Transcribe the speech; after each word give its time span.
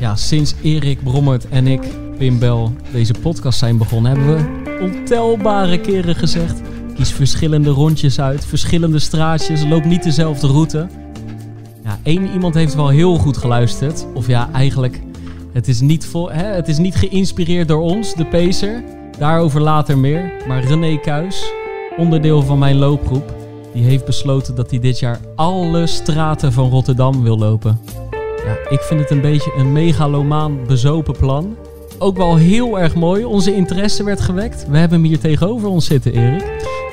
Ja, 0.00 0.16
sinds 0.16 0.54
Erik 0.62 1.02
Brommert 1.02 1.48
en 1.48 1.66
ik, 1.66 1.80
Pim 2.18 2.38
Bel, 2.38 2.72
deze 2.92 3.14
podcast 3.22 3.58
zijn 3.58 3.78
begonnen, 3.78 4.16
hebben 4.16 4.36
we 4.36 4.78
ontelbare 4.80 5.80
keren 5.80 6.14
gezegd. 6.14 6.60
Kies 6.94 7.12
verschillende 7.12 7.70
rondjes 7.70 8.20
uit, 8.20 8.46
verschillende 8.46 8.98
straatjes, 8.98 9.64
loop 9.64 9.84
niet 9.84 10.02
dezelfde 10.02 10.46
route. 10.46 10.88
Ja, 11.84 11.98
één 12.02 12.32
iemand 12.32 12.54
heeft 12.54 12.74
wel 12.74 12.88
heel 12.88 13.16
goed 13.16 13.36
geluisterd. 13.36 14.06
Of 14.14 14.26
ja, 14.26 14.48
eigenlijk, 14.52 15.00
het 15.52 15.68
is 15.68 15.80
niet, 15.80 16.06
vol, 16.06 16.30
hè, 16.30 16.44
het 16.44 16.68
is 16.68 16.78
niet 16.78 16.94
geïnspireerd 16.94 17.68
door 17.68 17.82
ons, 17.82 18.14
de 18.14 18.24
Pacer. 18.24 18.84
Daarover 19.18 19.60
later 19.60 19.98
meer. 19.98 20.32
Maar 20.46 20.64
René 20.64 21.00
Kuis, 21.00 21.52
onderdeel 21.96 22.42
van 22.42 22.58
mijn 22.58 22.76
loopgroep, 22.76 23.34
die 23.78 23.86
heeft 23.86 24.04
besloten 24.04 24.54
dat 24.54 24.70
hij 24.70 24.78
dit 24.78 24.98
jaar 24.98 25.20
alle 25.34 25.86
straten 25.86 26.52
van 26.52 26.70
Rotterdam 26.70 27.22
wil 27.22 27.38
lopen. 27.38 27.80
Ja, 28.44 28.70
ik 28.70 28.80
vind 28.80 29.00
het 29.00 29.10
een 29.10 29.20
beetje 29.20 29.54
een 29.56 29.72
megalomaan 29.72 30.66
bezopen 30.66 31.16
plan. 31.16 31.56
Ook 31.98 32.16
wel 32.16 32.36
heel 32.36 32.78
erg 32.78 32.94
mooi. 32.94 33.24
Onze 33.24 33.54
interesse 33.54 34.04
werd 34.04 34.20
gewekt. 34.20 34.66
We 34.68 34.78
hebben 34.78 34.98
hem 34.98 35.08
hier 35.08 35.18
tegenover 35.18 35.68
ons 35.68 35.86
zitten, 35.86 36.12
Erik. 36.12 36.44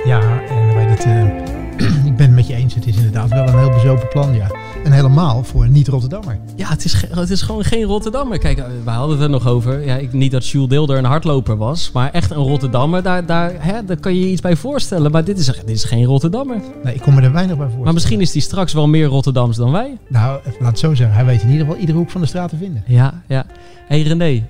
Ja, 0.04 0.20
en 0.48 0.74
wij 0.74 0.96
eh, 0.96 2.06
ik 2.10 2.16
ben 2.16 2.26
het 2.26 2.34
met 2.34 2.46
je 2.46 2.54
eens. 2.54 2.74
Het 2.74 2.86
is 2.86 2.96
inderdaad 2.96 3.28
wel 3.28 3.46
een 3.46 3.58
heel 3.58 3.70
bezopen 3.70 4.08
plan, 4.08 4.34
ja. 4.34 4.50
En 4.86 4.92
helemaal 4.92 5.44
voor 5.44 5.64
een 5.64 5.72
niet-Rotterdammer. 5.72 6.38
Ja, 6.56 6.68
het 6.68 6.84
is, 6.84 7.04
het 7.10 7.30
is 7.30 7.42
gewoon 7.42 7.64
geen 7.64 7.82
Rotterdammer. 7.82 8.38
Kijk, 8.38 8.58
eh, 8.58 8.64
we 8.84 8.90
hadden 8.90 9.16
het 9.16 9.24
er 9.24 9.30
nog 9.30 9.46
over. 9.46 9.84
Ja, 9.84 9.96
ik, 9.96 10.12
niet 10.12 10.30
dat 10.30 10.48
Jules 10.48 10.68
Deelder 10.68 10.98
een 10.98 11.04
hardloper 11.04 11.56
was. 11.56 11.90
Maar 11.92 12.10
echt 12.10 12.30
een 12.30 12.36
Rotterdammer, 12.36 13.02
daar, 13.02 13.26
daar, 13.26 13.52
hè, 13.58 13.84
daar 13.84 13.96
kan 13.96 14.14
je 14.14 14.20
je 14.20 14.28
iets 14.28 14.40
bij 14.40 14.56
voorstellen. 14.56 15.10
Maar 15.10 15.24
dit 15.24 15.38
is, 15.38 15.46
dit 15.46 15.70
is 15.70 15.84
geen 15.84 16.04
Rotterdammer. 16.04 16.60
Nee, 16.84 16.94
ik 16.94 17.00
kom 17.00 17.14
me 17.14 17.22
er 17.22 17.32
weinig 17.32 17.56
bij 17.56 17.68
voor. 17.74 17.84
Maar 17.84 17.92
misschien 17.92 18.20
is 18.20 18.32
hij 18.32 18.42
straks 18.42 18.72
wel 18.72 18.88
meer 18.88 19.06
Rotterdams 19.06 19.56
dan 19.56 19.72
wij. 19.72 19.98
Nou, 20.08 20.40
laat 20.58 20.70
het 20.70 20.78
zo 20.78 20.94
zeggen. 20.94 21.16
Hij 21.16 21.24
weet 21.24 21.42
in 21.42 21.50
ieder 21.50 21.66
geval 21.66 21.80
iedere 21.80 21.98
hoek 21.98 22.10
van 22.10 22.20
de 22.20 22.26
straat 22.26 22.48
te 22.48 22.56
vinden. 22.56 22.82
Ja, 22.86 23.22
ja. 23.28 23.46
hey 23.86 24.02
René, 24.02 24.46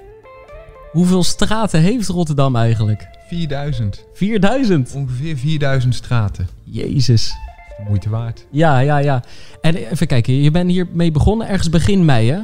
hoeveel 0.93 1.23
straten 1.23 1.81
heeft 1.81 2.09
Rotterdam 2.09 2.57
eigenlijk? 2.57 3.09
4000. 3.29 4.05
4000. 4.15 4.93
Ongeveer 4.95 5.37
4000 5.37 5.95
straten. 5.95 6.49
Jezus. 6.65 7.35
Moeite 7.85 8.11
waard. 8.11 8.47
Ja, 8.51 8.79
ja, 8.79 8.99
ja. 8.99 9.23
En 9.61 9.75
even 9.75 10.07
kijken, 10.07 10.35
je 10.35 10.51
bent 10.51 10.71
hiermee 10.71 11.11
begonnen 11.11 11.49
ergens 11.49 11.69
begin 11.69 12.05
mei, 12.05 12.31
hè? 12.31 12.39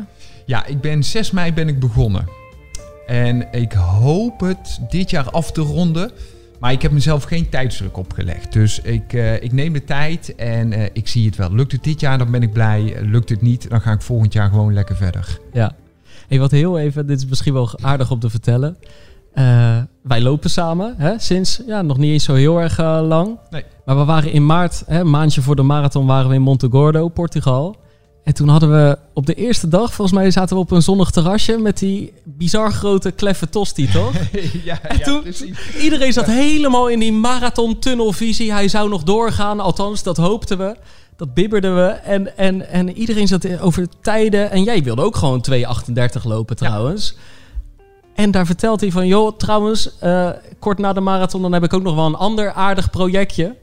Ja, 0.47 0.67
ik 0.67 0.81
ben 0.81 1.03
6 1.03 1.31
mei 1.31 1.53
ben 1.53 1.69
ik 1.69 1.81
begonnen. 1.81 2.29
En 3.07 3.49
ik 3.53 3.73
hoop 3.73 4.41
het 4.41 4.81
dit 4.91 5.11
jaar 5.11 5.31
af 5.31 5.53
te 5.53 5.61
ronden. 5.61 6.11
Maar 6.63 6.73
ik 6.73 6.83
heb 6.83 6.93
mezelf 6.93 7.25
geen 7.25 7.49
tijdsdruk 7.49 7.97
opgelegd. 7.97 8.53
Dus 8.53 8.81
ik, 8.81 9.13
eh, 9.13 9.43
ik 9.43 9.53
neem 9.53 9.73
de 9.73 9.85
tijd 9.85 10.35
en 10.35 10.73
eh, 10.73 10.85
ik 10.93 11.09
zie 11.09 11.27
het 11.27 11.37
wel. 11.37 11.55
Lukt 11.55 11.73
het 11.73 11.85
dit 11.85 12.01
jaar, 12.01 12.19
dan 12.19 12.31
ben 12.31 12.43
ik 12.43 12.53
blij. 12.53 12.97
Lukt 13.01 13.29
het 13.29 13.41
niet, 13.41 13.71
dan 13.71 13.81
ga 13.81 13.93
ik 13.93 14.01
volgend 14.01 14.33
jaar 14.33 14.49
gewoon 14.49 14.73
lekker 14.73 14.97
verder. 14.97 15.39
Ja. 15.53 15.75
Hey, 16.29 16.39
wat 16.39 16.51
heel 16.51 16.79
even, 16.79 17.07
dit 17.07 17.19
is 17.19 17.27
misschien 17.27 17.53
wel 17.53 17.71
aardig 17.81 18.11
om 18.11 18.19
te 18.19 18.31
vertellen. 18.31 18.77
Eh, 19.33 19.79
wij 20.03 20.21
lopen 20.21 20.51
samen, 20.51 20.95
hè, 20.99 21.19
sinds 21.19 21.61
ja, 21.67 21.83
nog 21.83 21.99
niet 21.99 22.13
eens 22.13 22.25
zo 22.25 22.35
heel 22.35 22.61
erg 22.61 22.79
eh, 22.79 23.01
lang. 23.03 23.39
Nee. 23.51 23.65
Maar 23.85 23.99
we 23.99 24.05
waren 24.05 24.33
in 24.33 24.47
maart, 24.47 24.83
hè, 24.87 25.01
een 25.01 25.11
maandje 25.11 25.43
voor 25.43 25.57
de 25.57 25.63
marathon, 25.63 26.07
waren 26.07 26.29
we 26.29 26.35
in 26.35 26.43
Montegordo, 26.43 27.09
Portugal. 27.09 27.77
En 28.25 28.35
toen 28.35 28.49
hadden 28.49 28.71
we 28.71 28.99
op 29.15 29.27
de 29.27 29.35
eerste 29.35 29.69
dag, 29.69 29.95
volgens 29.95 30.19
mij 30.19 30.31
zaten 30.31 30.57
we 30.57 30.63
op 30.63 30.71
een 30.71 30.83
zonnig 30.83 31.11
terrasje 31.11 31.59
met 31.59 31.79
die 31.79 32.13
bizar 32.25 32.73
grote 32.73 33.11
kleffe 33.11 33.49
tosti, 33.49 33.89
toch? 33.91 34.13
ja, 34.65 34.83
En 34.83 35.03
toen, 35.03 35.25
iedereen 35.81 36.13
zat 36.13 36.27
helemaal 36.27 36.89
in 36.89 36.99
die 36.99 37.13
marathon-tunnelvisie. 37.13 38.53
Hij 38.53 38.69
zou 38.69 38.89
nog 38.89 39.03
doorgaan, 39.03 39.61
althans, 39.61 40.03
dat 40.03 40.17
hoopten 40.17 40.59
we. 40.59 40.77
Dat 41.17 41.35
bibberden 41.35 41.75
we. 41.75 41.87
En, 41.87 42.37
en, 42.37 42.69
en 42.69 42.97
iedereen 42.97 43.29
zat 43.29 43.61
over 43.61 43.87
tijden. 44.01 44.51
En 44.51 44.63
jij 44.63 44.83
wilde 44.83 45.03
ook 45.03 45.17
gewoon 45.17 45.45
2,38 45.51 46.23
lopen 46.23 46.57
trouwens. 46.57 47.17
En 48.15 48.31
daar 48.31 48.47
vertelt 48.47 48.81
hij 48.81 48.91
van, 48.91 49.07
joh, 49.07 49.37
trouwens, 49.37 49.99
eh, 49.99 50.29
kort 50.59 50.79
na 50.79 50.93
de 50.93 51.01
marathon... 51.01 51.43
dan 51.43 51.53
heb 51.53 51.65
ik 51.65 51.73
ook 51.73 51.83
nog 51.83 51.95
wel 51.95 52.07
een 52.07 52.15
ander 52.15 52.53
aardig 52.53 52.91
projectje. 52.91 53.57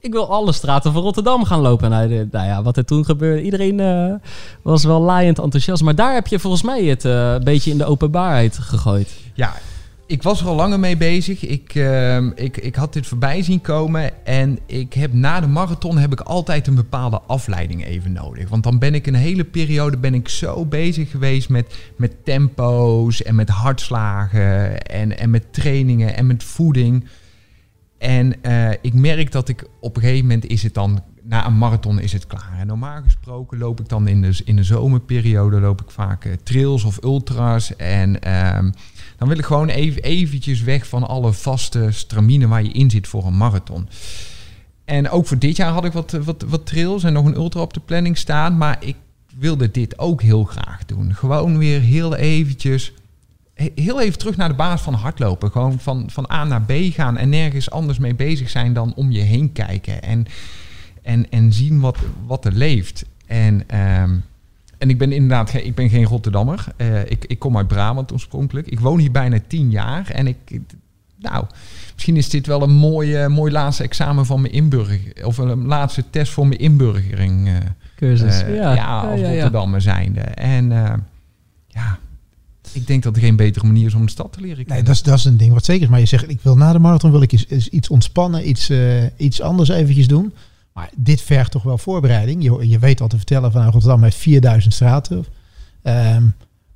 Ik 0.00 0.12
wil 0.12 0.30
alle 0.30 0.52
straten 0.52 0.92
van 0.92 1.02
Rotterdam 1.02 1.44
gaan 1.44 1.60
lopen. 1.60 1.92
En 1.92 1.92
hij, 1.92 2.28
nou 2.30 2.46
ja, 2.46 2.62
wat 2.62 2.76
er 2.76 2.84
toen 2.84 3.04
gebeurde, 3.04 3.42
iedereen 3.42 3.80
eh, 3.80 4.14
was 4.62 4.84
wel 4.84 5.00
laaiend 5.00 5.38
enthousiast. 5.38 5.82
Maar 5.82 5.94
daar 5.94 6.14
heb 6.14 6.26
je 6.26 6.38
volgens 6.38 6.62
mij 6.62 6.84
het 6.84 7.04
eh, 7.04 7.32
een 7.32 7.44
beetje 7.44 7.70
in 7.70 7.78
de 7.78 7.84
openbaarheid 7.84 8.58
gegooid. 8.58 9.14
Ja, 9.34 9.52
ik 10.06 10.22
was 10.22 10.40
er 10.40 10.46
al 10.46 10.54
langer 10.54 10.80
mee 10.80 10.96
bezig. 10.96 11.46
Ik, 11.46 11.74
ehm, 11.74 12.30
ik, 12.34 12.56
ik 12.56 12.74
had 12.74 12.92
dit 12.92 13.06
voorbij 13.06 13.42
zien 13.42 13.60
komen. 13.60 14.24
En 14.26 14.58
ik 14.66 14.92
heb 14.92 15.12
na 15.12 15.40
de 15.40 15.46
marathon 15.46 15.98
heb 15.98 16.12
ik 16.12 16.20
altijd 16.20 16.66
een 16.66 16.74
bepaalde 16.74 17.20
afleiding 17.20 17.84
even 17.84 18.12
nodig. 18.12 18.48
Want 18.48 18.62
dan 18.62 18.78
ben 18.78 18.94
ik 18.94 19.06
een 19.06 19.14
hele 19.14 19.44
periode 19.44 19.96
ben 19.96 20.14
ik 20.14 20.28
zo 20.28 20.64
bezig 20.64 21.10
geweest 21.10 21.48
met, 21.48 21.74
met 21.96 22.24
tempo's 22.24 23.22
en 23.22 23.34
met 23.34 23.48
hartslagen 23.48 24.82
en, 24.82 25.18
en 25.18 25.30
met 25.30 25.52
trainingen 25.52 26.16
en 26.16 26.26
met 26.26 26.44
voeding. 26.44 27.04
En 27.98 28.42
eh, 28.42 28.70
ik 28.80 28.94
merk 28.94 29.32
dat 29.32 29.48
ik 29.48 29.66
op 29.80 29.96
een 29.96 30.02
gegeven 30.02 30.26
moment 30.26 30.46
is 30.46 30.62
het 30.62 30.74
dan, 30.74 31.02
na 31.28 31.46
een 31.46 31.58
marathon 31.58 32.00
is 32.00 32.12
het 32.12 32.26
klaar. 32.26 32.54
En 32.58 32.66
normaal 32.66 33.02
gesproken 33.02 33.58
loop 33.58 33.80
ik 33.80 33.88
dan 33.88 34.08
in 34.08 34.22
de, 34.22 34.40
in 34.44 34.56
de 34.56 34.64
zomerperiode 34.64 35.60
loop 35.60 35.80
ik 35.80 35.90
vaak 35.90 36.24
eh, 36.24 36.32
trails 36.42 36.84
of 36.84 37.02
ultras. 37.02 37.76
En 37.76 38.22
ehm, 38.22 38.70
dan 39.16 39.28
wil 39.28 39.38
ik 39.38 39.44
gewoon 39.44 39.68
even 39.68 40.02
eventjes 40.02 40.62
weg 40.62 40.86
van 40.86 41.08
alle 41.08 41.32
vaste 41.32 41.88
stramine 41.90 42.48
waar 42.48 42.62
je 42.62 42.72
in 42.72 42.90
zit 42.90 43.08
voor 43.08 43.26
een 43.26 43.36
marathon. 43.36 43.88
En 44.84 45.10
ook 45.10 45.26
voor 45.26 45.38
dit 45.38 45.56
jaar 45.56 45.72
had 45.72 45.84
ik 45.84 45.92
wat, 45.92 46.10
wat, 46.10 46.44
wat 46.48 46.66
trails 46.66 47.04
en 47.04 47.12
nog 47.12 47.24
een 47.26 47.36
ultra 47.36 47.60
op 47.60 47.72
de 47.74 47.80
planning 47.80 48.18
staan. 48.18 48.56
Maar 48.56 48.76
ik 48.80 48.96
wilde 49.38 49.70
dit 49.70 49.98
ook 49.98 50.22
heel 50.22 50.44
graag 50.44 50.84
doen. 50.84 51.14
Gewoon 51.14 51.58
weer 51.58 51.80
heel 51.80 52.14
eventjes 52.14 52.92
he- 53.54 53.72
heel 53.74 54.00
even 54.00 54.18
terug 54.18 54.36
naar 54.36 54.48
de 54.48 54.54
basis 54.54 54.80
van 54.80 54.94
hardlopen. 54.94 55.50
Gewoon 55.50 55.78
van, 55.78 56.10
van 56.10 56.30
A 56.32 56.44
naar 56.44 56.62
B 56.62 56.72
gaan 56.72 57.16
en 57.16 57.28
nergens 57.28 57.70
anders 57.70 57.98
mee 57.98 58.14
bezig 58.14 58.50
zijn 58.50 58.72
dan 58.72 58.94
om 58.94 59.10
je 59.10 59.20
heen 59.20 59.52
kijken. 59.52 60.02
En, 60.02 60.26
en, 61.06 61.30
en 61.30 61.52
zien 61.52 61.80
wat, 61.80 61.96
wat 62.26 62.44
er 62.44 62.52
leeft. 62.52 63.04
En, 63.26 63.62
ehm, 63.66 64.14
en 64.78 64.88
ik 64.90 64.98
ben 64.98 65.12
inderdaad 65.12 65.54
ik 65.54 65.74
ben 65.74 65.88
geen 65.90 66.04
Rotterdammer. 66.04 66.64
Eh, 66.76 67.00
ik, 67.10 67.24
ik 67.24 67.38
kom 67.38 67.56
uit 67.56 67.68
Brabant 67.68 68.12
oorspronkelijk. 68.12 68.66
Ik 68.66 68.80
woon 68.80 68.98
hier 68.98 69.10
bijna 69.10 69.38
tien 69.46 69.70
jaar. 69.70 70.10
En 70.10 70.26
ik, 70.26 70.36
nou, 71.18 71.44
misschien 71.94 72.16
is 72.16 72.28
dit 72.28 72.46
wel 72.46 72.62
een 72.62 72.74
mooi, 72.74 73.28
mooi 73.28 73.52
laatste 73.52 73.82
examen 73.82 74.26
van 74.26 74.40
mijn 74.40 74.52
inburger. 74.52 75.00
Of 75.24 75.38
een 75.38 75.66
laatste 75.66 76.04
test 76.10 76.32
voor 76.32 76.46
mijn 76.46 76.60
inburgering. 76.60 77.48
eh, 77.48 77.54
Cursus. 77.96 78.42
eh, 78.42 78.54
ja, 78.56 78.74
ja, 78.74 79.00
als 79.00 79.20
ja, 79.20 79.26
ja. 79.26 79.32
Rotterdammer 79.32 79.80
zijnde. 79.80 80.20
En 80.20 80.72
eh, 80.72 80.92
ja, 81.68 81.98
ik 82.72 82.86
denk 82.86 83.02
dat 83.02 83.16
er 83.16 83.22
geen 83.22 83.36
betere 83.36 83.66
manier 83.66 83.86
is 83.86 83.94
om 83.94 84.04
de 84.04 84.10
stad 84.10 84.32
te 84.32 84.40
leren 84.40 84.56
Nee, 84.56 84.64
kennen. 84.66 84.84
dat 84.84 84.94
is, 84.94 85.02
dat 85.02 85.18
is 85.18 85.24
een 85.24 85.36
ding 85.36 85.52
wat 85.52 85.64
zeker 85.64 85.82
is. 85.82 85.88
Maar 85.88 86.00
je 86.00 86.06
zegt, 86.06 86.28
ik 86.30 86.40
wil 86.42 86.56
na 86.56 86.72
de 86.72 86.78
marathon 86.78 87.10
wil 87.10 87.22
ik 87.22 87.32
iets, 87.32 87.46
iets- 87.46 87.68
iets 87.68 87.88
ontspannen, 87.88 88.48
iets, 88.48 88.68
eh, 88.68 89.04
iets 89.16 89.40
anders 89.40 89.68
eventjes 89.68 90.08
doen. 90.08 90.32
Maar 90.76 90.90
dit 90.96 91.22
vergt 91.22 91.50
toch 91.50 91.62
wel 91.62 91.78
voorbereiding. 91.78 92.42
Je, 92.42 92.68
je 92.68 92.78
weet 92.78 93.00
al 93.00 93.08
te 93.08 93.16
vertellen 93.16 93.50
van 93.52 93.60
nou, 93.60 93.72
Rotterdam 93.72 94.02
heeft 94.02 94.16
4000 94.16 94.74
straten. 94.74 95.24
Ehm, 95.82 96.22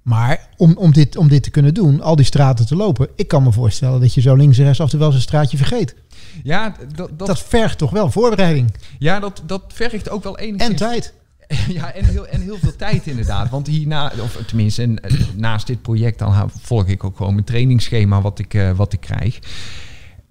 maar 0.02 0.48
om, 0.56 0.76
om, 0.76 0.92
dit, 0.92 1.16
om 1.16 1.28
dit 1.28 1.42
te 1.42 1.50
kunnen 1.50 1.74
doen, 1.74 2.00
al 2.00 2.16
die 2.16 2.24
straten 2.24 2.66
te 2.66 2.76
lopen, 2.76 3.08
ik 3.16 3.28
kan 3.28 3.42
me 3.42 3.52
voorstellen 3.52 4.00
dat 4.00 4.14
je 4.14 4.20
zo 4.20 4.34
links 4.34 4.58
en 4.58 4.64
rechts 4.64 4.78
af 4.78 4.84
en 4.84 4.90
toe 4.90 4.98
wel 4.98 5.08
eens 5.08 5.16
een 5.16 5.22
straatje 5.22 5.56
vergeet. 5.56 5.94
ja, 6.42 6.76
dat, 6.94 7.10
dat, 7.18 7.26
Dat 7.28 7.42
vergt 7.42 7.78
toch 7.78 7.90
wel 7.90 8.10
voorbereiding 8.10 8.74
ja 8.98 9.20
dat, 9.20 9.42
dat 9.46 9.62
vergt 9.66 10.10
ook 10.10 10.22
wel 10.22 10.38
enigszins... 10.38 10.80
en 10.80 10.88
tijd. 10.88 11.14
Ja, 11.68 11.92
en 11.92 12.04
heel, 12.04 12.26
en 12.26 12.40
heel 12.40 12.58
veel 12.58 12.76
tijd 12.76 13.06
inderdaad. 13.06 13.50
Want 13.50 13.66
hierna, 13.66 14.12
of 14.22 14.42
tenminste, 14.46 14.82
en, 14.82 15.02
eh, 15.02 15.18
naast 15.36 15.66
dit 15.66 15.82
project, 15.82 16.18
dan 16.18 16.50
volg 16.60 16.86
ik 16.86 17.04
ook 17.04 17.16
gewoon 17.16 17.32
mijn 17.32 17.46
trainingsschema 17.46 18.20
wat 18.20 18.38
ik, 18.38 18.54
eh, 18.54 18.70
wat 18.70 18.92
ik 18.92 19.00
krijg. 19.00 19.38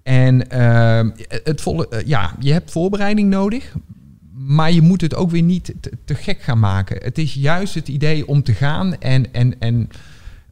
En 0.02 0.50
ehm, 0.50 1.10
het 1.28 1.60
volle, 1.60 1.88
eh, 1.88 2.06
ja, 2.06 2.36
je 2.38 2.52
hebt 2.52 2.70
voorbereiding 2.70 3.30
nodig. 3.30 3.74
Maar 4.32 4.72
je 4.72 4.82
moet 4.82 5.00
het 5.00 5.14
ook 5.14 5.30
weer 5.30 5.42
niet 5.42 5.74
te, 6.04 6.14
gek 6.14 6.42
gaan 6.42 6.58
maken. 6.58 7.02
Het 7.02 7.18
is 7.18 7.34
juist 7.34 7.74
het 7.74 7.88
idee 7.88 8.26
om 8.26 8.42
te 8.42 8.52
gaan 8.52 8.98
en, 8.98 9.32
en, 9.32 9.60
en 9.60 9.88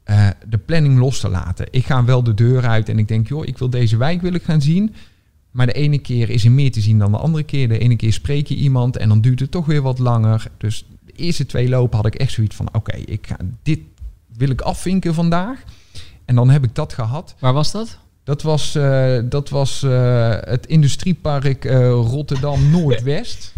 eh, 0.04 0.28
de 0.48 0.58
planning 0.58 0.98
los 0.98 1.20
te 1.20 1.28
laten. 1.28 1.66
Ik 1.70 1.86
ga 1.86 2.04
wel 2.04 2.22
de 2.22 2.34
deur 2.34 2.66
uit 2.66 2.88
en 2.88 2.98
ik 2.98 3.08
denk, 3.08 3.28
joh, 3.28 3.46
ik 3.46 3.58
wil 3.58 3.70
deze 3.70 3.96
wijk 3.96 4.20
wil 4.20 4.34
ik 4.34 4.42
gaan 4.42 4.62
zien. 4.62 4.94
Maar 5.50 5.66
de 5.66 5.72
ene 5.72 5.98
keer 5.98 6.30
is 6.30 6.44
er 6.44 6.50
meer 6.50 6.72
te 6.72 6.80
zien 6.80 6.98
dan 6.98 7.10
de 7.12 7.18
andere 7.18 7.44
keer. 7.44 7.68
De 7.68 7.78
ene 7.78 7.96
keer 7.96 8.12
spreek 8.12 8.46
je 8.46 8.54
iemand 8.54 8.96
en 8.96 9.08
dan 9.08 9.20
duurt 9.20 9.40
het 9.40 9.50
toch 9.50 9.66
weer 9.66 9.82
wat 9.82 9.98
langer. 9.98 10.50
Dus 10.56 10.86
de 11.04 11.12
eerste 11.12 11.46
twee 11.46 11.68
lopen 11.68 11.96
had 11.96 12.06
ik 12.06 12.14
echt 12.14 12.32
zoiets 12.32 12.56
van... 12.56 12.68
oké, 12.72 12.96
ik 12.96 13.28
dit 13.62 13.80
wil 14.36 14.50
ik 14.50 14.60
afvinken 14.60 15.14
vandaag. 15.14 15.62
En 16.24 16.34
dan 16.34 16.50
heb 16.50 16.64
ik 16.64 16.74
dat 16.74 16.92
gehad. 16.92 17.34
Waar 17.38 17.52
was 17.52 17.72
dat? 17.72 17.98
Dat 18.28 18.42
was, 18.42 18.74
eh, 18.74 19.18
dat 19.24 19.48
was 19.48 19.82
eh, 19.82 20.34
het 20.40 20.66
industriepark 20.66 21.64
eh, 21.64 21.88
Rotterdam 21.88 22.70
Noordwest. 22.70 23.52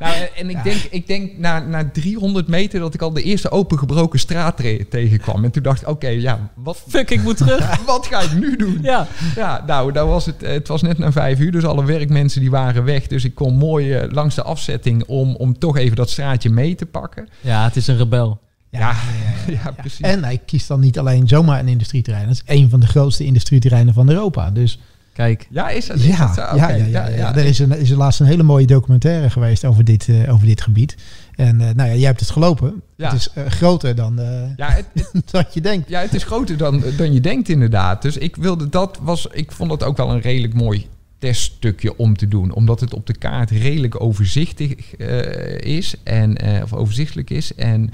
Nou, 0.00 0.14
en 0.36 0.50
ik 0.50 0.62
denk, 0.62 0.82
ik 0.90 1.06
denk 1.06 1.38
na, 1.38 1.58
na 1.58 1.90
300 1.92 2.48
meter 2.48 2.80
dat 2.80 2.94
ik 2.94 3.02
al 3.02 3.12
de 3.12 3.22
eerste 3.22 3.50
opengebroken 3.50 4.18
straat 4.18 4.56
tegenkwam. 4.88 5.44
En 5.44 5.50
toen 5.50 5.62
dacht 5.62 5.82
ik, 5.82 5.88
oké, 5.88 6.08
ja, 6.08 6.50
wat, 6.54 6.82
Fuck, 6.88 7.10
ik 7.10 7.22
moet 7.22 7.36
terug. 7.36 7.76
wat 7.86 8.06
ga 8.06 8.20
ik 8.20 8.32
nu 8.32 8.56
doen? 8.56 8.78
Ja, 8.82 9.06
Ja, 9.36 9.64
nou, 9.66 9.92
daar 9.92 10.06
was 10.06 10.26
het, 10.26 10.40
het 10.40 10.68
was 10.68 10.82
net 10.82 10.98
na 10.98 11.12
vijf 11.12 11.38
uur, 11.38 11.52
dus 11.52 11.64
alle 11.64 11.84
werkmensen 11.84 12.40
die 12.40 12.50
waren 12.50 12.84
weg. 12.84 13.06
Dus 13.06 13.24
ik 13.24 13.34
kon 13.34 13.56
mooi 13.56 14.06
langs 14.10 14.34
de 14.34 14.42
afzetting 14.42 15.04
om, 15.04 15.36
om 15.36 15.58
toch 15.58 15.76
even 15.76 15.96
dat 15.96 16.10
straatje 16.10 16.50
mee 16.50 16.74
te 16.74 16.86
pakken. 16.86 17.28
ja 17.40 17.64
het 17.64 17.76
is 17.76 17.86
een 17.86 17.98
rebel. 17.98 18.40
Ja, 18.78 18.94
ja, 19.64 19.70
precies. 19.70 20.00
En 20.00 20.24
hij 20.24 20.38
kiest 20.46 20.68
dan 20.68 20.80
niet 20.80 20.98
alleen 20.98 21.28
zomaar 21.28 21.60
een 21.60 21.68
industrieterrein. 21.68 22.26
Dat 22.26 22.34
is 22.34 22.42
een 22.56 22.70
van 22.70 22.80
de 22.80 22.86
grootste 22.86 23.24
industrieterreinen 23.24 23.94
van 23.94 24.08
Europa. 24.08 24.50
Dus 24.50 24.78
Kijk, 25.12 25.46
ja, 25.50 25.68
is 25.68 25.86
dat, 25.86 25.96
is 25.96 26.06
ja, 26.06 26.26
dat 26.26 26.34
zo? 26.34 26.56
ja, 26.56 26.68
ja, 26.70 26.84
ja, 26.84 27.06
ja. 27.08 27.34
Er 27.36 27.44
is, 27.44 27.58
een, 27.58 27.78
is 27.78 27.90
er 27.90 27.96
laatst 27.96 28.20
een 28.20 28.26
hele 28.26 28.42
mooie 28.42 28.66
documentaire 28.66 29.30
geweest 29.30 29.64
over 29.64 29.84
dit, 29.84 30.08
eh, 30.08 30.32
over 30.32 30.46
dit 30.46 30.60
gebied. 30.60 30.96
En 31.34 31.60
eh, 31.60 31.74
nou 31.74 31.88
ja, 31.88 31.94
jij 31.94 32.06
hebt 32.06 32.20
het 32.20 32.30
gelopen. 32.30 32.82
Ja. 32.96 33.10
Het 33.10 33.18
is 33.20 33.28
eh, 33.34 33.46
groter 33.46 33.94
dan 33.94 34.18
eh, 34.18 34.26
Ja, 34.56 34.70
het, 34.70 34.84
het- 34.94 35.30
dat 35.30 35.54
je 35.54 35.60
denkt. 35.60 35.88
ja, 35.88 36.00
het 36.00 36.14
is 36.14 36.24
groter 36.24 36.56
dan, 36.56 36.82
dan 36.96 37.12
je 37.12 37.20
denkt 37.20 37.48
inderdaad. 37.48 38.02
Dus 38.02 38.16
ik 38.16 38.36
wilde 38.36 38.68
dat 38.68 38.98
was, 39.02 39.26
ik 39.32 39.52
vond 39.52 39.70
dat 39.70 39.82
ook 39.84 39.96
wel 39.96 40.10
een 40.10 40.20
redelijk 40.20 40.54
mooi 40.54 40.86
teststukje 41.18 41.96
om 41.98 42.16
te 42.16 42.28
doen. 42.28 42.52
Omdat 42.52 42.80
het 42.80 42.94
op 42.94 43.06
de 43.06 43.16
kaart 43.16 43.50
redelijk 43.50 44.00
overzichtig 44.00 44.94
eh, 44.96 45.58
is. 45.76 45.94
En, 46.02 46.36
eh, 46.36 46.62
of 46.62 46.72
overzichtelijk 46.72 47.30
is. 47.30 47.54
En 47.54 47.90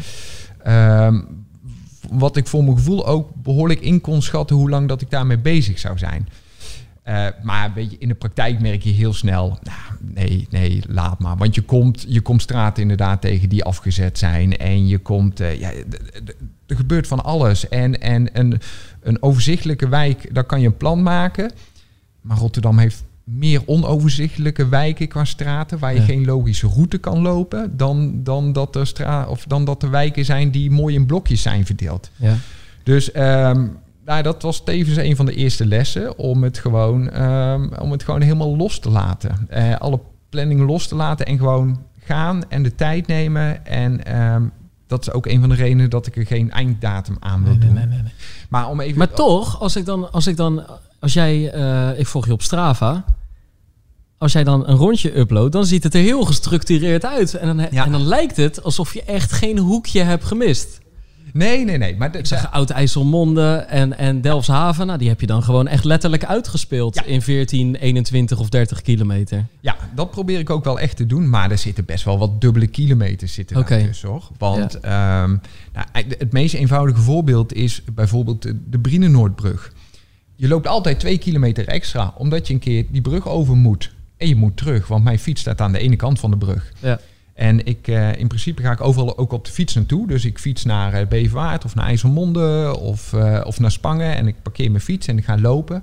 ehm, 0.65 1.21
wat 2.11 2.37
ik 2.37 2.47
voor 2.47 2.65
mijn 2.65 2.77
gevoel 2.77 3.07
ook 3.07 3.31
behoorlijk 3.35 3.81
in 3.81 4.01
kon 4.01 4.23
schatten 4.23 4.57
hoe 4.57 4.71
lang 4.71 4.89
dat 4.89 5.01
ik 5.01 5.11
daarmee 5.11 5.39
bezig 5.39 5.79
zou 5.79 5.99
zijn. 5.99 6.29
Eh, 7.03 7.27
maar 7.43 7.73
in 7.99 8.09
de 8.09 8.15
praktijk 8.15 8.61
merk 8.61 8.83
je 8.83 8.91
heel 8.91 9.13
snel, 9.13 9.59
nou, 9.63 10.15
nee, 10.15 10.47
nee, 10.51 10.83
laat 10.89 11.19
maar. 11.19 11.37
Want 11.37 11.55
je 11.55 11.63
komt, 11.63 12.05
je 12.09 12.21
komt 12.21 12.43
straten 12.43 12.83
inderdaad 12.83 13.21
tegen 13.21 13.49
die 13.49 13.65
afgezet 13.65 14.19
zijn. 14.19 14.57
En 14.57 14.87
je 14.87 14.99
komt, 14.99 15.41
eh, 15.41 15.61
ja, 15.61 15.71
er 16.67 16.77
gebeurt 16.77 17.07
van 17.07 17.25
alles. 17.25 17.69
En, 17.69 18.01
en 18.01 18.39
een, 18.39 18.61
een 19.01 19.23
overzichtelijke 19.23 19.89
wijk, 19.89 20.35
daar 20.35 20.45
kan 20.45 20.61
je 20.61 20.67
een 20.67 20.77
plan 20.77 21.03
maken. 21.03 21.53
Maar 22.21 22.37
Rotterdam 22.37 22.79
heeft 22.79 23.05
meer 23.25 23.63
onoverzichtelijke 23.67 24.69
wijken 24.69 25.09
qua 25.09 25.25
straten, 25.25 25.79
waar 25.79 25.93
je 25.95 25.99
Ja. 26.01 26.05
geen 26.07 26.25
logische 26.25 26.67
route 26.67 26.99
kan 26.99 27.21
lopen, 27.21 27.77
dan, 27.77 28.23
dan, 28.23 28.53
dat 28.53 28.77
er 28.77 28.87
stra 28.87 29.27
of 29.29 29.45
dan 29.45 29.65
dat 29.65 29.83
er 29.83 29.91
wijken 29.91 30.25
zijn 30.25 30.51
die 30.51 30.71
mooi 30.71 30.95
in 30.95 31.07
blokjes 31.07 31.43
zijn 31.43 31.67
verdeeld. 31.67 32.11
ja. 32.17 32.35
Dus 32.83 33.13
ehm, 33.13 33.67
nou, 34.05 34.23
dat 34.23 34.43
was 34.43 34.65
tevens 34.65 34.97
een 34.97 35.17
van 35.17 35.27
de 35.27 35.35
eerste 35.35 35.67
lessen 35.67 36.19
om 36.19 36.43
het 36.43 36.59
gewoon, 36.59 37.11
ehm, 37.11 37.69
om 37.81 37.91
het 37.93 38.03
gewoon 38.03 38.21
helemaal 38.21 38.57
los 38.57 38.79
te 38.79 38.91
laten. 38.91 39.47
Eh, 39.49 39.77
alle 39.77 40.01
planning 40.29 40.61
los 40.67 40.87
te 40.89 40.95
laten 40.95 41.27
en 41.27 41.39
gewoon 41.39 41.83
gaan 42.05 42.43
en 42.49 42.63
de 42.63 42.75
tijd 42.75 43.07
nemen. 43.07 43.67
En 43.67 44.05
ehm, 44.05 44.43
dat 44.87 45.01
is 45.07 45.13
ook 45.13 45.27
een 45.27 45.41
van 45.41 45.49
de 45.49 45.55
redenen 45.55 45.91
dat 45.91 46.07
ik 46.07 46.17
er 46.17 46.27
geen 46.27 46.51
einddatum 46.51 47.17
aan 47.21 47.43
wil 47.45 47.53
Nee, 47.55 47.59
nee, 47.59 47.69
doen. 47.69 47.77
nee, 47.79 47.87
nee, 47.87 48.03
nee. 48.03 48.13
Maar 48.49 48.69
om 48.69 48.81
even. 48.81 48.99
Maar 48.99 49.11
toch, 49.13 49.61
als 49.61 49.77
ik 49.77 49.85
dan, 49.85 50.13
als 50.13 50.27
ik 50.27 50.37
dan, 50.37 50.63
als 51.03 51.13
jij, 51.13 51.51
eh, 51.51 51.99
ik 51.99 52.07
volg 52.07 52.27
je 52.27 52.33
op 52.33 52.43
Strava. 52.43 53.05
Als 54.19 54.33
jij 54.33 54.45
dan 54.45 54.69
een 54.69 54.77
rondje 54.77 55.19
uploadt, 55.19 55.53
dan 55.53 55.67
ziet 55.67 55.83
het 55.83 55.95
er 55.95 56.01
heel 56.01 56.25
gestructureerd 56.25 57.05
uit. 57.05 57.35
En 57.35 57.57
dan, 57.57 57.67
Ja. 57.71 57.85
en 57.85 57.93
dan 57.93 58.03
lijkt 58.07 58.37
het 58.37 58.63
alsof 58.63 58.95
je 58.95 59.03
echt 59.03 59.33
geen 59.33 59.59
hoekje 59.59 60.03
hebt 60.03 60.25
gemist. 60.25 60.81
Nee, 61.33 61.65
nee, 61.65 61.79
nee. 61.79 61.97
Maar 61.97 62.13
de- 62.13 62.19
Ik 62.19 62.27
zeg 62.27 62.51
Oud-IJsselmonde 62.53 63.53
en, 63.69 63.99
en 63.99 64.21
Delfshaven. 64.21 64.87
Nou, 64.87 64.99
die 64.99 65.09
heb 65.09 65.21
je 65.21 65.27
dan 65.27 65.43
gewoon 65.43 65.67
echt 65.69 65.85
letterlijk 65.85 66.25
uitgespeeld 66.25 66.95
Ja. 66.95 67.05
in 67.05 67.23
14, 67.23 67.75
21 67.75 68.39
of 68.39 68.49
30 68.49 68.83
kilometer. 68.83 69.47
Ja, 69.61 69.77
dat 69.95 70.11
probeer 70.11 70.39
ik 70.39 70.51
ook 70.51 70.65
wel 70.65 70.79
echt 70.81 70.97
te 70.97 71.07
doen. 71.07 71.29
Maar 71.31 71.51
er 71.51 71.59
zitten 71.59 71.85
best 71.85 72.05
wel 72.05 72.19
wat 72.19 72.41
dubbele 72.41 72.67
kilometers 72.67 73.33
zitten 73.35 73.57
daar 73.57 73.79
tussen, 73.87 74.09
hoor. 74.09 74.29
Want 74.39 74.81
ehm, 74.81 75.37
nou, 75.73 75.87
het 76.19 76.33
meest 76.33 76.55
eenvoudige 76.55 77.01
voorbeeld 77.01 77.53
is 77.53 77.83
bijvoorbeeld 77.95 78.43
de, 78.43 78.61
de 78.71 78.79
Brienenoordbrug. 78.79 79.73
Je 80.43 80.49
loopt 80.49 80.67
altijd 80.67 81.01
twee 81.01 81.19
kilometer 81.19 81.69
extra, 81.69 82.15
omdat 82.17 82.47
je 82.47 82.55
een 82.55 82.61
keer 82.61 82.85
die 82.91 83.01
brug 83.01 83.29
over 83.29 83.57
moet. 83.57 83.95
En 84.17 84.29
je 84.29 84.37
moet 84.37 84.57
terug, 84.57 84.87
want 84.87 85.05
mijn 85.05 85.19
fiets 85.19 85.41
staat 85.41 85.61
aan 85.61 85.73
de 85.73 85.79
ene 85.79 85.97
kant 85.97 86.21
van 86.21 86.31
de 86.31 86.37
brug. 86.37 86.73
Ja. 86.79 87.01
En 87.35 87.67
ik, 87.67 87.89
eh, 87.89 88.19
in 88.19 88.27
principe 88.27 88.63
ga 88.63 88.73
ik 88.73 88.81
overal 88.81 89.19
ook 89.19 89.33
op 89.33 89.45
de 89.45 89.51
fiets 89.51 89.75
naartoe. 89.75 90.07
Dus 90.07 90.25
ik 90.25 90.39
fiets 90.39 90.65
naar 90.65 90.93
eh, 90.93 91.07
Beverwaard 91.07 91.65
of 91.65 91.75
naar 91.75 91.85
IJsselmonde 91.85 92.77
of, 92.79 93.13
eh, 93.13 93.41
of 93.45 93.61
naar 93.61 93.71
Spangen. 93.71 94.17
En 94.17 94.27
ik 94.27 94.35
parkeer 94.43 94.71
mijn 94.71 94.83
fiets 94.83 95.07
en 95.07 95.19
ik 95.19 95.25
ga 95.25 95.39
lopen. 95.39 95.83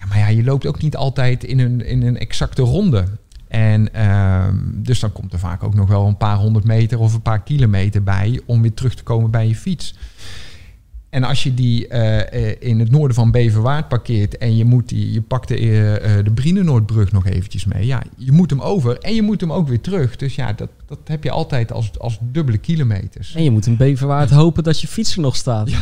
Ja, 0.00 0.06
maar 0.06 0.18
ja, 0.18 0.28
je 0.28 0.44
loopt 0.44 0.66
ook 0.66 0.82
niet 0.82 0.96
altijd 0.96 1.44
in 1.44 1.58
een, 1.58 1.86
in 1.86 2.02
een 2.02 2.18
exacte 2.18 2.62
ronde. 2.62 3.04
En 3.48 3.94
ehm, 3.94 4.56
dus 4.64 5.00
dan 5.00 5.12
komt 5.12 5.32
er 5.32 5.38
vaak 5.38 5.62
ook 5.62 5.74
nog 5.74 5.88
wel 5.88 6.06
een 6.06 6.16
paar 6.16 6.36
honderd 6.36 6.64
meter 6.64 6.98
of 6.98 7.14
een 7.14 7.22
paar 7.22 7.42
kilometer 7.42 8.02
bij 8.02 8.40
om 8.46 8.62
weer 8.62 8.74
terug 8.74 8.94
te 8.94 9.02
komen 9.02 9.30
bij 9.30 9.48
je 9.48 9.56
fiets. 9.56 9.94
En 11.16 11.24
als 11.24 11.42
je 11.42 11.54
die 11.54 11.88
eh, 11.88 12.48
eh, 12.50 12.56
in 12.58 12.78
het 12.80 12.90
noorden 12.90 13.14
van 13.16 13.30
Beverwaard 13.30 13.88
parkeert 13.88 14.38
en 14.38 14.56
je, 14.56 14.64
moet 14.64 14.88
die, 14.88 15.12
je 15.12 15.20
pakt 15.22 15.48
de, 15.48 15.56
eh, 15.56 16.18
eh, 16.18 16.24
de 16.24 16.30
Brienenoordbrug 16.30 17.12
nog 17.12 17.26
eventjes 17.26 17.64
mee. 17.64 17.86
Ja, 17.86 18.02
je 18.16 18.32
moet 18.32 18.50
hem 18.50 18.60
over 18.60 18.98
en 18.98 19.14
je 19.14 19.22
moet 19.22 19.40
hem 19.40 19.52
ook 19.52 19.68
weer 19.68 19.80
terug. 19.80 20.16
Dus 20.16 20.34
ja, 20.34 20.52
dat, 20.52 20.68
dat 20.86 20.98
heb 21.04 21.24
je 21.24 21.30
altijd 21.30 21.72
als, 21.72 21.90
als 21.98 22.18
dubbele 22.20 22.58
kilometers. 22.58 23.34
En 23.34 23.42
je 23.44 23.50
moet 23.50 23.66
in 23.66 23.76
Beverwaard 23.76 24.30
hopen 24.30 24.62
dat 24.64 24.80
je 24.80 24.86
fiets 24.88 25.14
er 25.14 25.20
nog 25.20 25.36
staat. 25.36 25.70
Ja, 25.70 25.78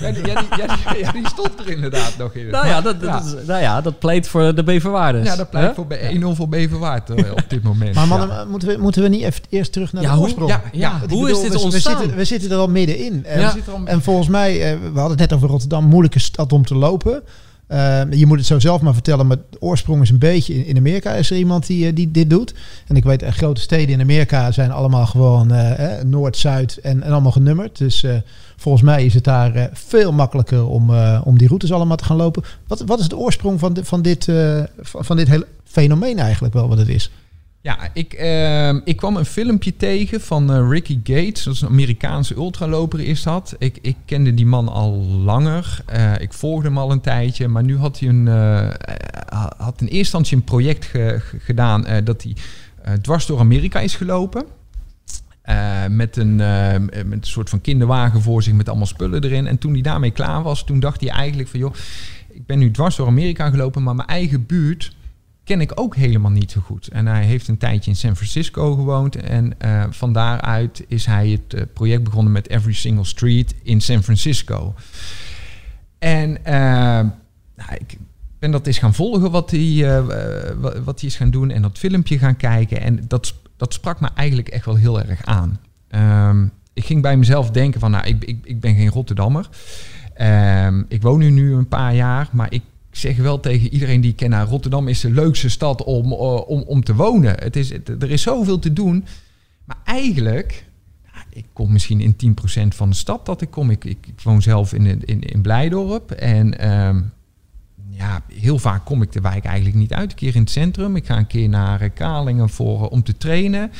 ja, 0.00 0.12
die, 0.12 0.26
ja, 0.26 0.40
die, 0.40 0.58
ja, 0.66 0.76
die- 0.92 0.98
ja, 1.04 1.12
die 1.12 1.26
stond 1.28 1.50
er 1.60 1.68
inderdaad 1.70 2.14
nog 2.18 2.34
in. 2.34 2.46
Nou 2.50 2.66
ja, 2.66 2.80
dat, 2.80 3.00
dat, 3.00 3.08
Ja. 3.08 3.38
is- 3.40 3.46
nou 3.46 3.60
ja, 3.60 3.80
dat 3.80 3.98
pleit 3.98 4.28
voor 4.28 4.54
de 4.54 4.64
Beverwaarders. 4.64 5.26
Ja, 5.26 5.36
dat 5.36 5.50
pleit 5.50 5.74
voor 5.74 5.86
Be- 5.86 6.10
1-0 6.20 6.34
voor 6.34 6.48
Beverwaard 6.48 7.10
op 7.10 7.44
dit 7.48 7.62
moment. 7.62 7.94
Maar 7.94 8.06
mannen, 8.06 8.28
Ja. 8.28 8.44
moeten, 8.44 8.68
we, 8.68 8.76
moeten 8.78 9.02
we 9.02 9.08
niet 9.08 9.22
even 9.22 9.42
eerst 9.48 9.72
terug 9.72 9.92
naar 9.92 10.02
Ja, 10.02 10.14
de 10.14 10.20
oorsprong? 10.20 10.54
ja, 10.72 10.90
hoe 10.90 11.00
bedoel, 11.00 11.26
is 11.26 11.40
dit 11.40 11.52
we, 11.52 11.58
we 11.58 11.64
ontstaan? 11.64 11.98
zitten, 12.00 12.16
we 12.16 12.24
zitten 12.24 12.50
er 12.50 12.56
al 12.56 12.68
middenin. 12.68 13.24
En, 13.24 13.40
Ja. 13.40 13.50
Zit 13.50 13.66
er 13.66 13.72
al- 13.72 13.86
en 13.86 14.02
volgens 14.02 14.28
mij, 14.28 14.51
eh, 14.60 14.78
we 14.78 14.98
hadden 14.98 15.18
het 15.18 15.18
net 15.18 15.32
over 15.32 15.48
Rotterdam, 15.48 15.84
moeilijke 15.84 16.18
stad 16.18 16.52
om 16.52 16.64
te 16.64 16.74
lopen. 16.74 17.22
Eh, 17.66 18.00
je 18.10 18.26
moet 18.26 18.38
het 18.38 18.46
zo 18.46 18.58
zelf 18.58 18.80
maar 18.80 18.92
vertellen, 18.92 19.26
maar 19.26 19.36
de 19.50 19.60
oorsprong 19.60 20.02
is 20.02 20.10
een 20.10 20.18
beetje 20.18 20.66
in, 20.66 20.76
Amerika. 20.76 21.12
Is 21.12 21.30
er 21.30 21.36
iemand 21.36 21.66
die, 21.66 21.86
eh, 21.86 21.94
die 21.94 22.10
dit 22.10 22.30
doet? 22.30 22.54
En 22.86 22.96
ik 22.96 23.04
weet, 23.04 23.24
grote 23.24 23.60
steden 23.60 23.94
in 23.94 24.00
Amerika 24.00 24.52
zijn 24.52 24.70
allemaal 24.70 25.06
gewoon 25.06 25.52
Noord, 26.04 26.36
Zuid 26.36 26.76
en, 26.76 27.02
allemaal 27.02 27.32
genummerd. 27.32 27.78
Dus 27.78 28.04
volgens 28.56 28.84
mij 28.84 29.04
is 29.04 29.14
het 29.14 29.24
daar 29.24 29.70
veel 29.72 30.12
makkelijker 30.12 30.66
om, 30.66 30.90
om 31.24 31.38
die 31.38 31.48
routes 31.48 31.72
allemaal 31.72 31.96
te 31.96 32.04
gaan 32.04 32.16
lopen. 32.16 32.42
Wat, 32.66 32.82
wat 32.86 33.00
is 33.00 33.08
de 33.08 33.16
oorsprong 33.16 33.58
van, 33.60 33.78
van, 33.82 34.02
dit, 34.02 34.28
van 34.82 35.16
dit 35.16 35.28
hele 35.28 35.46
fenomeen 35.64 36.18
eigenlijk 36.18 36.54
wel 36.54 36.68
wat 36.68 36.78
het 36.78 36.88
is? 36.88 37.10
Ja, 37.62 37.78
ik, 37.92 38.12
ehm, 38.12 38.80
ik 38.84 38.96
kwam 38.96 39.16
een 39.16 39.24
filmpje 39.24 39.76
tegen 39.76 40.20
van 40.20 40.52
eh, 40.52 40.68
Ricky 40.70 41.00
Gates. 41.04 41.42
Dat 41.42 41.54
is 41.54 41.60
een 41.60 41.68
Amerikaanse 41.68 42.34
ultraloper 42.34 43.00
is 43.00 43.22
dat. 43.22 43.54
Ik, 43.58 43.78
ik 43.82 43.96
kende 44.04 44.34
die 44.34 44.46
man 44.46 44.68
al 44.68 44.92
langer. 45.02 45.82
Eh, 45.86 46.12
ik 46.18 46.32
volgde 46.32 46.68
hem 46.68 46.78
al 46.78 46.90
een 46.90 47.00
tijdje. 47.00 47.48
Maar 47.48 47.62
nu 47.62 47.76
had 47.76 47.98
hij 47.98 48.08
een, 48.08 48.28
eh, 48.28 49.46
had 49.56 49.80
in 49.80 49.86
eerste 49.86 50.18
een 50.30 50.44
project 50.44 50.84
ge- 50.84 51.20
ge- 51.20 51.38
gedaan... 51.38 51.84
dat 52.04 52.22
hij 52.22 52.34
dwars 53.00 53.26
door 53.26 53.38
Amerika 53.38 53.80
is 53.80 53.96
gelopen. 53.96 54.44
Met, 55.88 56.16
een, 56.16 56.36
met 56.36 56.92
een 57.10 57.18
soort 57.20 57.50
van 57.50 57.60
kinderwagen 57.60 58.22
voor 58.22 58.42
zich 58.42 58.52
met 58.52 58.68
allemaal 58.68 58.86
spullen 58.86 59.24
erin. 59.24 59.46
En 59.46 59.58
toen 59.58 59.72
hij 59.72 59.82
daarmee 59.82 60.10
klaar 60.10 60.42
was, 60.42 60.64
toen 60.64 60.80
dacht 60.80 61.00
hij 61.00 61.10
eigenlijk 61.10 61.48
van... 61.48 61.58
joh, 61.60 61.74
ik 62.28 62.46
ben 62.46 62.58
nu 62.58 62.70
dwars 62.70 62.96
door 62.96 63.06
Amerika 63.06 63.50
gelopen, 63.50 63.82
maar 63.82 63.94
mijn 63.94 64.08
eigen 64.08 64.46
buurt 64.46 64.94
ken 65.52 65.60
ik 65.60 65.72
ook 65.74 65.96
helemaal 65.96 66.30
niet 66.30 66.50
zo 66.50 66.60
goed. 66.60 66.88
En 66.88 67.06
hij 67.06 67.24
heeft 67.24 67.48
een 67.48 67.58
tijdje 67.58 67.90
in 67.90 67.96
San 67.96 68.16
Francisco 68.16 68.74
gewoond. 68.74 69.16
En 69.16 69.60
eh, 69.60 69.84
van 69.90 70.12
daaruit 70.12 70.84
is 70.88 71.06
hij 71.06 71.28
het 71.28 71.54
eh, 71.54 71.62
project 71.72 72.02
begonnen 72.04 72.32
met 72.32 72.48
Every 72.48 72.72
Single 72.74 73.04
Street 73.04 73.54
in 73.62 73.80
San 73.80 74.02
Francisco. 74.02 74.74
En 75.98 76.44
eh, 76.44 76.54
nou, 77.56 77.74
ik 77.78 77.96
ben 78.38 78.50
dat 78.50 78.66
eens 78.66 78.78
gaan 78.78 78.94
volgen 78.94 79.30
wat 79.30 79.50
hij, 79.50 80.02
wa- 80.60 80.80
wat 80.82 81.00
hij 81.00 81.08
is 81.08 81.16
gaan 81.16 81.30
doen. 81.30 81.50
En 81.50 81.62
dat 81.62 81.78
filmpje 81.78 82.18
gaan 82.18 82.36
kijken. 82.36 82.80
En 82.80 83.04
dat, 83.08 83.34
dat 83.56 83.72
sprak 83.72 84.00
me 84.00 84.08
eigenlijk 84.14 84.48
echt 84.48 84.64
wel 84.64 84.76
heel 84.76 85.00
erg 85.02 85.24
aan. 85.24 85.60
Ehm, 85.88 86.46
ik 86.72 86.84
ging 86.84 87.02
bij 87.02 87.16
mezelf 87.16 87.50
denken 87.50 87.80
van, 87.80 87.90
nou, 87.90 88.06
ik, 88.06 88.24
ik, 88.24 88.38
ik 88.44 88.60
ben 88.60 88.74
geen 88.74 88.88
Rotterdammer. 88.90 89.48
Ehm, 90.14 90.82
ik 90.88 91.02
woon 91.02 91.18
nu 91.34 91.54
een 91.54 91.68
paar 91.68 91.94
jaar, 91.94 92.28
maar 92.32 92.52
ik 92.52 92.62
zeg 92.96 93.16
wel 93.16 93.40
tegen 93.40 93.72
iedereen 93.72 94.00
die 94.00 94.10
ik 94.10 94.16
ken, 94.16 94.30
nou, 94.30 94.48
Rotterdam 94.48 94.88
is 94.88 95.00
de 95.00 95.10
leukste 95.10 95.48
stad 95.48 95.84
om, 95.84 96.12
eh, 96.12 96.48
om, 96.48 96.62
om 96.62 96.84
te 96.84 96.94
wonen. 96.94 97.34
Het 97.38 97.56
is, 97.56 97.70
er 97.70 98.10
is 98.10 98.22
zoveel 98.22 98.58
te 98.58 98.72
doen. 98.72 99.04
Maar 99.64 99.78
eigenlijk, 99.84 100.64
nou, 101.12 101.24
ik 101.30 101.44
kom 101.52 101.72
misschien 101.72 102.00
in 102.00 102.36
10% 102.62 102.68
van 102.68 102.90
de 102.90 102.96
stad 102.96 103.26
dat 103.26 103.40
ik 103.40 103.50
kom. 103.50 103.70
Ik, 103.70 103.84
ik, 103.84 104.06
ik 104.06 104.20
woon 104.20 104.42
zelf 104.42 104.72
in, 104.72 105.04
in, 105.04 105.20
in 105.20 105.42
Blijdorp. 105.42 106.10
En 106.10 106.58
ehm, 106.58 107.00
ja, 107.88 108.22
heel 108.28 108.58
vaak 108.58 108.84
kom 108.84 109.02
ik 109.02 109.12
de 109.12 109.20
wijk 109.20 109.44
eigenlijk 109.44 109.76
niet 109.76 109.92
uit. 109.92 110.10
Een 110.10 110.16
keer 110.16 110.34
in 110.34 110.40
het 110.40 110.50
centrum. 110.50 110.96
Ik 110.96 111.06
ga 111.06 111.18
een 111.18 111.26
keer 111.26 111.48
naar 111.48 111.80
eh, 111.80 111.90
Kralingen 111.94 112.48
voor, 112.48 112.84
eh, 112.84 112.90
om 112.90 113.02
te 113.02 113.16
trainen. 113.16 113.70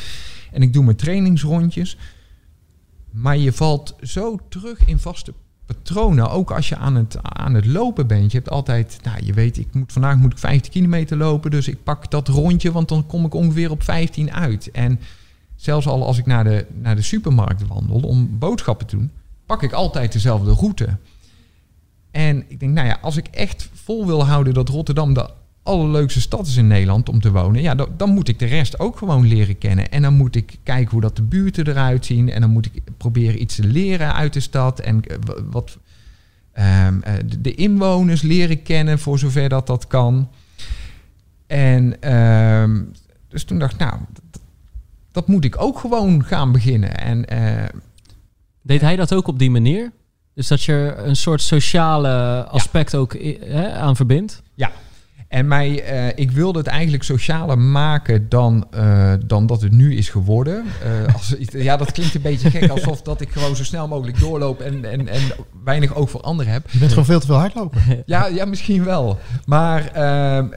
En 0.52 0.62
ik 0.62 0.72
doe 0.72 0.84
mijn 0.84 0.96
trainingsrondjes. 0.96 1.96
Maar 3.10 3.36
je 3.36 3.52
valt 3.52 3.96
zo 4.02 4.38
terug 4.48 4.84
in 4.86 4.98
vaste 4.98 5.34
patronen, 5.66 6.30
ook 6.30 6.50
als 6.50 6.68
je 6.68 6.76
aan 6.76 6.94
het, 6.94 7.16
aan 7.22 7.54
het 7.54 7.66
lopen 7.66 8.06
bent. 8.06 8.32
Je 8.32 8.38
hebt 8.38 8.50
altijd, 8.50 8.98
nou 9.02 9.24
je 9.24 9.32
weet, 9.32 9.58
ik 9.58 9.74
moet, 9.74 9.92
vandaag 9.92 10.16
moet 10.16 10.32
ik 10.32 10.38
15 10.38 10.72
kilometer 10.72 11.16
lopen, 11.16 11.50
dus 11.50 11.68
ik 11.68 11.82
pak 11.82 12.10
dat 12.10 12.28
rondje, 12.28 12.72
want 12.72 12.88
dan 12.88 13.06
kom 13.06 13.24
ik 13.24 13.34
ongeveer 13.34 13.70
op 13.70 13.82
15 13.82 14.32
uit. 14.32 14.70
En 14.70 15.00
zelfs 15.56 15.86
al 15.86 16.06
als 16.06 16.18
ik 16.18 16.26
naar 16.26 16.44
de, 16.44 16.66
naar 16.72 16.96
de 16.96 17.02
supermarkt 17.02 17.66
wandel 17.66 18.00
om 18.00 18.38
boodschappen 18.38 18.86
te 18.86 18.96
doen, 18.96 19.10
pak 19.46 19.62
ik 19.62 19.72
altijd 19.72 20.12
dezelfde 20.12 20.52
route. 20.52 20.96
En 22.10 22.44
ik 22.48 22.60
denk, 22.60 22.72
nou 22.72 22.86
ja, 22.86 22.98
als 23.00 23.16
ik 23.16 23.26
echt 23.26 23.70
vol 23.72 24.06
wil 24.06 24.24
houden 24.24 24.54
dat 24.54 24.68
Rotterdam 24.68 25.14
de 25.14 25.30
allerleukste 25.62 26.20
stad 26.20 26.46
is 26.46 26.56
in 26.56 26.66
Nederland 26.66 27.08
om 27.08 27.20
te 27.20 27.32
wonen, 27.32 27.62
ja, 27.62 27.74
dan, 27.74 27.88
dan, 27.96 28.10
moet 28.10 28.28
ik 28.28 28.38
de 28.38 28.46
rest 28.46 28.78
ook 28.78 28.96
gewoon 28.96 29.26
leren 29.26 29.58
kennen. 29.58 29.90
En 29.90 30.02
dan 30.02 30.14
moet 30.14 30.36
ik 30.36 30.58
kijken 30.62 30.90
hoe 30.90 31.00
dat 31.00 31.16
de 31.16 31.22
buurten 31.22 31.68
eruit 31.68 32.06
zien. 32.06 32.30
En 32.30 32.40
dan 32.40 32.50
moet 32.50 32.66
ik 32.66 32.82
proberen 32.96 33.40
iets 33.40 33.54
te 33.54 33.64
leren 33.64 34.14
uit 34.14 34.32
de 34.32 34.40
stad. 34.40 34.80
En 34.80 35.04
eh, 35.04 35.16
wat 35.50 35.78
um, 36.86 37.02
de 37.40 37.54
inwoners 37.54 38.22
leren 38.22 38.62
kennen 38.62 38.98
voor 38.98 39.18
zover 39.18 39.48
dat 39.48 39.66
dat 39.66 39.86
kan. 39.86 40.28
En 41.46 42.12
um, 42.14 42.92
dus 43.28 43.44
toen 43.44 43.58
dacht 43.58 43.72
ik, 43.72 43.78
nou, 43.78 43.98
dat, 44.30 44.40
dat, 45.10 45.28
moet 45.28 45.44
ik 45.44 45.62
ook 45.62 45.78
gewoon 45.78 46.24
gaan 46.24 46.52
beginnen. 46.52 46.96
En, 46.96 47.32
uh, 47.32 47.64
Deed 48.62 48.80
hij 48.80 48.96
dat 48.96 49.14
ook 49.14 49.26
op 49.26 49.38
die 49.38 49.50
manier? 49.50 49.92
Dus 50.34 50.48
dat 50.48 50.62
je 50.62 50.94
een 50.96 51.16
soort 51.16 51.42
sociale 51.42 52.44
aspect 52.44 52.92
ja. 52.92 52.98
ook 52.98 53.12
hè, 53.40 53.72
aan 53.72 53.96
verbindt? 53.96 54.42
Ja, 54.54 54.70
en 55.32 55.48
mij, 55.48 55.92
uh, 55.92 56.12
ik 56.14 56.30
wilde 56.30 56.58
het 56.58 56.68
eigenlijk 56.68 57.02
socialer 57.02 57.58
maken 57.58 58.28
dan, 58.28 58.66
uh, 58.74 59.12
dan 59.26 59.46
dat 59.46 59.62
het 59.62 59.72
nu 59.72 59.96
is 59.96 60.08
geworden. 60.08 60.64
Uh, 61.06 61.14
als, 61.14 61.34
ja, 61.52 61.76
dat 61.76 61.92
klinkt 61.92 62.14
een 62.14 62.22
beetje 62.22 62.50
gek, 62.50 62.70
alsof 62.70 63.02
dat 63.02 63.20
ik 63.20 63.30
gewoon 63.30 63.56
zo 63.56 63.64
snel 63.64 63.88
mogelijk 63.88 64.20
doorloop 64.20 64.60
en, 64.60 64.84
en, 64.84 65.08
en 65.08 65.20
weinig 65.64 65.94
oog 65.94 66.10
voor 66.10 66.20
anderen 66.20 66.52
heb. 66.52 66.70
Je 66.70 66.78
bent 66.78 66.90
gewoon 66.90 67.04
veel 67.04 67.20
te 67.20 67.26
veel 67.26 67.36
hardlopen. 67.36 67.80
Ja, 68.06 68.26
ja 68.26 68.44
misschien 68.44 68.84
wel. 68.84 69.18
Maar 69.46 69.90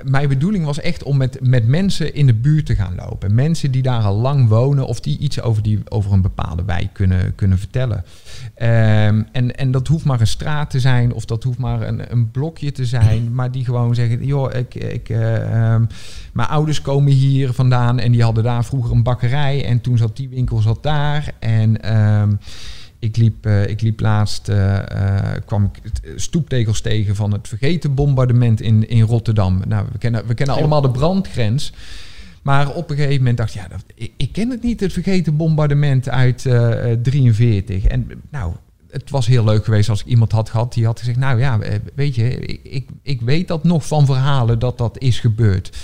mijn 0.03 0.29
bedoeling 0.29 0.65
was 0.65 0.79
echt 0.79 1.03
om 1.03 1.17
met, 1.17 1.37
met 1.41 1.67
mensen 1.67 2.13
in 2.13 2.25
de 2.25 2.33
buurt 2.33 2.65
te 2.65 2.75
gaan 2.75 2.95
lopen. 2.95 3.35
Mensen 3.35 3.71
die 3.71 3.81
daar 3.81 4.01
al 4.01 4.15
lang 4.15 4.47
wonen 4.47 4.85
of 4.85 4.99
die 4.99 5.17
iets 5.17 5.41
over, 5.41 5.63
die, 5.63 5.79
over 5.89 6.11
een 6.11 6.21
bepaalde 6.21 6.63
wijk 6.65 6.93
kunnen, 6.93 7.35
kunnen 7.35 7.59
vertellen. 7.59 8.03
Um, 8.61 9.27
en, 9.31 9.55
en 9.55 9.71
dat 9.71 9.87
hoeft 9.87 10.05
maar 10.05 10.19
een 10.19 10.27
straat 10.27 10.69
te 10.69 10.79
zijn 10.79 11.13
of 11.13 11.25
dat 11.25 11.43
hoeft 11.43 11.57
maar 11.57 11.81
een, 11.81 12.11
een 12.11 12.31
blokje 12.31 12.71
te 12.71 12.85
zijn. 12.85 13.33
Maar 13.33 13.51
die 13.51 13.65
gewoon 13.65 13.95
zeggen, 13.95 14.25
joh, 14.25 14.53
ik, 14.53 14.75
ik, 14.75 15.09
uh, 15.09 15.73
um, 15.73 15.87
mijn 16.33 16.47
ouders 16.47 16.81
komen 16.81 17.11
hier 17.11 17.53
vandaan 17.53 17.99
en 17.99 18.11
die 18.11 18.23
hadden 18.23 18.43
daar 18.43 18.65
vroeger 18.65 18.91
een 18.91 19.03
bakkerij. 19.03 19.65
En 19.65 19.81
toen 19.81 19.97
zat 19.97 20.17
die 20.17 20.29
winkel 20.29 20.57
zat 20.57 20.83
daar. 20.83 21.33
En 21.39 21.95
um, 21.95 22.39
ik 22.99 23.17
liep, 23.17 23.45
uh, 23.45 23.67
ik 23.67 23.81
liep 23.81 23.99
laatst, 23.99 24.49
uh, 24.49 24.79
kwam 25.45 25.63
ik 25.73 25.91
stoeptegels 26.15 26.81
tegen 26.81 27.15
van 27.15 27.31
het 27.31 27.47
vergeten 27.47 27.93
bombardement 27.93 28.61
in, 28.61 28.89
in 28.89 29.01
Rotterdam. 29.01 29.61
Nou, 29.67 29.85
we 29.91 29.97
kennen, 29.97 30.27
we 30.27 30.33
kennen 30.33 30.55
allemaal 30.55 30.81
de 30.81 30.91
brandgrens. 30.91 31.73
Maar 32.45 32.73
op 32.73 32.89
een 32.89 32.95
gegeven 32.95 33.17
moment 33.17 33.37
dacht 33.37 33.53
ja, 33.53 33.67
dat, 33.67 33.83
ik, 33.95 34.11
ik, 34.17 34.31
ken 34.31 34.49
het 34.49 34.63
niet, 34.63 34.79
het 34.79 34.93
vergeten 34.93 35.37
bombardement 35.37 36.09
uit 36.09 36.45
uh, 36.45 36.91
43. 37.01 37.85
En 37.85 38.07
nou, 38.29 38.53
het 38.89 39.09
was 39.09 39.27
heel 39.27 39.43
leuk 39.43 39.65
geweest 39.65 39.89
als 39.89 39.99
ik 40.01 40.05
iemand 40.05 40.31
had 40.31 40.49
gehad 40.49 40.73
die 40.73 40.85
had 40.85 40.99
gezegd, 40.99 41.17
nou 41.17 41.39
ja, 41.39 41.59
weet 41.95 42.15
je, 42.15 42.39
ik, 42.63 42.89
ik 43.01 43.21
weet 43.21 43.47
dat 43.47 43.63
nog 43.63 43.87
van 43.87 44.05
verhalen 44.05 44.59
dat 44.59 44.77
dat 44.77 44.99
is 44.99 45.19
gebeurd. 45.19 45.77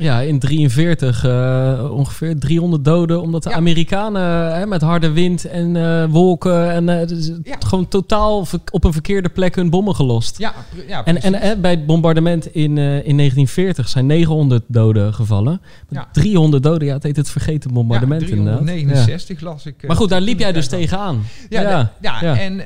Ja, 0.00 0.20
in 0.20 0.38
43 0.38 1.24
uh, 1.24 1.90
ongeveer 1.92 2.38
300 2.38 2.84
doden, 2.84 3.20
omdat 3.22 3.42
de 3.42 3.48
ja. 3.48 3.54
Amerikanen 3.54 4.54
hè, 4.54 4.66
met 4.66 4.80
harde 4.80 5.10
wind 5.10 5.44
en 5.44 5.74
uh, 5.74 6.04
wolken 6.04 6.70
en 6.70 6.88
uh, 6.88 7.06
dus 7.06 7.32
ja. 7.42 7.56
gewoon 7.58 7.88
totaal 7.88 8.46
op 8.70 8.84
een 8.84 8.92
verkeerde 8.92 9.28
plek 9.28 9.54
hun 9.54 9.70
bommen 9.70 9.94
gelost. 9.94 10.38
Ja, 10.38 10.54
ja 10.86 11.04
en, 11.04 11.22
en 11.22 11.60
bij 11.60 11.70
het 11.70 11.86
bombardement 11.86 12.46
in, 12.46 12.78
in 12.78 13.16
1940 13.16 13.88
zijn 13.88 14.06
900 14.06 14.64
doden 14.66 15.14
gevallen. 15.14 15.60
Ja. 15.88 16.08
300 16.12 16.62
doden, 16.62 16.88
ja, 16.88 16.94
het 16.94 17.02
heet 17.02 17.16
het 17.16 17.30
vergeten 17.30 17.72
bombardement 17.72 18.20
ja, 18.20 18.26
369 18.28 19.40
las 19.40 19.66
ik. 19.66 19.86
maar 19.86 19.96
goed, 19.96 20.08
daar 20.08 20.20
liep 20.20 20.38
jij 20.38 20.52
dus 20.52 20.68
tegenaan. 20.68 21.22
Ja, 21.48 21.92
ja, 22.00 22.20
ja, 22.20 22.38
en 22.38 22.64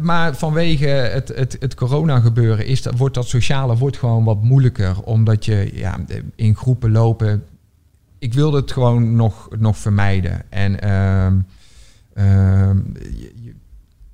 maar 0.00 0.36
vanwege 0.36 0.86
het, 0.86 1.32
het, 1.34 1.56
het 1.60 1.74
corona 1.74 2.20
gebeuren 2.20 2.66
is 2.66 2.82
dat, 2.82 2.96
wordt 2.96 3.14
dat 3.14 3.28
sociale 3.28 3.76
wordt 3.76 3.96
gewoon 3.96 4.24
wat 4.24 4.42
moeilijker, 4.42 5.02
omdat 5.02 5.44
je 5.44 5.70
ja, 5.74 5.98
in 6.36 6.56
groepen 6.58 6.90
lopen. 6.90 7.44
Ik 8.18 8.34
wilde 8.34 8.56
het 8.56 8.72
gewoon 8.72 9.16
nog, 9.16 9.48
nog 9.58 9.78
vermijden. 9.78 10.50
En 10.50 10.72
uh, 10.72 11.32
je, 12.14 13.32
je, 13.34 13.54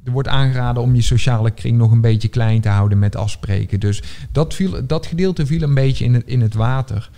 er 0.05 0.13
wordt 0.13 0.29
aangeraden 0.29 0.83
om 0.83 0.95
je 0.95 1.03
sociale 1.03 1.51
kring 1.51 1.79
nog 1.79 1.91
een 1.91 2.01
beetje 2.01 2.29
klein 2.29 2.61
te 2.61 2.69
houden 2.69 2.99
met 2.99 3.17
afspreken. 3.17 3.81
Dus 3.81 4.03
dat, 4.33 4.55
viel, 4.55 4.87
dat 4.87 5.07
gedeelte 5.07 5.47
viel 5.47 5.63
een 5.63 5.75
beetje 5.75 6.05
in 6.05 6.15
het, 6.15 6.27
in 6.27 6.41
het 6.41 6.55
water. 6.55 7.11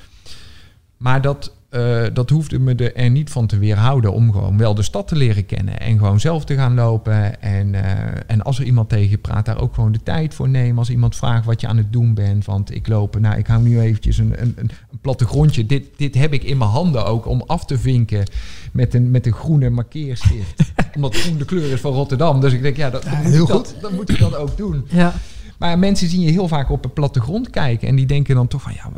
Maar 0.97 1.21
dat, 1.21 1.55
uh, 1.70 2.04
dat 2.12 2.30
hoefde 2.30 2.58
me 2.58 2.75
er 2.75 3.11
niet 3.11 3.30
van 3.30 3.46
te 3.46 3.58
weerhouden 3.58 4.12
om 4.12 4.32
gewoon 4.32 4.58
wel 4.58 4.75
de 4.75 4.82
stad 4.82 5.08
te 5.08 5.16
leren 5.16 5.46
kennen. 5.46 5.80
En 5.80 5.99
gewoon 5.99 6.20
zelf 6.20 6.44
te 6.44 6.54
gaan 6.54 6.75
lopen. 6.75 7.42
En, 7.42 7.73
uh, 7.75 7.80
en 8.26 8.42
als 8.42 8.58
er 8.58 8.64
iemand 8.64 8.88
tegen 8.88 9.11
je 9.11 9.18
praat, 9.18 9.44
daar 9.44 9.61
ook 9.61 9.75
gewoon 9.75 9.92
de 9.92 10.02
tijd 10.02 10.35
voor 10.35 10.49
nemen. 10.49 10.78
Als 10.78 10.90
iemand 10.90 11.16
vraagt 11.16 11.44
wat 11.44 11.61
je 11.61 11.66
aan 11.66 11.76
het 11.76 11.92
doen 11.92 12.14
bent. 12.14 12.44
Want 12.44 12.75
ik 12.75 12.88
loop, 12.88 13.18
nou 13.18 13.38
ik 13.38 13.46
hou 13.46 13.62
nu 13.62 13.80
eventjes 13.80 14.18
een, 14.18 14.42
een, 14.42 14.54
een 14.56 14.70
plattegrondje. 15.00 15.66
Dit, 15.66 15.87
dit 15.96 16.14
heb 16.14 16.32
ik 16.32 16.44
in 16.44 16.58
mijn 16.58 16.70
handen 16.70 17.06
ook 17.06 17.26
om 17.26 17.42
af 17.46 17.64
te 17.64 17.78
vinken 17.78 18.25
met 18.73 18.94
een, 18.94 19.11
met 19.11 19.26
een 19.26 19.32
groene 19.32 19.70
markeerstift. 19.70 20.73
Omdat 20.96 21.16
groen 21.16 21.38
de 21.38 21.44
kleur 21.44 21.73
is 21.73 21.80
van 21.80 21.92
Rotterdam. 21.92 22.40
Dus 22.40 22.52
ik 22.52 22.62
denk, 22.62 22.76
ja, 22.76 22.90
dat, 22.90 23.02
dan, 23.02 23.23
moet, 23.23 23.32
heel 23.32 23.44
ik 23.44 23.50
goed. 23.50 23.73
Dat, 23.73 23.76
dan 23.80 23.94
moet 23.94 24.11
ik 24.11 24.18
dat 24.18 24.37
ook 24.37 24.56
doen. 24.56 24.85
Ja. 24.88 25.14
Maar 25.58 25.78
mensen 25.78 26.08
zien 26.08 26.20
je 26.20 26.30
heel 26.30 26.49
vaak 26.49 26.70
op 26.70 26.85
een 26.85 26.92
plattegrond 26.92 27.50
kijken. 27.50 27.88
En 27.88 27.96
die 27.96 28.06
denken 28.06 28.35
dan 28.35 28.49
toch 28.49 28.62
van, 28.62 28.73
ja, 28.73 28.90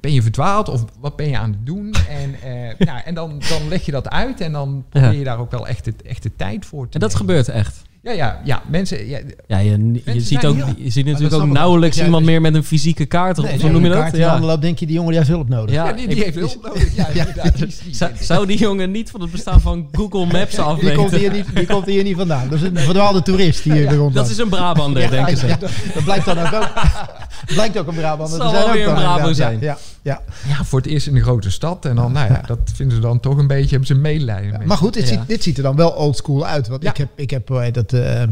ben 0.00 0.12
je 0.12 0.22
verdwaald 0.22 0.68
of 0.68 0.84
wat 1.00 1.16
ben 1.16 1.28
je 1.28 1.38
aan 1.38 1.50
het 1.50 1.66
doen? 1.66 1.94
En, 2.08 2.30
uh, 2.44 2.86
nou, 2.86 3.00
en 3.04 3.14
dan, 3.14 3.42
dan 3.48 3.68
leg 3.68 3.84
je 3.86 3.92
dat 3.92 4.08
uit 4.08 4.40
en 4.40 4.52
dan 4.52 4.84
probeer 4.88 5.12
je 5.12 5.24
daar 5.24 5.38
ook 5.38 5.50
wel 5.50 5.66
echt 5.66 5.84
de, 5.84 5.94
echt 6.06 6.22
de 6.22 6.36
tijd 6.36 6.66
voor 6.66 6.88
te 6.88 6.94
En 6.94 7.00
dat 7.00 7.12
nemen. 7.12 7.26
gebeurt 7.26 7.48
echt? 7.48 7.82
Ja, 8.04 8.12
ja, 8.12 8.40
ja. 8.44 8.62
Mensen... 8.68 9.08
Ja, 9.08 9.18
ja 9.46 9.58
je, 9.58 10.00
ziet, 10.16 10.46
ook, 10.46 10.56
je 10.76 10.90
ziet 10.90 11.06
natuurlijk 11.06 11.34
ook 11.34 11.46
nauwelijks 11.46 12.02
iemand 12.02 12.24
meer 12.24 12.40
met 12.40 12.54
een 12.54 12.64
fysieke 12.64 13.06
kaart. 13.06 13.36
Nee, 13.36 13.54
of 13.54 13.60
zo 13.60 13.68
noem 13.68 13.84
je 13.84 13.90
dat? 13.90 14.16
Ja. 14.16 14.40
loopt, 14.40 14.62
denk 14.62 14.78
je, 14.78 14.86
die 14.86 14.94
jongen 14.94 15.10
die 15.10 15.18
heeft 15.18 15.30
hulp 15.30 15.48
nodig. 15.48 15.74
Ja, 15.74 15.92
die, 15.92 16.08
die 16.08 16.22
heeft 16.22 16.34
hulp 16.34 16.62
nodig. 16.62 16.96
Ja, 16.96 17.08
ja. 17.14 17.24
Die, 17.50 17.66
die, 17.66 18.10
zou, 18.20 18.46
die 18.46 18.58
jongen 18.58 18.90
niet 18.90 19.10
van 19.10 19.20
het 19.20 19.30
bestaan 19.30 19.60
van 19.60 19.88
Google 19.92 20.26
Maps 20.26 20.58
afweten? 20.58 20.86
Die 20.86 20.96
komt 20.96 21.10
hier 21.10 21.32
niet, 21.32 21.46
die 21.54 21.66
komt 21.66 21.86
hier 21.86 22.02
niet 22.02 22.16
vandaan. 22.16 22.48
Dat 22.48 22.60
is 22.60 22.68
een 22.68 22.78
verdwaalde 22.78 23.22
toerist 23.22 23.62
die 23.62 23.72
hier 23.72 23.94
rond 23.94 24.14
Dat 24.14 24.30
is 24.30 24.38
een 24.38 24.48
Brabander, 24.48 25.10
denken 25.10 25.36
ze. 25.36 25.56
Dat 25.94 26.04
blijkt 26.04 26.24
dan 26.24 26.38
ook. 26.38 26.72
blijkt 27.54 27.78
ook 27.78 27.86
een 27.86 27.94
Brabander 27.94 28.36
zijn. 28.40 28.50
Zal 28.50 28.72
weer 28.72 28.88
een 28.88 28.94
Brabo 28.94 29.32
zijn. 29.32 29.58
Ja, 29.60 29.78
ja. 30.02 30.20
ja, 30.48 30.64
voor 30.64 30.78
het 30.78 30.88
eerst 30.88 31.06
in 31.06 31.16
een 31.16 31.22
grote 31.22 31.50
stad. 31.50 31.84
En 31.84 31.96
dan, 31.96 32.12
nou 32.12 32.32
ja, 32.32 32.42
dat 32.46 32.58
vinden 32.74 32.96
ze 32.96 33.02
dan 33.02 33.20
toch 33.20 33.36
een 33.36 33.46
beetje, 33.46 33.68
hebben 33.68 33.86
ze 33.86 33.94
meelijden. 33.94 34.60
Ja, 34.60 34.66
maar 34.66 34.76
goed, 34.76 34.94
dit, 34.94 35.08
ziet, 35.08 35.20
dit 35.26 35.42
ziet 35.42 35.56
er 35.56 35.62
dan 35.62 35.76
wel 35.76 35.90
oldschool 35.90 36.46
uit. 36.46 36.68
Want 36.68 36.84
ik 36.84 36.96
heb, 36.96 37.08
ik 37.14 37.30
heb 37.30 37.46
dat... 37.72 37.92
Uh, 37.94 38.22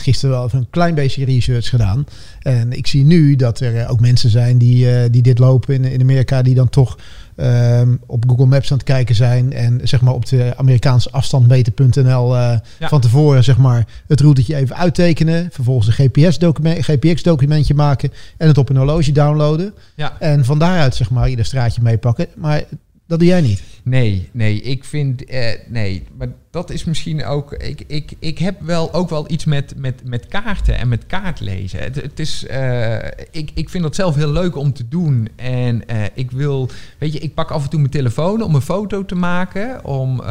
gisteren 0.00 0.34
wel 0.34 0.44
even 0.46 0.58
een 0.58 0.70
klein 0.70 0.94
beetje 0.94 1.24
research 1.24 1.68
gedaan. 1.68 2.06
En 2.40 2.72
ik 2.72 2.86
zie 2.86 3.04
nu 3.04 3.36
dat 3.36 3.60
er 3.60 3.88
ook 3.88 4.00
mensen 4.00 4.30
zijn 4.30 4.58
die, 4.58 4.86
uh, 4.86 5.00
die 5.10 5.22
dit 5.22 5.38
lopen 5.38 5.74
in, 5.74 5.84
in 5.84 6.00
Amerika, 6.00 6.42
die 6.42 6.54
dan 6.54 6.68
toch 6.68 6.98
um, 7.36 8.00
op 8.06 8.24
Google 8.28 8.46
Maps 8.46 8.70
aan 8.70 8.76
het 8.76 8.86
kijken 8.86 9.14
zijn. 9.14 9.52
En 9.52 9.80
zeg 9.82 10.00
maar 10.00 10.14
op 10.14 10.26
de 10.26 10.52
Amerikaanse 10.56 11.10
afstandmeten.nl 11.10 12.34
uh, 12.34 12.54
ja. 12.78 12.88
van 12.88 13.00
tevoren 13.00 13.44
zeg 13.44 13.56
maar 13.56 13.86
het 14.06 14.20
routetje 14.20 14.56
even 14.56 14.76
uittekenen. 14.76 15.48
Vervolgens 15.52 15.98
een 15.98 16.10
GPS-document, 16.10 16.84
GPX-documentje 16.84 17.74
maken 17.74 18.12
en 18.36 18.48
het 18.48 18.58
op 18.58 18.68
een 18.68 18.76
horloge 18.76 19.12
downloaden. 19.12 19.74
Ja. 19.94 20.16
En 20.18 20.44
van 20.44 20.58
daaruit 20.58 20.94
zeg 20.94 21.10
maar 21.10 21.28
ieder 21.28 21.44
straatje 21.44 21.82
meepakken. 21.82 22.26
Maar 22.36 22.62
dat 23.08 23.18
doe 23.18 23.28
jij 23.28 23.40
niet. 23.40 23.62
Nee, 23.82 24.28
nee, 24.32 24.60
ik 24.60 24.84
vind, 24.84 25.24
eh, 25.24 25.58
nee, 25.68 26.02
maar 26.18 26.28
dat 26.50 26.70
is 26.70 26.84
misschien 26.84 27.24
ook, 27.24 27.52
ik, 27.52 27.84
ik, 27.86 28.12
ik 28.18 28.38
heb 28.38 28.60
wel 28.60 28.94
ook 28.94 29.08
wel 29.08 29.30
iets 29.30 29.44
met, 29.44 29.74
met, 29.76 30.04
met 30.04 30.26
kaarten 30.26 30.78
en 30.78 30.88
met 30.88 31.06
kaartlezen. 31.06 31.80
Het, 31.80 31.94
het 31.94 32.18
is, 32.18 32.46
uh, 32.50 32.96
ik, 33.30 33.50
ik 33.54 33.68
vind 33.68 33.82
dat 33.82 33.94
zelf 33.94 34.14
heel 34.14 34.32
leuk 34.32 34.56
om 34.56 34.72
te 34.72 34.88
doen 34.88 35.28
en 35.36 35.82
uh, 35.90 36.02
ik 36.14 36.30
wil, 36.30 36.70
weet 36.98 37.12
je, 37.12 37.18
ik 37.18 37.34
pak 37.34 37.50
af 37.50 37.64
en 37.64 37.70
toe 37.70 37.80
mijn 37.80 37.92
telefoon 37.92 38.42
om 38.42 38.54
een 38.54 38.60
foto 38.60 39.04
te 39.04 39.14
maken, 39.14 39.84
om, 39.84 40.22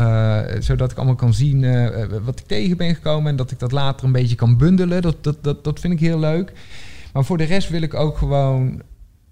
zodat 0.60 0.92
ik 0.92 0.98
allemaal 0.98 1.16
kan 1.16 1.34
zien 1.34 1.62
wat 2.24 2.40
ik 2.40 2.46
tegen 2.46 2.78
ben 2.78 2.96
gekomen 2.96 3.32
en 3.32 3.36
dat 3.36 3.52
ik 3.52 3.60
dat 3.60 3.72
later 3.72 4.06
een 4.06 4.12
beetje 4.12 4.36
kan 4.36 4.58
bundelen. 4.58 5.02
Dat, 5.02 5.24
dat, 5.24 5.44
dat, 5.44 5.64
dat 5.64 5.80
vind 5.80 5.94
ik 5.94 6.00
heel 6.00 6.20
leuk. 6.20 6.52
Maar 7.14 7.26
voor 7.26 7.38
de 7.38 7.44
rest 7.44 7.70
wil 7.70 7.82
ik 7.82 7.94
ook 7.94 8.18
gewoon 8.18 8.82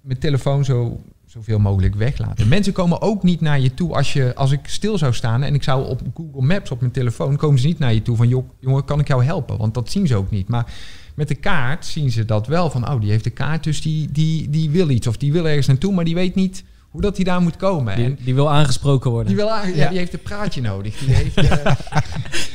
mijn 0.02 0.20
telefoon 0.20 0.66
zo 0.66 1.02
zoveel 1.36 1.60
mogelijk 1.60 1.96
weglaten. 1.96 2.48
Mensen 2.48 2.74
komen 2.74 3.02
ook 3.02 3.24
niet 3.24 3.42
naar 3.42 3.60
je 3.60 3.74
toe 3.74 3.96
als, 3.96 4.14
je, 4.14 4.36
als 4.36 4.52
ik 4.52 4.60
stil 4.64 4.98
zou 4.98 5.14
staan 5.14 5.44
en 5.44 5.54
ik 5.54 5.64
zou 5.64 5.88
op 5.88 6.02
Google 6.14 6.42
Maps 6.42 6.72
op 6.72 6.80
mijn 6.80 6.92
telefoon, 6.92 7.36
komen 7.36 7.60
ze 7.60 7.68
niet 7.68 7.80
naar 7.80 7.94
je 7.94 8.02
toe 8.02 8.16
van, 8.16 8.28
jongen, 8.60 8.86
kan 8.86 9.00
ik 9.00 9.08
jou 9.08 9.24
helpen? 9.24 9.58
Want 9.58 9.74
dat 9.74 9.92
zien 9.92 10.08
ze 10.08 10.16
ook 10.16 10.32
niet. 10.32 10.48
Maar 10.48 10.74
met 11.16 11.28
de 11.28 11.36
kaart 11.36 11.86
zien 11.86 12.12
ze 12.12 12.26
dat 12.26 12.48
wel 12.48 12.70
van, 12.70 12.90
oh, 12.90 13.02
die 13.02 13.10
heeft 13.10 13.24
de 13.24 13.30
kaart, 13.30 13.64
dus 13.64 13.82
die, 13.82 14.12
die, 14.12 14.50
die 14.50 14.70
wil 14.70 14.90
iets 14.90 15.08
of 15.08 15.18
die 15.18 15.32
wil 15.32 15.48
ergens 15.48 15.68
naartoe, 15.68 15.94
maar 15.94 16.06
die 16.06 16.16
weet 16.16 16.36
niet 16.36 16.64
hoe 16.90 17.02
dat 17.02 17.16
hij 17.16 17.26
daar 17.26 17.42
moet 17.42 17.58
komen. 17.58 17.96
Die, 17.96 18.06
en 18.06 18.18
die 18.22 18.36
wil 18.36 18.52
aangesproken 18.52 19.12
worden. 19.12 19.28
Die, 19.28 19.36
wil 19.36 19.52
aange 19.52 19.76
ja. 19.76 19.84
ja. 19.84 19.90
die 19.90 19.98
heeft 19.98 20.14
een 20.14 20.22
praatje 20.22 20.62
nodig. 20.62 20.98
Die 20.98 21.14
heeft, 21.14 21.38
uh, 21.38 21.66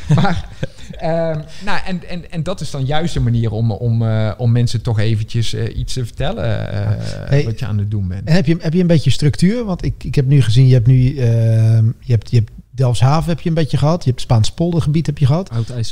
maar 0.23 0.49
nou, 1.65 1.79
en, 1.87 2.09
en, 2.09 2.31
en 2.31 2.43
dat 2.43 2.61
is 2.61 2.71
dan 2.71 2.85
juist 2.85 3.15
de 3.15 3.21
manier 3.21 3.51
om, 3.51 3.73
om, 3.73 4.03
eh, 4.03 4.33
om 4.37 4.53
mensen 4.53 4.83
toch 4.83 4.99
eventjes 4.99 5.55
eh, 5.55 5.77
iets 5.77 5.93
te 5.93 6.05
vertellen 6.05 6.73
eh, 6.73 6.89
Hey, 7.29 7.45
wat 7.45 7.59
je 7.59 7.67
aan 7.67 7.79
het 7.79 7.91
doen 7.91 8.09
bent. 8.09 8.29
En 8.29 8.35
heb 8.35 8.47
je, 8.47 8.57
heb 8.61 8.73
je 8.73 8.81
een 8.81 8.87
beetje 8.87 9.11
structuur? 9.11 9.65
Want 9.65 9.85
ik, 9.85 10.05
ik 10.05 10.15
heb 10.15 10.27
nu 10.27 10.43
gezien, 10.43 10.67
je 10.67 10.75
hebt 10.75 10.87
nu 10.87 11.17
ehm, 11.17 11.87
je 12.01 12.13
hebt, 12.13 12.31
je 12.31 12.37
hebt 12.37 12.51
Delfshaven 12.71 13.29
heb 13.29 13.41
je 13.41 13.49
een 13.49 13.55
beetje 13.55 13.77
gehad. 13.77 14.05
Je 14.05 14.11
hebt 14.11 14.23
Spaans 14.23 14.51
poldergebied 14.51 15.07
heb 15.07 15.19
je 15.19 15.27
gehad. 15.27 15.51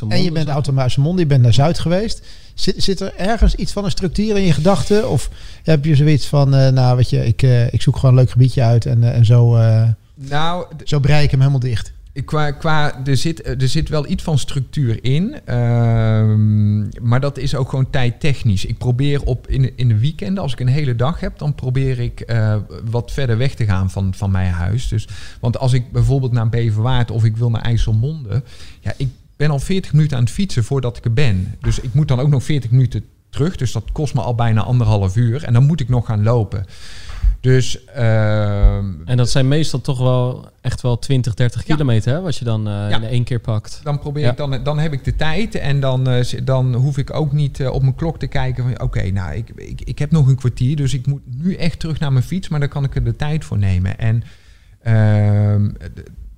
En 0.08 0.22
je 0.22 0.32
bent 0.32 0.48
Oud-Muizenmonde, 0.48 1.22
je 1.22 1.26
bent 1.26 1.42
naar 1.42 1.54
Zuid 1.54 1.78
geweest. 1.78 2.26
Zit, 2.54 2.82
zit 2.82 3.00
er 3.00 3.14
ergens 3.16 3.54
iets 3.54 3.72
van 3.72 3.84
een 3.84 3.90
structuur 3.90 4.36
in 4.36 4.42
je 4.42 4.52
gedachten? 4.52 5.10
Of 5.10 5.30
heb 5.62 5.84
je 5.84 5.96
zoiets 5.96 6.26
van, 6.26 6.54
eh, 6.54 6.68
nou 6.68 6.96
weet 6.96 7.10
je, 7.10 7.26
ik, 7.26 7.42
eh, 7.42 7.72
ik 7.72 7.82
zoek 7.82 7.94
gewoon 7.96 8.10
een 8.10 8.20
leuk 8.20 8.30
gebiedje 8.30 8.62
uit 8.62 8.86
en, 8.86 9.12
en 9.12 9.24
zo, 9.24 9.56
eh, 9.56 9.88
Nou, 10.14 10.66
zo 10.84 10.98
brei 10.98 11.24
ik 11.24 11.30
hem 11.30 11.40
helemaal 11.40 11.60
dicht? 11.60 11.92
Qua, 12.24 12.50
qua, 12.50 13.04
er, 13.04 13.16
zit, 13.16 13.46
er 13.46 13.68
zit 13.68 13.88
wel 13.88 14.08
iets 14.08 14.22
van 14.22 14.38
structuur 14.38 15.04
in. 15.04 15.40
ehm, 15.44 17.08
maar 17.08 17.20
dat 17.20 17.38
is 17.38 17.54
ook 17.54 17.68
gewoon 17.68 17.90
tijdtechnisch. 17.90 18.64
Ik 18.64 18.78
probeer 18.78 19.22
op 19.22 19.48
in, 19.48 19.76
in 19.76 19.88
de 19.88 19.98
weekenden, 19.98 20.42
als 20.42 20.52
ik 20.52 20.60
een 20.60 20.66
hele 20.66 20.96
dag 20.96 21.20
heb, 21.20 21.38
dan 21.38 21.54
probeer 21.54 21.98
ik 21.98 22.20
eh, 22.20 22.56
wat 22.90 23.12
verder 23.12 23.38
weg 23.38 23.54
te 23.54 23.64
gaan 23.64 23.90
van, 23.90 24.14
van 24.14 24.30
mijn 24.30 24.52
huis. 24.52 24.88
Dus, 24.88 25.08
want 25.40 25.58
als 25.58 25.72
ik 25.72 25.92
bijvoorbeeld 25.92 26.32
naar 26.32 26.48
Beverwaard 26.48 27.10
of 27.10 27.24
ik 27.24 27.36
wil 27.36 27.50
naar 27.50 27.62
IJsselmonde, 27.62 28.42
ja, 28.80 28.92
ik 28.96 29.08
ben 29.36 29.50
al 29.50 29.58
40 29.58 29.92
minuten 29.92 30.16
aan 30.16 30.22
het 30.22 30.32
fietsen 30.32 30.64
voordat 30.64 30.96
ik 30.96 31.04
er 31.04 31.12
ben. 31.12 31.54
Dus 31.60 31.80
ik 31.80 31.94
moet 31.94 32.08
dan 32.08 32.20
ook 32.20 32.28
nog 32.28 32.42
40 32.42 32.70
minuten 32.70 33.04
terug. 33.30 33.56
Dus 33.56 33.72
dat 33.72 33.92
kost 33.92 34.14
me 34.14 34.20
al 34.20 34.34
bijna 34.34 34.62
anderhalf 34.62 35.16
uur. 35.16 35.44
En 35.44 35.52
dan 35.52 35.66
moet 35.66 35.80
ik 35.80 35.88
nog 35.88 36.06
gaan 36.06 36.22
lopen. 36.22 36.64
Dus 37.40 37.84
ehm, 37.84 38.84
En 39.04 39.16
dat 39.16 39.30
zijn 39.30 39.48
meestal 39.48 39.80
toch 39.80 39.98
wel 39.98 40.48
echt 40.60 40.80
wel 40.80 40.98
20, 40.98 41.34
30 41.34 41.66
Ja. 41.66 41.74
kilometer, 41.74 42.12
hè? 42.12 42.20
Wat 42.20 42.36
je 42.36 42.44
dan 42.44 42.66
eh, 42.68 42.72
Ja. 42.72 42.96
in 42.96 43.02
één 43.04 43.24
keer 43.24 43.38
pakt. 43.40 43.80
Dan 43.82 43.98
probeer 43.98 44.22
Ja. 44.22 44.30
ik 44.30 44.36
dan, 44.36 44.62
dan 44.62 44.78
heb 44.78 44.92
ik 44.92 45.04
de 45.04 45.16
tijd 45.16 45.54
en 45.54 45.80
dan, 45.80 46.08
eh, 46.08 46.24
dan 46.44 46.74
hoef 46.74 46.98
ik 46.98 47.14
ook 47.14 47.32
niet 47.32 47.60
eh, 47.60 47.70
op 47.72 47.82
mijn 47.82 47.94
klok 47.94 48.18
te 48.18 48.26
kijken 48.26 48.64
van 48.64 48.80
oké, 48.82 49.10
nou 49.10 49.34
ik, 49.34 49.50
ik, 49.56 49.80
ik 49.80 49.98
heb 49.98 50.10
nog 50.10 50.26
een 50.28 50.36
kwartier, 50.36 50.76
dus 50.76 50.94
ik 50.94 51.06
moet 51.06 51.22
nu 51.42 51.54
echt 51.54 51.78
terug 51.80 51.98
naar 52.00 52.12
mijn 52.12 52.24
fiets, 52.24 52.48
maar 52.48 52.60
dan 52.60 52.68
kan 52.68 52.84
ik 52.84 52.94
er 52.94 53.04
de 53.04 53.16
tijd 53.16 53.44
voor 53.44 53.58
nemen. 53.58 53.98
En 53.98 54.22
ehm, 54.82 55.70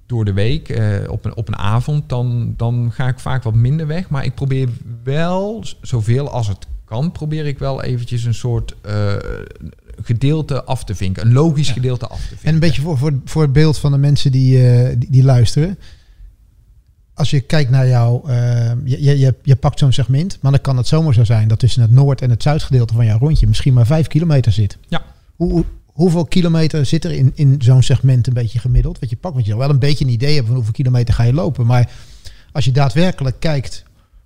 door 0.07 0.25
de 0.25 0.33
week 0.33 0.81
op, 1.09 1.25
een, 1.25 1.37
op 1.37 1.49
een 1.49 1.57
avond, 1.59 2.09
dan, 2.09 2.55
dan 2.57 2.91
ga 2.93 3.09
ik 3.09 3.19
vaak 3.19 3.43
wat 3.43 3.55
minder 3.55 3.87
weg, 3.87 4.09
maar 4.09 4.25
ik 4.25 4.35
probeer 4.35 4.69
wel 5.05 5.65
zoveel 5.83 6.31
als 6.31 6.49
het 6.49 6.67
kan, 6.85 7.13
probeer 7.13 7.47
ik 7.47 7.59
wel 7.59 7.83
eventjes 7.83 8.25
een 8.25 8.35
soort 8.35 8.75
gedeelte 10.03 10.65
af 10.65 10.85
te 10.85 10.95
vinken, 10.95 11.27
een 11.27 11.33
logisch 11.33 11.67
Ja. 11.67 11.73
gedeelte 11.73 12.07
af 12.07 12.21
te 12.21 12.27
vinken. 12.29 12.47
En 12.47 12.55
een 12.55 12.61
beetje 12.61 12.83
voor, 12.83 12.99
voor, 12.99 13.13
voor 13.25 13.43
het 13.43 13.53
beeld 13.53 13.79
van 13.79 13.93
de 13.93 13.99
mensen 13.99 14.33
die, 14.33 14.69
eh, 14.69 14.95
die, 14.99 15.11
die 15.11 15.23
luisteren. 15.25 15.79
Als 17.15 17.31
je 17.31 17.41
kijkt 17.41 17.71
naar 17.71 17.89
jou, 17.89 18.29
eh, 18.31 18.71
je, 18.85 19.19
je, 19.19 19.35
je, 19.43 19.57
pakt 19.57 19.79
zo'n 19.79 19.93
segment, 19.93 20.39
maar 20.41 20.53
dan 20.53 20.61
kan 20.61 20.77
het 20.77 20.87
zomaar 20.87 21.15
zo 21.15 21.25
zijn 21.25 21.49
dat 21.49 21.59
tussen 21.59 21.83
het 21.83 21.91
noord- 21.91 22.21
en 22.23 22.31
het 22.31 22.43
zuidgedeelte 22.43 22.95
van 22.95 23.05
jouw 23.07 23.19
rondje 23.19 23.47
misschien 23.47 23.75
maar 23.75 23.87
vijf 23.87 24.07
kilometer 24.07 24.53
zit. 24.53 24.79
Ja. 24.89 25.03
Hoe, 25.37 25.53
hoe- 25.53 25.65
hoeveel 25.87 26.25
kilometer 26.25 26.87
zit 26.87 27.05
er 27.05 27.11
in, 27.13 27.33
in 27.35 27.55
zo'n 27.59 27.83
segment 27.83 28.27
een 28.27 28.33
beetje 28.35 28.59
gemiddeld? 28.59 28.99
Wat 28.99 29.11
je 29.11 29.17
pakt, 29.17 29.35
want 29.35 29.47
je 29.47 29.57
wel 29.57 29.71
een 29.71 29.79
beetje 29.79 30.05
een 30.05 30.11
idee 30.11 30.29
hebben 30.29 30.47
van 30.47 30.55
hoeveel 30.55 30.73
kilometer 30.75 31.15
ga 31.15 31.23
je 31.23 31.33
lopen. 31.33 31.67
Maar 31.67 31.91
als 32.53 32.65
je 32.65 32.73
daadwerkelijk 32.73 33.41
kijkt 33.41 33.83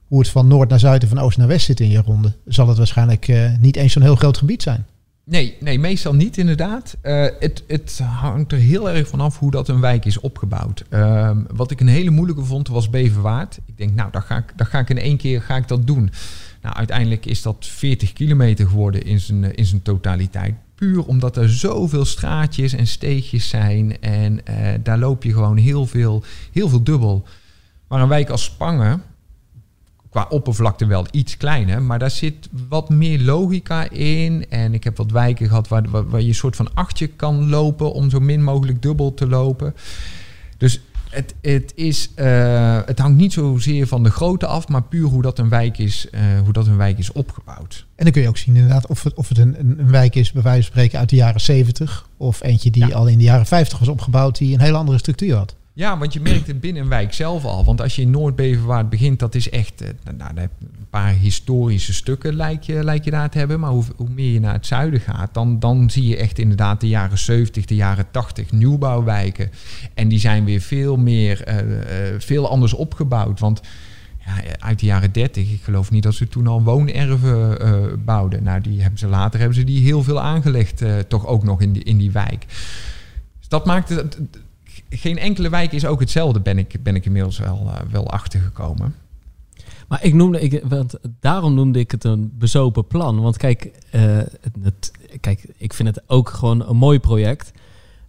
hoe 0.07 0.19
het 0.19 0.28
van 0.28 0.47
noord 0.49 0.69
naar 0.69 0.78
zuid 0.78 1.02
en 1.02 1.09
van 1.09 1.19
oost 1.19 1.38
naar 1.38 1.47
west 1.49 1.66
zit 1.66 1.81
in 1.81 1.90
je 1.90 2.02
ronde, 2.07 2.33
zal 2.47 2.69
het 2.69 2.78
waarschijnlijk 2.78 3.28
eh, 3.28 3.50
niet 3.61 3.76
eens 3.76 3.93
zo'n 3.93 4.02
heel 4.02 4.16
groot 4.16 4.38
gebied 4.38 4.62
zijn. 4.62 4.87
Nee, 5.26 5.57
nee, 5.61 5.78
meestal 5.78 6.14
niet 6.14 6.37
inderdaad. 6.37 6.97
Eh, 7.00 7.26
het, 7.38 7.64
het 7.66 7.99
hangt 7.99 8.52
er 8.52 8.59
heel 8.59 8.90
erg 8.90 9.09
vanaf 9.09 9.38
hoe 9.38 9.50
dat 9.50 9.69
een 9.69 9.81
wijk 9.81 10.04
is 10.04 10.21
opgebouwd. 10.21 10.85
Ehm, 10.88 11.43
wat 11.54 11.71
ik 11.71 11.81
een 11.81 11.87
hele 11.87 12.11
moeilijke 12.11 12.45
vond 12.45 12.69
was 12.69 12.90
Beverwaard. 12.90 13.59
Ik 13.66 13.76
denk, 13.76 13.95
nou, 13.95 14.11
dan 14.11 14.23
ga 14.23 14.37
ik, 14.37 14.52
dan 14.57 14.66
ga 14.66 14.78
ik 14.78 14.90
in 14.90 14.99
één 14.99 15.16
keer 15.16 15.43
ga 15.43 15.57
ik 15.57 15.69
dat 15.69 15.87
doen. 15.87 16.11
Nou, 16.62 16.76
uiteindelijk 16.76 17.26
is 17.26 17.43
dat 17.43 17.66
40 17.66 18.12
kilometer 18.12 18.69
geworden 18.69 19.02
in 19.02 19.21
zijn, 19.21 19.45
eh, 19.45 19.50
in 19.54 19.64
zijn 19.64 19.83
totaliteit. 19.83 20.54
Puur 20.75 21.04
omdat 21.04 21.37
er 21.37 21.50
zoveel 21.50 22.04
straatjes 22.04 22.73
en 22.73 22.87
steegjes 22.87 23.49
zijn. 23.49 24.00
En 24.00 24.47
eh, 24.47 24.57
daar 24.83 24.99
loop 24.99 25.23
je 25.23 25.33
gewoon 25.33 25.57
heel 25.57 25.87
veel, 25.87 26.25
heel 26.52 26.69
veel 26.69 26.83
dubbel. 26.83 27.26
Maar 27.88 28.00
een 28.00 28.09
wijk 28.09 28.31
als 28.31 28.45
Spangen, 28.45 29.02
qua 30.14 30.26
oppervlakte 30.28 30.87
wel 30.87 31.06
iets 31.11 31.37
kleiner, 31.37 31.83
maar 31.83 31.99
daar 31.99 32.11
zit 32.11 32.49
wat 32.68 32.88
meer 32.88 33.21
logica 33.21 33.90
in. 33.90 34.47
En 34.49 34.75
ik 34.75 34.85
heb 34.85 34.97
wat 34.97 35.11
wijken 35.11 35.49
gehad 35.49 35.68
waar, 35.68 35.90
waar, 35.90 36.09
waar 36.09 36.21
je 36.21 36.28
een 36.28 36.35
soort 36.35 36.56
van 36.56 36.75
achtje 36.75 37.06
kan 37.06 37.49
lopen 37.49 37.92
om 37.92 38.11
zo 38.11 38.21
min 38.21 38.42
mogelijk 38.42 38.83
dubbel 38.83 39.14
te 39.14 39.26
lopen. 39.26 39.75
Dus 40.59 40.80
het, 41.11 41.35
het, 41.42 41.73
is, 41.75 42.11
eh, 42.14 42.80
het 42.85 42.99
hangt 42.99 43.16
niet 43.16 43.33
zozeer 43.33 43.87
van 43.87 44.03
de 44.03 44.11
grootte 44.11 44.46
af, 44.46 44.68
maar 44.68 44.83
puur 44.83 45.09
hoe 45.09 45.22
dat 45.22 45.38
een 45.38 45.48
wijk 45.48 45.79
is, 45.79 46.11
eh, 46.11 46.20
hoe 46.44 46.53
dat 46.53 46.66
een 46.66 46.77
wijk 46.77 46.98
is 46.98 47.12
opgebouwd. 47.12 47.87
En 47.96 48.05
dan 48.05 48.12
kun 48.12 48.22
je 48.22 48.29
ook 48.29 48.37
zien 48.37 48.55
inderdaad 48.55 48.87
of 48.87 49.03
het, 49.03 49.14
of 49.14 49.29
het 49.29 49.38
een, 49.38 49.61
een, 49.61 49.79
een 49.79 49.90
wijk 49.90 50.14
is, 50.14 50.33
bij 50.33 50.42
wijze 50.42 50.62
van 50.62 50.70
spreken, 50.70 50.98
uit 50.98 51.09
de 51.09 51.16
jaren 51.16 51.40
70. 51.40 52.09
Of 52.16 52.42
eentje 52.42 52.70
die 52.70 52.87
Ja. 52.87 52.94
al 52.94 53.07
in 53.07 53.18
de 53.18 53.24
jaren 53.24 53.46
50 53.46 53.79
was 53.79 53.88
opgebouwd, 53.88 54.38
die 54.38 54.55
een 54.55 54.61
hele 54.61 54.77
andere 54.77 54.98
structuur 54.98 55.37
had. 55.37 55.55
Ja, 55.77 55.99
want 55.99 56.13
je 56.13 56.21
merkt 56.21 56.47
het 56.47 56.61
binnen 56.61 56.83
een 56.83 56.89
wijk 56.89 57.13
zelf 57.13 57.45
al. 57.45 57.65
Want 57.65 57.81
als 57.81 57.97
je 57.97 58.03
in 58.03 58.11
Noord-Beverwaard 58.11 58.89
begint, 58.89 59.19
dat 59.19 59.35
is 59.35 59.51
echt... 59.51 59.81
eh, 59.81 59.89
nou, 60.17 60.35
je 60.35 60.41
een 60.41 60.89
paar 60.91 61.13
historische 61.13 61.93
stukken 61.93 62.35
lijkt 62.35 62.67
je, 62.67 62.85
lijkt 62.85 63.05
je 63.05 63.11
daar 63.11 63.31
te 63.31 63.39
hebben. 63.39 63.61
Maar 63.61 63.71
hoe, 63.71 63.85
hoe 63.97 64.09
meer 64.09 64.33
je 64.33 64.41
naar 64.41 64.53
het 64.53 64.67
zuiden 64.67 65.01
gaat, 65.01 65.35
dan, 65.35 65.59
dan 65.59 65.91
zie 65.91 66.07
je 66.07 66.17
echt 66.17 66.39
inderdaad 66.39 66.81
de 66.81 66.89
jaren 66.89 67.19
70, 67.19 67.65
de 67.65 67.75
jaren 67.75 68.11
80 68.11 68.53
nieuwbouwwijken. 68.53 69.51
En 69.95 70.09
die 70.09 70.19
zijn 70.19 70.45
weer 70.45 70.61
veel 70.61 70.97
meer, 70.97 71.43
eh, 71.43 72.13
eh, 72.13 72.21
veel 72.21 72.49
anders 72.49 72.73
opgebouwd. 72.73 73.41
Want 73.41 73.61
ja, 74.27 74.57
uit 74.59 74.81
de 74.81 74.87
jaren 74.87 75.13
30, 75.13 75.53
ik 75.53 75.63
geloof 75.63 75.91
niet 75.91 76.03
dat 76.03 76.15
ze 76.15 76.29
toen 76.29 76.47
al 76.47 76.63
woonerven 76.63 78.05
bouwden. 78.05 78.43
Nou, 78.43 78.61
die 78.61 78.81
hebben 78.81 78.99
ze 78.99 79.07
later 79.07 79.39
hebben 79.39 79.57
ze 79.59 79.65
die 79.65 79.83
heel 79.85 80.03
veel 80.03 80.21
aangelegd, 80.21 80.83
toch 81.09 81.27
ook 81.27 81.45
nog 81.45 81.61
in 81.61 81.73
die, 81.73 81.83
in 81.83 81.99
die 81.99 82.11
wijk. 82.11 82.45
Dus 83.39 83.49
dat 83.49 83.67
maakt 83.67 83.89
het, 83.89 84.19
geen 84.89 85.19
enkele 85.19 85.49
wijk 85.49 85.73
is 85.73 85.87
ook 85.87 86.01
hetzelfde, 86.01 86.41
ben 86.41 86.59
ik, 86.59 86.83
ben 86.83 86.95
ik 86.95 87.05
inmiddels 87.05 87.39
wel, 87.39 87.71
eh, 87.75 87.81
wel 87.91 88.11
achtergekomen. 88.11 88.95
Maar 89.89 90.05
ik 90.05 90.15
noemde, 90.15 90.41
ik, 90.41 90.63
want 90.69 90.95
daarom 91.21 91.55
noemde 91.55 91.79
ik 91.79 91.91
het 91.91 92.05
een 92.05 92.33
bezopen 92.39 92.87
plan. 92.87 93.21
Want 93.21 93.37
kijk, 93.37 93.71
eh, 93.91 94.19
het, 94.63 94.91
kijk, 95.21 95.45
ik 95.57 95.75
vind 95.75 95.89
het 95.89 96.03
ook 96.07 96.29
gewoon 96.29 96.69
een 96.69 96.77
mooi 96.77 97.01
project. 97.01 97.53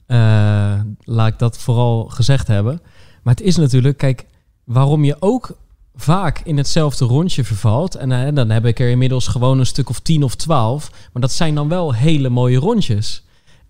Eh, 0.06 0.80
laat 1.04 1.28
ik 1.28 1.40
dat 1.40 1.58
vooral 1.58 2.06
gezegd 2.06 2.48
hebben. 2.48 2.82
Maar 3.24 3.34
het 3.34 3.44
is 3.44 3.56
natuurlijk, 3.56 3.98
kijk, 3.98 4.26
waarom 4.64 5.04
je 5.04 5.16
ook 5.20 5.58
vaak 5.96 6.42
in 6.44 6.58
hetzelfde 6.58 7.06
rondje 7.06 7.44
vervalt. 7.44 7.96
En 7.96 8.36
dan 8.36 8.50
heb 8.50 8.66
ik 8.66 8.80
er 8.80 8.90
inmiddels 8.90 9.28
gewoon 9.28 9.60
een 9.60 9.66
stuk 9.66 9.90
of 9.90 10.00
tien 10.00 10.24
of 10.24 10.36
twaalf. 10.36 10.92
Maar 11.14 11.22
dat 11.22 11.32
zijn 11.32 11.56
dan 11.56 11.68
wel 11.68 11.94
hele 11.94 12.30
mooie 12.30 12.58
rondjes. 12.58 13.25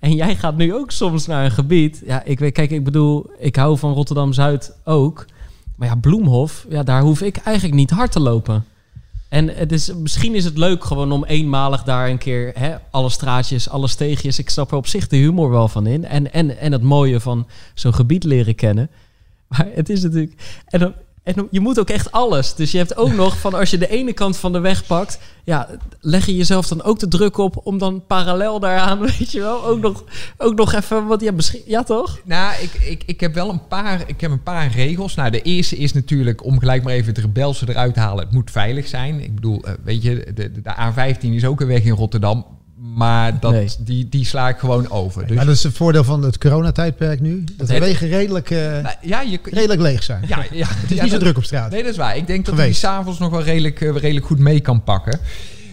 En 0.06 0.16
jij 0.16 0.36
gaat 0.36 0.58
nu 0.58 0.74
ook 0.74 0.92
soms 0.92 1.26
naar 1.26 1.46
een 1.46 1.52
gebied. 1.52 2.02
Ja, 2.06 2.24
ik 2.24 2.40
weet, 2.40 2.54
kijk, 2.54 2.72
ik 2.72 2.84
bedoel, 2.84 3.26
ik 3.40 3.56
hou 3.56 3.78
van 3.78 3.94
Rotterdam 3.94 4.34
Zuid 4.34 4.76
ook. 4.84 5.26
Maar 5.76 5.88
ja, 5.88 5.96
Bloemhof, 5.96 6.66
ja, 6.70 6.84
daar 6.84 7.02
hoef 7.02 7.22
ik 7.22 7.38
eigenlijk 7.38 7.76
niet 7.76 7.90
hard 7.90 8.12
te 8.12 8.20
lopen. 8.20 8.66
En 9.30 9.48
het 9.48 9.72
is, 9.72 9.94
misschien 9.94 10.36
is 10.36 10.46
het 10.46 10.58
leuk 10.58 10.84
gewoon 10.84 11.12
om 11.12 11.26
eenmalig 11.26 11.84
daar 11.84 12.10
een 12.10 12.18
keer 12.18 12.52
hè, 12.56 12.76
alle 12.92 13.10
straatjes, 13.10 13.70
alle 13.70 13.88
steegjes. 13.88 14.40
Ik 14.40 14.50
snap 14.50 14.72
er 14.72 14.78
op 14.78 14.88
zich 14.88 15.08
de 15.08 15.18
humor 15.18 15.50
wel 15.50 15.68
van 15.68 15.88
in. 15.88 16.06
En, 16.06 16.34
en, 16.34 16.58
en 16.58 16.72
het 16.72 16.84
mooie 16.84 17.20
van 17.20 17.48
zo'n 17.74 17.94
gebied 17.94 18.24
leren 18.24 18.56
kennen. 18.56 18.90
Maar 19.48 19.68
het 19.74 19.90
is 19.90 20.04
natuurlijk. 20.04 20.62
En, 20.66 20.80
dan, 20.80 20.94
en 21.26 21.48
je 21.52 21.60
moet 21.60 21.80
ook 21.80 21.90
echt 21.90 22.12
alles. 22.12 22.56
Dus 22.56 22.72
je 22.72 22.78
hebt 22.78 22.98
ook 22.98 23.14
nog 23.24 23.40
van 23.40 23.54
als 23.54 23.70
je 23.70 23.78
de 23.78 23.90
ene 23.90 24.14
kant 24.14 24.38
van 24.38 24.54
de 24.54 24.60
weg 24.60 24.86
pakt. 24.86 25.20
Ja, 25.44 25.70
leg 26.00 26.26
je 26.26 26.36
jezelf 26.36 26.68
dan 26.68 26.84
ook 26.84 27.00
de 27.00 27.08
druk 27.08 27.38
op 27.38 27.62
om 27.64 27.78
dan 27.78 28.04
parallel 28.08 28.60
daaraan, 28.60 29.00
weet 29.18 29.32
je 29.32 29.40
wel, 29.40 29.66
ook 29.66 29.82
nog, 29.82 30.04
ook 30.38 30.56
nog 30.56 30.74
even. 30.74 31.06
wat 31.06 31.22
ja, 31.22 31.32
misschien, 31.32 31.62
ja, 31.66 31.84
toch? 31.84 32.20
Nou, 32.24 32.62
ik, 32.62 32.74
ik, 32.74 33.04
ik 33.06 33.20
heb 33.20 33.34
wel 33.34 33.50
een 33.50 33.68
paar, 33.68 34.04
ik 34.08 34.22
heb 34.22 34.32
een 34.32 34.44
paar 34.44 34.72
regels. 34.72 35.16
Nou, 35.16 35.30
de 35.30 35.42
eerste 35.42 35.76
is 35.76 35.94
natuurlijk 35.94 36.44
om 36.44 36.60
gelijk 36.60 36.84
maar 36.84 36.94
even 36.94 37.14
het 37.14 37.24
rebelse 37.24 37.70
eruit 37.70 37.94
te 37.94 38.00
halen. 38.00 38.24
Het 38.24 38.34
moet 38.34 38.52
veilig 38.52 38.88
zijn. 38.88 39.24
Ik 39.24 39.36
bedoel, 39.36 39.64
eh, 39.64 39.74
weet 39.84 40.04
je, 40.04 40.32
de, 40.34 40.52
de 40.52 40.76
A15 40.80 41.20
is 41.20 41.46
ook 41.46 41.62
een 41.62 41.68
weg 41.68 41.84
in 41.84 41.92
Rotterdam. 41.92 42.46
Maar 42.94 43.40
dat, 43.40 43.52
Nee. 43.52 43.70
die, 43.80 44.10
die 44.10 44.26
sla 44.26 44.50
ik 44.50 44.58
gewoon 44.58 44.90
over. 44.92 45.28
Dus, 45.28 45.36
maar 45.36 45.46
dat 45.46 45.56
is 45.56 45.64
het 45.64 45.74
voordeel 45.74 46.04
van 46.04 46.24
het 46.24 46.38
coronatijdperk 46.38 47.20
nu. 47.20 47.44
Dat 47.58 47.68
de 47.68 47.80
wegen 47.80 48.08
redelijk, 48.08 48.50
eh, 48.52 48.58
nou, 48.60 48.96
ja, 49.02 49.22
je, 49.22 49.30
je- 49.32 49.40
redelijk 49.44 49.82
leeg 49.82 50.04
zijn. 50.04 50.24
ja, 50.28 50.46
ja, 50.52 50.68
het 50.82 50.92
is 50.92 50.96
ja, 50.98 51.02
niet 51.04 51.12
zo 51.12 51.18
dat- 51.18 51.20
druk 51.20 51.38
op 51.38 51.44
straat. 51.44 51.72
Nee, 51.72 51.82
dat 51.84 51.92
is 51.92 51.98
waar. 51.98 52.18
Ik 52.18 52.28
denk 52.28 52.46
dat 52.46 52.58
die 52.58 52.74
s'avonds 52.74 53.20
nog 53.20 53.30
wel 53.32 53.44
redelijk, 53.44 53.82
eh, 53.82 53.96
redelijk 53.96 54.26
goed 54.26 54.40
mee 54.40 54.60
kan 54.60 54.84
pakken. 54.84 55.20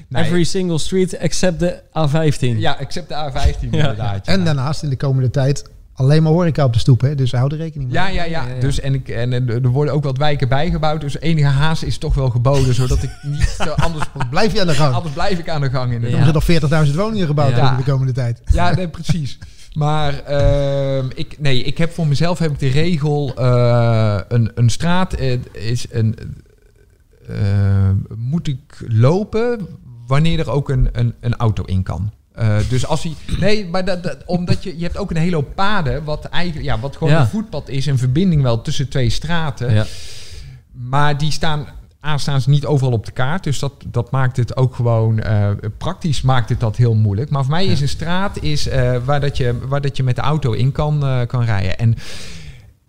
Nee, 0.09 0.25
Every 0.25 0.45
single 0.45 0.79
street 0.79 1.13
except 1.17 1.61
de 1.61 1.81
A15. 1.99 2.59
Ja, 2.59 2.79
except 2.81 3.09
de 3.09 3.15
A15 3.15 3.61
inderdaad. 3.71 4.27
ja. 4.27 4.33
En 4.33 4.45
daarnaast 4.45 4.83
in 4.83 4.89
de 4.91 4.97
komende 4.97 5.31
tijd 5.31 5.65
alleen 5.95 6.23
maar 6.23 6.33
horeca 6.33 6.65
op 6.65 6.73
de 6.73 6.79
stoep. 6.79 7.01
Hè? 7.01 7.15
Dus 7.15 7.33
hou 7.33 7.51
er 7.53 7.57
rekening 7.57 7.91
mee. 7.91 8.01
Ja, 8.03 8.09
ja, 8.09 8.25
ja. 8.25 8.47
Ja, 8.47 8.55
ja. 8.55 8.61
Dus, 8.61 8.81
en, 8.81 8.95
ik, 8.95 9.09
en 9.09 9.33
eh, 9.33 9.55
er 9.55 9.69
worden 9.69 9.95
ook 9.95 10.05
wat 10.05 10.19
wijken 10.19 10.49
bijgebouwd. 10.49 11.01
Dus 11.01 11.19
enige 11.21 11.47
haast 11.47 11.83
is 11.83 11.99
toch 11.99 12.15
wel 12.15 12.31
geboden. 12.31 12.75
Zodat 12.75 13.03
ik 13.03 13.11
niet 13.23 13.57
zo 13.59 13.71
anders... 13.87 14.05
Blijf 14.31 14.53
je 14.53 14.61
aan 14.61 14.67
de 14.67 14.75
gang. 14.75 14.95
Anders 14.95 15.15
blijf 15.15 15.39
ik 15.39 15.49
aan 15.49 15.61
de 15.61 15.71
gang 15.71 15.89
Er 15.89 15.95
inderdaad. 15.95 16.35
Moeten 16.35 16.71
nog 16.71 16.87
40.000 16.89 16.95
woningen 16.97 17.27
gebouwd 17.27 17.51
Ja. 17.51 17.61
worden 17.61 17.77
de 17.85 17.91
komende 17.91 18.13
tijd. 18.13 18.41
Ja, 18.53 18.75
nee, 18.75 18.89
precies. 18.89 19.39
Maar 19.73 20.19
ehm, 20.25 21.07
ik, 21.15 21.37
nee, 21.39 21.63
ik 21.63 21.79
heb 21.79 21.93
voor 21.93 22.07
mezelf 22.07 22.39
heb 22.39 22.51
ik 22.51 22.59
de 22.59 22.69
regel... 22.69 23.33
eh, 23.37 24.19
een, 24.29 24.51
een 24.55 24.71
straat 24.71 25.13
eh, 25.13 25.39
is 25.53 25.87
een... 25.91 26.17
eh, 27.29 27.91
moet 28.17 28.47
ik 28.49 28.85
lopen 28.89 29.67
wanneer 30.07 30.39
er 30.39 30.51
ook 30.51 30.69
een, 30.69 30.89
een, 30.93 31.15
een 31.21 31.37
auto 31.37 31.65
in 31.65 31.83
kan. 31.83 32.11
Eh, 32.35 32.57
dus 32.69 32.87
als 32.87 33.03
hij. 33.03 33.15
Nee, 33.39 33.67
maar 33.67 33.85
dat, 33.85 34.03
dat- 34.03 34.25
omdat 34.27 34.63
je, 34.65 34.77
je 34.79 34.83
hebt 34.85 34.97
ook 34.97 35.11
een 35.11 35.17
hele 35.17 35.35
hoop 35.35 35.55
paden. 35.55 36.05
Wat 36.05 36.25
eigenlijk. 36.25 36.67
Ja, 36.67 36.79
wat 36.79 36.97
gewoon 36.97 37.13
Ja. 37.13 37.21
een 37.21 37.27
voetpad 37.29 37.69
is. 37.69 37.87
Een 37.87 37.99
verbinding 37.99 38.43
wel 38.43 38.63
tussen 38.63 38.89
twee 38.89 39.11
straten. 39.11 39.75
Ja. 39.75 39.85
Maar 40.73 41.19
die 41.19 41.31
staan. 41.31 41.67
A, 42.07 42.19
staan 42.19 42.41
ze 42.41 42.51
niet 42.51 42.67
overal 42.67 42.93
op 42.93 43.07
de 43.07 43.13
kaart. 43.13 43.45
Dus 43.45 43.59
dat, 43.59 43.73
dat 43.87 44.11
maakt 44.11 44.37
het 44.37 44.57
ook 44.57 44.75
gewoon. 44.75 45.19
eh, 45.21 45.51
praktisch 45.79 46.23
maakt 46.23 46.49
het 46.49 46.61
dat 46.61 46.77
heel 46.77 46.95
moeilijk. 46.95 47.31
Maar 47.31 47.43
voor 47.43 47.51
mij 47.53 47.67
is 47.67 47.81
een 47.81 47.89
straat 47.89 48.43
is, 48.43 48.69
eh, 48.69 48.97
waar, 49.05 49.21
dat 49.21 49.37
je, 49.37 49.59
waar 49.69 49.81
dat 49.81 49.97
je 49.97 50.03
met 50.03 50.17
de 50.17 50.23
auto 50.23 50.53
in 50.53 50.73
kan, 50.73 51.25
kan 51.27 51.45
rijden. 51.45 51.79
En 51.79 51.95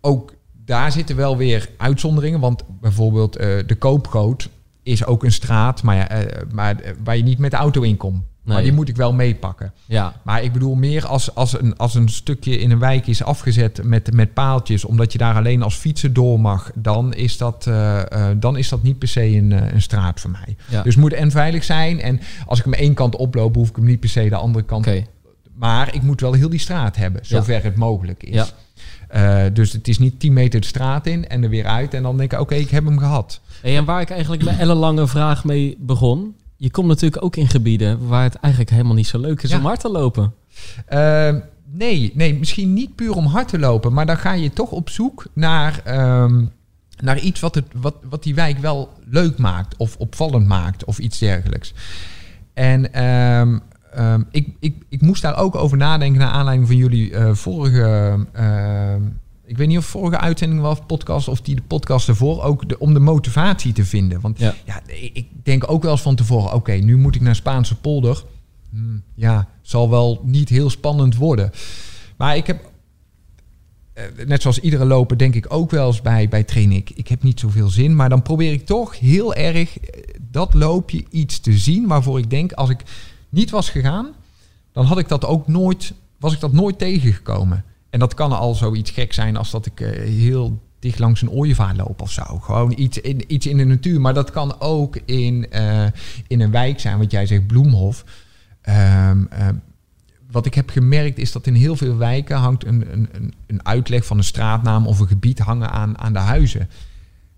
ook 0.01 0.34
daar 0.65 0.91
zitten 0.91 1.15
wel 1.15 1.38
weer 1.38 1.69
uitzonderingen. 1.77 2.39
Want 2.39 2.63
bijvoorbeeld 2.82 3.34
de 3.34 3.75
Koopgoot 3.79 4.49
is 4.84 5.06
ook 5.06 5.23
een 5.23 5.32
straat. 5.32 5.84
Maar, 5.84 6.25
maar 6.53 6.75
waar 7.03 7.17
je 7.17 7.23
niet 7.23 7.38
met 7.39 7.51
de 7.51 7.58
auto 7.58 7.82
in 7.82 7.97
komt. 7.97 8.23
Maar 8.43 8.63
die 8.63 8.73
moet 8.73 8.89
ik 8.89 8.95
wel 8.95 9.13
meepakken. 9.13 9.73
ja. 9.86 10.13
Maar 10.23 10.43
ik 10.43 10.53
bedoel 10.53 10.75
meer 10.75 11.06
als, 11.06 11.36
als, 11.36 11.62
een, 11.62 11.77
als 11.77 11.95
een 11.95 12.10
stukje 12.10 12.58
in 12.58 12.71
een 12.71 12.79
wijk 12.79 13.08
is 13.08 13.23
afgezet 13.23 13.84
met, 13.84 14.13
met 14.13 14.34
paaltjes, 14.34 14.86
omdat 14.86 15.12
je 15.12 15.17
daar 15.17 15.36
alleen 15.36 15.62
als 15.62 15.75
fietser 15.75 16.13
door 16.13 16.39
mag, 16.39 16.71
dan 16.75 17.13
is 17.13 17.38
dat, 17.38 17.67
eh, 17.67 18.12
eh, 18.12 18.38
dan 18.39 18.58
is 18.58 18.69
dat 18.69 18.84
niet 18.84 18.99
per 18.99 19.08
se 19.08 19.25
een, 19.25 19.51
eh, 19.51 19.73
een 19.73 19.82
straat 19.82 20.19
voor 20.19 20.29
mij. 20.29 20.56
Ja. 20.69 20.82
Dus 20.82 20.93
het 20.93 21.03
moet 21.03 21.13
en 21.13 21.32
veilig 21.32 21.63
zijn. 21.63 22.01
En 22.01 22.19
als 22.45 22.60
ik 22.60 22.65
hem 22.65 22.73
één 22.73 22.93
kant 22.93 23.15
oploop, 23.15 23.56
hoef 23.56 23.69
ik 23.69 23.75
hem 23.75 23.86
niet 23.86 23.99
per 23.99 24.10
se 24.10 24.29
de 24.29 24.36
andere 24.36 24.65
kant. 24.65 24.88
Oké. 24.88 25.06
Maar 25.56 25.95
ik 25.95 26.01
moet 26.01 26.21
wel 26.21 26.34
heel 26.34 26.49
die 26.49 26.60
straat 26.60 26.95
hebben, 26.95 27.25
zover 27.25 27.63
het 27.63 27.75
mogelijk 27.75 28.23
is. 28.23 28.34
Ja. 28.34 29.49
Dus 29.49 29.71
het 29.71 29.88
is 29.88 29.99
niet 29.99 30.19
10 30.19 30.34
meter 30.34 30.62
de 30.62 30.67
straat 30.67 31.08
in 31.08 31.27
en 31.27 31.43
er 31.43 31.49
weer 31.49 31.65
uit. 31.65 31.93
En 31.93 32.03
dan 32.03 32.17
denk 32.17 32.34
ik, 32.34 32.39
oké, 32.39 32.56
ik 32.56 32.69
heb 32.69 32.86
hem 32.86 32.99
gehad. 32.99 33.41
Hey, 33.62 33.77
en 33.77 33.86
waar 33.86 34.01
ik 34.01 34.10
eigenlijk 34.10 34.43
mijn 34.43 34.60
ellenlange 34.60 35.08
vraag 35.08 35.43
mee 35.43 35.77
begon. 35.79 36.36
Je 36.63 36.71
komt 36.71 36.88
natuurlijk 36.88 37.23
ook 37.23 37.36
in 37.36 37.47
gebieden 37.47 38.08
waar 38.08 38.23
het 38.23 38.36
eigenlijk 38.36 38.73
helemaal 38.73 38.95
niet 38.95 39.08
zo 39.08 39.19
leuk 39.19 39.43
is 39.43 39.49
Ja. 39.49 39.58
om 39.58 39.65
hard 39.65 39.80
te 39.80 39.89
lopen. 39.89 40.34
Eh, 40.86 41.36
nee, 41.71 42.12
nee, 42.15 42.39
misschien 42.39 42.73
niet 42.73 42.95
puur 42.95 43.15
om 43.15 43.26
hard 43.26 43.47
te 43.47 43.60
lopen, 43.60 43.93
maar 43.93 44.06
dan 44.06 44.17
ga 44.17 44.34
je 44.34 44.54
toch 44.54 44.71
op 44.71 44.89
zoek 44.89 45.26
naar, 45.34 45.82
ehm, 45.84 46.45
naar 47.02 47.19
iets 47.19 47.39
wat, 47.39 47.56
het, 47.56 47.65
wat, 47.76 47.95
wat 48.10 48.23
die 48.23 48.36
wijk 48.36 48.58
wel 48.58 48.89
leuk 49.06 49.38
maakt 49.38 49.78
of 49.78 49.95
opvallend 49.97 50.47
maakt 50.47 50.86
of 50.86 50.99
iets 50.99 51.19
dergelijks. 51.19 51.73
En 52.54 52.93
ehm, 52.93 53.60
ehm, 53.93 54.21
ik, 54.32 54.47
ik, 54.60 54.76
ik 54.89 55.02
moest 55.02 55.21
daar 55.21 55.38
ook 55.38 55.56
over 55.56 55.78
nadenken 55.78 56.19
naar 56.19 56.32
aanleiding 56.32 56.67
van 56.67 56.78
jullie 56.78 57.13
eh, 57.13 57.34
vorige. 57.34 58.17
Ik 59.45 59.58
weet 59.58 59.67
niet 59.67 59.77
of 59.77 59.86
vorige 59.86 60.17
uitzending 60.19 60.62
was, 60.62 60.77
podcast, 60.88 61.27
of 61.27 61.41
die 61.41 61.56
de 61.56 61.62
podcast 61.62 62.08
ervoor, 62.08 62.43
ook 62.43 62.69
de, 62.69 62.79
om 62.79 62.93
de 62.93 62.99
motivatie 62.99 63.73
te 63.73 63.86
vinden. 63.86 64.21
Want 64.21 64.39
Ja. 64.39 64.56
ja, 64.65 64.82
ik 64.88 65.27
denk 65.43 65.71
ook 65.71 65.84
wel 65.84 65.91
eens 65.91 66.01
van 66.01 66.15
tevoren, 66.15 66.53
oké, 66.53 66.71
nu 66.71 66.97
moet 66.97 67.15
ik 67.15 67.21
naar 67.21 67.36
Spaanse 67.36 67.75
polder. 67.75 68.23
Hmm, 68.69 69.03
ja, 69.15 69.47
zal 69.62 69.89
wel 69.89 70.21
niet 70.23 70.49
heel 70.49 70.69
spannend 70.69 71.15
worden. 71.15 71.51
Maar 72.17 72.36
ik 72.36 72.47
heb, 72.47 72.71
eh, 73.93 74.03
net 74.25 74.41
zoals 74.41 74.60
iedere 74.60 74.86
loper, 74.86 75.17
denk 75.17 75.36
ik 75.36 75.53
ook 75.53 75.71
wel 75.71 75.88
eens 75.88 76.01
bij, 76.01 76.29
bij 76.29 76.43
trainen. 76.43 76.77
Ik, 76.77 76.89
ik 76.89 77.08
heb 77.08 77.23
niet 77.23 77.39
zoveel 77.39 77.69
zin, 77.69 77.95
maar 77.95 78.10
dan 78.10 78.21
probeer 78.21 78.51
ik 78.51 78.65
toch 78.65 78.99
heel 78.99 79.34
erg 79.36 79.79
eh, 79.79 80.13
dat 80.32 80.53
loopje 80.53 81.06
iets 81.10 81.39
te 81.39 81.58
zien 81.58 81.88
waarvoor 81.88 82.17
ik 82.17 82.29
denk, 82.29 82.51
als 82.51 82.69
ik 82.69 82.84
niet 83.29 83.49
was 83.49 83.69
gegaan, 83.69 84.08
dan 84.71 84.86
had 84.86 84.97
ik 84.97 85.08
dat 85.08 85.25
ook 85.25 85.47
nooit, 85.47 85.93
was 86.19 86.34
ik 86.34 86.39
dat 86.39 86.53
nooit 86.53 86.77
tegengekomen. 86.77 87.65
En 87.93 87.99
dat 87.99 88.13
kan 88.13 88.32
al 88.32 88.53
zoiets 88.56 88.91
gek 88.91 89.13
zijn 89.13 89.38
als 89.38 89.51
dat 89.51 89.65
ik 89.65 89.79
eh, 89.79 89.89
heel 90.10 90.62
dicht 90.79 90.99
langs 90.99 91.21
een 91.21 91.29
ooievaar 91.29 91.75
loop 91.75 92.01
of 92.01 92.12
zo. 92.12 92.23
Gewoon 92.23 92.73
iets 92.77 92.97
in, 92.97 93.34
iets 93.34 93.47
in 93.47 93.58
de 93.58 93.63
natuur. 93.63 94.01
Maar 94.01 94.13
dat 94.13 94.32
kan 94.32 94.60
ook 94.60 94.97
in, 95.06 95.51
eh, 95.51 95.86
in 96.27 96.41
een 96.41 96.51
wijk 96.51 96.79
zijn, 96.79 96.97
wat 96.97 97.12
jij 97.12 97.25
zegt, 97.25 97.47
Bloemhof. 97.47 98.03
Ehm, 98.62 99.25
ehm, 99.29 99.56
wat 100.32 100.45
ik 100.45 100.53
heb 100.53 100.69
gemerkt 100.69 101.17
is 101.17 101.32
dat 101.32 101.47
in 101.47 101.53
heel 101.53 101.75
veel 101.75 101.97
wijken 101.97 102.38
hangt 102.38 102.65
een, 102.65 102.93
een, 102.93 103.10
een- 103.47 103.65
uitleg 103.65 104.06
van 104.06 104.17
een 104.17 104.23
straatnaam 104.23 104.88
of 104.88 104.99
een 104.99 105.08
gebied 105.08 105.39
hangen 105.39 105.69
aan, 105.71 105.97
aan 105.97 106.13
de 106.13 106.19
huizen. 106.19 106.69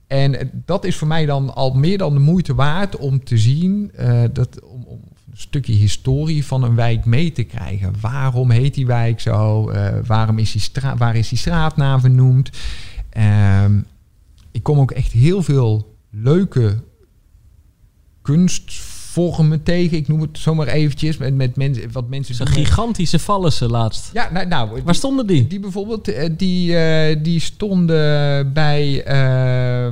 En 0.08 0.52
dat 0.66 0.86
is 0.86 0.96
voor 0.96 1.08
mij 1.08 1.26
dan 1.26 1.56
al 1.56 1.74
meer 1.74 1.98
dan 1.98 2.14
de 2.14 2.20
moeite 2.20 2.56
waard 2.56 2.98
om 2.98 3.24
te 3.24 3.38
zien, 3.38 3.92
eh, 3.96 4.24
dat, 4.32 4.62
om, 4.64 4.84
om 4.88 5.00
stukje 5.38 5.74
historie 5.74 6.46
van 6.46 6.64
een 6.64 6.76
wijk 6.76 7.06
mee 7.06 7.32
te 7.32 7.44
krijgen. 7.44 7.94
Waarom 8.02 8.52
heet 8.52 8.74
die 8.74 8.86
wijk 8.86 9.20
zo? 9.20 9.70
Eh, 9.70 9.94
waarom 10.06 10.38
is 10.38 10.52
die 10.52 10.62
straat, 10.62 10.98
waar 10.98 11.16
is 11.16 11.30
die 11.30 11.38
straatnaam 11.38 12.00
vernoemd? 12.00 12.50
Ehm, 13.10 13.80
ik 14.52 14.64
kom 14.64 14.80
ook 14.80 14.92
echt 14.92 15.12
heel 15.12 15.44
veel 15.44 15.98
leuke 16.10 16.84
kunstvormen 19.16 19.64
tegen. 19.64 19.98
Ik 19.98 20.08
noem 20.08 20.22
het 20.22 20.38
zomaar 20.38 20.68
eventjes. 20.68 21.18
Met, 21.18 21.36
met 21.36 21.56
mensen, 21.56 21.92
wat 21.92 22.10
mensen 22.10 22.36
Zo'n 22.36 22.48
gigantische 22.48 23.20
vallussen 23.20 23.70
laatst. 23.70 24.10
Ja, 24.14 24.30
nou, 24.32 24.48
nou 24.48 24.82
Waar 24.84 24.96
stonden 24.96 25.28
die? 25.28 25.48
die 25.48 25.60
bijvoorbeeld, 25.60 26.08
eh, 26.08 26.30
die, 26.38 26.78
eh, 26.78 27.24
die 27.24 27.40
stonden 27.40 28.54
bij 28.54 29.04
eh, 29.04 29.14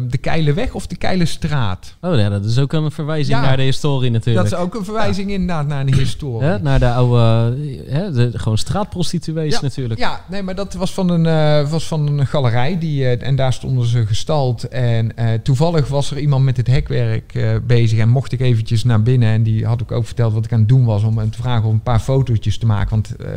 de 0.09 0.17
Keilenweg 0.17 0.73
of 0.73 0.87
de 0.87 0.95
Keilenstraat. 0.95 1.95
Oh 2.01 2.15
ja, 2.15 2.29
dat 2.29 2.45
is 2.45 2.59
ook 2.59 2.73
een 2.73 2.91
verwijzing 2.91 3.37
Ja. 3.37 3.43
naar 3.43 3.57
de 3.57 3.63
historie 3.63 4.11
natuurlijk. 4.11 4.49
Dat 4.49 4.59
is 4.59 4.65
ook 4.65 4.75
een 4.75 4.85
verwijzing 4.85 5.31
inderdaad 5.31 5.67
naar 5.67 5.81
een 5.81 5.93
historie. 5.93 6.59
Naar 6.61 6.79
de 6.79 6.91
oude, 6.91 7.57
hè, 7.87 8.11
de, 8.11 8.31
gewoon 8.33 8.57
straatprostituees 8.57 9.59
natuurlijk. 9.59 9.99
Ja, 9.99 10.25
nee, 10.29 10.43
maar 10.43 10.55
dat 10.55 10.73
was 10.73 10.93
van 10.93 11.09
een, 11.09 11.69
was 11.69 11.87
van 11.87 12.07
een 12.07 12.27
galerij 12.27 12.79
die, 12.79 13.07
en 13.07 13.35
daar 13.35 13.53
stonden 13.53 13.85
ze 13.87 14.05
gestald. 14.05 14.67
En 14.67 15.11
toevallig 15.43 15.87
was 15.87 16.11
er 16.11 16.19
iemand 16.19 16.43
met 16.43 16.57
het 16.57 16.67
hekwerk 16.67 17.61
bezig 17.67 17.99
en 17.99 18.09
mocht 18.09 18.31
ik 18.31 18.39
eventjes 18.39 18.83
naar 18.83 19.01
binnen. 19.01 19.12
En 19.21 19.43
die 19.43 19.65
had 19.65 19.81
ik 19.81 19.91
ook 19.91 20.05
verteld 20.05 20.33
wat 20.33 20.45
ik 20.45 20.53
aan 20.53 20.59
het 20.59 20.69
doen 20.69 20.85
was 20.85 21.03
om 21.03 21.17
hem 21.17 21.31
te 21.31 21.37
vragen 21.37 21.67
om 21.67 21.73
een 21.73 21.81
paar 21.81 21.99
fotootjes 21.99 22.57
te 22.57 22.65
maken. 22.65 22.89
Want 22.89 23.15
eh, 23.15 23.31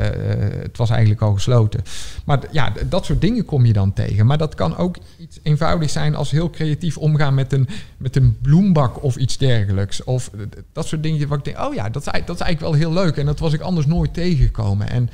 het 0.62 0.76
was 0.76 0.90
eigenlijk 0.90 1.20
al 1.22 1.32
gesloten. 1.32 1.82
Maar 2.24 2.38
ja, 2.50 2.72
dat 2.88 3.04
soort 3.04 3.20
dingen 3.20 3.44
kom 3.44 3.66
je 3.66 3.72
dan 3.72 3.92
tegen. 3.92 4.26
Maar 4.26 4.38
dat 4.38 4.54
kan 4.54 4.76
ook 4.76 4.96
iets 5.18 5.38
eenvoudigs 5.42 5.92
zijn 5.92 6.14
als 6.14 6.30
heel 6.30 6.50
creatief 6.50 6.96
omgaan 6.98 7.34
met 7.34 7.52
een, 7.52 7.68
met 7.96 8.16
een 8.16 8.36
bloembak 8.42 9.02
of 9.02 9.16
iets 9.16 9.36
dergelijks. 9.38 10.04
Of 10.04 10.30
eh, 10.34 10.40
dat 10.72 10.86
soort 10.86 11.02
dingen 11.02 11.28
waar 11.28 11.38
ik 11.38 11.44
denk, 11.44 11.58
oh 11.58 11.74
ja, 11.74 11.88
dat 11.88 12.06
is, 12.06 12.12
dat 12.12 12.36
is 12.36 12.42
eigenlijk 12.42 12.60
wel 12.60 12.72
heel 12.72 13.04
leuk. 13.04 13.16
En 13.16 13.26
dat 13.26 13.38
was 13.38 13.52
ik 13.52 13.60
anders 13.60 13.86
nooit 13.86 14.14
tegengekomen. 14.14 14.90
En 14.90 15.10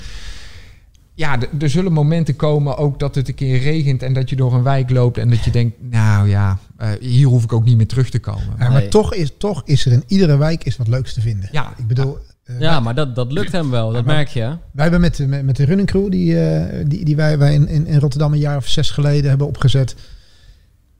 ja, 1.15 1.39
er 1.61 1.71
zullen 1.71 1.93
momenten 1.93 2.37
komen 2.37 2.77
ook 2.77 2.99
dat 2.99 3.15
het 3.15 3.29
een 3.29 3.35
keer 3.35 3.59
regent 3.61 4.03
en 4.03 4.13
dat 4.13 4.31
je 4.31 4.37
door 4.37 4.55
een 4.55 4.63
wijk 4.63 4.91
loopt 4.91 5.19
en 5.19 5.31
dat 5.31 5.45
je 5.45 5.51
denkt, 5.51 5.77
nou 5.81 6.29
ja, 6.29 6.59
eh, 6.77 6.89
hier 7.01 7.27
hoef 7.27 7.45
ik 7.45 7.53
ook 7.53 7.65
niet 7.65 7.77
meer 7.77 7.87
terug 7.87 8.11
te 8.11 8.19
komen. 8.19 8.55
Ja, 8.59 8.63
Nee. 8.65 8.69
maar 8.69 8.89
toch 8.89 9.15
is, 9.15 9.33
toch 9.39 9.63
is 9.65 9.87
er 9.87 9.93
in 9.93 10.05
iedere 10.07 10.37
wijk 10.37 10.65
is 10.65 10.77
wat 10.77 10.89
leuks 10.89 11.13
te 11.15 11.21
vinden. 11.21 11.49
Ja, 11.53 11.73
Ik 11.77 11.87
bedoel, 11.87 12.19
eh, 12.45 12.61
Ja, 12.61 12.81
maar 12.81 12.95
dat, 12.95 13.15
dat 13.15 13.33
lukt 13.33 13.53
hem 13.53 13.71
wel. 13.71 13.93
Dat 13.93 14.05
merk 14.05 14.29
je. 14.29 14.41
hè? 14.41 14.49
wij 14.49 14.83
hebben 14.83 15.01
met, 15.01 15.17
de- 15.17 15.27
met, 15.27 15.45
met 15.45 15.57
de 15.57 15.65
running 15.65 15.89
crew 15.89 16.11
die, 16.11 16.41
eh, 16.49 16.85
die, 16.87 17.05
die 17.05 17.17
wij, 17.17 17.39
wij 17.39 17.55
in, 17.55 17.69
in, 17.69 17.87
in 17.87 17.99
Rotterdam 17.99 18.33
een 18.33 18.39
jaar 18.39 18.57
of 18.57 18.69
zes 18.69 18.91
geleden 18.91 19.29
hebben 19.29 19.47
opgezet, 19.47 19.95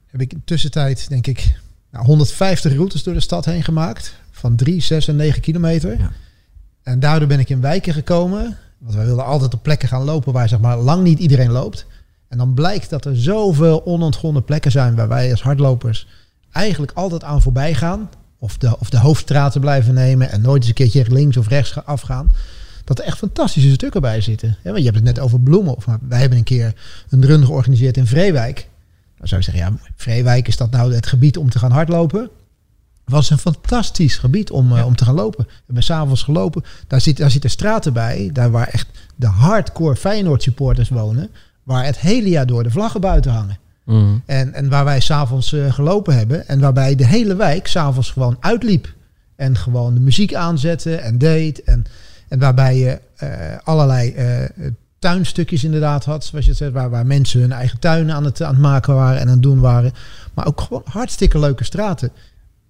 heb 0.07 0.21
ik 0.21 0.33
in 0.33 0.41
tussentijd 0.45 1.09
denk 1.09 1.27
ik 1.27 1.59
nou, 1.91 2.05
150 2.05 2.73
routes 2.73 3.03
door 3.03 3.13
de 3.13 3.19
stad 3.19 3.45
heen 3.45 3.63
gemaakt. 3.63 4.15
Van 4.31 4.55
3, 4.55 4.81
6 4.81 5.07
en 5.07 5.15
9 5.15 5.41
kilometer. 5.41 5.97
Ja. 5.99 6.11
En 6.83 6.99
daardoor 6.99 7.27
ben 7.27 7.39
ik 7.39 7.49
in 7.49 7.61
wijken 7.61 7.93
gekomen. 7.93 8.57
Want 8.83 8.95
wij 8.95 9.05
wilden 9.05 9.25
altijd 9.25 9.53
op 9.53 9.63
plekken 9.63 9.87
gaan 9.87 10.03
lopen 10.03 10.33
waar 10.33 10.49
zeg 10.49 10.59
maar 10.59 10.77
lang 10.77 11.03
niet 11.03 11.19
iedereen 11.19 11.51
loopt. 11.51 11.85
En 12.27 12.37
dan 12.37 12.53
blijkt 12.53 12.89
dat 12.89 13.05
er 13.05 13.17
zoveel 13.17 13.85
onontgonnen 13.85 14.43
plekken 14.43 14.71
zijn 14.71 14.95
waar 14.95 15.07
wij 15.07 15.31
als 15.31 15.41
hardlopers 15.41 16.07
eigenlijk 16.51 16.91
altijd 16.95 17.23
aan 17.23 17.41
voorbij 17.41 17.73
gaan. 17.73 18.09
Of 18.39 18.57
de, 18.57 18.79
of 18.79 18.89
de 18.89 18.97
hoofdstraten 18.97 19.61
blijven 19.61 19.93
nemen 19.93 20.31
en 20.31 20.41
nooit 20.41 20.57
eens 20.57 20.67
een 20.67 20.73
keertje 20.73 21.05
links 21.07 21.37
of 21.37 21.47
rechts 21.47 21.71
ga- 21.71 21.83
afgaan. 21.85 22.31
Dat 22.83 22.99
er 22.99 23.05
echt 23.05 23.17
fantastische 23.17 23.71
stukken 23.71 24.01
bij 24.01 24.21
zitten. 24.21 24.57
Ja, 24.63 24.71
want 24.71 24.77
je 24.77 24.83
hebt 24.83 24.95
het 24.95 25.05
net 25.05 25.19
over 25.19 25.39
bloemen. 25.39 25.75
Of, 25.75 25.85
maar 25.85 25.99
wij 26.07 26.19
hebben 26.19 26.37
een 26.37 26.43
keer 26.43 26.73
een 27.09 27.25
run 27.25 27.45
georganiseerd 27.45 27.97
in 27.97 28.07
Vreewijk. 28.07 28.69
Dan 29.17 29.27
zou 29.27 29.41
je 29.41 29.51
zeggen, 29.51 29.65
ja, 29.65 29.91
Vreewijk 29.95 30.47
is 30.47 30.57
dat 30.57 30.71
nou 30.71 30.93
het 30.93 31.07
gebied 31.07 31.37
om 31.37 31.49
te 31.49 31.59
gaan 31.59 31.71
hardlopen? 31.71 32.29
Was 33.05 33.29
een 33.29 33.37
fantastisch 33.37 34.17
gebied 34.17 34.51
om, 34.51 34.71
eh, 34.71 34.77
Ja. 34.77 34.85
om 34.85 34.95
te 34.95 35.05
gaan 35.05 35.15
lopen. 35.15 35.45
We 35.47 35.51
hebben 35.65 35.83
s'avonds 35.83 36.23
gelopen. 36.23 36.63
Daar, 36.87 37.01
zit, 37.01 37.17
daar 37.17 37.31
zitten 37.31 37.49
straten 37.49 37.93
bij, 37.93 38.29
daar 38.33 38.51
waar 38.51 38.67
echt 38.67 38.87
de 39.15 39.27
hardcore 39.27 39.95
Feyenoord 39.95 40.43
supporters 40.43 40.89
wonen. 40.89 41.29
Waar 41.63 41.85
het 41.85 41.99
hele 41.99 42.29
jaar 42.29 42.45
door 42.45 42.63
de 42.63 42.71
vlaggen 42.71 43.01
buiten 43.01 43.31
hangen. 43.31 43.57
Mhm. 43.85 44.17
En, 44.25 44.53
en 44.53 44.69
waar 44.69 44.85
wij 44.85 44.99
s'avonds 44.99 45.53
eh 45.53 45.73
gelopen 45.73 46.17
hebben. 46.17 46.47
En 46.47 46.59
waarbij 46.59 46.95
de 46.95 47.05
hele 47.05 47.35
wijk 47.35 47.67
s'avonds 47.67 48.11
gewoon 48.11 48.37
uitliep. 48.39 48.93
En 49.35 49.57
gewoon 49.57 49.93
de 49.93 49.99
muziek 49.99 50.33
aanzette 50.33 50.95
en 50.95 51.17
deed. 51.17 51.63
En, 51.63 51.85
en 52.27 52.39
waarbij 52.39 52.77
je 52.77 52.99
eh, 53.15 53.27
allerlei 53.63 54.15
tuinstukjes 54.99 55.63
inderdaad 55.63 56.05
had. 56.05 56.25
Zoals 56.25 56.45
je 56.45 56.51
het 56.51 56.59
zegt, 56.59 56.71
waar, 56.71 56.89
waar 56.89 57.05
mensen 57.05 57.39
hun 57.39 57.51
eigen 57.51 57.79
tuinen 57.79 58.15
aan 58.15 58.23
het, 58.23 58.41
aan 58.41 58.53
het 58.53 58.61
maken 58.61 58.95
waren 58.95 59.19
en 59.19 59.27
aan 59.27 59.33
het 59.33 59.43
doen 59.43 59.59
waren. 59.59 59.91
Maar 60.33 60.47
ook 60.47 60.61
gewoon 60.61 60.81
hartstikke 60.85 61.39
leuke 61.39 61.63
straten. 61.63 62.11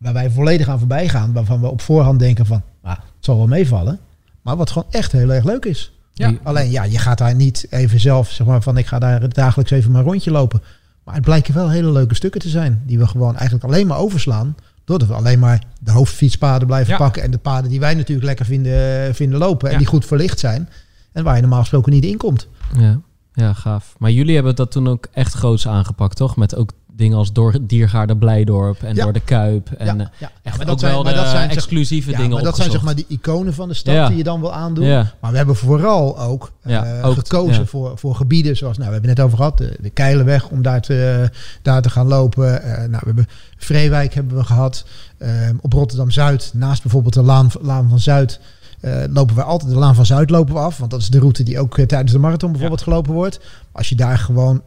Waar 0.04 0.14
wij 0.14 0.30
volledig 0.32 0.68
aan 0.68 0.80
voorbij 0.80 1.10
gaan. 1.10 1.34
Waarvan 1.34 1.62
we 1.62 1.68
op 1.68 1.82
voorhand 1.82 2.20
denken 2.20 2.46
van, 2.46 2.62
nou, 2.84 2.96
het 2.98 3.06
zal 3.26 3.38
wel 3.38 3.48
meevallen. 3.48 4.00
Maar 4.42 4.56
wat 4.58 4.72
gewoon 4.72 4.88
echt 4.92 5.12
heel 5.12 5.34
erg 5.34 5.44
leuk 5.44 5.66
is. 5.66 5.92
Ja. 6.14 6.28
Die- 6.28 6.40
Alleen 6.44 6.72
ja, 6.72 6.84
je 6.84 6.98
gaat 6.98 7.18
daar 7.18 7.36
niet 7.36 7.68
even 7.70 8.00
zelf, 8.00 8.30
zeg 8.30 8.48
maar, 8.48 8.62
van 8.62 8.78
ik 8.78 8.86
ga 8.86 9.00
daar 9.00 9.30
dagelijks 9.34 9.72
even 9.72 9.92
maar 9.92 10.02
een 10.02 10.08
rondje 10.08 10.32
lopen. 10.32 10.62
Maar 11.04 11.14
het 11.16 11.24
blijken 11.24 11.54
wel 11.54 11.70
hele 11.70 11.92
leuke 11.92 12.16
stukken 12.16 12.42
te 12.42 12.50
zijn. 12.50 12.82
Die 12.86 12.98
we 13.00 13.08
gewoon 13.08 13.36
eigenlijk 13.36 13.64
alleen 13.66 13.88
maar 13.88 13.98
overslaan. 13.98 14.56
Doordat 14.86 15.08
we 15.08 15.14
alleen 15.14 15.40
maar 15.40 15.64
de 15.80 15.92
hoofdfietspaden 15.92 16.68
blijven 16.68 16.92
Ja. 16.92 16.98
pakken. 16.98 17.24
En 17.24 17.32
de 17.32 17.38
paden 17.38 17.70
die 17.70 17.80
wij 17.80 17.94
natuurlijk 17.94 18.26
lekker 18.28 18.46
vinden, 18.46 19.16
vinden 19.16 19.40
lopen. 19.40 19.66
En 19.68 19.72
Ja. 19.74 19.80
die 19.80 19.88
goed 19.88 20.06
verlicht 20.06 20.40
zijn. 20.40 20.70
En 21.12 21.24
waar 21.24 21.36
je 21.36 21.42
normaal 21.42 21.60
gesproken 21.60 21.92
niet 21.92 22.04
in 22.06 22.18
komt. 22.18 22.48
Ja. 22.78 23.00
ja, 23.34 23.54
gaaf. 23.54 23.96
Maar 23.98 24.12
jullie 24.12 24.36
hebben 24.36 24.56
dat 24.56 24.72
toen 24.72 24.88
ook 24.88 25.08
echt 25.14 25.34
groots 25.34 25.68
aangepakt, 25.68 26.16
toch? 26.18 26.36
Met 26.36 26.56
ook 26.56 26.72
dingen 26.96 27.18
als 27.18 27.34
door 27.34 27.56
Diergaarde 27.62 28.18
Blijdorp 28.18 28.84
en 28.84 28.96
Ja. 28.96 29.04
door 29.04 29.14
de 29.14 29.20
Kuip. 29.20 29.70
En 29.72 29.86
ja, 29.86 29.94
eh, 30.04 30.08
ja. 30.20 30.32
echt 30.44 30.58
maar 30.58 30.70
ook 30.70 30.80
wel 30.80 31.04
de 31.04 31.10
zeg- 31.10 31.48
exclusieve 31.52 32.12
dingen 32.12 32.30
maar 32.30 32.44
dat 32.44 32.56
zijn 32.56 32.72
zeg 32.72 32.82
maar 32.82 32.96
die 32.96 33.06
iconen 33.08 33.54
van 33.54 33.68
de 33.68 33.74
stad 33.74 34.08
die 34.08 34.18
je 34.18 34.24
dan 34.24 34.40
wil 34.40 34.54
aandoen. 34.54 34.88
Maar 35.20 35.32
we 35.32 35.38
hebben 35.38 35.56
vooral 35.56 36.20
ook, 36.20 36.52
eh, 36.62 37.02
ook, 37.04 37.14
gekozen 37.16 37.68
voor, 37.68 37.98
voor 37.98 38.16
gebieden 38.16 38.58
zoals, 38.58 38.78
nou, 38.78 38.88
we 38.90 38.94
hebben 38.94 39.10
het 39.10 39.18
net 39.20 39.28
over 39.28 39.38
gehad, 39.38 39.58
de, 39.58 39.78
de 39.82 39.90
Keilenweg 39.90 40.50
om 40.50 40.62
daar 40.62 40.82
te, 40.82 41.30
daar 41.62 41.82
te 41.82 41.90
gaan 41.90 42.08
lopen. 42.08 42.62
Eh, 42.64 42.78
nou, 42.78 42.90
we 42.90 43.06
hebben 43.06 43.28
Vreewijk 43.58 44.14
hebben 44.14 44.38
we 44.38 44.44
gehad. 44.44 44.86
Eh, 45.18 45.30
op 45.62 45.74
Rotterdam-Zuid, 45.74 46.52
naast 46.54 46.82
bijvoorbeeld 46.82 47.14
de 47.14 47.22
Laan, 47.22 47.50
Laan 47.62 47.90
van 47.90 48.00
Zuid, 48.00 48.40
eh, 48.80 49.04
lopen 49.10 49.36
we 49.36 49.44
altijd 49.44 49.72
de 49.72 49.78
Laan 49.78 49.96
van 49.96 50.06
Zuid 50.06 50.30
lopen 50.30 50.54
we 50.54 50.60
af. 50.60 50.78
Want 50.78 50.92
dat 50.92 51.00
is 51.02 51.10
de 51.10 51.20
route 51.20 51.44
die 51.44 51.60
ook 51.60 51.78
eh, 51.78 51.86
tijdens 51.86 52.12
de 52.12 52.20
marathon 52.20 52.52
bijvoorbeeld 52.52 52.82
gelopen 52.82 53.14
wordt. 53.14 53.40
Als 53.72 53.90
je 53.90 53.96
daar 53.96 54.18
gewoon 54.18 54.62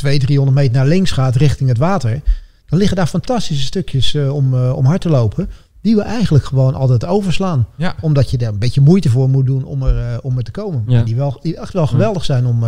200, 0.00 0.26
300 0.30 0.56
meter 0.58 0.72
naar 0.76 0.86
links 0.86 1.10
gaat 1.10 1.36
richting 1.36 1.68
het 1.68 1.78
water, 1.78 2.20
dan 2.66 2.78
liggen 2.78 2.96
daar 2.96 3.06
fantastische 3.06 3.64
stukjes 3.64 4.14
eh, 4.14 4.34
om, 4.34 4.54
eh, 4.54 4.76
om 4.76 4.84
hard 4.84 5.00
te 5.00 5.08
lopen. 5.08 5.48
Die 5.82 5.96
we 5.96 6.02
eigenlijk 6.02 6.44
gewoon 6.44 6.74
altijd 6.74 7.04
overslaan 7.04 7.66
Ja. 7.76 7.94
omdat 8.00 8.30
je 8.30 8.38
daar 8.38 8.52
een 8.52 8.58
beetje 8.58 8.80
moeite 8.80 9.08
voor 9.10 9.28
moet 9.28 9.46
doen 9.46 9.64
om 9.64 9.82
er, 9.82 9.98
eh, 10.12 10.18
om 10.22 10.36
er 10.36 10.42
te 10.44 10.50
komen. 10.50 10.82
Ja. 10.86 10.94
Maar 10.96 11.04
Die, 11.04 11.16
wel, 11.16 11.38
die 11.42 11.56
echt 11.56 11.72
wel 11.72 11.86
geweldig 11.86 12.24
zijn 12.24 12.46
om, 12.46 12.64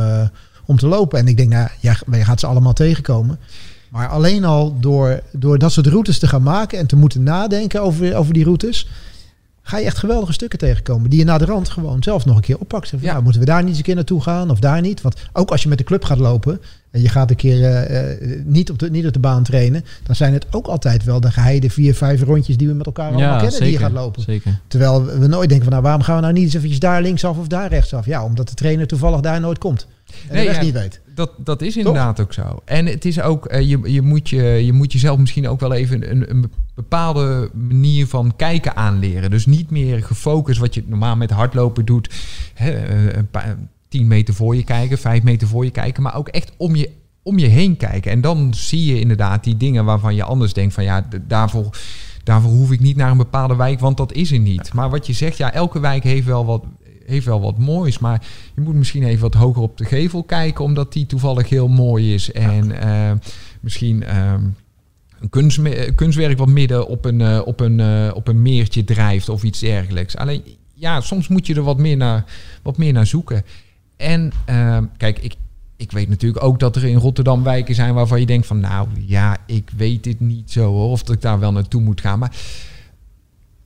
om 0.66 0.77
te 0.77 0.87
lopen. 0.87 1.18
En 1.18 1.27
ik 1.29 1.37
denk, 1.37 1.51
nou, 1.51 1.68
ja, 1.81 1.97
je 2.12 2.25
gaat 2.25 2.40
ze 2.40 2.47
allemaal 2.47 2.73
tegenkomen. 2.73 3.38
Maar 3.90 4.09
alleen 4.09 4.45
al 4.45 4.77
door, 4.81 5.21
door 5.33 5.59
dat 5.59 5.73
soort 5.73 5.87
routes 5.87 6.18
te 6.18 6.27
gaan 6.27 6.42
maken 6.42 6.79
en 6.79 6.87
te 6.87 6.97
moeten 6.97 7.23
nadenken 7.23 7.83
over, 7.83 8.16
over 8.16 8.35
die 8.35 8.45
routes, 8.45 8.88
ga 9.62 9.79
je 9.79 9.85
echt 9.85 9.99
geweldige 9.99 10.33
stukken 10.33 10.59
tegenkomen. 10.59 11.11
Die 11.11 11.18
je 11.18 11.25
naar 11.25 11.38
de 11.38 11.45
rand 11.45 11.68
gewoon 11.68 12.03
zelf 12.03 12.25
nog 12.25 12.37
een 12.37 12.42
keer 12.42 12.59
oppakt. 12.59 12.88
Zeg 12.88 12.99
van, 12.99 13.07
Ja. 13.09 13.12
nou, 13.12 13.23
moeten 13.25 13.40
we 13.40 13.47
daar 13.47 13.59
niet 13.61 13.68
eens 13.68 13.79
een 13.79 13.85
keer 13.85 13.95
naartoe 13.95 14.23
gaan 14.23 14.51
of 14.51 14.59
daar 14.59 14.81
niet? 14.81 15.01
Want 15.01 15.14
ook 15.33 15.51
als 15.51 15.62
je 15.62 15.68
met 15.68 15.79
de 15.79 15.85
club 15.85 16.05
gaat 16.05 16.18
lopen 16.18 16.61
en 16.92 17.02
je 17.02 17.09
gaat 17.09 17.31
een 17.31 17.37
keer 17.37 17.64
eh, 17.64 18.12
eh, 18.12 18.44
niet, 18.44 18.70
op 18.70 18.78
de, 18.78 18.90
niet 18.90 19.07
op 19.07 19.12
de 19.12 19.18
baan 19.18 19.42
trainen, 19.42 19.85
dan 20.02 20.14
zijn 20.14 20.33
het 20.33 20.46
ook 20.50 20.66
altijd 20.66 21.05
wel 21.05 21.20
de 21.20 21.31
geheide 21.31 21.70
vier, 21.70 21.94
vijf 21.94 22.22
rondjes 22.22 22.57
die 22.57 22.68
we 22.68 22.74
met 22.74 22.87
elkaar 22.87 23.07
allemaal 23.09 23.22
ja 23.22 23.33
kennen 23.35 23.52
zeker. 23.52 23.66
die 23.66 23.78
je 23.78 23.85
gaat 23.85 23.92
lopen. 23.92 24.22
Zeker. 24.22 24.61
Terwijl 24.66 25.05
we 25.05 25.26
nooit 25.26 25.48
denken 25.48 25.62
van 25.62 25.72
nou 25.72 25.83
waarom 25.83 26.02
gaan 26.02 26.14
we 26.14 26.20
nou 26.20 26.33
niet 26.33 26.42
eens 26.42 26.55
eventjes 26.55 26.81
daar 26.81 27.02
linksaf 27.02 27.38
of 27.38 27.46
daar 27.46 27.68
rechtsaf? 27.68 28.07
Ja, 28.07 28.24
omdat 28.24 28.48
de 28.48 28.55
trainer 28.55 28.87
toevallig 28.87 29.20
daar 29.20 29.40
nooit 29.40 29.59
komt. 29.59 29.87
En 30.28 30.35
Nee, 30.35 30.46
de 30.46 30.52
ja. 30.52 30.61
niet 30.61 30.72
weet. 30.72 31.00
Dat, 31.14 31.31
dat 31.38 31.62
is 31.62 31.76
inderdaad 31.76 32.20
ook 32.20 32.33
zo. 32.33 32.62
En 32.64 32.87
het 32.87 33.05
is 33.05 33.20
ook, 33.20 33.46
eh, 33.46 33.68
je, 33.68 33.81
je, 33.85 34.02
moet 34.02 34.28
je, 34.28 34.42
je 34.42 34.72
moet 34.72 34.92
jezelf 34.92 35.18
misschien 35.18 35.48
ook 35.48 35.61
wel 35.61 35.72
even 35.72 36.11
een, 36.11 36.31
een 36.31 36.50
bepaalde 36.74 37.50
manier 37.55 38.07
van 38.07 38.37
kijken 38.37 38.76
aanleren. 38.76 39.31
Dus 39.31 39.46
niet 39.46 39.70
meer 39.70 40.02
gefocust 40.02 40.61
wat 40.61 40.74
je 40.74 40.85
normaal 40.87 41.16
met 41.16 41.31
hardlopen 41.31 41.85
doet. 41.85 42.11
Hè, 42.55 42.88
een 43.16 43.28
paar, 43.31 43.57
10 43.92 44.07
meter 44.07 44.35
voor 44.35 44.57
je 44.57 44.64
kijken, 44.64 44.98
5 44.98 45.22
meter 45.22 45.48
voor 45.48 45.64
je 45.64 45.70
kijken. 45.70 46.02
Maar 46.02 46.16
ook 46.16 46.28
echt 46.28 46.52
om 46.57 46.76
je, 46.76 46.90
om 47.22 47.38
je 47.38 47.46
heen 47.46 47.76
kijken. 47.76 48.11
En 48.11 48.20
dan 48.20 48.55
zie 48.55 48.85
je 48.85 49.00
inderdaad 49.00 49.44
die 49.44 49.57
dingen 49.57 49.85
waarvan 49.85 50.14
je 50.14 50.24
anders 50.24 50.52
denkt 50.52 50.74
van 50.74 50.85
ja, 50.85 51.09
daarvoor... 51.26 51.76
Daarvoor 52.24 52.50
hoef 52.50 52.72
ik 52.72 52.81
niet 52.81 52.96
naar 52.96 53.11
een 53.11 53.16
bepaalde 53.16 53.57
wijk, 53.57 53.81
want 53.81 53.96
dat 53.96 54.12
is 54.12 54.33
er 54.33 54.38
niet. 54.38 54.72
Maar 54.72 54.90
wat 54.90 55.07
je 55.07 55.12
zegt, 55.12 55.37
ja, 55.37 55.52
elke 55.52 55.81
wijk 55.81 56.02
heeft 56.02 56.26
wel 56.26 56.46
wat, 56.46 56.64
heeft 57.07 57.26
wel 57.26 57.40
wat 57.40 57.59
moois. 57.59 57.98
Maar 57.98 58.22
je 58.55 58.61
moet 58.61 58.74
misschien 58.74 59.02
even 59.02 59.20
wat 59.20 59.35
hoger 59.35 59.62
op 59.62 59.76
de 59.76 59.85
gevel 59.85 60.22
kijken, 60.22 60.64
omdat 60.64 60.92
die 60.92 61.07
toevallig 61.07 61.48
heel 61.48 61.68
mooi 61.68 62.14
is. 62.14 62.33
En 62.33 62.81
eh, 62.81 63.12
misschien 63.61 64.02
ehm, 64.02 64.44
een 65.20 65.94
kunstwerk 65.94 66.38
wat 66.38 66.48
midden 66.48 66.87
op 66.87 67.05
een, 67.05 67.20
eh, 67.20 67.40
op, 67.44 67.61
een, 67.61 67.81
eh, 67.81 68.11
op 68.14 68.28
een 68.28 68.42
meertje 68.42 68.85
drijft 68.85 69.28
of 69.28 69.42
iets 69.42 69.61
dergelijks. 69.61 70.16
Alleen, 70.16 70.42
ja, 70.74 71.00
soms 71.00 71.28
moet 71.28 71.46
je 71.46 71.55
er 71.55 71.62
wat 71.62 71.78
meer 71.78 71.96
naar, 71.96 72.24
wat 72.62 72.78
meer 72.78 72.92
naar 72.92 73.07
zoeken. 73.07 73.44
En 74.03 74.33
ehm, 74.45 74.85
kijk, 74.97 75.19
ik, 75.19 75.35
ik 75.77 75.93
weet 75.93 76.09
natuurlijk 76.09 76.45
ook 76.45 76.59
dat 76.59 76.77
er 76.77 76.85
in 76.85 76.97
Rotterdam 76.97 77.43
wijken 77.43 77.75
zijn 77.75 77.95
waarvan 77.95 78.21
je 78.21 78.27
denkt 78.27 78.47
van, 78.47 78.61
nou 78.61 78.88
ja, 79.07 79.37
ik 79.47 79.71
weet 79.77 80.05
dit 80.05 80.21
niet 80.21 80.51
zo 80.51 80.73
of 80.73 81.03
dat 81.03 81.15
ik 81.15 81.23
daar 81.23 81.38
wel 81.38 81.53
naartoe 81.53 81.81
moet 81.83 82.01
gaan. 82.01 82.19
Maar 82.19 82.37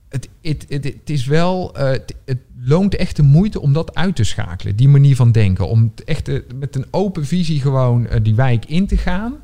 het, 0.09 0.29
het, 0.41 0.65
het, 0.69 1.09
is 1.09 1.25
wel, 1.25 1.75
eh, 1.75 1.89
het, 2.25 2.37
loont 2.61 2.95
echt 2.95 3.15
de 3.15 3.23
moeite 3.23 3.61
om 3.61 3.73
dat 3.73 3.95
uit 3.95 4.15
te 4.15 4.23
schakelen, 4.23 4.75
die 4.75 4.87
manier 4.87 5.15
van 5.15 5.31
denken. 5.31 5.67
Om 5.69 5.93
echt 6.05 6.27
eh, 6.27 6.39
met 6.55 6.75
een 6.75 6.85
open 6.91 7.25
visie 7.25 7.61
gewoon 7.61 8.07
eh, 8.07 8.19
die 8.23 8.35
wijk 8.35 8.65
in 8.65 8.87
te 8.87 8.97
gaan. 8.97 9.35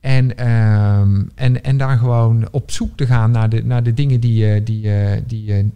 En, 0.00 0.36
ehm, 0.36 1.22
en, 1.34 1.62
en 1.64 1.76
daar 1.76 1.98
gewoon 1.98 2.48
op 2.50 2.70
zoek 2.70 2.96
te 2.96 3.06
gaan 3.06 3.30
naar 3.30 3.48
de, 3.48 3.64
naar 3.64 3.82
de 3.82 3.94
dingen 3.94 4.20
die, 4.20 4.34
je- 4.34 4.62
die, 4.62 4.90
die, 5.26 5.72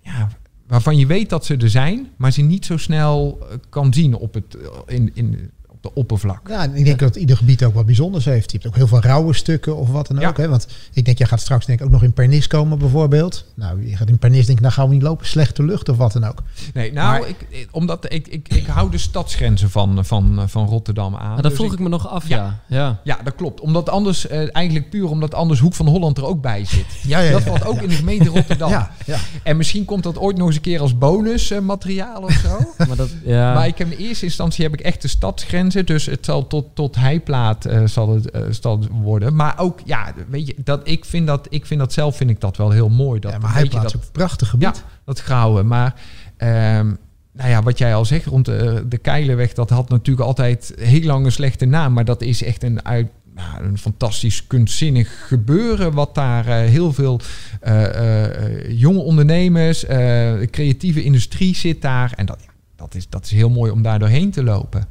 ja, 0.00 0.28
waarvan 0.72 0.96
je 0.96 1.06
weet 1.06 1.30
dat 1.30 1.44
ze 1.44 1.56
er 1.56 1.70
zijn, 1.70 2.08
maar 2.16 2.32
ze 2.32 2.42
niet 2.42 2.66
zo 2.66 2.76
snel 2.76 3.38
eh, 3.40 3.56
kan 3.68 3.94
zien 3.94 4.14
op, 4.14 4.34
het, 4.34 4.54
eh, 4.54 4.94
in, 4.94 5.10
in, 5.14 5.50
de 5.82 5.94
oppervlak. 5.94 6.48
Ja, 6.48 6.62
en 6.62 6.74
ik 6.74 6.84
denk 6.84 6.98
dat 6.98 7.16
ieder 7.16 7.36
gebied 7.36 7.64
ook 7.64 7.74
wat 7.74 7.86
bijzonders 7.86 8.24
heeft. 8.24 8.50
Je 8.52 8.56
hebt 8.58 8.68
ook 8.70 8.76
heel 8.76 8.86
veel 8.86 9.00
rauwe 9.00 9.32
stukken 9.34 9.76
of 9.76 9.88
wat 9.88 10.06
dan 10.06 10.18
Ja. 10.18 10.28
ook. 10.28 10.36
Hè? 10.36 10.48
Want 10.48 10.66
ik 10.92 11.04
denk, 11.04 11.18
jij 11.18 11.26
gaat 11.26 11.40
straks 11.40 11.66
denk 11.66 11.80
ik 11.80 11.84
ook 11.86 11.90
nog 11.92 12.02
in 12.02 12.12
Pernis 12.12 12.46
komen 12.46 12.78
bijvoorbeeld. 12.78 13.44
Nou, 13.54 13.88
je 13.88 13.96
gaat 13.96 14.08
in 14.08 14.18
Pernis 14.18 14.46
denk 14.46 14.58
ik, 14.58 14.64
nou 14.64 14.72
gaan 14.74 14.88
we 14.88 14.94
niet 14.94 15.02
lopen. 15.02 15.26
Slechte 15.26 15.62
lucht 15.64 15.88
of 15.88 15.96
wat 15.96 16.12
dan 16.12 16.24
ook. 16.24 16.42
Nee, 16.74 16.92
nou, 16.92 17.20
Maar- 17.20 17.28
ik, 17.28 17.68
omdat 17.70 18.12
ik, 18.12 18.28
ik, 18.28 18.48
ik 18.48 18.66
hou 18.66 18.90
de 18.90 18.98
stadsgrenzen 18.98 19.70
van, 19.70 20.04
van, 20.04 20.44
van 20.48 20.66
Rotterdam 20.66 21.14
aan. 21.16 21.26
Maar 21.26 21.34
dat 21.42 21.44
Dus 21.50 21.54
vroeg 21.60 21.72
ik 21.72 21.78
me 21.78 21.88
nog 21.88 22.08
af, 22.08 22.28
Ja. 22.28 22.36
ja. 22.36 22.76
ja. 22.76 23.00
Ja, 23.04 23.18
dat 23.24 23.34
klopt. 23.34 23.60
Omdat 23.60 23.88
anders, 23.88 24.26
eh, 24.26 24.38
eigenlijk 24.56 24.90
puur 24.90 25.08
omdat 25.08 25.34
anders 25.34 25.60
Hoek 25.60 25.74
van 25.74 25.86
Holland 25.88 26.18
er 26.18 26.24
ook 26.26 26.40
bij 26.42 26.64
zit. 26.64 26.84
Ja, 27.06 27.18
ja, 27.18 27.30
Dat 27.32 27.42
valt 27.42 27.64
ook 27.66 27.82
in 27.82 27.88
de 27.88 27.94
gemeente 27.94 28.28
Rotterdam. 28.36 28.70
Ja, 28.70 28.90
ja. 29.06 29.18
En 29.42 29.56
misschien 29.56 29.84
komt 29.84 30.02
dat 30.02 30.18
ooit 30.18 30.36
nog 30.36 30.46
eens 30.46 30.56
een 30.56 30.62
keer 30.62 30.80
als 30.80 30.98
bonusmateriaal 30.98 32.22
of 32.22 32.32
zo. 32.32 32.58
Maar 32.88 32.96
dat, 32.96 33.08
ja. 33.24 33.54
Maar 33.54 33.66
ik 33.66 33.78
heb 33.78 33.90
in 33.92 33.98
eerste 34.06 34.24
instantie 34.24 34.64
heb 34.64 34.72
ik 34.74 34.80
echt 34.80 35.02
de 35.02 35.08
stadsgrenzen. 35.08 35.71
Dus 35.72 36.06
het 36.06 36.24
zal 36.24 36.46
tot, 36.46 36.66
tot 36.74 36.96
heiplaat 36.96 37.64
eh, 37.64 37.86
zal, 37.86 38.14
het, 38.14 38.30
eh, 38.30 38.42
zal 38.50 38.78
het 38.78 38.88
worden. 38.90 39.34
Maar 39.34 39.58
ook, 39.58 39.80
ja, 39.84 40.12
weet 40.28 40.46
je, 40.46 40.54
dat, 40.64 40.80
ik, 40.84 41.04
vind 41.04 41.26
dat, 41.26 41.46
ik 41.50 41.66
vind 41.66 41.80
dat 41.80 41.92
zelf 41.92 42.16
vind 42.16 42.30
ik 42.30 42.40
dat 42.40 42.56
wel 42.56 42.70
heel 42.70 42.88
mooi. 42.88 43.20
Dat, 43.20 43.32
ja 43.32 43.38
maar 43.38 43.54
weet 43.54 43.72
hij 43.72 43.80
je, 43.80 43.86
dat, 43.86 43.96
ook 43.96 44.02
een 44.02 44.10
prachtig 44.12 44.48
gebied. 44.48 44.76
Ja, 44.76 44.82
dat 45.04 45.20
grauwe. 45.20 45.62
Maar 45.62 45.94
ehm, 46.36 46.94
nou 47.32 47.50
ja, 47.50 47.62
wat 47.62 47.78
jij 47.78 47.94
al 47.94 48.04
zegt 48.04 48.26
rond 48.26 48.44
de, 48.44 48.84
de 48.88 48.98
Keilenweg, 48.98 49.52
dat 49.52 49.70
had 49.70 49.88
natuurlijk 49.88 50.26
altijd 50.26 50.74
heel 50.80 51.02
lang 51.02 51.24
een 51.24 51.32
slechte 51.32 51.64
naam. 51.64 51.92
Maar 51.92 52.04
dat 52.04 52.22
is 52.22 52.42
echt 52.42 52.62
een 52.62 52.84
uit. 52.84 53.08
nou, 53.34 53.64
een 53.64 53.78
fantastisch 53.78 54.46
kunstzinnig 54.46 55.26
gebeuren. 55.26 55.92
Wat 55.92 56.14
daar 56.14 56.46
eh, 56.46 56.68
heel 56.68 56.92
veel 56.92 57.20
eh, 57.60 57.84
eh, 57.84 58.24
eh, 58.24 58.80
jonge 58.80 58.98
ondernemers, 58.98 59.84
eh, 59.84 59.98
de 60.38 60.48
creatieve 60.50 61.02
industrie 61.02 61.56
zit 61.56 61.82
daar. 61.82 62.12
En 62.16 62.26
dat, 62.26 62.38
ja, 62.40 62.52
dat, 62.76 62.94
is, 62.94 63.08
dat 63.08 63.24
is 63.24 63.30
heel 63.30 63.50
mooi 63.50 63.70
om 63.70 63.82
daar 63.82 63.98
doorheen 63.98 64.30
te 64.30 64.42
lopen. 64.42 64.86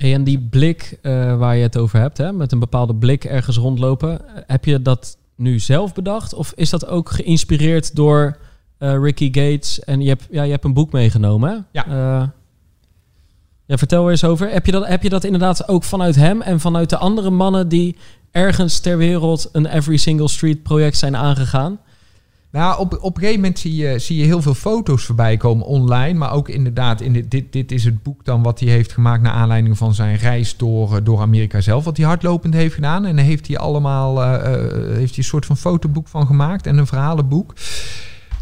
Hey, 0.00 0.14
en 0.14 0.24
die 0.24 0.38
blik 0.38 0.98
eh, 1.02 1.38
waar 1.38 1.56
je 1.56 1.62
het 1.62 1.76
over 1.76 1.98
hebt, 1.98 2.18
hè, 2.18 2.32
met 2.32 2.52
een 2.52 2.58
bepaalde 2.58 2.94
blik 2.94 3.24
ergens 3.24 3.56
rondlopen, 3.56 4.20
heb 4.46 4.64
je 4.64 4.82
dat 4.82 5.18
nu 5.36 5.58
zelf 5.58 5.94
bedacht? 5.94 6.34
Of 6.34 6.52
is 6.56 6.70
dat 6.70 6.86
ook 6.86 7.10
geïnspireerd 7.10 7.96
door 7.96 8.38
eh, 8.78 8.96
Ricky 9.02 9.26
Gates? 9.26 9.80
En 9.80 10.00
je 10.00 10.08
hebt, 10.08 10.26
ja, 10.30 10.42
je 10.42 10.50
hebt 10.50 10.64
een 10.64 10.74
boek 10.74 10.92
meegenomen, 10.92 11.50
hè? 11.50 11.56
Ja. 11.80 11.86
Eh, 11.86 12.28
ja, 13.66 13.76
vertel 13.76 14.04
er 14.04 14.10
eens 14.10 14.24
over. 14.24 14.50
Heb 14.50 14.66
je, 14.66 14.72
dat, 14.72 14.86
heb 14.86 15.02
je 15.02 15.08
dat 15.08 15.24
inderdaad 15.24 15.68
ook 15.68 15.84
vanuit 15.84 16.16
hem 16.16 16.42
en 16.42 16.60
vanuit 16.60 16.90
de 16.90 16.98
andere 16.98 17.30
mannen 17.30 17.68
die 17.68 17.96
ergens 18.30 18.78
ter 18.78 18.96
wereld 18.96 19.48
een 19.52 19.66
Every 19.66 19.96
Single 19.96 20.28
Street 20.28 20.62
project 20.62 20.96
zijn 20.96 21.16
aangegaan? 21.16 21.78
Nou, 22.52 22.78
op, 22.78 22.98
op 23.00 23.16
een 23.16 23.20
gegeven 23.20 23.40
moment 23.40 23.58
zie 23.58 23.76
je, 23.76 23.98
zie 23.98 24.16
je 24.16 24.24
heel 24.24 24.42
veel 24.42 24.54
foto's 24.54 25.04
voorbij 25.04 25.36
komen 25.36 25.66
online. 25.66 26.18
Maar 26.18 26.32
ook 26.32 26.48
inderdaad, 26.48 27.00
in 27.00 27.12
dit, 27.12 27.30
dit, 27.30 27.52
dit 27.52 27.72
is 27.72 27.84
het 27.84 28.02
boek 28.02 28.24
dan 28.24 28.42
wat 28.42 28.60
hij 28.60 28.68
heeft 28.68 28.92
gemaakt... 28.92 29.22
naar 29.22 29.32
aanleiding 29.32 29.78
van 29.78 29.94
zijn 29.94 30.16
reis 30.16 30.56
door, 30.56 30.96
eh, 30.96 31.04
door 31.04 31.20
Amerika 31.20 31.60
zelf. 31.60 31.84
Wat 31.84 31.96
hij 31.96 32.06
hardlopend 32.06 32.54
heeft 32.54 32.74
gedaan. 32.74 33.04
En 33.04 33.16
heeft 33.16 33.46
hij 33.46 33.58
allemaal 33.58 34.22
eh, 34.22 34.34
eh, 34.34 34.96
heeft 34.96 35.08
hij 35.08 35.18
een 35.18 35.24
soort 35.24 35.46
van 35.46 35.56
fotoboek 35.56 36.08
van 36.08 36.26
gemaakt. 36.26 36.66
En 36.66 36.78
een 36.78 36.86
verhalenboek. 36.86 37.54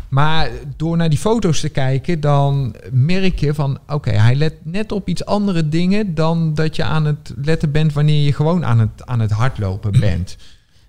Maar 0.08 0.50
door 0.76 0.96
naar 0.96 1.08
die 1.08 1.18
foto's 1.18 1.60
te 1.60 1.68
kijken, 1.68 2.20
dan 2.20 2.74
merk 2.92 3.38
je 3.38 3.54
van... 3.54 3.78
oké, 3.88 4.10
hij 4.10 4.34
let 4.34 4.54
net 4.62 4.92
op 4.92 5.08
iets 5.08 5.24
andere 5.24 5.68
dingen... 5.68 6.14
dan 6.14 6.54
dat 6.54 6.76
je 6.76 6.84
aan 6.84 7.04
het 7.04 7.34
letten 7.42 7.72
bent 7.72 7.92
wanneer 7.92 8.24
je 8.24 8.32
gewoon 8.32 8.64
aan 8.64 8.78
het, 8.78 9.06
aan 9.06 9.20
het 9.20 9.30
hardlopen 9.30 10.00
bent. 10.00 10.36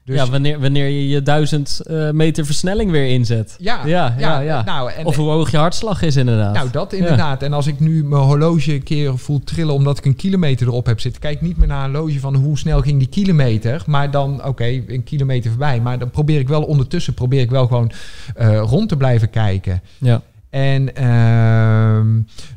Dus 0.10 0.18
ja, 0.18 0.30
wanneer, 0.30 0.60
wanneer 0.60 0.88
je 0.88 1.08
je 1.08 1.22
duizend 1.22 1.80
eh, 1.80 2.10
meter 2.10 2.46
versnelling 2.46 2.92
weer 2.92 3.08
inzet. 3.08 3.56
ja, 3.60 3.86
ja, 3.86 4.16
ja, 4.18 4.40
ja. 4.40 4.64
Nou, 4.64 4.92
en, 4.92 5.06
of 5.06 5.16
hoe 5.16 5.30
hoog 5.30 5.52
je 5.52 5.58
hartslag 5.58 6.02
is 6.02 6.16
inderdaad. 6.16 6.54
Nou, 6.54 6.70
dat 6.72 6.94
inderdaad. 6.94 7.44
En 7.44 7.54
als 7.54 7.68
ik 7.68 7.80
nu 7.80 8.04
mijn 8.04 8.22
horloge 8.22 8.74
een 8.74 8.84
keer 8.84 9.18
voel 9.18 9.44
trillen 9.44 9.74
omdat 9.74 9.98
ik 9.98 10.06
een 10.06 10.16
kilometer 10.16 10.68
erop 10.68 10.86
heb 10.86 11.00
zitten, 11.00 11.22
kijk 11.22 11.42
niet 11.42 11.58
meer 11.58 11.68
naar 11.68 11.86
een 11.86 11.96
horloge 11.96 12.20
van 12.20 12.36
hoe 12.36 12.58
snel 12.58 12.82
ging 12.82 13.00
die 13.00 13.08
kilometer, 13.08 13.84
maar 13.86 14.12
dan, 14.12 14.46
oké, 14.46 14.82
een 14.88 15.04
kilometer 15.04 15.50
voorbij. 15.50 15.82
Maar 15.82 16.00
dan 16.00 16.10
probeer 16.10 16.40
ik 16.40 16.48
wel 16.48 16.64
ondertussen, 16.64 17.14
probeer 17.14 17.42
ik 17.42 17.50
wel 17.50 17.68
gewoon 17.68 17.92
eh, 18.36 18.60
rond 18.60 18.90
te 18.90 18.98
blijven 18.98 19.30
kijken. 19.30 19.82
ja. 19.98 20.22
En 20.50 20.96
ehm, 20.96 22.08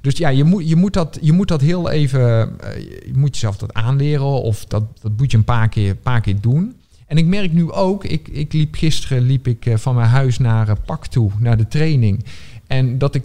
dus 0.01 0.17
ja, 0.17 0.29
je 0.29 0.45
moet, 0.45 0.69
je, 0.69 0.77
moet 0.77 0.93
dat, 0.93 1.19
je 1.21 1.33
moet 1.33 1.49
dat 1.49 1.61
heel 1.61 1.91
even, 1.91 2.61
eh, 2.61 2.81
je 3.07 3.13
moet 3.15 3.35
jezelf 3.35 3.57
dat 3.57 3.75
aanleren 3.75 4.43
of 4.43 4.65
dat, 4.65 4.83
dat 5.01 5.13
moet 5.17 5.31
je 5.31 5.37
een 5.37 5.45
paar 5.45 5.69
keer, 5.69 5.95
paar 5.95 6.21
keer 6.21 6.41
doen. 6.41 6.75
En 7.13 7.19
ik 7.19 7.27
merk 7.27 7.53
nu 7.53 7.73
ook, 7.73 8.05
ik, 8.05 8.29
ik 8.29 8.53
liep 8.53 8.75
gisteren 8.75 9.23
liep 9.23 9.47
ik 9.47 9.67
eh, 9.67 9.77
van 9.77 9.95
mijn 9.95 10.09
huis 10.09 10.39
naar 10.39 10.69
uh, 10.69 10.75
Pak 10.87 11.07
toe, 11.07 11.31
naar 11.39 11.57
de 11.57 11.69
training. 11.69 12.25
En 12.67 12.99
dat 12.99 13.15
ik, 13.15 13.25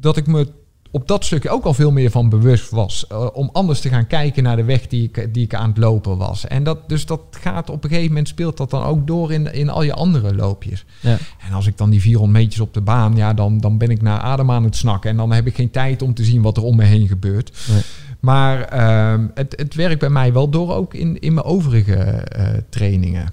dat 0.00 0.16
ik 0.16 0.26
me 0.26 0.46
op 0.90 1.08
dat 1.08 1.24
stukje 1.24 1.50
ook 1.50 1.64
al 1.64 1.74
veel 1.74 1.90
meer 1.90 2.10
van 2.10 2.28
bewust 2.28 2.70
was. 2.70 3.06
Uh, 3.12 3.26
om 3.32 3.50
anders 3.52 3.80
te 3.80 3.88
gaan 3.88 4.06
kijken 4.06 4.42
naar 4.42 4.56
de 4.56 4.64
weg 4.64 4.86
die 4.86 5.02
ik, 5.02 5.34
die 5.34 5.44
ik 5.44 5.54
aan 5.54 5.68
het 5.68 5.78
lopen 5.78 6.16
was. 6.16 6.46
En 6.46 6.64
dat, 6.64 6.88
dus 6.88 7.06
dat 7.06 7.20
gaat 7.30 7.70
op 7.70 7.84
een 7.84 7.90
gegeven 7.90 8.08
moment 8.08 8.28
speelt 8.28 8.56
dat 8.56 8.70
dan 8.70 8.82
ook 8.82 9.06
door 9.06 9.32
in, 9.32 9.52
in 9.52 9.68
al 9.68 9.82
je 9.82 9.92
andere 9.92 10.34
loopjes. 10.34 10.84
Ja. 11.00 11.18
En 11.46 11.52
als 11.52 11.66
ik 11.66 11.76
dan 11.76 11.90
die 11.90 12.00
400 12.00 12.38
meters 12.38 12.60
op 12.60 12.74
de 12.74 12.80
baan, 12.80 13.16
ja, 13.16 13.34
dan, 13.34 13.58
dan 13.58 13.78
ben 13.78 13.90
ik 13.90 14.02
naar 14.02 14.20
adem 14.20 14.50
aan 14.50 14.64
het 14.64 14.76
snakken. 14.76 15.10
En 15.10 15.16
dan 15.16 15.32
heb 15.32 15.46
ik 15.46 15.54
geen 15.54 15.70
tijd 15.70 16.02
om 16.02 16.14
te 16.14 16.24
zien 16.24 16.42
wat 16.42 16.56
er 16.56 16.62
om 16.62 16.76
me 16.76 16.84
heen 16.84 17.08
gebeurt. 17.08 17.58
Nee. 17.68 17.82
Maar 18.26 18.60
ehm, 18.60 19.26
het, 19.34 19.54
het 19.56 19.74
werkt 19.74 20.00
bij 20.00 20.10
mij 20.10 20.32
wel 20.32 20.48
door 20.48 20.74
ook 20.74 20.94
in, 20.94 21.18
in 21.18 21.34
mijn 21.34 21.46
overige 21.46 22.26
uh, 22.38 22.48
trainingen. 22.68 23.28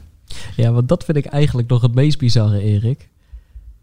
Ja, 0.55 0.71
want 0.71 0.87
dat 0.87 1.03
vind 1.03 1.17
ik 1.17 1.25
eigenlijk 1.25 1.69
nog 1.69 1.81
het 1.81 1.95
meest 1.95 2.17
bizarre, 2.17 2.61
Erik. 2.61 3.09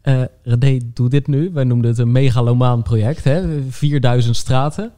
Uh, 0.03 0.23
René 0.42 0.79
doet 0.94 1.11
dit 1.11 1.27
nu. 1.27 1.51
Wij 1.53 1.64
noemden 1.64 1.90
het 1.90 1.99
een 1.99 2.12
megalomaan 2.12 2.83
project. 2.83 3.25
Hè? 3.25 3.62
4000 3.70 4.37
straten. 4.37 4.92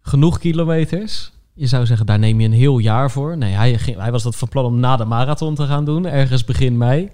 Genoeg 0.00 0.38
kilometers. 0.38 1.32
Je 1.54 1.66
zou 1.66 1.86
zeggen, 1.86 2.06
daar 2.06 2.18
neem 2.18 2.40
je 2.40 2.46
een 2.46 2.52
heel 2.52 2.78
jaar 2.78 3.10
voor. 3.10 3.36
Nee, 3.36 3.52
hij, 3.52 3.78
ging, 3.78 3.98
hij 3.98 4.10
was 4.10 4.22
dat 4.22 4.36
van 4.36 4.48
plan 4.48 4.64
om 4.64 4.80
na 4.80 4.96
de 4.96 5.04
marathon 5.04 5.54
te 5.54 5.66
gaan 5.66 5.84
doen. 5.84 6.06
Ergens 6.06 6.44
begin 6.44 6.76
mei. 6.76 7.10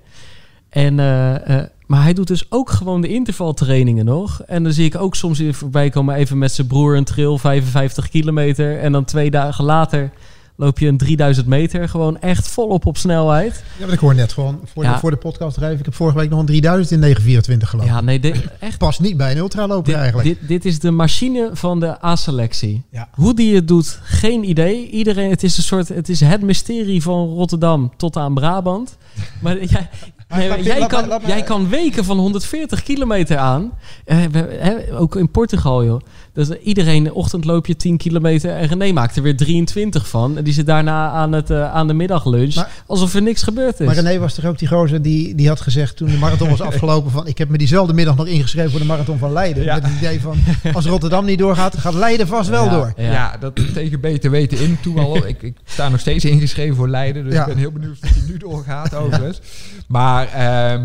En, 0.68 0.98
uh, 0.98 1.34
uh, 1.48 1.62
maar 1.86 2.02
hij 2.02 2.12
doet 2.12 2.26
dus 2.26 2.46
ook 2.48 2.70
gewoon 2.70 3.00
de 3.00 3.08
intervaltrainingen 3.08 4.04
nog. 4.04 4.42
En 4.46 4.62
dan 4.62 4.72
zie 4.72 4.84
ik 4.84 4.96
ook 4.96 5.14
soms 5.14 5.38
weer 5.38 5.54
voorbij 5.54 5.90
komen 5.90 6.14
even 6.14 6.38
met 6.38 6.52
zijn 6.52 6.66
broer 6.66 6.96
een 6.96 7.04
trail 7.04 7.38
55 7.38 8.08
kilometer. 8.08 8.78
En 8.78 8.92
dan 8.92 9.04
twee 9.04 9.30
dagen 9.30 9.64
later 9.64 10.10
loop 10.58 10.78
je 10.78 10.86
een 10.86 10.96
3000 10.96 11.46
meter 11.46 11.88
gewoon 11.88 12.20
echt 12.20 12.48
volop 12.48 12.86
op 12.86 12.96
snelheid. 12.96 13.62
Ja, 13.78 13.84
maar 13.84 13.94
ik 13.94 14.00
hoor 14.00 14.14
net 14.14 14.32
gewoon 14.32 14.60
voor, 14.64 14.82
ja. 14.82 14.92
de, 14.92 14.98
voor 14.98 15.10
de 15.10 15.16
podcast 15.16 15.56
rijden. 15.56 15.78
Ik 15.78 15.84
heb 15.84 15.94
vorige 15.94 16.18
week 16.18 16.30
nog 16.30 16.38
een 16.38 16.46
3000 16.46 16.90
in 16.90 16.98
924 16.98 17.70
gelopen. 17.70 17.92
Ja, 17.92 18.00
nee, 18.00 18.20
dit, 18.20 18.44
echt. 18.58 18.78
Past 18.78 19.00
niet 19.00 19.16
bij 19.16 19.30
een 19.30 19.38
ultraloper 19.38 19.94
eigenlijk. 19.94 20.28
Dit, 20.28 20.48
dit 20.48 20.64
is 20.64 20.78
de 20.78 20.90
machine 20.90 21.50
van 21.52 21.80
de 21.80 22.04
A-selectie. 22.04 22.84
Ja. 22.90 23.08
Hoe 23.12 23.34
die 23.34 23.54
het 23.54 23.68
doet, 23.68 24.00
geen 24.02 24.48
idee. 24.48 24.90
Iedereen, 24.90 25.30
het 25.30 25.42
is 25.42 25.56
een 25.56 25.62
soort, 25.62 25.88
het 25.88 26.08
is 26.08 26.20
het 26.20 26.42
mysterie 26.42 27.02
van 27.02 27.28
Rotterdam 27.28 27.92
tot 27.96 28.16
aan 28.16 28.34
Brabant. 28.34 28.96
Maar 29.42 29.64
jij, 29.64 29.88
Nee, 30.36 30.62
jij, 30.62 30.86
kan, 30.86 31.20
jij 31.26 31.42
kan 31.42 31.68
weken 31.68 32.04
van 32.04 32.18
140 32.18 32.82
kilometer 32.82 33.36
aan. 33.36 33.72
Eh, 34.04 34.24
we- 34.24 34.88
ook 34.98 35.16
in 35.16 35.30
Portugal, 35.30 35.84
joh. 35.84 36.00
Dus 36.38 36.48
iedereen, 36.62 37.12
ochtend 37.12 37.44
loop 37.44 37.66
je 37.66 37.76
10 37.76 37.96
kilometer. 37.96 38.50
En 38.50 38.66
René 38.66 38.92
maakt 38.92 39.16
er 39.16 39.22
weer 39.22 39.36
23 39.36 40.08
van. 40.08 40.36
En 40.36 40.44
die 40.44 40.52
zit 40.52 40.66
daarna 40.66 41.10
aan, 41.10 41.32
het, 41.32 41.50
eh, 41.50 41.72
aan 41.74 41.86
de 41.86 41.92
middaglunch. 41.94 42.54
Maar- 42.54 42.70
alsof 42.86 43.14
er 43.14 43.22
niks 43.22 43.42
gebeurd 43.42 43.80
is. 43.80 43.86
Maar 43.86 43.94
René 43.94 44.18
was 44.18 44.34
toch 44.34 44.44
ook 44.44 44.58
die 44.58 44.68
gozer 44.68 45.02
die, 45.02 45.34
die 45.34 45.48
had 45.48 45.60
gezegd 45.60 45.96
toen 45.96 46.08
de 46.10 46.16
marathon 46.16 46.48
was 46.48 46.60
afgelopen 46.70 47.10
van 47.10 47.26
ik 47.26 47.38
heb 47.38 47.48
me 47.48 47.58
diezelfde 47.58 47.92
middag 47.94 48.16
nog 48.16 48.26
ingeschreven 48.26 48.70
voor 48.70 48.80
de 48.80 48.86
marathon 48.86 49.18
van 49.18 49.32
Leiden. 49.32 49.62
Ja. 49.64 49.74
Met 49.74 49.84
het 49.84 49.96
idee 49.96 50.20
van 50.20 50.36
als 50.72 50.86
Rotterdam 50.86 51.24
niet 51.24 51.38
doorgaat, 51.38 51.76
gaat 51.78 51.94
Leiden 51.94 52.26
vast 52.26 52.48
wel 52.48 52.64
Ja. 52.64 52.70
door. 52.70 52.92
Ja. 52.96 53.12
Ja. 53.12 53.36
dat 53.40 53.52
tegen 53.74 54.00
beter 54.00 54.30
weten 54.30 54.58
in 54.60 54.78
toe 54.82 55.00
al. 55.00 55.26
ik, 55.26 55.42
ik 55.42 55.56
sta 55.64 55.88
nog 55.88 56.00
steeds 56.00 56.24
ingeschreven 56.24 56.76
voor 56.76 56.88
Leiden. 56.88 57.24
Dus 57.24 57.32
Ja. 57.34 57.40
ik 57.40 57.46
ben 57.46 57.56
heel 57.58 57.72
benieuwd 57.72 57.96
of 58.02 58.08
die 58.10 58.22
nu 58.28 58.36
doorgaat 58.38 58.94
overigens. 58.94 59.40
Maar 59.86 60.26
ehm, 60.32 60.84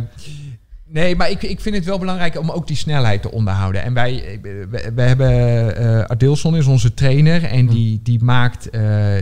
nee, 0.94 1.16
maar 1.16 1.30
ik, 1.30 1.44
ik 1.44 1.60
vind 1.60 1.76
het 1.76 1.86
wel 1.86 2.00
belangrijk 2.00 2.40
om 2.40 2.52
ook 2.52 2.68
die 2.68 2.76
snelheid 2.76 3.22
te 3.22 3.32
onderhouden. 3.32 3.84
En 3.84 3.94
wij, 3.94 4.40
we, 4.42 4.92
we 4.96 5.02
hebben 5.02 5.32
eh 5.76 6.02
Adilson 6.02 6.56
is 6.56 6.66
onze 6.66 6.94
trainer. 6.94 7.44
En 7.44 7.68
die, 7.68 8.00
die 8.04 8.24
maakt, 8.24 8.70
eh, 8.70 9.16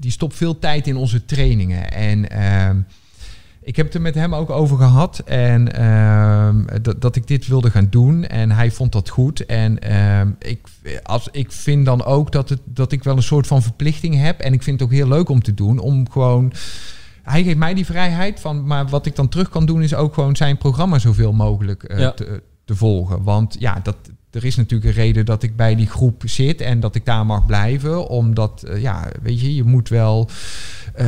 die 0.00 0.10
stopt 0.10 0.36
veel 0.36 0.58
tijd 0.58 0.86
in 0.86 0.96
onze 0.96 1.24
trainingen. 1.24 1.92
En 1.92 2.30
ehm, 2.30 2.80
ik 3.62 3.76
heb 3.76 3.86
het 3.86 3.94
er 3.94 4.00
met 4.00 4.14
hem 4.14 4.34
ook 4.34 4.50
over 4.50 4.76
gehad. 4.76 5.18
En 5.18 5.72
ehm, 5.72 6.82
dat, 6.82 7.00
dat 7.00 7.16
ik 7.16 7.26
dit 7.26 7.46
wilde 7.46 7.70
gaan 7.70 7.86
doen. 7.90 8.24
En 8.24 8.50
hij 8.50 8.70
vond 8.70 8.92
dat 8.92 9.08
goed. 9.08 9.46
En 9.46 9.78
ehm, 9.78 10.30
ik, 10.38 10.68
als, 11.02 11.28
ik 11.32 11.52
vind 11.52 11.84
dan 11.84 12.04
ook 12.04 12.32
dat, 12.32 12.48
het, 12.48 12.60
dat 12.64 12.92
ik 12.92 13.04
wel 13.04 13.16
een 13.16 13.22
soort 13.22 13.46
van 13.46 13.62
verplichting 13.62 14.20
heb. 14.20 14.40
En 14.40 14.52
ik 14.52 14.62
vind 14.62 14.80
het 14.80 14.88
ook 14.88 14.94
heel 14.94 15.08
leuk 15.08 15.28
om 15.28 15.42
te 15.42 15.54
doen. 15.54 15.78
Om 15.78 16.10
gewoon. 16.10 16.52
Hij 17.30 17.42
geeft 17.42 17.56
mij 17.58 17.74
die 17.74 17.86
vrijheid 17.86 18.40
van. 18.40 18.66
Maar 18.66 18.86
wat 18.88 19.06
ik 19.06 19.16
dan 19.16 19.28
terug 19.28 19.48
kan 19.48 19.66
doen, 19.66 19.82
is 19.82 19.94
ook 19.94 20.14
gewoon 20.14 20.36
zijn 20.36 20.58
programma 20.58 20.98
zoveel 20.98 21.32
mogelijk 21.32 21.82
eh, 21.82 21.98
Ja. 21.98 22.10
te, 22.12 22.42
te 22.64 22.74
volgen. 22.74 23.22
Want 23.22 23.56
ja, 23.58 23.80
dat. 23.82 23.96
Er 24.30 24.44
is 24.44 24.56
natuurlijk 24.56 24.90
een 24.96 25.02
reden 25.02 25.24
dat 25.24 25.42
ik 25.42 25.56
bij 25.56 25.74
die 25.74 25.86
groep 25.86 26.22
zit 26.26 26.60
en 26.60 26.80
dat 26.80 26.94
ik 26.94 27.04
daar 27.04 27.26
mag 27.26 27.46
blijven. 27.46 28.08
Omdat, 28.08 28.62
eh, 28.62 28.80
ja, 28.82 29.08
weet 29.22 29.40
je, 29.40 29.54
je 29.54 29.64
moet 29.64 29.88
wel. 29.88 30.28
eh, 30.94 31.06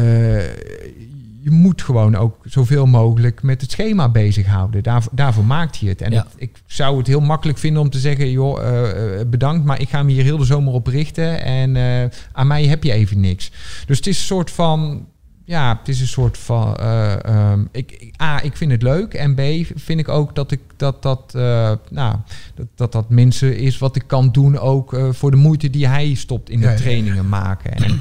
je 1.43 1.51
moet 1.51 1.83
gewoon 1.83 2.15
ook 2.17 2.37
zoveel 2.45 2.87
mogelijk 2.87 3.43
met 3.43 3.61
het 3.61 3.71
schema 3.71 4.09
bezighouden. 4.09 4.83
Daar, 4.83 5.05
daarvoor 5.13 5.45
maakt 5.45 5.81
hij 5.81 5.89
het. 5.89 6.03
En 6.03 6.13
Ja. 6.13 6.19
het- 6.23 6.33
ik 6.37 6.63
zou 6.67 6.99
het 6.99 7.07
heel 7.07 7.21
makkelijk 7.21 7.59
vinden 7.59 7.83
om 7.83 7.91
te 7.91 7.99
zeggen: 7.99 8.31
joh, 8.31 8.63
eh, 8.63 9.21
eh, 9.21 9.27
bedankt, 9.29 9.65
maar 9.65 9.81
ik 9.81 9.89
ga 9.89 10.03
me 10.03 10.13
hier 10.13 10.23
heel 10.25 10.39
de 10.39 10.45
zomer 10.45 10.73
op 10.73 10.87
richten. 10.87 11.43
En 11.45 11.77
eh, 11.77 12.09
aan 12.33 12.47
mij 12.47 12.65
heb 12.67 12.85
je 12.85 12.93
even 12.93 13.21
niks. 13.21 13.51
Dus 13.87 13.97
het 13.97 14.07
is 14.07 14.19
een 14.19 14.25
soort 14.25 14.51
van. 14.51 15.07
Ja, 15.51 15.77
het 15.79 15.89
is 15.89 16.01
een 16.01 16.07
soort 16.07 16.39
van. 16.39 16.77
eh, 16.77 17.25
ehm, 17.25 17.65
ik, 17.73 17.93
ik- 17.93 18.23
A, 18.23 18.43
ik 18.43 18.57
vind 18.57 18.71
het 18.71 18.83
leuk. 18.83 19.15
En 19.15 19.35
B, 19.35 19.41
vind 19.75 20.01
ik 20.01 20.09
ook 20.09 20.35
dat 20.35 20.51
ik 20.51 20.61
dat 20.77 21.03
dat, 21.03 21.33
eh, 21.35 21.73
nou, 21.91 22.17
dat, 22.55 22.67
dat 22.75 22.93
dat 22.93 23.09
minste 23.09 23.57
is 23.57 23.79
wat 23.79 23.97
ik 23.97 24.03
kan 24.07 24.31
doen. 24.33 24.59
Ook 24.59 24.95
eh, 24.95 25.09
voor 25.13 25.31
de 25.31 25.37
moeite 25.37 25.71
die 25.71 25.87
hij 25.89 26.15
stopt 26.15 26.51
in 26.51 26.59
de 26.61 26.65
Ja, 26.65 26.71
ja, 26.71 26.77
ja. 26.77 26.83
trainingen 26.83 27.29
maken. 27.29 27.73
En, 27.75 28.01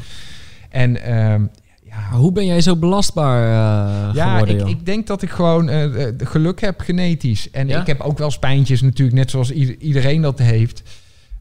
en 0.69 1.01
ehm, 1.03 1.43
ja, 1.83 2.17
hoe 2.17 2.31
ben 2.31 2.45
jij 2.45 2.61
zo 2.61 2.75
belastbaar 2.75 3.43
eh, 3.43 4.15
ja, 4.15 4.29
geworden, 4.37 4.59
ik, 4.59 4.67
ik 4.67 4.85
denk 4.85 5.07
dat 5.07 5.21
ik 5.21 5.29
gewoon 5.29 5.69
geluk 6.17 6.61
heb 6.61 6.79
genetisch. 6.79 7.51
En 7.51 7.67
Ja? 7.67 7.81
ik 7.81 7.87
heb 7.87 7.99
ook 8.01 8.17
wel 8.17 8.31
spijntjes 8.31 8.81
natuurlijk, 8.81 9.17
net 9.17 9.29
zoals 9.29 9.51
ieder- 9.51 9.77
iedereen 9.79 10.21
dat 10.21 10.39
heeft. 10.39 10.83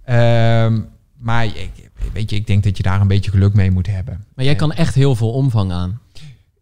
Ehm, 0.05 0.81
maar 1.19 1.45
ik, 1.45 1.71
weet 2.13 2.31
je, 2.31 2.37
ik 2.37 2.47
denk 2.47 2.65
dat 2.65 2.77
je 2.77 2.83
daar 2.83 3.01
een 3.01 3.09
beetje 3.09 3.31
geluk 3.31 3.55
mee 3.55 3.71
moet 3.71 3.87
hebben. 3.87 4.25
maar 4.35 4.45
jij 4.45 4.55
kan 4.55 4.73
echt 4.73 4.95
heel 4.95 5.15
veel 5.15 5.31
omvang 5.33 5.73
aan. 5.73 6.01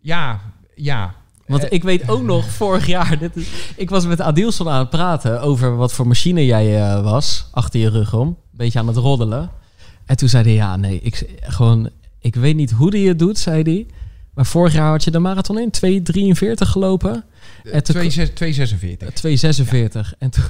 Ja, 0.01 0.40
ja. 0.75 1.14
Want 1.46 1.62
Eh, 1.64 1.72
ik 1.72 1.83
weet 1.83 2.09
ook 2.09 2.22
nog, 2.22 2.46
vorig 2.61 2.87
jaar, 2.87 3.18
dit 3.18 3.37
is, 3.37 3.49
ik 3.77 3.90
was 3.90 4.07
met 4.07 4.20
Adilson 4.20 4.68
aan 4.68 4.79
het 4.79 4.90
praten 4.90 5.40
over 5.40 5.77
wat 5.77 5.92
voor 5.92 6.07
machine 6.07 6.44
jij 6.46 6.83
eh, 6.83 7.03
was, 7.03 7.49
achter 7.51 7.81
je 7.81 7.88
rug 7.90 8.14
om. 8.14 8.27
Een 8.29 8.37
beetje 8.53 8.79
aan 8.79 8.87
het 8.87 8.96
roddelen. 8.96 9.51
En 10.05 10.16
toen 10.16 10.29
zei 10.29 10.44
hij, 10.44 10.53
ja, 10.53 10.77
nee, 10.77 11.01
ik, 11.01 11.37
gewoon, 11.40 11.90
ik 12.18 12.35
weet 12.35 12.57
niet 12.57 12.70
hoe 12.70 12.90
die 12.90 13.09
het 13.09 13.18
doet, 13.18 13.38
zei 13.38 13.62
hij. 13.62 13.87
Maar 14.35 14.46
vorig 14.46 14.72
jaar 14.72 14.90
had 14.90 15.05
je 15.05 15.11
de 15.11 15.18
marathon 15.18 15.59
in, 15.59 15.70
2,43 15.70 16.68
gelopen. 16.68 17.25
En 17.72 17.83
toen- 17.83 17.96
2,46. 17.96 18.33
2,46. 18.33 19.12
2,46. 19.12 20.14
En 20.18 20.31
toen, 20.31 20.44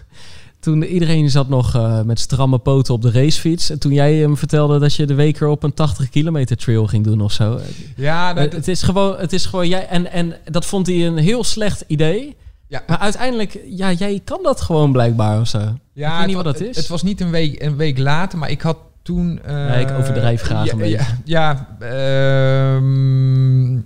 toen 0.66 0.82
iedereen 0.84 1.30
zat 1.30 1.48
nog 1.48 1.74
eh, 1.74 2.02
met 2.02 2.20
stramme 2.20 2.58
poten 2.58 2.94
op 2.94 3.02
de 3.02 3.10
racefiets. 3.10 3.70
En 3.70 3.78
toen 3.78 3.92
jij 3.92 4.14
hem 4.14 4.36
vertelde 4.36 4.78
dat 4.78 4.94
je 4.94 5.06
de 5.06 5.14
week 5.14 5.40
erop 5.40 5.62
een 5.62 5.74
80 5.74 6.08
kilometer 6.08 6.56
trail 6.56 6.86
ging 6.86 7.04
doen 7.04 7.20
of 7.20 7.32
zo. 7.32 7.60
Ja, 7.96 8.34
dat, 8.34 8.52
Het, 8.52 8.68
is 8.68 8.82
gewoon, 8.82 9.16
het 9.18 9.32
is 9.32 9.46
gewoon 9.46 9.68
jij. 9.68 9.86
En, 9.88 10.10
en 10.12 10.34
dat 10.44 10.66
vond 10.66 10.86
hij 10.86 11.06
een 11.06 11.16
heel 11.16 11.44
slecht 11.44 11.84
idee. 11.86 12.36
ja. 12.68 12.82
Maar 12.86 12.98
uiteindelijk, 12.98 13.60
ja, 13.68 13.92
jij 13.92 14.20
kan 14.24 14.38
dat 14.42 14.60
gewoon 14.60 14.92
blijkbaar 14.92 15.40
of 15.40 15.48
zo. 15.48 15.58
Ja, 15.92 16.12
ik 16.12 16.18
weet 16.18 16.26
niet 16.26 16.36
wat 16.36 16.44
wa- 16.44 16.52
dat 16.52 16.60
is. 16.60 16.76
Het 16.76 16.86
was 16.88 17.02
niet 17.02 17.20
een 17.20 17.30
week, 17.30 17.62
een 17.62 17.76
week 17.76 17.98
later, 17.98 18.38
maar 18.38 18.50
ik 18.50 18.60
had 18.60 18.76
toen... 19.02 19.40
eh, 19.44 19.54
Nee, 19.66 19.84
ik 19.84 19.90
overdrijf 19.98 20.42
graag 20.42 20.66
ja, 20.66 20.72
een 20.72 20.78
beetje. 20.78 20.96
Ja, 21.24 21.66
ja, 21.80 22.76
ehm, 22.76 23.80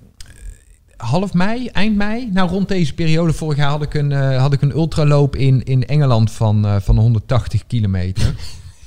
half 1.00 1.32
mei, 1.34 1.66
eind 1.66 1.96
mei. 1.96 2.28
Nou, 2.32 2.48
rond 2.48 2.68
deze 2.68 2.94
periode 2.94 3.32
vorig 3.32 3.56
jaar 3.56 3.70
had 3.70 3.82
ik 3.82 3.94
een, 3.94 4.12
eh, 4.12 4.40
had 4.40 4.52
ik 4.52 4.62
een 4.62 4.70
ultraloop 4.72 5.36
in, 5.36 5.62
in 5.64 5.86
Engeland 5.86 6.30
van, 6.30 6.64
eh, 6.66 6.76
van 6.80 6.98
180 6.98 7.66
kilometer. 7.66 8.34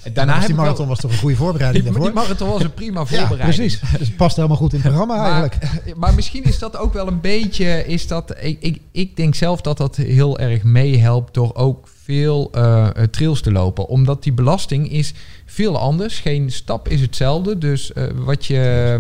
En 0.04 0.14
Daarna 0.14 0.40
die 0.40 0.48
wel- 0.48 0.56
marathon 0.56 0.88
was 0.88 1.00
toch 1.00 1.12
een 1.12 1.18
goede 1.18 1.36
voorbereiding 1.36 1.84
die, 1.90 2.00
die 2.00 2.12
marathon 2.12 2.50
was 2.50 2.64
een 2.64 2.74
prima 2.74 3.00
Ja, 3.00 3.06
voorbereiding. 3.06 3.56
precies. 3.56 3.80
Dus 3.98 4.08
het 4.08 4.16
past 4.18 4.36
helemaal 4.36 4.58
goed 4.58 4.74
in 4.74 4.80
het 4.80 4.88
programma 4.94 5.24
eigenlijk. 5.24 5.58
Maar, 5.62 5.82
maar 5.98 6.14
misschien 6.14 6.44
is 6.44 6.60
dat 6.60 6.78
ook 6.78 6.94
wel 6.94 7.08
een 7.08 7.22
beetje. 7.22 7.86
Is 7.88 8.08
dat, 8.08 8.36
ik, 8.42 8.58
ik, 8.62 8.80
ik 8.92 9.16
denk 9.16 9.36
zelf 9.36 9.62
dat 9.62 9.78
dat 9.78 9.96
heel 9.96 10.40
erg 10.40 10.64
meehelpt 10.64 11.34
door 11.34 11.56
ook 11.56 11.88
veel 12.04 12.50
eh, 12.52 12.88
eh, 12.88 13.04
trails 13.04 13.42
te 13.42 13.52
lopen. 13.52 13.88
Omdat 13.88 14.24
die 14.24 14.34
belasting 14.34 14.92
is 14.92 15.14
veel 15.46 15.78
anders. 15.80 16.20
Geen 16.20 16.52
stap 16.52 16.88
is 16.88 17.02
hetzelfde. 17.02 17.58
Dus 17.58 17.94
eh, 17.94 18.04
wat 18.16 18.46
je. 18.46 18.98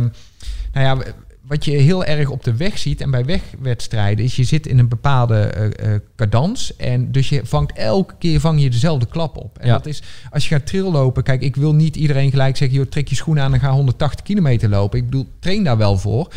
Nou 0.73 0.85
ja, 0.99 1.05
wat 1.47 1.65
je 1.65 1.71
heel 1.71 2.05
erg 2.05 2.29
op 2.29 2.43
de 2.43 2.55
weg 2.55 2.77
ziet 2.77 3.01
en 3.01 3.11
bij 3.11 3.25
wegwedstrijden 3.25 4.25
is 4.25 4.35
je 4.35 4.43
zit 4.43 4.67
in 4.67 4.79
een 4.79 4.87
bepaalde 4.87 5.39
eh, 5.39 5.93
eh, 5.93 6.01
cadans 6.15 6.75
en 6.75 7.11
dus 7.11 7.29
je 7.29 7.41
vangt 7.43 7.73
elke 7.73 8.13
keer 8.19 8.39
vang 8.39 8.61
je 8.61 8.69
dezelfde 8.69 9.05
klap 9.05 9.37
op. 9.37 9.57
En 9.57 9.67
Ja. 9.67 9.73
dat 9.73 9.85
is 9.85 10.01
als 10.31 10.47
je 10.47 10.55
gaat 10.55 10.65
traillopen, 10.65 11.23
kijk, 11.23 11.41
ik 11.41 11.55
wil 11.55 11.73
niet 11.73 11.95
iedereen 11.95 12.29
gelijk 12.29 12.57
zeggen, 12.57 12.77
joh, 12.77 12.85
trek 12.87 13.07
je 13.07 13.15
schoenen 13.15 13.43
aan 13.43 13.53
en 13.53 13.59
ga 13.59 13.71
180 13.71 14.25
kilometer 14.25 14.69
lopen. 14.69 14.99
Ik 14.99 15.05
bedoel, 15.05 15.27
train 15.39 15.63
daar 15.63 15.77
wel 15.77 15.97
voor. 15.97 16.33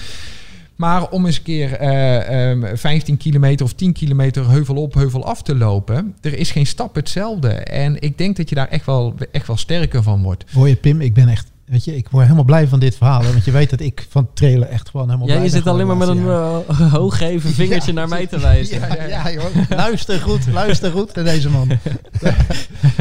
Maar 0.77 1.09
om 1.11 1.27
eens 1.27 1.37
een 1.37 1.43
keer 1.43 1.73
eh, 1.73 2.51
ehm, 2.51 2.77
15 2.77 3.17
kilometer 3.17 3.67
of 3.67 3.73
10 3.73 3.93
kilometer 3.93 4.51
heuvel 4.51 4.77
op, 4.77 4.95
heuvel 4.95 5.25
af 5.25 5.43
te 5.43 5.55
lopen, 5.55 6.15
er 6.21 6.39
is 6.39 6.51
geen 6.51 6.67
stap 6.67 6.95
hetzelfde. 6.95 7.49
En 7.49 8.01
ik 8.01 8.19
denk 8.19 8.37
dat 8.37 8.49
je 8.49 8.55
daar 8.55 8.69
echt 8.69 8.87
wel, 8.87 9.15
echt 9.33 9.47
wel 9.47 9.57
sterker 9.57 10.03
van 10.03 10.23
wordt. 10.23 10.45
Hoor 10.53 10.69
je 10.69 10.77
Pim, 10.77 11.01
ik 11.01 11.15
ben 11.15 11.29
echt 11.29 11.51
weet 11.67 11.85
je, 11.85 11.97
ik 11.97 12.09
word 12.09 12.23
helemaal 12.25 12.45
blij 12.45 12.67
van 12.69 12.79
dit 12.79 12.97
verhaal. 12.97 13.23
hè, 13.23 13.33
want 13.33 13.45
je 13.45 13.51
weet 13.51 13.71
dat 13.71 13.81
ik 13.81 14.07
van 14.09 14.29
trailen 14.35 14.71
echt 14.71 14.89
gewoon 14.89 15.07
helemaal 15.07 15.29
Ja, 15.29 15.35
blij 15.35 15.47
je 15.47 15.53
zit 15.53 15.67
alleen 15.67 15.87
maar 15.87 15.97
met 15.97 16.09
een 16.09 16.19
uh, 16.23 16.59
hooggeven 16.93 17.51
vingertje 17.51 17.93
Ja, 17.93 17.99
naar 17.99 18.09
mij 18.09 18.27
te 18.27 18.39
wijzen. 18.39 18.81
Ja, 18.81 19.05
ja, 19.09 19.33
joh. 19.33 19.45
Luister 19.69 20.21
goed, 20.21 20.47
luister 20.53 20.91
goed 20.91 21.15
naar 21.15 21.25
deze 21.25 21.51
man. 21.51 21.69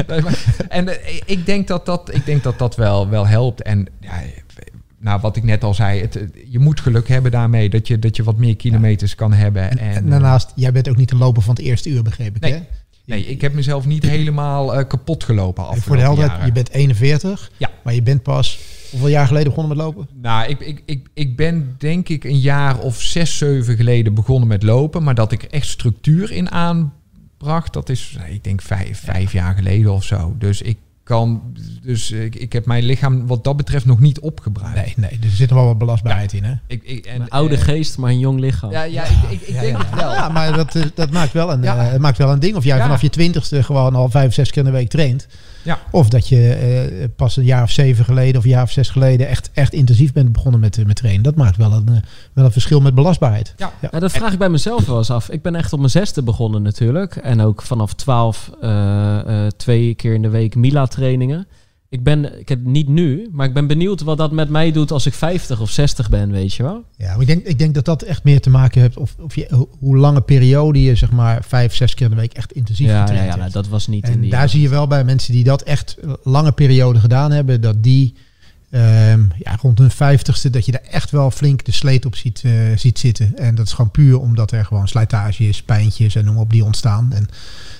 Nee, 0.06 0.20
maar- 0.22 0.44
en 0.68 0.88
eh, 1.04 1.20
ik 1.26 1.46
denk 1.46 1.66
dat 1.68 1.86
dat, 1.86 2.14
ik 2.14 2.26
denk 2.26 2.42
dat, 2.42 2.58
dat 2.58 2.76
wel, 2.76 3.08
wel 3.08 3.26
helpt. 3.26 3.62
En 3.62 3.86
ja, 4.00 4.12
nou, 4.98 5.20
wat 5.20 5.36
ik 5.36 5.42
net 5.42 5.64
al 5.64 5.74
zei, 5.74 6.00
het, 6.00 6.18
je 6.48 6.58
moet 6.58 6.80
geluk 6.80 7.08
hebben 7.08 7.30
daarmee 7.30 7.68
dat 7.70 7.86
je, 7.86 7.98
dat 7.98 8.16
je 8.16 8.22
wat 8.22 8.36
meer 8.36 8.56
kilometers 8.56 9.14
kan 9.14 9.32
hebben. 9.32 9.70
En, 9.70 9.78
En, 9.78 10.04
eh, 10.04 10.10
daarnaast, 10.10 10.52
jij 10.54 10.72
bent 10.72 10.88
ook 10.88 10.96
niet 10.96 11.08
de 11.08 11.16
loper 11.16 11.42
van 11.42 11.54
het 11.54 11.64
eerste 11.64 11.88
uur, 11.88 12.02
begreep 12.02 12.36
ik, 12.36 12.42
Nee. 12.42 12.52
hè? 12.52 12.60
Nee, 13.06 13.26
ik 13.26 13.40
heb 13.40 13.54
mezelf 13.54 13.86
niet 13.86 14.02
helemaal 14.02 14.74
eh, 14.74 14.86
kapot 14.88 15.24
gelopen 15.24 15.64
En 15.64 15.68
af. 15.70 15.78
voor 15.78 15.96
de 15.96 16.02
helderheid, 16.02 16.44
je 16.46 16.52
bent 16.52 16.70
41, 16.70 17.50
Ja. 17.56 17.70
maar 17.84 17.94
je 17.94 18.02
bent 18.02 18.22
pas 18.22 18.58
hoeveel 18.90 19.08
jaar 19.08 19.26
geleden 19.26 19.48
begonnen 19.48 19.76
met 19.76 19.84
lopen? 19.86 20.08
Nou, 20.22 20.48
ik, 20.48 20.60
ik, 20.60 20.82
ik, 20.86 21.06
ik 21.14 21.36
ben 21.36 21.74
denk 21.78 22.08
ik 22.08 22.24
een 22.24 22.38
jaar 22.38 22.78
of 22.78 23.00
zes, 23.02 23.38
zeven 23.38 23.76
geleden 23.76 24.14
begonnen 24.14 24.48
met 24.48 24.62
lopen. 24.62 25.02
Maar 25.02 25.14
dat 25.14 25.32
ik 25.32 25.42
echt 25.42 25.66
structuur 25.66 26.32
in 26.32 26.50
aanbracht, 26.50 27.72
dat 27.72 27.88
is, 27.88 28.16
ik 28.30 28.44
denk, 28.44 28.62
vijf, 28.62 29.00
vijf 29.04 29.32
jaar 29.32 29.54
geleden 29.54 29.92
of 29.92 30.04
zo. 30.04 30.34
Dus 30.38 30.62
ik 30.62 30.76
kan, 31.06 31.42
dus 31.82 32.10
ik, 32.10 32.34
ik 32.34 32.52
heb 32.52 32.66
mijn 32.66 32.84
lichaam 32.84 33.26
wat 33.26 33.44
dat 33.44 33.56
betreft 33.56 33.84
nog 33.84 34.00
niet 34.00 34.20
opgebruikt. 34.20 34.74
Nee, 34.76 34.94
nee, 35.10 35.18
dus 35.18 35.30
er 35.30 35.36
zit 35.36 35.48
nog 35.48 35.58
wel 35.58 35.66
wat 35.66 35.78
belastbaarheid 35.78 36.32
in, 36.32 36.44
hè? 36.44 36.52
Ik, 36.66 36.82
ik, 36.82 37.06
en, 37.06 37.20
Een 37.20 37.28
oude 37.30 37.54
eh, 37.54 37.60
geest, 37.62 37.98
maar 37.98 38.10
een 38.10 38.18
jong 38.18 38.40
lichaam. 38.40 38.70
Ja, 38.70 38.82
ja, 38.82 39.04
ik, 39.04 39.10
ik, 39.30 39.40
ik 39.40 39.54
Ja, 39.54 39.60
denk 39.60 39.76
ja. 39.76 39.84
het 39.84 39.94
wel. 39.94 40.12
Ja, 40.12 40.28
maar 40.28 40.52
dat, 40.52 40.74
eh, 40.74 40.82
dat 40.94 41.10
maakt 41.10 41.32
wel 41.32 41.52
een, 41.52 41.62
Ja. 41.62 41.76
eh, 41.86 41.90
het 41.92 42.00
maakt 42.00 42.18
wel 42.18 42.30
een 42.32 42.40
ding. 42.40 42.56
Of 42.56 42.64
jij 42.64 42.76
Ja. 42.76 42.82
vanaf 42.82 43.00
je 43.02 43.10
twintigste 43.10 43.62
gewoon 43.62 43.94
al 43.94 44.08
vijf, 44.10 44.34
zes 44.34 44.50
keer 44.50 44.58
in 44.58 44.64
de 44.70 44.76
week 44.76 44.88
traint. 44.88 45.26
Ja. 45.66 45.78
Of 45.90 46.08
dat 46.08 46.28
je 46.28 46.52
eh, 46.52 47.08
pas 47.16 47.36
een 47.36 47.44
jaar 47.44 47.62
of 47.62 47.70
zeven 47.70 48.04
geleden 48.04 48.36
of 48.36 48.44
een 48.44 48.50
jaar 48.50 48.62
of 48.62 48.70
zes 48.70 48.88
geleden 48.88 49.28
echt, 49.28 49.50
echt 49.52 49.72
intensief 49.72 50.12
bent 50.12 50.32
begonnen 50.32 50.60
met, 50.60 50.78
eh, 50.78 50.84
met 50.84 50.96
trainen. 50.96 51.22
Dat 51.22 51.34
maakt 51.34 51.56
wel 51.56 51.72
een, 51.72 51.88
eh, 51.88 52.02
wel 52.32 52.44
een 52.44 52.52
verschil 52.52 52.80
met 52.80 52.94
belastbaarheid. 52.94 53.54
Ja. 53.56 53.72
Ja, 53.90 53.98
dat 53.98 54.12
vraag 54.12 54.32
ik 54.32 54.38
bij 54.38 54.48
mezelf 54.48 54.86
wel 54.86 54.98
eens 54.98 55.10
af. 55.10 55.30
Ik 55.30 55.42
ben 55.42 55.54
echt 55.54 55.72
op 55.72 55.78
mijn 55.78 55.90
zesde 55.90 56.22
begonnen 56.22 56.62
natuurlijk. 56.62 57.16
En 57.16 57.40
ook 57.40 57.62
vanaf 57.62 57.92
twaalf 57.92 58.50
eh, 58.60 59.44
eh, 59.44 59.50
twee 59.56 59.94
keer 59.94 60.14
in 60.14 60.22
de 60.22 60.28
week 60.28 60.54
Mila 60.54 60.86
trainingen. 60.86 61.46
Ik 61.88 62.02
ben, 62.02 62.38
ik 62.40 62.48
heb 62.48 62.64
niet 62.64 62.88
nu, 62.88 63.28
maar 63.32 63.46
ik 63.46 63.54
ben 63.54 63.66
benieuwd 63.66 64.00
wat 64.02 64.18
dat 64.18 64.32
met 64.32 64.48
mij 64.48 64.72
doet 64.72 64.90
als 64.90 65.06
ik 65.06 65.14
50 65.14 65.60
of 65.60 65.70
60 65.70 66.08
ben, 66.10 66.30
weet 66.30 66.54
je 66.54 66.62
wel? 66.62 66.84
Ja, 66.96 67.10
maar 67.12 67.20
ik 67.20 67.26
denk, 67.26 67.44
ik 67.46 67.58
denk 67.58 67.74
dat 67.74 67.84
dat 67.84 68.02
echt 68.02 68.24
meer 68.24 68.40
te 68.40 68.50
maken 68.50 68.80
heeft 68.80 68.96
of, 68.96 69.16
of 69.20 69.34
je, 69.34 69.46
ho- 69.50 69.68
hoe 69.78 69.96
lange 69.96 70.20
periode 70.20 70.82
je 70.82 70.94
zeg 70.94 71.10
maar 71.12 71.44
vijf, 71.44 71.74
zes 71.74 71.94
keer 71.94 72.04
in 72.10 72.14
de 72.14 72.20
week 72.20 72.32
echt 72.32 72.52
intensief 72.52 72.86
Ja, 72.86 72.92
ja, 72.94 73.00
getraind 73.00 73.30
ja 73.32 73.36
nou, 73.36 73.50
dat 73.50 73.68
was 73.68 73.86
niet 73.86 74.06
in 74.06 74.12
En 74.12 74.20
die... 74.20 74.30
daar 74.30 74.48
zie 74.48 74.60
je 74.60 74.68
wel 74.68 74.86
bij 74.86 75.04
mensen 75.04 75.32
die 75.32 75.44
dat 75.44 75.62
echt 75.62 75.96
lange 76.22 76.52
periode 76.52 76.98
gedaan 77.00 77.30
hebben, 77.32 77.60
dat 77.60 77.82
die 77.82 78.14
ehm, 78.70 79.20
ja, 79.38 79.56
rond 79.60 79.78
hun 79.78 79.90
vijftigste, 79.90 80.50
dat 80.50 80.66
je 80.66 80.72
daar 80.72 80.80
echt 80.90 81.10
wel 81.10 81.30
flink 81.30 81.64
de 81.64 81.72
sleet 81.72 82.06
op 82.06 82.16
ziet, 82.16 82.42
eh, 82.44 82.52
ziet 82.76 82.98
zitten. 82.98 83.36
En 83.38 83.54
dat 83.54 83.66
is 83.66 83.72
gewoon 83.72 83.90
puur 83.90 84.20
omdat 84.20 84.52
er 84.52 84.64
gewoon 84.64 84.88
slijtage 84.88 85.48
is, 85.48 85.62
pijntjes 85.62 86.14
en 86.14 86.24
noem 86.24 86.36
op 86.38 86.50
die 86.50 86.64
ontstaan. 86.64 87.12
En 87.12 87.28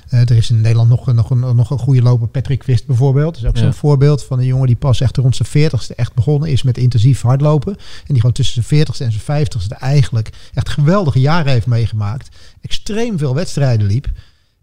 eh, 0.09 0.21
er 0.21 0.31
is 0.37 0.51
in 0.51 0.61
Nederland 0.61 0.89
nog, 0.89 1.07
een- 1.07 1.15
nog, 1.15 1.31
een, 1.31 1.39
nog 1.57 1.71
een 1.71 1.79
goede 1.79 2.03
loper, 2.03 2.29
Patrick 2.29 2.63
Wist 2.63 2.87
bijvoorbeeld. 2.87 3.35
Dat 3.35 3.43
is 3.43 3.49
ook 3.49 3.57
Ja. 3.57 3.63
zo'n 3.63 3.73
voorbeeld 3.75 4.25
van 4.25 4.39
een 4.39 4.45
jongen 4.47 4.67
die 4.67 4.77
pas 4.77 5.01
echt 5.01 5.17
rond 5.17 5.37
zijn 5.37 5.49
veertigste 5.49 5.95
echt 5.95 6.15
begonnen 6.15 6.51
is 6.51 6.63
met 6.63 6.79
intensief 6.79 7.23
hardlopen. 7.23 7.73
En 7.77 8.05
die 8.07 8.17
gewoon 8.17 8.33
tussen 8.33 8.55
zijn 8.55 8.67
veertigste 8.67 9.05
en 9.05 9.11
zijn 9.11 9.25
vijftigste 9.25 9.75
eigenlijk 9.75 10.31
echt 10.55 10.69
geweldige 10.69 11.21
jaren 11.21 11.53
heeft 11.53 11.67
meegemaakt. 11.67 12.29
Extreem 12.61 13.19
veel 13.19 13.35
wedstrijden 13.35 13.87
liep. 13.87 14.09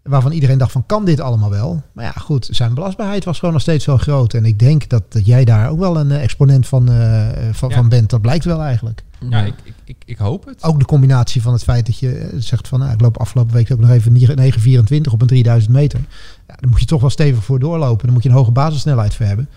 Waarvan 0.04 0.32
iedereen 0.32 0.58
dacht 0.58 0.72
van, 0.72 0.86
kan 0.86 1.04
dit 1.04 1.20
allemaal 1.20 1.50
wel? 1.50 1.82
Maar 1.92 2.04
ja, 2.04 2.10
goed, 2.10 2.48
zijn 2.50 2.74
belastbaarheid 2.74 3.24
was 3.24 3.38
gewoon 3.38 3.54
nog 3.54 3.62
steeds 3.62 3.84
wel 3.84 3.96
groot. 3.96 4.34
En 4.34 4.44
ik 4.44 4.58
denk 4.58 4.88
dat, 4.88 5.12
dat 5.12 5.26
jij 5.26 5.44
daar 5.44 5.68
ook 5.68 5.78
wel 5.78 5.96
een 5.96 6.10
eh, 6.10 6.22
exponent 6.22 6.66
van, 6.66 6.90
eh, 6.90 7.28
van, 7.52 7.68
Ja. 7.68 7.74
van 7.74 7.88
bent. 7.88 8.10
Dat 8.10 8.20
blijkt 8.20 8.44
wel 8.44 8.62
eigenlijk. 8.62 9.04
Ja, 9.30 9.40
ik, 9.40 9.54
ik, 9.64 9.74
ik, 9.84 9.96
ik 10.04 10.18
hoop 10.18 10.44
het. 10.44 10.62
Ook 10.62 10.78
de 10.78 10.84
combinatie 10.84 11.42
van 11.42 11.52
het 11.52 11.62
feit 11.62 11.86
dat 11.86 11.98
je 11.98 12.18
eh, 12.18 12.28
zegt 12.38 12.68
van... 12.68 12.78
Nou, 12.78 12.92
ik 12.92 13.00
loop 13.00 13.18
afgelopen 13.18 13.54
week 13.54 13.72
ook 13.72 13.78
nog 13.78 13.90
even 13.90 14.12
9,24 14.18 15.12
op 15.12 15.20
een 15.20 15.26
3000 15.26 15.72
meter. 15.72 16.00
Ja, 16.48 16.54
dan 16.60 16.70
moet 16.70 16.80
je 16.80 16.86
toch 16.86 17.00
wel 17.00 17.10
stevig 17.10 17.44
voor 17.44 17.58
doorlopen. 17.58 18.04
Dan 18.04 18.14
moet 18.14 18.22
je 18.22 18.28
een 18.28 18.34
hoge 18.34 18.50
basissnelheid 18.50 19.14
voor 19.14 19.26
hebben. 19.26 19.48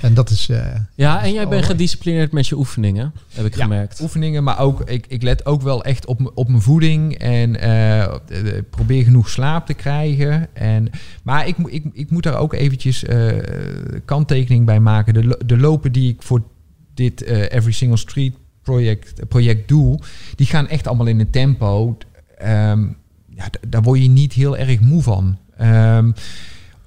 En 0.00 0.14
dat 0.14 0.30
is... 0.30 0.48
eh, 0.48 0.66
Ja, 0.94 1.22
en 1.22 1.32
jij 1.32 1.48
bent 1.48 1.64
gedisciplineerd 1.64 2.32
met 2.32 2.46
je 2.46 2.56
oefeningen, 2.56 3.12
heb 3.34 3.44
ik 3.46 3.56
Ja, 3.56 3.62
gemerkt. 3.62 4.00
Oefeningen, 4.00 4.44
maar 4.44 4.58
ook 4.58 4.82
ik, 4.90 5.04
ik 5.08 5.22
let 5.22 5.46
ook 5.46 5.62
wel 5.62 5.84
echt 5.84 6.06
op, 6.06 6.30
op 6.34 6.48
mijn 6.48 6.62
voeding 6.62 7.14
en 7.18 7.60
eh, 7.60 8.02
eh, 8.02 8.10
probeer 8.70 9.04
genoeg 9.04 9.28
slaap 9.28 9.66
te 9.66 9.74
krijgen. 9.74 10.48
En, 10.54 10.90
maar 11.22 11.46
ik, 11.46 11.56
moet- 11.56 11.72
ik, 11.72 11.84
ik 11.92 12.10
moet 12.10 12.22
daar 12.22 12.38
ook 12.38 12.52
eventjes 12.54 13.04
kanttekening 14.04 14.66
bij 14.66 14.80
maken. 14.80 15.14
De, 15.14 15.40
de 15.46 15.56
lopen 15.56 15.92
die 15.92 16.12
ik 16.12 16.22
voor 16.22 16.42
dit 16.94 17.22
Every 17.24 17.72
Single 17.72 17.96
Street 17.96 18.34
project, 18.62 19.28
project 19.28 19.68
doe, 19.68 19.98
die 20.36 20.46
gaan 20.46 20.68
echt 20.68 20.86
allemaal 20.86 21.06
in 21.06 21.20
een 21.20 21.30
tempo. 21.30 21.96
Ehm, 22.38 22.86
ja, 23.34 23.44
daar 23.68 23.82
word 23.82 24.02
je 24.02 24.08
niet 24.08 24.32
heel 24.32 24.56
erg 24.56 24.80
moe 24.80 25.02
van. 25.02 25.38
Ehm, 25.56 26.10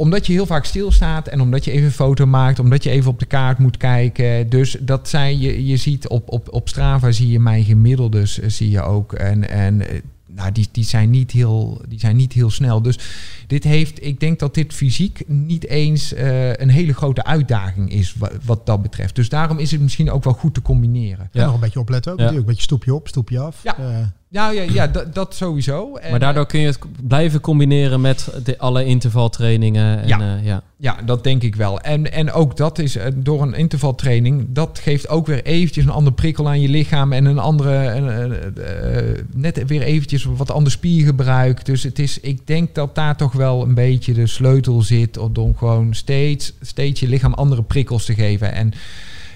omdat 0.01 0.27
je 0.27 0.33
heel 0.33 0.45
vaak 0.45 0.65
stilstaat 0.65 1.27
en 1.27 1.41
omdat 1.41 1.65
je 1.65 1.71
even 1.71 1.85
een 1.85 1.91
foto 1.91 2.25
maakt, 2.25 2.59
omdat 2.59 2.83
je 2.83 2.89
even 2.89 3.11
op 3.11 3.19
de 3.19 3.25
kaart 3.25 3.57
moet 3.57 3.77
kijken. 3.77 4.49
Dus 4.49 4.77
dat 4.79 5.09
zijn 5.09 5.39
je, 5.39 5.65
je 5.65 5.77
ziet 5.77 6.07
op, 6.07 6.31
op, 6.31 6.53
op 6.53 6.69
Strava 6.69 7.11
zie 7.11 7.31
je 7.31 7.39
mijn 7.39 7.63
gemiddeldes 7.63 8.39
eh, 8.39 8.49
zie 8.49 8.69
je 8.69 8.81
ook. 8.81 9.13
En, 9.13 9.49
en 9.49 9.89
eh, 9.89 9.99
nou, 10.27 10.51
die, 10.51 10.67
die, 10.71 10.83
zijn 10.83 11.09
niet 11.09 11.31
heel, 11.31 11.81
die 11.87 11.99
zijn 11.99 12.15
niet 12.15 12.33
heel 12.33 12.49
snel. 12.49 12.81
Dus 12.81 12.99
dit 13.47 13.63
heeft, 13.63 14.05
ik 14.05 14.19
denk 14.19 14.39
dat 14.39 14.53
dit 14.53 14.73
fysiek 14.73 15.23
niet 15.27 15.67
eens 15.67 16.13
eh, 16.13 16.53
een 16.53 16.69
hele 16.69 16.93
grote 16.93 17.23
uitdaging 17.23 17.91
is 17.91 18.15
wat, 18.17 18.31
wat 18.45 18.65
dat 18.65 18.81
betreft. 18.81 19.15
Dus 19.15 19.29
daarom 19.29 19.57
is 19.57 19.71
het 19.71 19.81
misschien 19.81 20.11
ook 20.11 20.23
wel 20.23 20.33
goed 20.33 20.53
te 20.53 20.61
combineren. 20.61 21.29
ja. 21.31 21.45
nog 21.45 21.53
een 21.53 21.59
beetje 21.59 21.79
opletten 21.79 22.11
ook 22.11 22.17
Ja. 22.17 22.23
natuurlijk. 22.23 22.49
Een 22.49 22.55
beetje 22.55 22.69
stoepje 22.69 22.93
op, 22.93 23.07
stoepje 23.07 23.39
af. 23.39 23.63
Ja. 23.63 23.77
Eh, 23.77 24.07
Nou 24.31 24.55
ja, 24.55 24.61
ja 24.61 24.87
dat, 25.13 25.35
sowieso. 25.35 25.95
En, 25.95 26.09
Maar 26.09 26.19
daardoor 26.19 26.45
kun 26.45 26.59
je 26.59 26.67
het 26.67 26.79
blijven 27.07 27.41
combineren 27.41 28.01
met 28.01 28.33
de, 28.43 28.57
alle 28.57 28.85
intervaltrainingen. 28.85 30.01
En, 30.01 30.07
Ja. 30.07 30.17
ja. 30.19 30.39
ja. 30.43 30.63
Ja, 30.77 30.97
dat 31.05 31.23
denk 31.23 31.43
ik 31.43 31.55
wel. 31.55 31.79
En, 31.79 32.11
en 32.11 32.31
ook 32.31 32.57
dat 32.57 32.79
is 32.79 32.95
eh, 32.95 33.11
door 33.15 33.41
een 33.41 33.53
intervaltraining, 33.53 34.45
dat 34.49 34.79
geeft 34.79 35.09
ook 35.09 35.27
weer 35.27 35.43
eventjes 35.43 35.83
een 35.83 35.91
andere 35.91 36.15
prikkel 36.15 36.47
aan 36.47 36.61
je 36.61 36.69
lichaam 36.69 37.13
en 37.13 37.25
een 37.25 37.39
andere, 37.39 37.75
eh, 37.75 39.23
net 39.33 39.65
weer 39.65 39.81
eventjes 39.81 40.23
wat 40.23 40.51
ander 40.51 40.71
spiergebruik. 40.71 41.65
Dus 41.65 41.83
het 41.83 41.99
is, 41.99 42.19
ik 42.19 42.47
denk 42.47 42.75
dat 42.75 42.95
daar 42.95 43.17
toch 43.17 43.33
wel 43.33 43.63
een 43.63 43.73
beetje 43.73 44.13
de 44.13 44.27
sleutel 44.27 44.81
zit 44.81 45.17
om 45.37 45.57
gewoon 45.57 45.93
steeds, 45.93 46.53
steeds 46.61 46.99
je 46.99 47.07
lichaam 47.07 47.33
andere 47.33 47.63
prikkels 47.63 48.05
te 48.05 48.13
geven. 48.13 48.53
En 48.53 48.71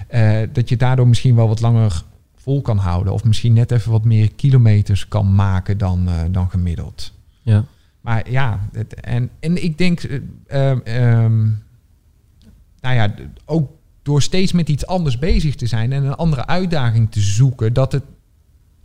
eh, 0.08 0.48
dat 0.52 0.68
je 0.68 0.76
daardoor 0.76 1.08
misschien 1.08 1.34
wel 1.34 1.48
wat 1.48 1.60
langer 1.60 2.02
vol 2.46 2.62
kan 2.62 2.78
houden. 2.78 3.12
Of 3.12 3.24
misschien 3.24 3.52
net 3.52 3.70
even 3.70 3.92
wat 3.92 4.04
meer 4.04 4.32
kilometers 4.32 5.08
kan 5.08 5.34
maken 5.34 5.78
dan, 5.78 6.08
eh, 6.08 6.14
dan 6.30 6.50
gemiddeld. 6.50 7.12
ja. 7.42 7.64
Maar 8.00 8.30
ja, 8.30 8.68
het, 8.72 8.94
en, 8.94 9.30
en 9.40 9.62
ik 9.64 9.78
denk, 9.78 10.02
eh, 10.02 10.20
ehm, 10.46 10.78
ehm, 10.84 11.44
nou 12.80 12.94
ja, 12.94 13.14
ook 13.44 13.70
door 14.02 14.22
steeds 14.22 14.52
met 14.52 14.68
iets 14.68 14.86
anders 14.86 15.18
bezig 15.18 15.54
te 15.54 15.66
zijn 15.66 15.92
en 15.92 16.04
een 16.04 16.14
andere 16.14 16.46
uitdaging 16.46 17.10
te 17.10 17.20
zoeken, 17.20 17.72
dat 17.72 17.92
het, 17.92 18.02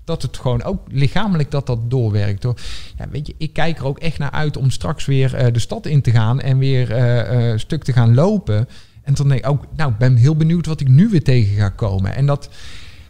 dat 0.03 0.21
het 0.21 0.37
gewoon 0.37 0.63
ook 0.63 0.81
lichamelijk 0.91 1.51
dat 1.51 1.67
dat 1.67 1.89
doorwerkt. 1.89 2.43
Hoor. 2.43 2.59
Ja, 2.97 3.09
weet 3.09 3.27
je, 3.27 3.35
ik 3.37 3.53
kijk 3.53 3.77
er 3.77 3.85
ook 3.85 3.99
echt 3.99 4.17
naar 4.17 4.31
uit 4.31 4.57
om 4.57 4.69
straks 4.69 5.05
weer 5.05 5.35
eh, 5.35 5.53
de 5.53 5.59
stad 5.59 5.85
in 5.85 6.01
te 6.01 6.11
gaan 6.11 6.39
en 6.39 6.57
weer 6.57 6.91
een 6.91 7.59
stuk 7.59 7.83
te 7.83 7.93
gaan 7.93 8.13
lopen. 8.13 8.67
En 9.01 9.13
dan 9.13 9.27
denk 9.27 9.39
ik 9.39 9.49
ook, 9.49 9.65
nou, 9.75 9.91
ik 9.91 9.97
ben 9.97 10.15
heel 10.15 10.35
benieuwd 10.35 10.65
wat 10.65 10.81
ik 10.81 10.87
nu 10.87 11.09
weer 11.09 11.23
tegen 11.23 11.55
ga 11.55 11.69
komen. 11.69 12.15
En 12.15 12.25
dat, 12.25 12.49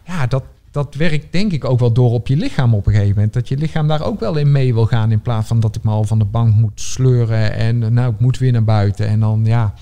ja, 0.04 0.26
dat, 0.26 0.44
dat 0.70 0.94
werkt 0.94 1.32
denk 1.32 1.52
ik 1.52 1.64
ook 1.64 1.78
wel 1.78 1.92
door 1.92 2.10
op 2.10 2.26
je 2.26 2.36
lichaam 2.36 2.74
op 2.74 2.86
een 2.86 2.92
gegeven 2.92 3.14
moment. 3.14 3.32
Dat 3.32 3.48
je 3.48 3.56
lichaam 3.56 3.88
daar 3.88 4.02
ook 4.02 4.20
wel 4.20 4.36
in 4.36 4.52
mee 4.52 4.74
wil 4.74 4.86
gaan. 4.86 5.12
In 5.12 5.22
plaats 5.22 5.46
van 5.46 5.60
dat 5.60 5.76
ik 5.76 5.82
me 5.82 5.90
al 5.90 6.04
van 6.04 6.18
de 6.18 6.24
bank 6.24 6.54
moet 6.54 6.80
sleuren. 6.80 7.52
En 7.52 7.82
eh, 7.82 7.90
nou, 7.90 8.12
ik 8.12 8.20
moet 8.20 8.38
weer 8.38 8.52
naar 8.52 8.64
buiten. 8.64 9.06
En 9.06 9.20
dan 9.20 9.44
ja, 9.44 9.74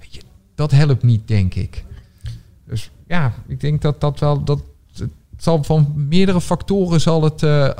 weet 0.00 0.14
je, 0.14 0.20
dat 0.54 0.70
helpt 0.70 1.02
niet, 1.02 1.28
denk 1.28 1.54
ik. 1.54 1.84
Dus 2.66 2.90
ja, 3.06 3.32
ik 3.46 3.60
denk 3.60 3.82
dat 3.82 4.00
dat 4.00 4.18
wel. 4.20 4.44
Dat, 4.44 4.62
zal 5.36 5.64
van 5.64 5.92
meerdere 6.08 6.40
factoren 6.40 7.00
zal 7.00 7.22
het 7.22 7.42
eh, 7.42 7.66
eh, 7.66 7.74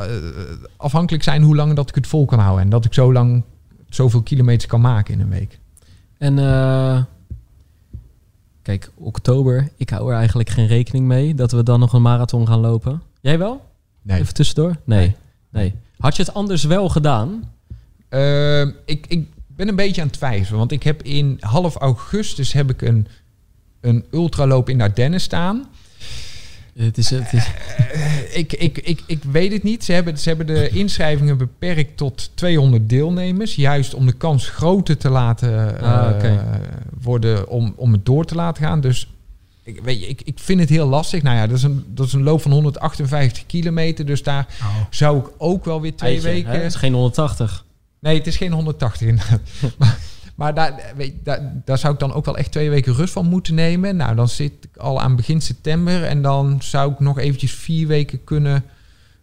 afhankelijk 0.76 1.24
zijn 1.24 1.42
hoe 1.42 1.56
lang 1.56 1.74
dat 1.74 1.88
ik 1.88 1.94
het 1.94 2.06
vol 2.06 2.24
kan 2.24 2.38
houden. 2.38 2.64
En 2.64 2.70
dat 2.70 2.84
ik 2.84 2.94
zo 2.94 3.12
lang 3.12 3.42
zoveel 3.88 4.22
kilometers 4.22 4.66
kan 4.66 4.80
maken 4.80 5.14
in 5.14 5.20
een 5.20 5.28
week. 5.28 5.58
En 6.18 6.34
kijk, 8.62 8.90
oktober, 8.94 9.68
ik 9.76 9.90
hou 9.90 10.10
er 10.10 10.16
eigenlijk 10.16 10.48
geen 10.48 10.66
rekening 10.66 11.06
mee 11.06 11.34
dat 11.34 11.52
we 11.52 11.62
dan 11.62 11.80
nog 11.80 11.92
een 11.92 12.02
marathon 12.02 12.46
gaan 12.46 12.60
lopen. 12.60 13.02
Jij 13.20 13.38
wel? 13.38 13.64
Nee. 14.02 14.20
Even 14.20 14.34
tussendoor? 14.34 14.76
Nee. 14.84 15.16
nee. 15.50 15.74
Had 15.98 16.16
je 16.16 16.22
het 16.22 16.34
anders 16.34 16.64
wel 16.64 16.88
gedaan? 16.88 17.52
Ehm, 18.08 18.70
ik, 18.84 19.06
ik 19.06 19.28
ben 19.46 19.68
een 19.68 19.76
beetje 19.76 20.00
aan 20.00 20.06
het 20.06 20.16
twijfelen. 20.16 20.58
Want 20.58 20.72
ik 20.72 20.82
heb 20.82 21.02
in 21.02 21.36
half 21.40 21.76
augustus 21.76 22.52
heb 22.52 22.70
ik 22.70 22.82
een, 22.82 23.06
een 23.80 24.04
ultraloop 24.12 24.68
in 24.68 24.80
Ardennen 24.80 25.20
staan. 25.20 25.68
Het 26.76 26.98
is, 26.98 27.10
het 27.10 27.32
is, 27.32 27.46
Eh, 27.92 28.36
ik, 28.36 28.52
ik, 28.52 28.78
ik, 28.78 29.02
ik 29.06 29.22
weet 29.24 29.52
het 29.52 29.62
niet. 29.62 29.84
Ze 29.84 29.92
hebben, 29.92 30.18
ze 30.18 30.28
hebben 30.28 30.46
de 30.46 30.68
inschrijvingen 30.68 31.38
beperkt 31.38 31.96
tot 31.96 32.30
200 32.34 32.88
deelnemers. 32.88 33.54
Juist 33.54 33.94
om 33.94 34.06
de 34.06 34.12
kans 34.12 34.48
groter 34.48 34.96
te 34.96 35.08
laten 35.08 35.78
eh, 35.80 35.92
Ah, 36.06 36.14
oké. 36.14 36.44
worden 37.02 37.48
om, 37.48 37.72
om 37.76 37.92
het 37.92 38.04
door 38.06 38.24
te 38.24 38.34
laten 38.34 38.64
gaan. 38.64 38.80
Dus 38.80 39.08
ik, 39.62 39.80
weet 39.82 40.00
je, 40.00 40.06
ik, 40.06 40.22
ik 40.24 40.38
vind 40.38 40.60
het 40.60 40.68
heel 40.68 40.86
lastig. 40.86 41.22
Nou 41.22 41.36
ja, 41.36 41.46
dat 41.46 41.56
is 41.56 41.62
een, 41.62 41.84
dat 41.88 42.06
is 42.06 42.12
een 42.12 42.22
loop 42.22 42.42
van 42.42 42.50
158 42.52 43.46
kilometer. 43.46 44.06
Dus 44.06 44.22
daar 44.22 44.46
zou 44.90 45.18
ik 45.18 45.26
ook 45.38 45.64
wel 45.64 45.80
weer 45.80 45.94
twee 45.96 46.12
Eitje, 46.12 46.28
weken... 46.28 46.50
hè? 46.50 46.56
Het 46.56 46.64
is 46.72 46.74
geen 46.74 46.92
180. 46.92 47.64
Nee, 48.00 48.16
het 48.18 48.26
is 48.26 48.36
geen 48.36 48.52
180 48.52 49.08
inderdaad. 49.08 49.40
maar 49.78 49.98
maar 50.34 50.54
daar, 50.54 50.92
weet, 50.96 51.14
daar, 51.24 51.52
daar 51.64 51.78
zou 51.78 51.92
ik 51.94 51.98
dan 52.00 52.12
ook 52.12 52.24
wel 52.24 52.36
echt 52.36 52.52
twee 52.52 52.70
weken 52.70 52.94
rust 52.94 53.12
van 53.12 53.26
moeten 53.26 53.54
nemen. 53.54 53.96
Nou, 53.96 54.14
dan 54.14 54.28
zit 54.28 54.52
ik 54.60 54.76
al 54.76 55.00
aan 55.00 55.16
begin 55.16 55.40
september. 55.40 56.04
En 56.04 56.22
dan 56.22 56.58
zou 56.62 56.92
ik 56.92 57.00
nog 57.00 57.18
eventjes 57.18 57.52
vier 57.54 57.86
weken 57.86 58.24
kunnen... 58.24 58.54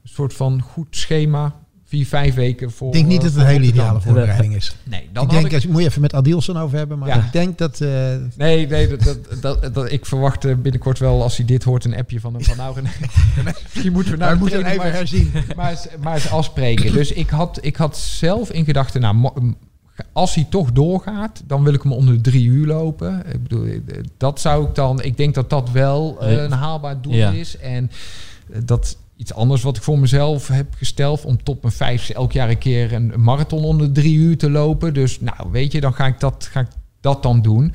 Een 0.03 0.09
soort 0.15 0.33
van 0.33 0.61
goed 0.61 0.87
schema. 0.89 1.55
Vier, 1.85 2.05
vijf 2.05 2.35
weken 2.35 2.71
voor... 2.71 2.87
Ik 2.87 2.93
denk 2.93 3.05
niet 3.07 3.21
dat 3.21 3.31
het 3.31 3.39
een 3.41 3.47
hele 3.47 3.65
ideale 3.65 4.01
voorbereiding 4.01 4.55
is. 4.55 4.75
Nee, 4.83 5.09
dan 5.13 5.23
ik 5.23 5.29
denk, 5.29 5.51
ik... 5.63 5.69
moet 5.69 5.81
je 5.81 5.87
even 5.87 6.01
met 6.01 6.13
Adilson 6.13 6.57
over 6.57 6.77
hebben. 6.77 6.99
Maar 6.99 7.07
Ja. 7.07 7.15
ik 7.15 7.31
denk 7.31 7.57
dat... 7.57 7.81
eh, 7.81 7.89
Nee, 8.37 8.67
nee 8.67 8.87
dat, 8.87 9.03
dat, 9.03 9.41
dat, 9.41 9.73
dat- 9.73 9.91
ik 9.91 10.05
verwacht 10.05 10.45
eh, 10.45 10.55
binnenkort 10.55 10.99
wel, 10.99 11.21
als 11.23 11.37
hij 11.37 11.45
dit 11.45 11.63
hoort, 11.63 11.85
een 11.85 11.95
appje 11.95 12.19
van 12.19 12.33
hem. 12.33 12.43
Van 12.43 12.57
nou, 12.57 12.75
misschien 13.73 13.91
moeten 13.91 14.11
we 14.11 14.17
nou 14.17 14.33
we 14.33 14.39
moeten 14.39 14.65
even 14.65 14.77
maar, 14.77 14.91
herzien. 14.93 15.31
maar, 15.55 15.69
eens, 15.69 15.87
maar 16.01 16.13
eens 16.13 16.29
afspreken. 16.31 16.93
Dus 16.93 17.11
ik 17.11 17.29
had, 17.29 17.59
ik 17.61 17.75
had 17.75 17.97
zelf 17.97 18.51
in 18.51 18.65
gedachten, 18.65 19.01
nou, 19.01 19.31
als 20.13 20.35
hij 20.35 20.47
toch 20.49 20.71
doorgaat, 20.71 21.43
dan 21.47 21.63
wil 21.63 21.73
ik 21.73 21.81
hem 21.83 21.91
onder 21.93 22.13
de 22.15 22.21
drie 22.21 22.45
uur 22.45 22.67
lopen. 22.67 23.23
Ik 23.33 23.43
bedoel, 23.43 23.65
eh, 23.65 23.79
dat 24.17 24.39
zou 24.39 24.67
ik 24.67 24.75
dan, 24.75 25.01
ik 25.01 25.17
denk 25.17 25.35
dat 25.35 25.49
dat 25.49 25.71
wel 25.71 26.17
eh, 26.21 26.31
een 26.43 26.51
haalbaar 26.51 27.01
doel 27.01 27.13
Ja. 27.13 27.31
is. 27.31 27.57
En 27.57 27.91
eh, 28.51 28.59
dat 28.65 28.97
iets 29.15 29.33
anders 29.33 29.61
wat 29.61 29.77
ik 29.77 29.83
voor 29.83 29.99
mezelf 29.99 30.47
heb 30.47 30.67
gesteld, 30.77 31.25
om 31.25 31.43
tot 31.43 31.61
mijn 31.61 31.73
vijf 31.73 32.09
elk 32.09 32.31
jaar 32.31 32.49
een 32.49 32.57
keer 32.57 32.93
een 32.93 33.13
marathon 33.17 33.63
onder 33.63 33.87
de 33.93 34.01
drie 34.01 34.15
uur 34.15 34.37
te 34.37 34.49
lopen. 34.49 34.93
Dus 34.93 35.19
nou, 35.19 35.51
weet 35.51 35.71
je, 35.71 35.81
dan 35.81 35.93
ga 35.93 36.05
ik 36.05 36.19
dat, 36.19 36.47
ga 36.51 36.59
ik 36.59 36.67
dat 37.01 37.23
dan 37.23 37.41
doen. 37.41 37.73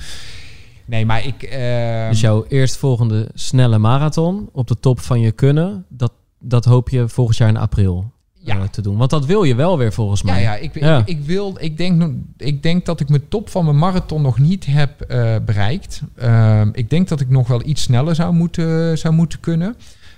Nee, 0.86 1.06
maar 1.06 1.26
ik... 1.26 1.42
eh, 1.42 2.08
Dus 2.08 2.20
jouw 2.20 2.44
eerstvolgende 2.48 3.28
snelle 3.34 3.78
marathon 3.78 4.48
op 4.52 4.66
de 4.68 4.80
top 4.80 5.00
van 5.00 5.20
je 5.20 5.32
kunnen, 5.32 5.84
dat, 5.88 6.12
dat 6.38 6.64
hoop 6.64 6.88
je 6.88 7.08
volgend 7.08 7.36
jaar 7.36 7.48
in 7.48 7.56
april 7.56 8.12
Ja. 8.46 8.66
te 8.68 8.82
doen. 8.82 8.96
Want 8.96 9.10
dat 9.10 9.26
wil 9.26 9.42
je 9.42 9.54
wel 9.54 9.78
weer 9.78 9.92
volgens 9.92 10.20
Ja, 10.20 10.32
mij. 10.32 10.42
ja, 10.42 10.54
ik, 10.56 10.78
Ja. 10.80 10.98
Ik, 10.98 11.08
ik 11.08 11.24
wil, 11.24 11.56
ik 11.60 11.76
denk, 11.76 12.10
ik 12.36 12.62
denk 12.62 12.84
dat 12.86 13.00
ik 13.00 13.08
mijn 13.08 13.28
top 13.28 13.48
van 13.48 13.64
mijn 13.64 13.78
marathon 13.78 14.22
nog 14.22 14.38
niet 14.38 14.66
heb 14.66 15.00
eh, 15.00 15.34
bereikt. 15.44 16.02
Ehm, 16.16 16.68
ik 16.72 16.90
denk 16.90 17.08
dat 17.08 17.20
ik 17.20 17.28
nog 17.30 17.48
wel 17.48 17.62
iets 17.66 17.82
sneller 17.82 18.14
zou 18.14 18.34
moeten, 18.34 18.98
zou 18.98 19.14
moeten 19.14 19.40
kunnen. 19.40 19.76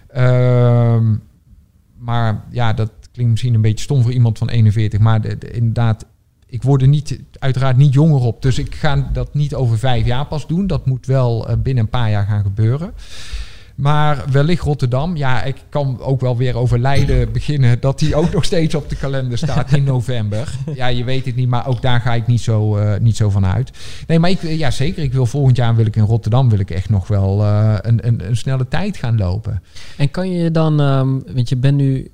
Ehm, 0.09 1.15
maar 1.99 2.45
ja, 2.51 2.73
dat 2.73 2.91
klinkt 3.13 3.31
misschien 3.33 3.55
een 3.55 3.61
beetje 3.61 3.85
stom 3.85 4.03
voor 4.03 4.13
iemand 4.13 4.39
van 4.39 4.49
41. 4.49 5.01
Maar 5.01 5.21
de, 5.21 5.39
de- 5.39 5.51
inderdaad, 5.51 6.07
ik 6.47 6.63
word 6.63 6.83
er 6.83 6.89
niet, 6.89 7.21
uiteraard 7.39 7.77
niet 7.77 7.93
jonger 7.93 8.21
op. 8.21 8.43
Dus 8.43 8.59
ik 8.59 8.75
ga 8.75 9.09
dat 9.13 9.35
niet 9.35 9.55
over 9.55 9.79
vijf 9.79 10.07
jaar 10.07 10.27
pas 10.27 10.47
doen. 10.47 10.67
Dat 10.67 10.87
moet 10.87 11.07
wel 11.07 11.49
eh, 11.49 11.57
binnen 11.63 11.85
een 11.85 11.91
paar 11.91 12.11
jaar 12.11 12.27
gaan 12.27 12.43
gebeuren. 12.43 12.93
Maar 13.77 14.25
wellicht 14.31 14.63
Rotterdam. 14.63 15.17
Ja, 15.17 15.43
ik 15.43 15.57
kan 15.69 16.01
ook 16.01 16.21
wel 16.21 16.37
weer 16.37 16.57
over 16.57 16.79
Leiden 16.79 17.29
beginnen. 17.33 17.81
Dat 17.81 17.99
die 17.99 18.15
ook 18.15 18.33
nog 18.33 18.45
steeds 18.45 18.75
op 18.75 18.89
de 18.89 18.97
kalender 18.97 19.39
staat 19.39 19.73
in 19.73 19.85
november. 19.85 20.55
Ja, 20.75 20.87
je 20.87 21.05
weet 21.05 21.27
het 21.27 21.37
niet, 21.37 21.49
maar 21.49 21.67
ook 21.67 21.83
daar 21.83 22.01
ga 22.01 22.15
ik 22.15 22.27
niet 22.27 22.41
zo, 22.41 22.77
eh, 22.77 23.01
niet 23.01 23.17
zo 23.17 23.31
van 23.31 23.47
uit. 23.47 23.71
Nee, 24.07 24.19
maar 24.19 24.31
ik, 24.31 24.43
ja, 24.43 24.71
zeker. 24.71 25.03
Ik 25.03 25.13
wil 25.13 25.27
volgend 25.27 25.57
jaar 25.57 25.77
wil 25.77 25.87
ik 25.87 25.97
in 25.97 26.05
Rotterdam 26.05 26.49
wil 26.49 26.59
ik 26.59 26.71
echt 26.71 26.91
nog 26.91 27.09
wel 27.09 27.43
eh, 27.43 27.75
een, 27.81 28.07
een, 28.07 28.29
een 28.29 28.37
snelle 28.37 28.69
tijd 28.69 28.97
gaan 28.97 29.19
lopen. 29.19 29.63
En 29.97 30.11
kan 30.11 30.31
je 30.31 30.51
dan, 30.51 30.81
ehm, 30.81 31.19
want 31.35 31.49
je 31.49 31.57
bent 31.57 31.77
nu, 31.77 32.11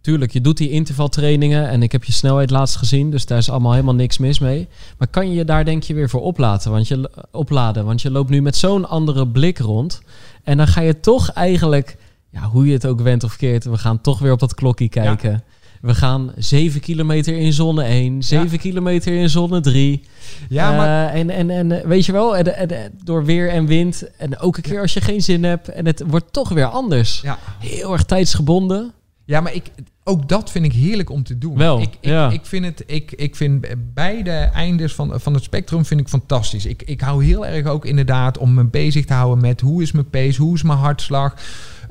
tuurlijk, 0.00 0.32
je 0.32 0.40
doet 0.40 0.56
die 0.56 0.70
intervaltrainingen 0.70 1.68
en 1.68 1.82
ik 1.82 1.92
heb 1.92 2.04
je 2.04 2.12
snelheid 2.12 2.50
laatst 2.50 2.76
gezien, 2.76 3.10
dus 3.10 3.26
daar 3.26 3.38
is 3.38 3.50
allemaal 3.50 3.72
helemaal 3.72 3.94
niks 3.94 4.18
mis 4.18 4.38
mee. 4.38 4.68
Maar 4.98 5.08
kan 5.08 5.28
je 5.28 5.34
je 5.34 5.44
daar 5.44 5.64
denk 5.64 5.82
je 5.82 5.94
weer 5.94 6.08
voor 6.08 6.22
opladen? 6.22 6.70
Want 6.70 6.88
je, 6.88 7.10
opladen, 7.30 7.84
want 7.84 8.02
je 8.02 8.10
loopt 8.10 8.30
nu 8.30 8.42
met 8.42 8.56
zo'n 8.56 8.88
andere 8.88 9.28
blik 9.28 9.58
rond. 9.58 10.02
En 10.44 10.56
dan 10.56 10.66
ga 10.66 10.80
je 10.80 11.00
toch 11.00 11.30
eigenlijk, 11.32 11.96
ja, 12.30 12.40
hoe 12.42 12.66
je 12.66 12.72
het 12.72 12.86
ook 12.86 13.00
went 13.00 13.24
of 13.24 13.36
keert, 13.36 13.64
we 13.64 13.78
gaan 13.78 14.00
toch 14.00 14.18
weer 14.18 14.32
op 14.32 14.40
dat 14.40 14.54
klokje 14.54 14.88
kijken. 14.88 15.44
We 15.80 15.94
gaan 15.94 16.32
7 16.36 16.80
kilometer 16.80 17.38
in 17.38 17.52
zone 17.52 17.82
1, 17.84 18.22
7 18.22 18.58
kilometer 18.58 19.12
in 19.14 19.28
zone 19.30 19.60
3. 19.60 20.02
Ja, 20.48 20.76
maar 20.76 21.08
Eh, 21.08 21.20
en, 21.20 21.30
en, 21.30 21.50
en 21.50 21.72
eh, 21.72 21.86
weet 21.86 22.06
je 22.06 22.12
wel, 22.12 22.36
en, 22.36 22.56
en, 22.56 22.70
en 22.70 22.92
door 23.04 23.24
weer 23.24 23.48
en 23.50 23.66
wind. 23.66 24.04
En 24.18 24.38
ook 24.38 24.56
een 24.56 24.62
keer 24.62 24.80
als 24.80 24.92
je 24.92 25.00
geen 25.00 25.22
zin 25.22 25.44
hebt. 25.44 25.68
En 25.68 25.86
het 25.86 26.02
wordt 26.06 26.32
toch 26.32 26.48
weer 26.48 26.66
anders. 26.66 27.20
ja. 27.20 27.38
Heel 27.58 27.92
erg 27.92 28.04
tijdsgebonden. 28.04 28.92
Ja, 29.24 29.40
maar 29.40 29.54
ik, 29.54 29.70
ook 30.04 30.28
dat 30.28 30.50
vind 30.50 30.64
ik 30.64 30.72
heerlijk 30.72 31.10
om 31.10 31.22
te 31.22 31.38
doen. 31.38 31.56
Wel, 31.56 31.80
ik, 31.80 31.88
ik, 31.88 31.96
ja. 32.00 32.30
ik, 32.30 32.46
vind 32.46 32.64
het, 32.64 32.82
ik, 32.86 33.12
ik 33.12 33.36
vind 33.36 33.66
beide 33.94 34.30
eindes 34.30 34.94
van, 34.94 35.20
van 35.20 35.34
het 35.34 35.42
spectrum 35.42 35.84
vind 35.84 36.00
ik 36.00 36.08
fantastisch. 36.08 36.66
Ik, 36.66 36.82
ik 36.82 37.00
hou 37.00 37.24
heel 37.24 37.46
erg 37.46 37.66
ook 37.66 37.84
inderdaad 37.84 38.38
om 38.38 38.54
me 38.54 38.64
bezig 38.64 39.04
te 39.04 39.12
houden 39.12 39.40
met 39.40 39.60
hoe 39.60 39.82
is 39.82 39.92
mijn 39.92 40.10
pace, 40.10 40.42
hoe 40.42 40.54
is 40.54 40.62
mijn 40.62 40.78
hartslag. 40.78 41.34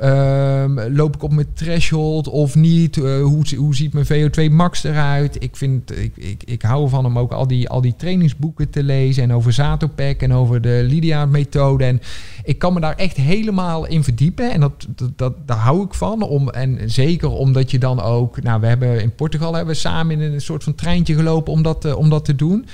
Ehm, 0.01 0.95
loop 0.95 1.15
ik 1.15 1.23
op 1.23 1.31
mijn 1.31 1.53
threshold 1.53 2.27
of 2.27 2.55
niet? 2.55 2.97
Eh, 2.97 3.21
hoe, 3.21 3.55
hoe 3.57 3.75
ziet 3.75 3.93
mijn 3.93 4.05
VO2 4.05 4.51
max 4.51 4.83
eruit? 4.83 5.43
Ik, 5.43 5.55
vind, 5.55 5.97
ik, 5.97 6.17
ik, 6.17 6.43
ik 6.43 6.61
hou 6.61 6.83
ervan 6.83 7.05
om 7.05 7.19
ook 7.19 7.31
al 7.31 7.47
die, 7.47 7.69
al 7.69 7.81
die 7.81 7.95
trainingsboeken 7.95 8.69
te 8.69 8.83
lezen. 8.83 9.23
En 9.23 9.33
over 9.33 9.53
Zatopek 9.53 10.21
en 10.21 10.33
over 10.33 10.61
de 10.61 10.81
Lydia-methode. 10.87 11.83
En 11.83 12.01
ik 12.43 12.59
kan 12.59 12.73
me 12.73 12.79
daar 12.79 12.95
echt 12.95 13.17
helemaal 13.17 13.87
in 13.87 14.03
verdiepen. 14.03 14.51
En 14.51 14.59
dat, 14.59 14.87
dat, 14.95 15.17
dat, 15.17 15.33
daar 15.47 15.57
hou 15.57 15.83
ik 15.83 15.93
van. 15.93 16.21
Om, 16.21 16.49
en 16.49 16.91
zeker 16.91 17.29
omdat 17.29 17.71
je 17.71 17.79
dan 17.79 18.01
ook... 18.01 18.41
Nou, 18.41 18.61
we 18.61 18.67
hebben 18.67 19.01
in 19.01 19.15
Portugal 19.15 19.53
hebben 19.53 19.73
we 19.73 19.79
samen 19.79 20.21
in 20.21 20.33
een 20.33 20.41
soort 20.41 20.63
van 20.63 20.75
treintje 20.75 21.15
gelopen 21.15 21.53
om 21.53 21.61
dat, 21.61 21.95
om 21.95 22.09
dat 22.09 22.25
te 22.25 22.35
doen. 22.35 22.65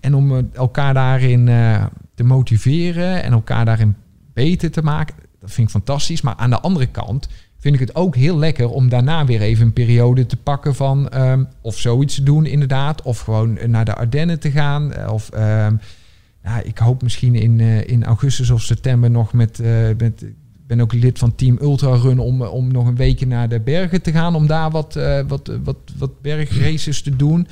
En 0.00 0.14
om 0.14 0.36
eh, 0.36 0.42
elkaar 0.52 0.94
daarin 0.94 1.48
eh, 1.48 1.84
te 2.14 2.24
motiveren 2.24 3.22
en 3.22 3.32
elkaar 3.32 3.64
daarin 3.64 3.96
beter 4.32 4.70
te 4.70 4.82
maken. 4.82 5.14
Vind 5.48 5.66
ik 5.66 5.72
fantastisch. 5.72 6.20
Maar 6.20 6.34
aan 6.36 6.50
de 6.50 6.60
andere 6.60 6.86
kant 6.86 7.28
vind 7.58 7.74
ik 7.74 7.80
het 7.80 7.94
ook 7.94 8.16
heel 8.16 8.38
lekker 8.38 8.68
om 8.70 8.88
daarna 8.88 9.24
weer 9.24 9.40
even 9.40 9.66
een 9.66 9.72
periode 9.72 10.26
te 10.26 10.36
pakken 10.36 10.74
van 10.74 11.08
ehm, 11.08 11.44
of 11.60 11.78
zoiets 11.78 12.14
te 12.14 12.22
doen 12.22 12.46
inderdaad. 12.46 13.02
Of 13.02 13.20
gewoon 13.20 13.58
naar 13.66 13.84
de 13.84 13.94
Ardennen 13.94 14.40
te 14.40 14.50
gaan. 14.50 14.92
eh, 14.92 15.12
Of 15.12 15.30
ehm, 15.30 15.74
ja, 16.44 16.60
ik 16.62 16.78
hoop 16.78 17.02
misschien 17.02 17.34
in, 17.34 17.60
eh, 17.60 17.86
in 17.86 18.04
augustus 18.04 18.50
of 18.50 18.62
september 18.62 19.10
nog 19.10 19.32
met, 19.32 19.60
eh, 19.60 19.70
met 19.98 20.24
ben 20.66 20.80
ook 20.80 20.92
lid 20.92 21.18
van 21.18 21.34
Team 21.34 21.58
Ultra 21.60 21.94
Run 21.94 22.18
om, 22.18 22.42
om 22.42 22.72
nog 22.72 22.86
een 22.86 22.96
weekje 22.96 23.26
naar 23.26 23.48
de 23.48 23.60
bergen 23.60 24.02
te 24.02 24.12
gaan. 24.12 24.34
Om 24.34 24.46
daar 24.46 24.70
wat, 24.70 24.96
eh, 24.96 25.20
wat, 25.28 25.50
wat, 25.64 25.76
wat 25.98 26.20
bergraces 26.20 27.02
te 27.02 27.16
doen. 27.16 27.46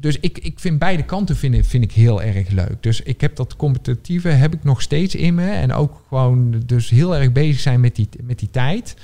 Dus 0.00 0.18
ik, 0.20 0.38
ik 0.38 0.60
vind 0.60 0.78
beide 0.78 1.02
kanten 1.02 1.36
vind 1.36 1.54
ik, 1.54 1.64
vind 1.64 1.84
ik 1.84 1.92
heel 1.92 2.22
erg 2.22 2.48
leuk. 2.48 2.76
Dus 2.80 3.02
ik 3.02 3.20
heb 3.20 3.36
dat 3.36 3.56
competitieve 3.56 4.28
heb 4.28 4.54
ik 4.54 4.64
nog 4.64 4.82
steeds 4.82 5.14
in 5.14 5.34
me. 5.34 5.50
En 5.50 5.72
ook 5.72 6.02
gewoon 6.08 6.62
dus 6.66 6.90
heel 6.90 7.16
erg 7.16 7.32
bezig 7.32 7.60
zijn 7.60 7.80
met 7.80 7.96
die, 7.96 8.08
met 8.22 8.38
die 8.38 8.50
tijd. 8.50 8.96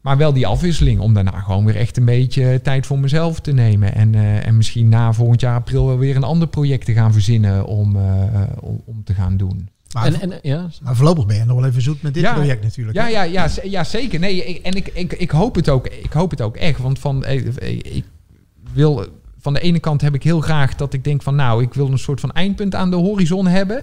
Maar 0.00 0.16
wel 0.16 0.32
die 0.32 0.46
afwisseling 0.46 1.00
om 1.00 1.14
daarna 1.14 1.40
gewoon 1.40 1.64
weer 1.64 1.76
echt 1.76 1.96
een 1.96 2.04
beetje 2.04 2.60
tijd 2.62 2.86
voor 2.86 2.98
mezelf 2.98 3.40
te 3.40 3.52
nemen. 3.52 3.94
En, 3.94 4.14
eh, 4.14 4.46
en 4.46 4.56
misschien 4.56 4.88
na 4.88 5.12
volgend 5.12 5.40
jaar 5.40 5.54
april 5.56 5.86
wel 5.86 5.98
weer 5.98 6.16
een 6.16 6.22
ander 6.24 6.48
project 6.48 6.84
te 6.84 6.92
gaan 6.92 7.12
verzinnen 7.12 7.66
om, 7.66 7.96
eh, 7.96 8.42
om, 8.60 8.82
om 8.84 9.04
te 9.04 9.14
gaan 9.14 9.36
doen. 9.36 9.68
Maar, 9.92 10.06
En, 10.06 10.20
en, 10.20 10.38
ja, 10.42 10.68
maar 10.82 10.96
voorlopig 10.96 11.26
ben 11.26 11.36
je 11.36 11.44
nog 11.44 11.60
wel 11.60 11.68
even 11.68 11.82
zoet 11.82 12.02
met 12.02 12.14
dit 12.14 12.22
Ja. 12.22 12.32
project 12.34 12.62
natuurlijk. 12.62 12.96
Ja, 12.96 13.08
ja, 13.08 13.22
ja, 13.22 13.48
ja 13.62 13.84
zeker. 13.84 14.18
Nee, 14.20 14.44
ik, 14.44 14.64
en 14.64 14.72
ik, 14.72 14.88
ik, 14.88 15.12
ik, 15.12 15.30
hoop 15.30 15.54
het 15.54 15.68
ook, 15.68 15.86
ik 15.86 16.12
hoop 16.12 16.30
het 16.30 16.40
ook 16.40 16.56
echt. 16.56 16.78
Want 16.78 16.98
van, 16.98 17.24
eh, 17.24 17.46
eh, 17.56 17.78
ik 17.78 18.04
wil, 18.72 19.06
van 19.42 19.52
de 19.54 19.60
ene 19.60 19.78
kant 19.80 20.00
heb 20.00 20.14
ik 20.14 20.22
heel 20.22 20.40
graag 20.40 20.74
dat 20.74 20.92
ik 20.92 21.04
denk 21.04 21.22
van... 21.22 21.34
nou, 21.34 21.62
ik 21.62 21.74
wil 21.74 21.90
een 21.90 21.98
soort 21.98 22.20
van 22.20 22.32
eindpunt 22.32 22.74
aan 22.74 22.90
de 22.90 22.96
horizon 22.96 23.46
hebben. 23.46 23.82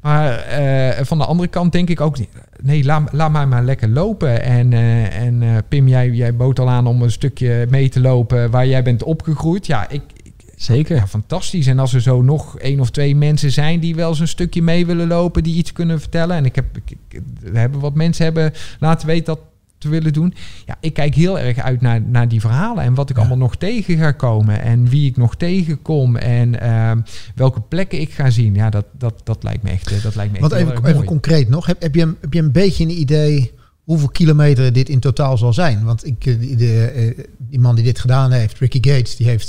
Maar 0.00 0.32
eh, 0.38 1.04
van 1.04 1.18
de 1.18 1.24
andere 1.24 1.48
kant 1.48 1.72
denk 1.72 1.88
ik 1.88 2.00
ook... 2.00 2.16
nee, 2.62 2.84
laat, 2.84 3.12
laat 3.12 3.30
mij 3.30 3.46
maar 3.46 3.64
lekker 3.64 3.88
lopen. 3.88 4.42
En, 4.42 4.72
eh, 4.72 5.16
en 5.20 5.42
eh, 5.42 5.48
Pim, 5.68 5.88
jij, 5.88 6.10
jij 6.10 6.36
bood 6.36 6.58
al 6.60 6.68
aan 6.70 6.86
om 6.86 7.02
een 7.02 7.10
stukje 7.10 7.66
mee 7.70 7.88
te 7.88 8.00
lopen... 8.00 8.50
waar 8.50 8.66
jij 8.66 8.82
bent 8.82 9.02
opgegroeid. 9.02 9.66
Ja, 9.66 9.88
ik, 9.88 10.02
ik, 10.22 10.32
zeker. 10.56 10.96
ja, 10.96 11.06
fantastisch. 11.06 11.66
En 11.66 11.78
als 11.78 11.94
er 11.94 12.00
zo 12.02 12.22
nog 12.22 12.58
één 12.58 12.80
of 12.80 12.90
twee 12.90 13.16
mensen 13.16 13.50
zijn 13.52 13.80
die 13.80 13.94
wel 13.94 14.08
eens 14.08 14.20
een 14.20 14.28
stukje 14.28 14.62
mee 14.62 14.86
willen 14.86 15.08
lopen, 15.08 15.42
die 15.42 15.56
iets 15.56 15.72
kunnen 15.72 16.00
vertellen. 16.00 16.36
En 16.36 16.44
ik 16.44 16.54
heb, 16.54 16.64
ik, 16.76 16.96
ik- 17.08 17.20
we 17.40 17.58
hebben 17.58 17.80
wat 17.80 17.94
mensen 17.94 18.24
hebben 18.24 18.52
laten 18.78 19.06
weten 19.06 19.24
dat 19.24 19.40
te 19.78 19.88
willen 19.88 20.12
doen. 20.12 20.34
Ja, 20.66 20.76
ik 20.80 20.94
kijk 20.94 21.14
heel 21.14 21.38
erg 21.38 21.58
uit 21.58 21.80
naar, 21.80 22.00
naar 22.02 22.28
die 22.28 22.40
verhalen 22.40 22.84
en 22.84 22.94
wat 22.94 23.10
ik 23.10 23.16
Ja. 23.16 23.20
allemaal 23.22 23.38
nog 23.38 23.56
tegen 23.56 23.98
ga 23.98 24.12
komen 24.12 24.62
en 24.62 24.88
wie 24.88 25.08
ik 25.10 25.16
nog 25.16 25.36
tegenkom 25.36 26.16
en 26.16 26.60
ehm, 26.60 27.00
welke 27.34 27.60
plekken 27.60 28.00
ik 28.00 28.10
ga 28.12 28.30
zien. 28.30 28.54
Ja, 28.54 28.70
dat, 28.70 28.84
dat, 28.98 29.20
dat 29.24 29.42
lijkt 29.42 29.62
me 29.62 29.70
echt, 29.70 29.90
eh, 29.92 30.02
dat 30.02 30.14
lijkt 30.14 30.32
me 30.32 30.38
echt 30.38 30.48
Want 30.50 30.62
heel 30.62 30.72
even, 30.72 30.86
even 30.86 31.04
concreet 31.04 31.48
nog. 31.48 31.66
Heb, 31.66 31.82
heb, 31.82 31.94
je, 31.94 32.02
een- 32.02 32.16
heb 32.20 32.32
je 32.32 32.40
een 32.40 32.52
beetje 32.52 32.84
een 32.84 33.00
idee 33.00 33.52
hoeveel 33.84 34.08
kilometer 34.08 34.72
dit 34.72 34.88
in 34.88 35.00
totaal 35.00 35.38
zal 35.38 35.52
zijn? 35.52 35.84
Want 35.84 36.06
ik, 36.06 36.26
eh, 36.26 36.58
de, 36.58 36.84
eh, 36.84 37.24
die 37.38 37.58
man 37.60 37.74
die 37.74 37.84
dit 37.84 37.98
gedaan 37.98 38.32
heeft, 38.32 38.58
Ricky 38.58 38.78
Gates, 38.90 39.16
die 39.16 39.26
heeft 39.26 39.48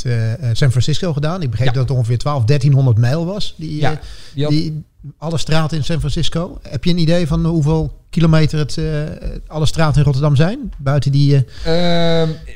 San 0.51 0.69
Francisco 0.71 1.13
gedaan. 1.13 1.41
Ik 1.41 1.49
begreep 1.49 1.67
Ja. 1.67 1.73
dat 1.73 1.87
het 1.89 1.97
ongeveer 1.97 2.17
12, 2.17 2.43
1300 2.45 2.97
mijl 2.97 3.25
was. 3.25 3.55
Die, 3.57 3.75
Ja, 3.79 3.99
die 4.35 4.47
die, 4.49 4.83
alle 5.17 5.37
straten 5.37 5.77
in 5.77 5.83
San 5.83 5.99
Francisco. 5.99 6.59
Heb 6.61 6.83
je 6.83 6.89
een 6.91 6.97
idee 6.97 7.27
van 7.27 7.45
hoeveel 7.45 7.97
kilometer 8.09 8.59
het, 8.59 8.77
eh, 8.77 9.03
alle 9.47 9.65
straten 9.65 9.97
in 9.97 10.03
Rotterdam 10.03 10.35
zijn? 10.35 10.71
Buiten 10.77 11.11
die... 11.11 11.45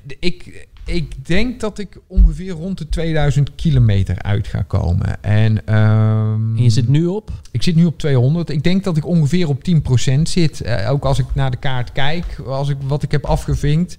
d- 0.08 0.16
ik, 0.20 0.68
Ik 0.86 1.26
denk 1.28 1.60
dat 1.60 1.80
ik 1.80 1.98
ongeveer 2.08 2.52
rond 2.52 2.78
de 2.78 2.90
2000 2.90 3.56
kilometer 3.56 4.22
uit 4.22 4.48
ga 4.48 4.62
komen. 4.62 5.24
En, 5.24 5.66
ehm, 5.68 6.56
En 6.58 6.64
je 6.64 6.70
zit 6.70 6.88
nu 6.88 7.06
op? 7.06 7.32
Ik 7.52 7.64
zit 7.64 7.76
nu 7.76 7.86
op 7.86 7.98
200. 8.00 8.50
Ik 8.50 8.64
denk 8.64 8.84
dat 8.84 8.98
ik 8.98 9.06
ongeveer 9.06 9.48
op 9.48 9.64
10% 9.64 10.30
zit. 10.30 10.62
Eh, 10.62 10.92
ook 10.92 11.06
als 11.06 11.20
ik 11.20 11.26
naar 11.34 11.52
de 11.52 11.58
kaart 11.58 11.92
kijk, 11.92 12.26
als 12.46 12.70
ik, 12.70 12.78
wat 12.88 13.04
ik 13.04 13.12
heb 13.12 13.26
afgevinkt. 13.26 13.96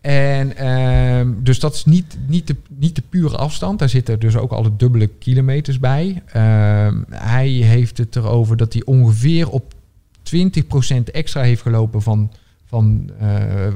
En 0.00 0.56
ehm, 0.56 1.32
dus 1.38 1.58
dat 1.60 1.74
is 1.74 1.84
niet, 1.84 2.18
niet, 2.26 2.46
de, 2.46 2.56
niet 2.68 2.94
de 2.94 3.02
pure 3.08 3.36
afstand. 3.36 3.78
Daar 3.78 3.88
zitten 3.88 4.20
dus 4.20 4.36
ook 4.36 4.50
alle 4.52 4.76
dubbele 4.76 5.06
kilometers 5.06 5.78
bij. 5.78 6.22
Ehm, 6.26 7.02
hij 7.10 7.48
heeft 7.48 7.98
het 7.98 8.16
erover 8.16 8.56
dat 8.56 8.72
hij 8.72 8.82
ongeveer 8.84 9.48
op 9.50 9.74
20% 10.22 11.10
extra 11.12 11.42
heeft 11.42 11.62
gelopen 11.62 12.02
van, 12.02 12.32
van 12.64 13.10
eh, 13.18 13.28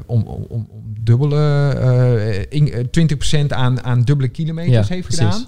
om, 0.05 0.21
om, 0.23 0.45
om, 0.49 0.67
dubbele 1.03 1.69
eh, 1.69 2.59
in- 2.59 2.71
eh, 2.71 3.43
20% 3.45 3.47
aan, 3.47 3.83
aan 3.83 4.01
dubbele 4.01 4.29
kilometers 4.29 4.87
Ja, 4.87 4.93
heeft 4.95 5.07
precies. 5.07 5.45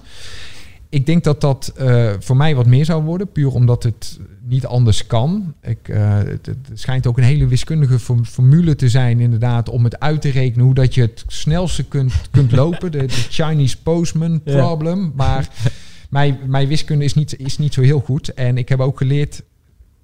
Ik 0.88 1.06
denk 1.06 1.24
dat 1.24 1.40
dat 1.40 1.72
eh, 1.76 2.12
voor 2.18 2.36
mij 2.36 2.54
wat 2.54 2.66
meer 2.66 2.84
zou 2.84 3.02
worden, 3.02 3.32
puur 3.32 3.50
omdat 3.52 3.82
het 3.82 4.18
niet 4.48 4.66
anders 4.66 5.06
kan. 5.06 5.54
Ik, 5.62 5.88
eh, 5.88 6.16
het, 6.16 6.46
het 6.46 6.70
schijnt 6.74 7.06
ook 7.06 7.18
een 7.18 7.24
hele 7.24 7.46
wiskundige 7.46 7.98
form- 7.98 8.24
formule 8.24 8.76
te 8.76 8.88
zijn, 8.88 9.20
inderdaad, 9.20 9.68
om 9.68 9.84
het 9.84 10.00
uit 10.00 10.20
te 10.20 10.28
rekenen 10.30 10.64
hoe 10.64 10.74
dat 10.74 10.94
je 10.94 11.00
het 11.00 11.24
snelste 11.26 11.84
kunt, 11.84 12.12
kunt 12.30 12.52
lopen. 12.62 12.92
De, 12.92 12.98
de 12.98 13.08
Chinese 13.08 13.82
postman 13.82 14.40
Ja. 14.44 14.56
problem. 14.58 15.12
Maar 15.16 15.48
mijn, 16.10 16.38
mijn 16.46 16.68
wiskunde 16.68 17.04
is 17.04 17.14
niet, 17.14 17.38
is 17.38 17.58
niet 17.58 17.74
zo 17.74 17.80
heel 17.80 18.00
goed. 18.00 18.34
En 18.34 18.58
ik 18.58 18.68
heb 18.68 18.80
ook 18.80 18.98
geleerd, 18.98 19.42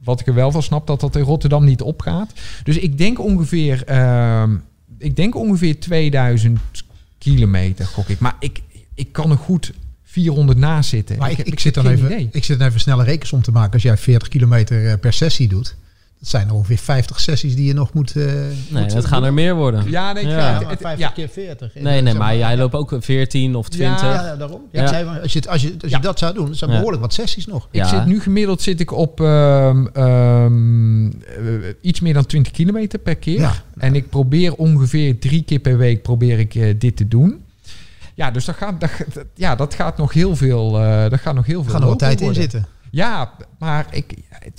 wat 0.05 0.20
ik 0.20 0.26
er 0.26 0.35
wel 0.35 0.51
van 0.51 0.62
snap, 0.62 0.87
dat 0.87 1.01
dat 1.01 1.16
in 1.16 1.22
Rotterdam 1.22 1.64
niet 1.64 1.83
opgaat. 1.83 2.33
Dus 2.64 2.78
ik 2.78 2.99
denk 2.99 3.20
ongeveer, 3.20 3.85
ehm, 3.85 4.57
ik 4.99 5.16
denk 5.16 5.37
ongeveer 5.37 5.80
2000 5.80 6.61
kilometer, 7.18 7.87
gok 7.87 8.09
ik. 8.09 8.18
Maar 8.18 8.37
ik, 8.41 8.62
ik 8.95 9.12
kan 9.12 9.30
er 9.30 9.37
goed 9.37 9.72
400 10.13 10.59
naast 10.59 10.89
zitten. 10.91 11.19
Maar 11.19 11.31
ik, 11.31 11.37
heb- 11.37 11.47
ik, 11.47 11.61
zit 11.61 11.75
dan 11.75 11.85
geen 11.85 11.93
even, 11.93 12.07
idee. 12.13 12.29
ik 12.33 12.45
zit 12.45 12.59
dan 12.59 12.69
even 12.69 12.81
snelle 12.81 13.05
rekensom 13.05 13.43
te 13.43 13.51
maken. 13.51 13.73
Als 13.73 13.83
jij 13.83 13.97
40 13.97 14.29
kilometer 14.29 14.87
eh, 14.89 14.95
per 15.01 15.13
sessie 15.13 15.49
doet, 15.49 15.77
dat 16.19 16.29
zijn 16.31 16.49
er 16.49 16.55
ongeveer 16.55 16.79
50 16.79 17.21
sessies 17.21 17.55
die 17.57 17.67
je 17.67 17.73
nog 17.75 17.93
moet. 17.93 18.17
eh 18.17 18.25
Nee, 18.25 18.83
moet, 18.83 18.93
dat 18.93 19.05
eh, 19.05 19.11
gaan 19.11 19.25
er 19.25 19.33
meer 19.35 19.55
worden. 19.55 19.91
Ja, 19.91 20.13
nee, 20.13 20.23
ik 20.23 20.29
Ja, 20.29 20.37
het- 20.53 20.61
maar 20.63 20.71
het- 20.71 20.81
50 20.81 20.99
ja. 21.09 21.09
keer 21.15 21.29
40. 21.29 21.75
Nee, 21.75 22.01
nee, 22.01 22.15
maar 22.15 22.37
jij 22.37 22.57
loopt 22.57 22.75
ook 22.75 22.97
14 23.01 23.55
of 23.55 23.69
20. 23.69 24.01
Ja, 24.03 24.13
ja, 24.27 24.37
daarom. 24.37 24.61
Nee, 24.73 25.05
maar 25.05 25.21
als 25.21 25.33
je, 25.33 25.39
het- 25.39 25.49
als 25.49 25.63
je, 25.63 25.69
als 25.81 25.91
je 25.91 25.97
Ja. 25.97 25.99
dat 25.99 26.19
zou 26.19 26.35
doen, 26.35 26.47
dat 26.47 26.57
zijn 26.57 26.71
Ja. 26.71 26.77
behoorlijk 26.77 27.03
wat 27.03 27.15
sessies 27.15 27.47
nog. 27.47 27.69
Ik 27.71 27.81
Ja. 27.81 27.89
zit 27.89 28.07
nu 28.07 28.21
gemiddeld 28.21 28.63
zit 28.63 28.81
ik 28.81 28.93
op 28.93 29.21
ehm, 29.21 29.87
ehm, 29.93 31.07
eh, 31.07 31.13
iets 31.81 32.01
meer 32.01 32.15
dan 32.15 32.27
20 32.27 32.53
kilometer 32.53 32.99
per 32.99 33.17
keer. 33.17 33.39
Ja. 33.41 33.55
En 33.79 33.95
ik 33.95 34.09
probeer 34.09 34.55
ongeveer 34.55 35.19
drie 35.19 35.43
keer 35.43 35.59
per 35.59 35.79
week 35.79 36.03
probeer 36.03 36.39
ik 36.39 36.81
dit 36.81 36.97
te 36.97 37.09
doen. 37.09 37.41
Ja, 38.15 38.31
dus 38.31 38.45
dat 38.45 38.55
gaat, 38.57 38.81
dat, 38.81 38.91
dat- 39.15 39.27
ja, 39.35 39.55
dat 39.55 39.75
gaat 39.75 39.97
nog 39.97 40.13
heel 40.13 40.37
veel. 40.37 40.81
eh 40.81 41.11
dat 41.11 41.21
gaat 41.21 41.35
nog 41.35 41.47
heel 41.47 41.63
veel. 41.63 41.73
gaan 41.73 41.81
er 41.81 41.87
wel 41.87 41.97
tijd 41.97 42.21
in 42.21 42.35
zitten. 42.35 42.67
Ja, 42.91 43.31
maar 43.59 43.87
ik, 43.91 44.15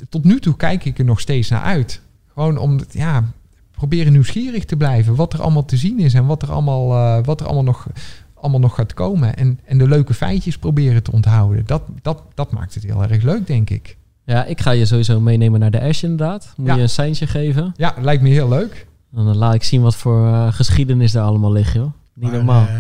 tot 0.10 0.24
nu 0.24 0.40
toe 0.40 0.56
kijk 0.56 0.86
ik 0.86 1.00
er 1.00 1.06
nog 1.06 1.20
steeds 1.20 1.50
naar 1.50 1.62
uit. 1.62 2.02
Gewoon 2.34 2.58
om 2.58 2.80
ja, 2.92 3.24
proberen 3.72 4.12
nieuwsgierig 4.12 4.66
te 4.66 4.76
blijven. 4.76 5.16
Wat 5.16 5.34
er 5.34 5.42
allemaal 5.42 5.66
te 5.66 5.78
zien 5.78 6.00
is 6.00 6.14
en 6.14 6.26
wat 6.26 6.42
er 6.42 6.52
allemaal, 6.52 6.94
eh, 6.94 7.26
wat 7.26 7.40
er 7.40 7.46
allemaal, 7.46 7.64
nog, 7.64 7.88
allemaal 8.34 8.60
nog 8.60 8.76
gaat 8.76 8.94
komen. 8.94 9.36
En, 9.36 9.60
en 9.66 9.78
de 9.78 9.88
leuke 9.88 10.14
feitjes 10.14 10.58
proberen 10.58 11.04
te 11.04 11.12
onthouden. 11.12 11.66
Dat, 11.66 11.82
dat, 12.02 12.24
dat 12.34 12.52
maakt 12.52 12.74
het 12.74 12.84
heel 12.84 13.04
erg 13.04 13.24
leuk, 13.24 13.48
denk 13.48 13.70
ik. 13.70 13.98
Ja, 14.26 14.46
ik 14.46 14.62
ga 14.62 14.72
je 14.72 14.86
sowieso 14.86 15.20
meenemen 15.20 15.60
naar 15.60 15.72
de 15.72 15.82
Ash 15.82 16.04
inderdaad. 16.04 16.54
Moet 16.58 16.68
Ja. 16.68 16.76
je 16.76 16.82
een 16.82 16.90
seintje 16.90 17.28
geven. 17.28 17.74
Ja, 17.78 17.94
lijkt 18.02 18.24
me 18.24 18.30
heel 18.30 18.50
leuk. 18.50 18.88
En 19.16 19.26
dan 19.26 19.38
laat 19.38 19.54
ik 19.54 19.64
zien 19.64 19.82
wat 19.82 19.96
voor 19.96 20.28
eh, 20.28 20.54
geschiedenis 20.54 21.12
daar 21.12 21.24
allemaal 21.24 21.52
ligt, 21.52 21.74
joh. 21.74 21.84
Niet 22.14 22.30
Maar, 22.30 22.32
normaal. 22.38 22.66
eh, 22.68 22.74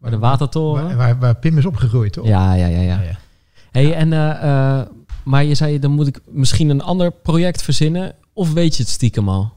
Bij 0.00 0.10
de 0.10 0.18
watertoren. 0.18 0.84
Waar, 0.84 0.96
waar, 0.96 1.18
waar 1.18 1.36
Pim 1.36 1.58
is 1.58 1.66
opgegroeid, 1.66 2.12
toch? 2.12 2.26
Ja, 2.26 2.54
ja, 2.54 2.66
ja, 2.66 2.80
ja. 2.80 3.00
ja. 3.00 3.18
Hey, 3.70 3.94
en, 3.94 4.12
eh, 4.12 4.30
eh, 4.42 4.86
maar 5.24 5.44
je 5.44 5.54
zei, 5.54 5.78
dan 5.78 5.90
moet 5.90 6.06
ik 6.06 6.20
misschien 6.26 6.68
een 6.68 6.82
ander 6.82 7.12
project 7.12 7.62
verzinnen. 7.62 8.14
Of 8.32 8.52
weet 8.52 8.76
je 8.76 8.82
het 8.82 8.92
stiekem 8.92 9.28
al? 9.28 9.52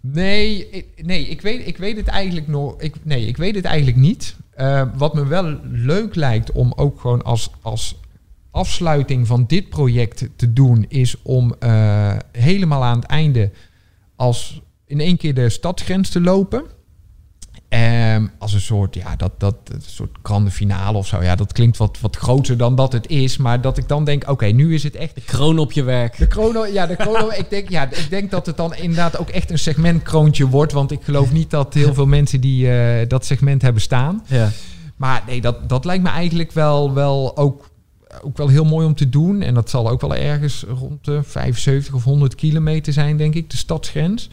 Nee, 0.00 0.70
ik, 0.70 0.86
nee 0.96 1.26
ik, 1.26 1.40
weet, 1.40 1.66
ik 1.66 1.76
weet 1.76 1.96
het 1.96 2.06
eigenlijk 2.06 2.46
nog. 2.46 2.80
Ik, 2.80 2.94
nee, 3.02 3.26
ik 3.26 3.36
weet 3.36 3.54
het 3.54 3.64
eigenlijk 3.64 3.96
niet. 3.96 4.36
Eh, 4.50 4.82
wat 4.96 5.14
me 5.14 5.26
wel 5.26 5.58
leuk 5.62 6.14
lijkt 6.14 6.52
om 6.52 6.72
ook 6.76 7.00
gewoon 7.00 7.22
als, 7.22 7.50
als 7.60 8.00
afsluiting 8.50 9.26
van 9.26 9.44
dit 9.46 9.68
project 9.68 10.28
te 10.36 10.52
doen, 10.52 10.84
is 10.88 11.22
om 11.22 11.54
helemaal 12.32 12.84
aan 12.84 12.98
het 12.98 13.08
einde 13.08 13.50
als 14.16 14.60
in 14.86 15.00
één 15.00 15.16
keer 15.16 15.34
de 15.34 15.48
stadsgrens 15.48 16.08
te 16.08 16.20
lopen. 16.20 16.64
Ehm, 17.70 18.26
als 18.38 18.52
een 18.52 18.60
soort, 18.60 18.94
ja, 18.94 19.16
dat, 19.16 19.32
dat, 19.38 19.54
een 19.64 19.82
soort 19.86 20.18
finale 20.52 20.98
of 20.98 21.06
zo. 21.06 21.22
Ja, 21.22 21.34
dat 21.34 21.52
klinkt 21.52 21.76
wat, 21.76 21.98
wat 22.00 22.16
groter 22.16 22.56
dan 22.56 22.74
dat 22.74 22.92
het 22.92 23.08
is. 23.08 23.36
Maar 23.36 23.60
dat 23.60 23.78
ik 23.78 23.88
dan 23.88 24.04
denk, 24.04 24.30
oké, 24.30 24.46
nu 24.46 24.74
is 24.74 24.82
het 24.82 24.96
echt 24.96 25.14
De 25.14 25.20
kroon 25.20 25.58
op 25.58 25.72
je 25.72 25.82
werk. 25.82 26.18
de 26.18 26.26
chrono, 26.28 26.66
ja, 26.66 26.86
de 26.86 26.94
chrono. 26.94 27.28
ik, 27.28 27.50
denk, 27.50 27.68
ja, 27.68 27.90
ik 27.90 28.06
denk 28.10 28.30
dat 28.30 28.46
het 28.46 28.56
dan 28.56 28.74
inderdaad 28.74 29.18
ook 29.18 29.28
echt 29.28 29.50
een 29.50 29.58
segmentkroontje 29.58 30.46
wordt. 30.48 30.72
Want 30.72 30.90
ik 30.90 31.02
geloof 31.02 31.32
niet 31.32 31.50
dat 31.50 31.74
heel 31.74 31.94
veel 31.94 32.06
mensen 32.06 32.40
die 32.40 32.70
eh, 32.70 33.08
dat 33.08 33.26
segment 33.26 33.62
hebben 33.62 33.82
staan. 33.82 34.24
Ja. 34.26 34.50
Maar 34.96 35.22
nee, 35.26 35.40
dat, 35.40 35.68
dat 35.68 35.84
lijkt 35.84 36.02
me 36.02 36.10
eigenlijk 36.10 36.52
wel, 36.52 36.94
wel 36.94 37.36
ook, 37.36 37.70
ook 38.22 38.36
wel 38.36 38.48
heel 38.48 38.64
mooi 38.64 38.86
om 38.86 38.94
te 38.94 39.08
doen. 39.08 39.42
En 39.42 39.54
dat 39.54 39.70
zal 39.70 39.90
ook 39.90 40.00
wel 40.00 40.14
ergens 40.14 40.64
rond 40.78 41.04
de 41.04 41.22
75 41.22 41.94
of 41.94 42.04
100 42.04 42.34
kilometer 42.34 42.92
zijn, 42.92 43.16
denk 43.16 43.34
ik, 43.34 43.50
de 43.50 43.56
stadsgrens. 43.56 44.28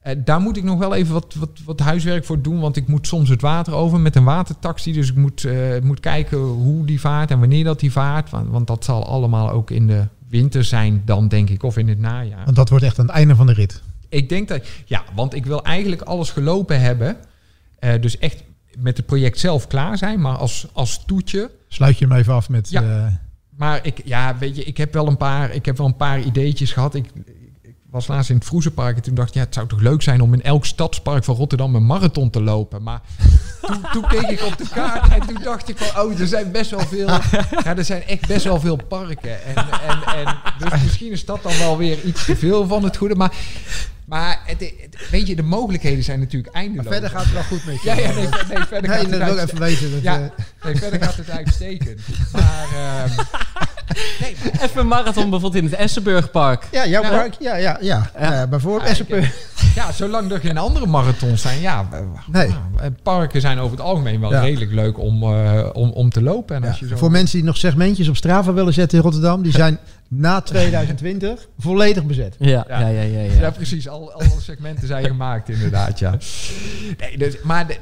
Eh, 0.00 0.16
daar 0.24 0.40
moet 0.40 0.56
ik 0.56 0.64
nog 0.64 0.78
wel 0.78 0.94
even 0.94 1.12
wat, 1.12 1.34
wat, 1.34 1.50
wat 1.64 1.80
huiswerk 1.80 2.24
voor 2.24 2.42
doen. 2.42 2.60
Want 2.60 2.76
ik 2.76 2.88
moet 2.88 3.06
soms 3.06 3.28
het 3.28 3.40
water 3.40 3.72
over 3.72 4.00
met 4.00 4.16
een 4.16 4.24
watertaxi. 4.24 4.92
Dus 4.92 5.08
ik 5.08 5.16
moet, 5.16 5.44
eh, 5.44 5.80
moet 5.82 6.00
kijken 6.00 6.38
hoe 6.38 6.86
die 6.86 7.00
vaart 7.00 7.30
en 7.30 7.38
wanneer 7.38 7.64
dat 7.64 7.80
die 7.80 7.92
vaart. 7.92 8.30
Want, 8.30 8.48
want 8.50 8.66
dat 8.66 8.84
zal 8.84 9.06
allemaal 9.06 9.50
ook 9.50 9.70
in 9.70 9.86
de 9.86 10.06
winter 10.28 10.64
zijn 10.64 11.02
dan, 11.04 11.28
denk 11.28 11.50
ik. 11.50 11.62
Of 11.62 11.76
in 11.76 11.88
het 11.88 11.98
najaar. 11.98 12.44
Want 12.44 12.56
dat 12.56 12.68
wordt 12.68 12.84
echt 12.84 12.98
aan 12.98 13.06
het 13.06 13.14
einde 13.14 13.36
van 13.36 13.46
de 13.46 13.52
rit. 13.52 13.82
Ik 14.08 14.28
denk 14.28 14.48
dat, 14.48 14.66
ja, 14.84 15.02
want 15.14 15.34
ik 15.34 15.46
wil 15.46 15.64
eigenlijk 15.64 16.02
alles 16.02 16.30
gelopen 16.30 16.80
hebben. 16.80 17.16
Eh, 17.78 18.00
dus 18.00 18.18
echt 18.18 18.42
met 18.78 18.96
het 18.96 19.06
project 19.06 19.38
zelf 19.38 19.66
klaar 19.66 19.98
zijn, 19.98 20.20
maar 20.20 20.36
als, 20.36 20.66
als 20.72 21.04
toetje. 21.04 21.50
Sluit 21.68 21.98
je 21.98 22.06
hem 22.06 22.16
even 22.16 22.34
af 22.34 22.48
met... 22.48 22.70
Ja. 22.70 23.20
Maar 23.56 23.86
ik, 23.86 24.00
ja, 24.04 24.38
weet 24.38 24.56
je, 24.56 24.64
ik 24.64 24.76
heb 24.76 24.92
wel 24.92 25.06
een 25.06 25.16
paar, 25.16 25.50
ik 25.50 25.64
heb 25.66 25.76
wel 25.76 25.86
een 25.86 25.96
paar 25.96 26.20
ideetjes 26.20 26.72
gehad. 26.72 26.94
Ik 26.94 27.10
was 27.98 28.06
laatst 28.16 28.30
in 28.30 28.36
het 28.36 28.44
Vroezenpark 28.44 28.96
en 28.96 29.02
toen 29.02 29.14
dacht 29.14 29.28
ik, 29.28 29.34
ja, 29.34 29.40
het 29.40 29.54
zou 29.54 29.66
toch 29.66 29.80
leuk 29.80 30.02
zijn 30.02 30.20
om 30.20 30.32
in 30.34 30.42
elk 30.42 30.64
stadspark 30.66 31.24
van 31.24 31.34
Rotterdam 31.34 31.74
een 31.74 31.86
marathon 31.86 32.30
te 32.30 32.42
lopen. 32.42 32.82
Maar 32.82 33.00
toen, 33.62 33.80
toen 33.92 34.06
keek 34.08 34.28
ik 34.28 34.42
op 34.42 34.58
de 34.58 34.68
kaart 34.74 35.12
en 35.12 35.26
toen 35.26 35.42
dacht 35.42 35.68
ik 35.68 35.78
van, 35.78 36.02
oh, 36.04 36.20
er 36.20 36.26
zijn 36.26 36.52
best 36.52 36.70
wel 36.70 36.80
veel, 36.86 37.08
ja, 37.64 37.76
er 37.76 37.84
zijn 37.84 38.02
echt 38.02 38.26
best 38.26 38.44
wel 38.44 38.60
veel 38.60 38.76
parken. 38.88 39.44
En, 39.44 39.54
en, 39.56 40.02
en 40.26 40.36
dus 40.58 40.82
misschien 40.82 41.12
is 41.12 41.24
dat 41.24 41.42
dan 41.42 41.58
wel 41.58 41.76
weer 41.78 42.02
iets 42.04 42.24
te 42.24 42.36
veel 42.36 42.66
van 42.66 42.84
het 42.84 42.96
goede. 42.96 43.14
Maar, 43.14 43.32
maar 44.04 44.40
het, 44.44 44.60
het- 44.60 45.10
weet 45.10 45.26
je, 45.26 45.36
de 45.36 45.42
mogelijkheden 45.42 46.04
zijn 46.04 46.18
natuurlijk 46.18 46.52
maar 46.54 46.62
eindeloos. 46.62 46.92
verder 46.92 47.10
gaat 47.10 47.24
het 47.24 47.32
wel 47.32 47.42
goed 47.42 47.64
met 47.64 47.82
je. 47.82 47.88
Ja, 47.88 47.94
ja, 47.94 48.06
nee, 48.12 48.14
nee, 48.14 48.28
verder 48.64 48.90
gaat 48.90 49.02
Nee, 49.02 49.10
het 49.10 49.10
dat 49.10 49.34
wil 49.34 49.38
even 49.38 49.58
weten. 49.58 49.90
Dat, 49.92 50.02
Ja. 50.02 50.14
eh, 50.20 50.30
Nee, 50.64 50.76
verder 50.76 51.02
gaat 51.02 51.16
het 51.16 51.30
uitstekend. 51.30 52.00
Maar, 52.32 52.66
ehm, 52.74 53.10
nee, 54.20 54.36
maar- 54.44 54.62
Even 54.62 54.80
een 54.80 54.86
marathon 54.86 55.30
bijvoorbeeld 55.30 55.64
in 55.64 55.70
het 55.70 55.78
Essenburgpark. 55.80 56.66
ja, 56.70 56.86
jouw 56.86 57.02
Ja. 57.02 57.08
park. 57.10 57.34
Ja, 57.40 57.56
ja, 57.56 57.78
ja. 57.80 58.10
Ja. 58.20 58.42
Eh, 58.42 58.48
bijvoorbeeld 58.48 58.82
Ja, 58.84 58.88
Essenpe- 58.90 59.16
ik- 59.16 59.34
ja, 59.74 59.92
zolang 59.92 60.32
er 60.32 60.40
geen 60.40 60.58
andere 60.58 60.86
marathons 60.86 61.42
zijn, 61.42 61.60
ja. 61.60 61.88
Nee. 62.32 62.48
nou, 62.48 62.90
parken 63.02 63.40
zijn 63.40 63.58
over 63.58 63.76
het 63.76 63.86
algemeen 63.86 64.20
wel 64.20 64.30
Ja. 64.32 64.40
redelijk 64.40 64.72
leuk 64.72 64.98
om, 64.98 65.22
eh, 65.22 65.68
om, 65.72 65.90
om 65.90 66.10
te 66.10 66.22
lopen. 66.22 66.56
En 66.56 66.62
Ja, 66.62 66.68
als 66.68 66.78
je 66.78 66.86
zo... 66.88 66.96
Voor 66.96 67.10
mensen 67.10 67.36
die 67.38 67.46
nog 67.46 67.56
segmentjes 67.56 68.08
op 68.08 68.16
Strava 68.16 68.52
willen 68.52 68.72
zetten 68.72 68.98
in 68.98 69.04
Rotterdam, 69.04 69.42
die 69.42 69.52
zijn 69.62 69.78
na 70.08 70.40
2020 70.40 71.48
volledig 71.58 72.04
bezet. 72.04 72.36
Ja, 72.38 72.64
Ja. 72.68 72.80
ja, 72.80 72.88
ja, 72.88 73.00
ja. 73.02 73.20
ja, 73.20 73.32
Ja, 73.40 73.50
precies. 73.50 73.88
Al, 73.88 74.12
alle 74.12 74.24
segmenten 74.40 74.86
zijn 74.86 75.04
gemaakt, 75.06 75.48
inderdaad, 75.48 75.98
ja. 75.98 76.14
Nee, 76.98 77.18
dus, 77.18 77.34
maar 77.42 77.66
de- 77.66 77.76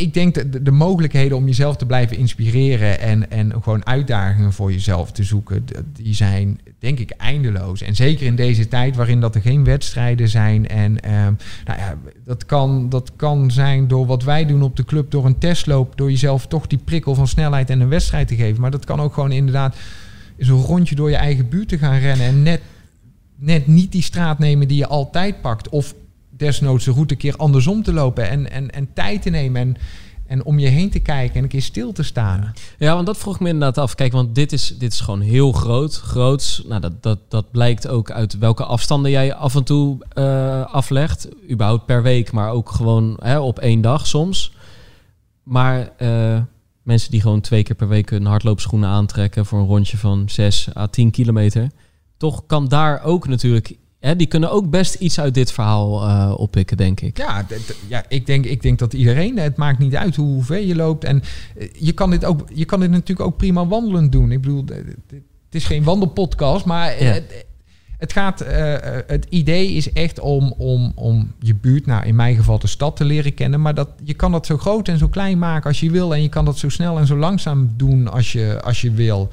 ik 0.00 0.14
denk 0.14 0.34
dat 0.34 0.52
de, 0.52 0.62
de 0.62 0.70
mogelijkheden 0.70 1.36
om 1.36 1.46
jezelf 1.46 1.76
te 1.76 1.86
blijven 1.86 2.16
inspireren 2.16 3.00
en, 3.00 3.30
en 3.30 3.52
gewoon 3.62 3.86
uitdagingen 3.86 4.52
voor 4.52 4.72
jezelf 4.72 5.12
te 5.12 5.24
zoeken, 5.24 5.64
die 5.92 6.14
zijn 6.14 6.60
denk 6.78 6.98
ik 6.98 7.10
eindeloos. 7.10 7.82
En 7.82 7.94
zeker 7.94 8.26
in 8.26 8.36
deze 8.36 8.68
tijd 8.68 8.96
waarin 8.96 9.20
dat 9.20 9.34
er 9.34 9.40
geen 9.40 9.64
wedstrijden 9.64 10.28
zijn. 10.28 10.68
En 10.68 11.00
ehm, 11.00 11.32
nou 11.64 11.78
ja, 11.78 11.98
dat, 12.24 12.46
kan, 12.46 12.88
dat 12.88 13.12
kan 13.16 13.50
zijn 13.50 13.88
door 13.88 14.06
wat 14.06 14.22
wij 14.22 14.46
doen 14.46 14.62
op 14.62 14.76
de 14.76 14.84
club, 14.84 15.10
door 15.10 15.26
een 15.26 15.38
testloop, 15.38 15.96
door 15.96 16.10
jezelf 16.10 16.46
toch 16.46 16.66
die 16.66 16.78
prikkel 16.84 17.14
van 17.14 17.28
snelheid 17.28 17.70
en 17.70 17.80
een 17.80 17.88
wedstrijd 17.88 18.28
te 18.28 18.36
geven. 18.36 18.60
Maar 18.60 18.70
dat 18.70 18.84
kan 18.84 19.00
ook 19.00 19.14
gewoon 19.14 19.32
inderdaad 19.32 19.76
eens 20.38 20.48
een 20.48 20.56
rondje 20.56 20.94
door 20.94 21.10
je 21.10 21.16
eigen 21.16 21.48
buurt 21.48 21.68
te 21.68 21.78
gaan 21.78 21.98
rennen 21.98 22.26
en 22.26 22.42
net 22.42 22.60
net 23.38 23.66
niet 23.66 23.92
die 23.92 24.02
straat 24.02 24.38
nemen 24.38 24.68
die 24.68 24.76
je 24.76 24.86
altijd 24.86 25.40
pakt. 25.40 25.68
Of 25.68 25.94
desnoods 26.36 26.84
de 26.84 26.92
route 26.92 27.14
een 27.14 27.20
keer 27.20 27.36
andersom 27.36 27.82
te 27.82 27.92
lopen. 27.92 28.28
En, 28.28 28.50
en, 28.50 28.70
en 28.70 28.88
tijd 28.92 29.22
te 29.22 29.30
nemen. 29.30 29.60
En, 29.60 29.76
en 30.26 30.44
om 30.44 30.58
je 30.58 30.66
heen 30.66 30.90
te 30.90 30.98
kijken 30.98 31.36
en 31.36 31.42
een 31.42 31.48
keer 31.48 31.62
stil 31.62 31.92
te 31.92 32.02
staan. 32.02 32.52
Ja, 32.78 32.94
want 32.94 33.06
dat 33.06 33.18
vroeg 33.18 33.40
me 33.40 33.48
inderdaad 33.48 33.78
af. 33.78 33.94
Kijk, 33.94 34.12
want 34.12 34.34
dit 34.34 34.52
is, 34.52 34.74
dit 34.78 34.92
is 34.92 35.00
gewoon 35.00 35.20
heel 35.20 35.52
groot. 35.52 35.96
Groots. 35.96 36.62
Nou, 36.68 36.80
dat, 36.80 37.02
dat, 37.02 37.18
dat 37.28 37.50
blijkt 37.50 37.88
ook 37.88 38.10
uit 38.10 38.38
welke 38.38 38.64
afstanden 38.64 39.10
jij 39.10 39.34
af 39.34 39.54
en 39.54 39.64
toe 39.64 39.98
eh, 40.12 40.66
aflegt. 40.66 41.28
Überhaupt 41.50 41.86
per 41.86 42.02
week, 42.02 42.32
maar 42.32 42.50
ook 42.50 42.70
gewoon 42.70 43.16
hè, 43.22 43.38
op 43.38 43.58
één 43.58 43.80
dag 43.80 44.06
soms. 44.06 44.52
maar 45.42 45.92
eh, 45.96 46.40
mensen 46.86 47.10
die 47.10 47.20
gewoon 47.20 47.40
twee 47.40 47.62
keer 47.62 47.76
per 47.76 47.88
week 47.88 48.10
hun 48.10 48.26
hardloopschoenen 48.26 48.88
aantrekken 48.88 49.46
voor 49.46 49.58
een 49.58 49.66
rondje 49.66 49.96
van 49.96 50.28
6 50.28 50.68
à 50.76 50.86
10 50.86 51.10
kilometer, 51.10 51.70
toch 52.16 52.46
kan 52.46 52.68
daar 52.68 53.02
ook 53.02 53.28
natuurlijk, 53.28 53.76
hè, 54.06 54.16
die 54.16 54.26
kunnen 54.26 54.50
ook 54.50 54.70
best 54.70 54.94
iets 54.94 55.20
uit 55.20 55.34
dit 55.34 55.52
verhaal 55.52 56.02
eh, 56.02 56.34
oppikken, 56.36 56.76
denk 56.76 57.00
ik. 57.00 57.16
Ja, 57.16 57.46
ja 57.88 58.04
ik, 58.08 58.26
denk, 58.26 58.44
ik 58.44 58.62
denk 58.62 58.78
dat 58.78 58.92
iedereen, 58.92 59.38
het 59.38 59.56
maakt 59.56 59.78
niet 59.78 59.96
uit 59.96 60.16
hoe 60.16 60.44
ver 60.44 60.60
je 60.60 60.76
loopt. 60.76 61.04
En 61.04 61.22
eh, 61.56 61.68
je 61.78 61.92
kan 61.92 62.10
dit, 62.10 62.24
ook, 62.24 62.48
je 62.54 62.64
kan 62.64 62.80
dit 62.80 62.90
natuurlijk 62.90 63.28
ook 63.28 63.36
prima 63.36 63.66
wandelend 63.66 64.12
doen. 64.12 64.32
Ik 64.32 64.40
bedoel, 64.40 64.64
het 65.46 65.54
is 65.54 65.64
geen 65.64 65.82
wandelpodcast, 65.84 66.64
maar 66.64 66.88
eh, 66.88 67.00
Ja. 67.00 67.12
het, 67.12 67.46
het 67.98 68.12
gaat, 68.12 68.40
eh, 68.40 68.74
eh, 68.74 69.02
het 69.06 69.26
idee 69.28 69.72
is 69.72 69.92
echt 69.92 70.20
om, 70.20 70.54
om, 70.58 70.92
om 70.94 71.32
je 71.40 71.54
buurt, 71.54 71.86
nou 71.86 72.06
in 72.06 72.16
mijn 72.16 72.36
geval 72.36 72.58
de 72.58 72.66
stad 72.66 72.96
te 72.96 73.04
leren 73.04 73.34
kennen. 73.34 73.60
Maar 73.60 73.74
dat, 73.74 73.88
je 74.04 74.14
kan 74.14 74.32
dat 74.32 74.46
zo 74.46 74.56
groot 74.56 74.88
en 74.88 74.98
zo 74.98 75.08
klein 75.08 75.38
maken 75.38 75.68
als 75.68 75.80
je 75.80 75.90
wil. 75.90 76.14
En 76.14 76.22
je 76.22 76.28
kan 76.28 76.44
dat 76.44 76.58
zo 76.58 76.68
snel 76.68 76.98
en 76.98 77.06
zo 77.06 77.16
langzaam 77.16 77.72
doen 77.76 78.08
als 78.08 78.32
je, 78.32 78.60
als 78.62 78.80
je 78.80 78.90
wil. 78.90 79.28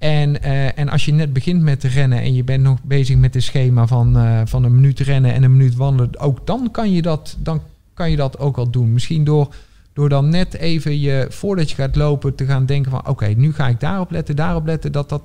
En, 0.00 0.42
eh, 0.42 0.78
en 0.78 0.88
als 0.88 1.04
je 1.04 1.12
net 1.12 1.32
begint 1.32 1.62
met 1.62 1.80
te 1.80 1.88
rennen 1.88 2.20
en 2.20 2.34
je 2.34 2.44
bent 2.44 2.62
nog 2.62 2.78
bezig 2.82 3.16
met 3.16 3.34
het 3.34 3.42
schema 3.42 3.86
van, 3.86 4.16
eh, 4.18 4.40
van 4.44 4.64
een 4.64 4.74
minuut 4.74 5.00
rennen 5.00 5.32
en 5.32 5.42
een 5.42 5.56
minuut 5.56 5.74
wandelen, 5.74 6.18
ook 6.20 6.46
dan 6.46 6.68
kan 6.70 6.92
je 6.92 7.02
dat, 7.02 7.36
dan 7.38 7.62
kan 7.94 8.10
je 8.10 8.16
dat 8.16 8.38
ook 8.38 8.56
al 8.56 8.70
doen. 8.70 8.92
Misschien 8.92 9.24
door, 9.24 9.54
door 9.92 10.08
dan 10.08 10.28
net 10.28 10.54
even 10.54 11.00
je, 11.00 11.26
voordat 11.30 11.70
je 11.70 11.76
gaat 11.76 11.96
lopen, 11.96 12.34
te 12.34 12.44
gaan 12.46 12.66
denken 12.66 12.90
van 12.90 13.06
oké, 13.08 13.26
nu 13.26 13.52
ga 13.52 13.68
ik 13.68 13.80
daarop 13.80 14.10
letten, 14.10 14.36
daarop 14.36 14.66
letten, 14.66 14.92
dat 14.92 15.08
dat 15.08 15.22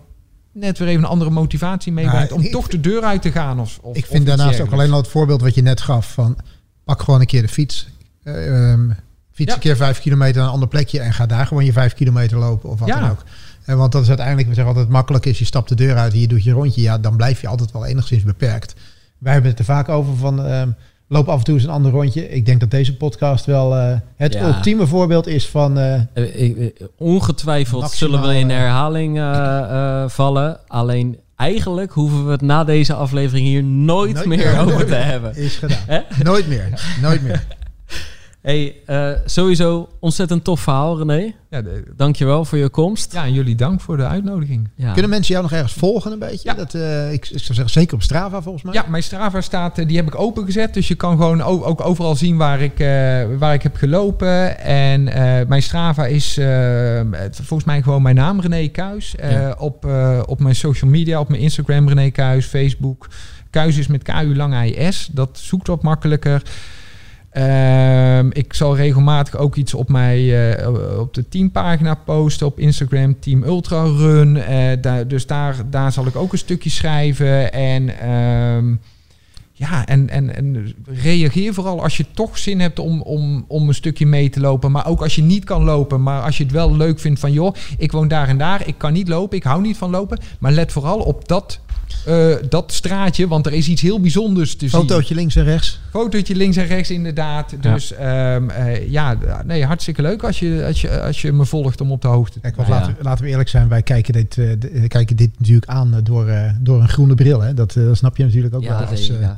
net 0.51 0.77
weer 0.77 0.87
even 0.87 1.03
een 1.03 1.09
andere 1.09 1.29
motivatie 1.31 1.91
meebrengt 1.91 2.29
Nou, 2.29 2.39
om 2.41 2.45
ik- 2.45 2.51
toch 2.51 2.67
de 2.67 2.79
deur 2.79 3.01
uit 3.03 3.21
te 3.21 3.31
gaan. 3.31 3.59
Of, 3.59 3.79
of, 3.81 3.95
ik 3.97 4.05
vind 4.05 4.25
daarnaast 4.25 4.59
ook 4.61 4.71
alleen 4.71 4.91
al 4.91 4.97
het 4.97 5.07
voorbeeld 5.07 5.41
wat 5.41 5.55
je 5.55 5.61
net 5.61 5.81
gaf 5.81 6.13
van 6.13 6.37
pak 6.83 7.01
gewoon 7.01 7.19
een 7.19 7.25
keer 7.25 7.41
de 7.41 7.47
fiets. 7.47 7.87
Eh, 8.23 8.71
ehm, 8.71 8.89
fiets 9.31 9.49
Ja. 9.49 9.55
een 9.55 9.61
keer 9.61 9.75
vijf 9.75 9.99
kilometer 9.99 10.35
naar 10.37 10.45
een 10.45 10.53
ander 10.53 10.67
plekje 10.67 10.99
en 10.99 11.13
ga 11.13 11.25
daar 11.25 11.45
gewoon 11.47 11.65
je 11.65 11.71
vijf 11.73 11.93
kilometer 11.93 12.37
lopen 12.37 12.69
of 12.69 12.79
wat 12.79 12.87
Ja. 12.87 12.99
dan 12.99 13.09
ook. 13.09 13.23
En 13.65 13.77
want 13.77 13.91
dat 13.91 14.01
is 14.01 14.07
uiteindelijk, 14.07 14.47
we 14.47 14.53
zeggen 14.53 14.73
altijd 14.73 14.91
makkelijk 14.93 15.25
is 15.25 15.39
je 15.39 15.45
stapt 15.45 15.69
de 15.69 15.75
deur 15.75 15.95
uit 15.97 16.13
en 16.13 16.19
je 16.19 16.27
doet 16.27 16.43
je 16.43 16.51
rondje. 16.51 16.81
Ja, 16.81 16.97
dan 16.97 17.15
blijf 17.15 17.41
je 17.41 17.47
altijd 17.47 17.71
wel 17.71 17.85
enigszins 17.85 18.23
beperkt. 18.23 18.75
Wij 19.17 19.33
hebben 19.33 19.49
het 19.51 19.59
er 19.59 19.65
vaak 19.65 19.89
over 19.89 20.15
van 20.15 20.45
ehm, 20.45 20.69
loop 21.07 21.27
af 21.29 21.37
en 21.37 21.43
toe 21.43 21.53
eens 21.53 21.63
een 21.63 21.69
ander 21.69 21.91
rondje. 21.91 22.29
Ik 22.29 22.45
denk 22.45 22.59
dat 22.59 22.71
deze 22.71 22.97
podcast 22.97 23.45
wel 23.45 23.75
eh, 23.77 23.97
het 24.15 24.33
Ja. 24.33 24.47
ultieme 24.47 24.87
voorbeeld 24.87 25.27
is 25.27 25.47
van 25.49 25.77
eh, 25.79 25.93
Eh, 26.13 26.69
ongetwijfeld 26.97 27.81
Maximaal, 27.81 28.11
zullen 28.19 28.27
we 28.33 28.39
in 28.39 28.49
herhaling 28.49 29.17
vallen. 30.11 30.59
Alleen 30.67 31.17
eigenlijk 31.35 31.91
hoeven 31.91 32.25
we 32.25 32.31
het 32.31 32.41
na 32.41 32.63
deze 32.63 32.93
aflevering 32.93 33.47
hier 33.47 33.63
nooit, 33.63 34.13
Nooit 34.13 34.25
meer 34.27 34.37
meer. 34.37 34.59
over 34.59 34.85
te 34.85 34.95
hebben. 34.95 35.35
is 35.35 35.55
gedaan. 35.55 36.03
Nooit 36.23 36.47
meer. 36.47 36.95
Nooit 37.01 37.21
meer. 37.21 37.45
Hey, 38.45 38.75
eh, 38.85 39.09
sowieso 39.25 39.89
ontzettend 39.99 40.43
tof 40.43 40.59
verhaal, 40.59 40.97
René. 40.97 41.33
Ja, 41.49 41.61
de- 41.61 41.83
Dankjewel 41.95 42.45
voor 42.45 42.57
je 42.57 42.69
komst. 42.69 43.13
ja, 43.13 43.23
en 43.23 43.33
jullie 43.33 43.55
dank 43.55 43.81
voor 43.81 43.97
de 43.97 44.07
uitnodiging. 44.07 44.69
Ja. 44.75 44.91
Kunnen 44.91 45.09
mensen 45.11 45.31
jou 45.31 45.43
nog 45.43 45.53
ergens 45.53 45.73
volgen 45.73 46.11
een 46.11 46.19
beetje? 46.19 46.49
Ja. 46.49 46.53
Dat, 46.55 46.73
eh, 46.73 47.11
ik, 47.13 47.27
ik 47.29 47.39
zou 47.39 47.53
zeggen, 47.53 47.69
zeker 47.69 47.95
op 47.95 48.01
Strava 48.03 48.41
volgens 48.41 48.63
mij. 48.63 48.73
Ja, 48.73 48.85
mijn 48.87 49.03
Strava 49.03 49.41
staat, 49.41 49.77
eh, 49.77 49.87
die 49.87 49.97
heb 49.97 50.07
ik 50.07 50.19
opengezet. 50.19 50.73
Dus 50.73 50.87
je 50.87 50.95
kan 50.95 51.17
gewoon 51.17 51.41
ook 51.41 51.85
overal 51.85 52.15
zien 52.15 52.37
waar 52.37 52.61
ik, 52.61 52.79
eh, 52.79 52.87
waar 53.37 53.53
ik 53.53 53.63
heb 53.63 53.75
gelopen. 53.75 54.59
En 54.59 55.07
eh, 55.07 55.47
mijn 55.47 55.61
Strava 55.63 56.05
is 56.05 56.37
eh, 56.37 57.01
volgens 57.31 57.63
mij 57.63 57.81
gewoon 57.81 58.01
mijn 58.01 58.15
naam, 58.15 58.39
René 58.41 58.67
Kuis. 58.67 59.15
Eh, 59.15 59.31
Ja. 59.31 59.55
op, 59.59 59.85
eh, 59.85 60.21
op 60.25 60.39
mijn 60.39 60.55
social 60.55 60.91
media, 60.91 61.19
op 61.19 61.29
mijn 61.29 61.41
Instagram, 61.41 61.87
René 61.89 62.09
Kuis, 62.09 62.45
Facebook. 62.45 63.07
Kuis 63.49 63.77
is 63.77 63.87
met 63.87 64.03
KU 64.03 64.35
lang 64.35 64.63
IS. 64.63 65.09
Dat 65.11 65.39
zoekt 65.41 65.67
wat 65.67 65.83
makkelijker. 65.83 66.41
Ehm, 67.35 68.29
ik 68.31 68.53
zal 68.53 68.75
regelmatig 68.75 69.37
ook 69.37 69.55
iets 69.55 69.73
op, 69.73 69.89
mij, 69.89 70.53
eh, 70.57 70.99
op 70.99 71.13
de 71.13 71.29
teampagina 71.29 71.95
posten 71.95 72.47
op 72.47 72.59
Instagram, 72.59 73.19
Team 73.19 73.43
Ultra 73.43 73.83
Run. 73.83 74.37
Eh, 74.37 74.99
dus 75.07 75.25
daar, 75.27 75.55
daar 75.69 75.91
zal 75.91 76.05
ik 76.05 76.15
ook 76.15 76.31
een 76.31 76.37
stukje 76.37 76.69
schrijven. 76.69 77.53
En 77.53 77.99
ehm, 77.99 78.75
ja, 79.51 79.85
en, 79.85 80.09
en, 80.09 80.35
en 80.35 80.75
reageer 80.85 81.53
vooral 81.53 81.83
als 81.83 81.97
je 81.97 82.05
toch 82.13 82.37
zin 82.37 82.59
hebt 82.59 82.79
om, 82.79 83.01
om, 83.01 83.45
om 83.47 83.67
een 83.67 83.73
stukje 83.73 84.05
mee 84.05 84.29
te 84.29 84.39
lopen. 84.39 84.71
Maar 84.71 84.87
ook 84.87 85.01
als 85.01 85.15
je 85.15 85.21
niet 85.21 85.43
kan 85.43 85.63
lopen, 85.63 86.03
maar 86.03 86.21
als 86.21 86.37
je 86.37 86.43
het 86.43 86.51
wel 86.51 86.75
leuk 86.75 86.99
vindt 86.99 87.19
van... 87.19 87.31
joh, 87.31 87.55
ik 87.77 87.91
woon 87.91 88.07
daar 88.07 88.27
en 88.27 88.37
daar, 88.37 88.67
ik 88.67 88.77
kan 88.77 88.93
niet 88.93 89.07
lopen, 89.07 89.37
ik 89.37 89.43
hou 89.43 89.61
niet 89.61 89.77
van 89.77 89.89
lopen. 89.89 90.19
Maar 90.39 90.51
let 90.51 90.71
vooral 90.71 90.99
op 90.99 91.27
dat, 91.27 91.59
eh, 92.05 92.35
dat 92.49 92.73
straatje, 92.73 93.27
want 93.27 93.45
er 93.45 93.53
is 93.53 93.67
iets 93.67 93.81
heel 93.81 93.99
bijzonders 93.99 94.51
te 94.55 94.69
zien. 94.69 94.79
Fotootje 94.79 95.15
links 95.15 95.35
en 95.35 95.43
rechts. 95.43 95.79
Fotootje 95.89 96.35
links 96.35 96.57
en 96.57 96.65
rechts 96.67 96.89
inderdaad. 96.91 97.53
Ja. 97.61 97.73
Dus 97.73 97.93
ehm, 97.93 98.49
eh, 98.49 98.89
ja, 98.91 99.17
nee, 99.45 99.65
hartstikke 99.65 100.01
leuk 100.01 100.23
als 100.23 100.39
je, 100.39 100.63
als, 100.67 100.81
je, 100.81 101.01
als 101.01 101.21
je 101.21 101.31
me 101.31 101.45
volgt 101.45 101.81
om 101.81 101.91
op 101.91 102.01
de 102.01 102.07
hoogte 102.07 102.33
te 102.33 102.39
Kijk, 102.39 102.55
want 102.55 102.67
Ja. 102.67 102.73
laten, 102.73 102.95
we, 102.97 103.03
laten 103.03 103.23
we 103.23 103.29
eerlijk 103.29 103.49
zijn, 103.49 103.67
wij 103.67 103.81
kijken 103.81 104.13
dit, 104.13 104.37
eh, 104.37 104.45
de- 104.59 104.87
kijken 104.87 105.15
dit 105.15 105.29
natuurlijk 105.37 105.67
aan 105.71 105.99
door, 106.03 106.27
eh, 106.27 106.49
door 106.61 106.81
een 106.81 106.89
groene 106.89 107.15
bril. 107.15 107.41
Hè? 107.41 107.53
Dat, 107.53 107.73
dat 107.73 107.97
snap 107.97 108.17
je 108.17 108.23
natuurlijk 108.23 108.55
ook 108.55 108.63
wel 108.67 108.77
als, 108.77 109.09
eh. 109.09 109.29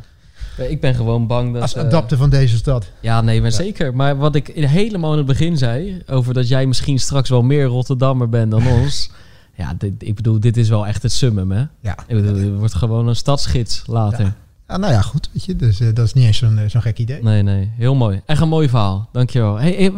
Ik 0.69 0.81
ben 0.81 0.95
gewoon 0.95 1.27
bang 1.27 1.53
dat... 1.53 1.61
als 1.61 1.77
adapter 1.77 2.17
van 2.17 2.29
deze 2.29 2.57
stad. 2.57 2.85
Ja, 2.99 3.21
nee, 3.21 3.41
maar 3.41 3.49
Ja. 3.49 3.55
zeker. 3.55 3.95
Maar 3.95 4.17
wat 4.17 4.35
ik 4.35 4.47
in- 4.47 4.63
helemaal 4.63 5.11
in 5.11 5.17
het 5.17 5.27
begin 5.27 5.57
zei... 5.57 6.01
over 6.07 6.33
dat 6.33 6.47
jij 6.47 6.65
misschien 6.65 6.99
straks 6.99 7.29
wel 7.29 7.41
meer 7.41 7.65
Rotterdammer 7.65 8.29
bent 8.29 8.51
dan 8.51 8.67
ons... 8.67 9.09
Ja, 9.57 9.73
dit, 9.77 9.93
ik 9.97 10.15
bedoel, 10.15 10.39
dit 10.39 10.57
is 10.57 10.69
wel 10.69 10.87
echt 10.87 11.03
het 11.03 11.11
summum, 11.11 11.51
hè? 11.51 11.65
Ja. 11.81 11.97
Ik 12.07 12.15
bedoel, 12.15 12.35
het 12.35 12.57
wordt 12.57 12.73
gewoon 12.73 13.07
een 13.07 13.15
stadsgids 13.15 13.83
later. 13.85 14.25
Ja. 14.25 14.35
Ah, 14.65 14.79
nou 14.79 14.93
ja, 14.93 15.01
goed. 15.01 15.29
Weet 15.33 15.45
je, 15.45 15.55
dus 15.55 15.79
eh, 15.79 15.87
dat 15.93 16.05
is 16.05 16.13
niet 16.13 16.25
eens 16.25 16.37
zo'n 16.37 16.57
eh, 16.57 16.69
zo'n 16.69 16.81
gek 16.81 16.97
idee. 16.97 17.23
Nee, 17.23 17.43
nee. 17.43 17.71
Heel 17.77 17.95
mooi. 17.95 18.21
Echt 18.25 18.41
een 18.41 18.49
mooi 18.49 18.69
verhaal. 18.69 19.09
Dankjewel. 19.11 19.55
Hey, 19.59 19.71
hey, 19.71 19.93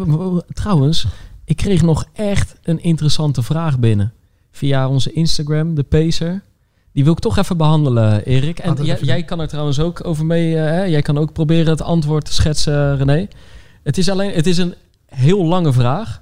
trouwens, 0.53 1.07
ik 1.45 1.57
kreeg 1.57 1.81
nog 1.81 2.05
echt 2.13 2.55
een 2.63 2.83
interessante 2.83 3.41
vraag 3.41 3.79
binnen. 3.79 4.13
Via 4.51 4.87
onze 4.87 5.11
Instagram, 5.11 5.75
de 5.75 5.83
Pacer. 5.83 6.41
Die 6.93 7.03
wil 7.03 7.13
ik 7.13 7.19
toch 7.19 7.37
even 7.37 7.57
behandelen, 7.57 8.25
Erik. 8.25 8.59
En 8.59 8.83
jij, 8.83 8.99
jij 9.01 9.23
kan 9.23 9.39
er 9.39 9.47
trouwens 9.47 9.79
ook 9.79 10.05
over 10.05 10.25
mee... 10.25 10.55
eh, 10.55 10.63
hè? 10.63 10.83
Jij 10.83 11.01
kan 11.01 11.17
ook 11.17 11.33
proberen 11.33 11.69
het 11.69 11.81
antwoord 11.81 12.25
te 12.25 12.33
schetsen, 12.33 12.97
René. 12.97 13.27
Het 13.83 13.97
is 13.97 14.09
alleen... 14.09 14.31
Het 14.31 14.47
is 14.47 14.57
een 14.57 14.73
heel 15.05 15.45
lange 15.45 15.73
vraag. 15.73 16.21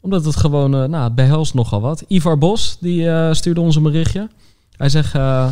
Omdat 0.00 0.24
het 0.24 0.36
gewoon... 0.36 0.74
eh, 0.74 0.84
nou, 0.84 1.10
behelst 1.12 1.54
nogal 1.54 1.80
wat. 1.80 2.04
Ivar 2.08 2.38
Bos, 2.38 2.76
die 2.80 3.10
eh, 3.10 3.32
stuurde 3.32 3.60
ons 3.60 3.76
een 3.76 3.82
berichtje. 3.82 4.28
Hij 4.76 4.88
zegt... 4.88 5.14
eh, 5.14 5.48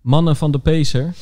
mannen 0.00 0.36
van 0.36 0.50
de 0.50 0.58
Pacer... 0.58 1.14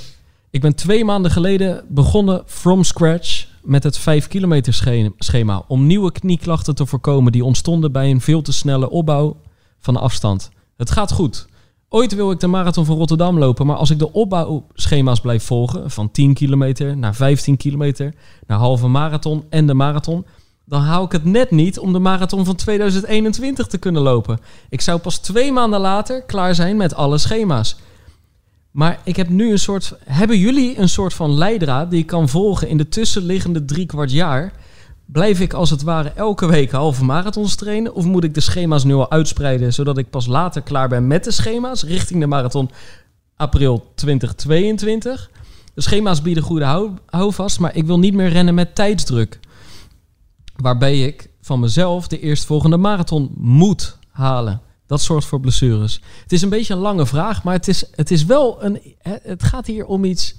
Ik 0.50 0.60
ben 0.60 0.74
twee 0.74 1.04
maanden 1.04 1.30
geleden 1.30 1.84
begonnen 1.88 2.42
from 2.46 2.84
scratch 2.84 3.46
met 3.62 3.82
het 3.82 3.98
5 3.98 4.28
kilometer 4.28 4.74
sche- 4.74 5.12
schema 5.18 5.62
om 5.68 5.86
nieuwe 5.86 6.12
knieklachten 6.12 6.74
te 6.74 6.86
voorkomen 6.86 7.32
die 7.32 7.44
ontstonden 7.44 7.92
bij 7.92 8.10
een 8.10 8.20
veel 8.20 8.42
te 8.42 8.52
snelle 8.52 8.90
opbouw 8.90 9.36
van 9.78 9.96
afstand. 9.96 10.50
Het 10.76 10.90
gaat 10.90 11.12
goed. 11.12 11.46
Ooit 11.88 12.14
wil 12.14 12.30
ik 12.30 12.40
de 12.40 12.46
marathon 12.46 12.84
van 12.84 12.96
Rotterdam 12.96 13.38
lopen, 13.38 13.66
maar 13.66 13.76
als 13.76 13.90
ik 13.90 13.98
de 13.98 14.12
opbouwschema's 14.12 15.20
blijf 15.20 15.44
volgen, 15.44 15.90
van 15.90 16.10
10 16.10 16.34
kilometer 16.34 16.96
naar 16.96 17.14
15 17.14 17.56
kilometer, 17.56 18.14
naar 18.46 18.58
halve 18.58 18.86
marathon 18.88 19.44
en 19.48 19.66
de 19.66 19.74
marathon, 19.74 20.26
dan 20.68 20.82
hou 20.82 21.04
ik 21.04 21.12
het 21.12 21.24
net 21.24 21.50
niet 21.50 21.78
om 21.78 21.92
de 21.92 21.98
marathon 21.98 22.44
van 22.44 22.56
2021 22.56 23.66
te 23.66 23.78
kunnen 23.78 24.02
lopen. 24.02 24.38
Ik 24.68 24.80
zou 24.80 24.98
pas 24.98 25.18
twee 25.18 25.52
maanden 25.52 25.80
later 25.80 26.22
klaar 26.22 26.54
zijn 26.54 26.76
met 26.76 26.94
alle 26.94 27.18
schema's. 27.18 27.76
Maar 28.70 29.00
ik 29.04 29.16
heb 29.16 29.28
nu 29.28 29.50
een 29.50 29.58
soort. 29.58 29.92
Hebben 30.04 30.38
jullie 30.38 30.78
een 30.78 30.88
soort 30.88 31.14
van 31.14 31.34
leidraad 31.38 31.90
die 31.90 32.00
ik 32.00 32.06
kan 32.06 32.28
volgen 32.28 32.68
in 32.68 32.76
de 32.76 32.88
tussenliggende 32.88 33.64
drie 33.64 33.86
kwart 33.86 34.12
jaar? 34.12 34.52
Blijf 35.04 35.40
ik 35.40 35.52
als 35.52 35.70
het 35.70 35.82
ware 35.82 36.08
elke 36.08 36.46
week 36.46 36.70
halve 36.70 37.04
marathons 37.04 37.54
trainen? 37.54 37.94
Of 37.94 38.04
moet 38.04 38.24
ik 38.24 38.34
de 38.34 38.40
schema's 38.40 38.84
nu 38.84 38.94
al 38.94 39.10
uitspreiden 39.10 39.72
zodat 39.72 39.98
ik 39.98 40.10
pas 40.10 40.26
later 40.26 40.62
klaar 40.62 40.88
ben 40.88 41.06
met 41.06 41.24
de 41.24 41.30
schema's 41.30 41.82
richting 41.82 42.20
de 42.20 42.26
marathon 42.26 42.70
april 43.36 43.92
2022? 43.94 45.30
De 45.74 45.80
schema's 45.80 46.22
bieden 46.22 46.42
goede 46.42 46.64
hou, 46.64 46.90
houvast, 47.06 47.60
maar 47.60 47.76
ik 47.76 47.86
wil 47.86 47.98
niet 47.98 48.14
meer 48.14 48.28
rennen 48.28 48.54
met 48.54 48.74
tijdsdruk. 48.74 49.38
Waarbij 50.62 51.00
ik 51.00 51.28
van 51.40 51.60
mezelf 51.60 52.08
de 52.08 52.20
eerstvolgende 52.20 52.76
marathon 52.76 53.30
moet 53.36 53.98
halen. 54.10 54.60
Dat 54.86 55.00
zorgt 55.00 55.26
voor 55.26 55.40
blessures. 55.40 56.00
Het 56.22 56.32
is 56.32 56.42
een 56.42 56.48
beetje 56.48 56.74
een 56.74 56.80
lange 56.80 57.06
vraag, 57.06 57.42
maar 57.42 57.54
het 57.54 57.68
is, 57.68 57.84
het 57.94 58.10
is 58.10 58.24
wel 58.24 58.64
een. 58.64 58.80
Het 59.22 59.42
gaat 59.42 59.66
hier 59.66 59.86
om 59.86 60.04
iets, 60.04 60.34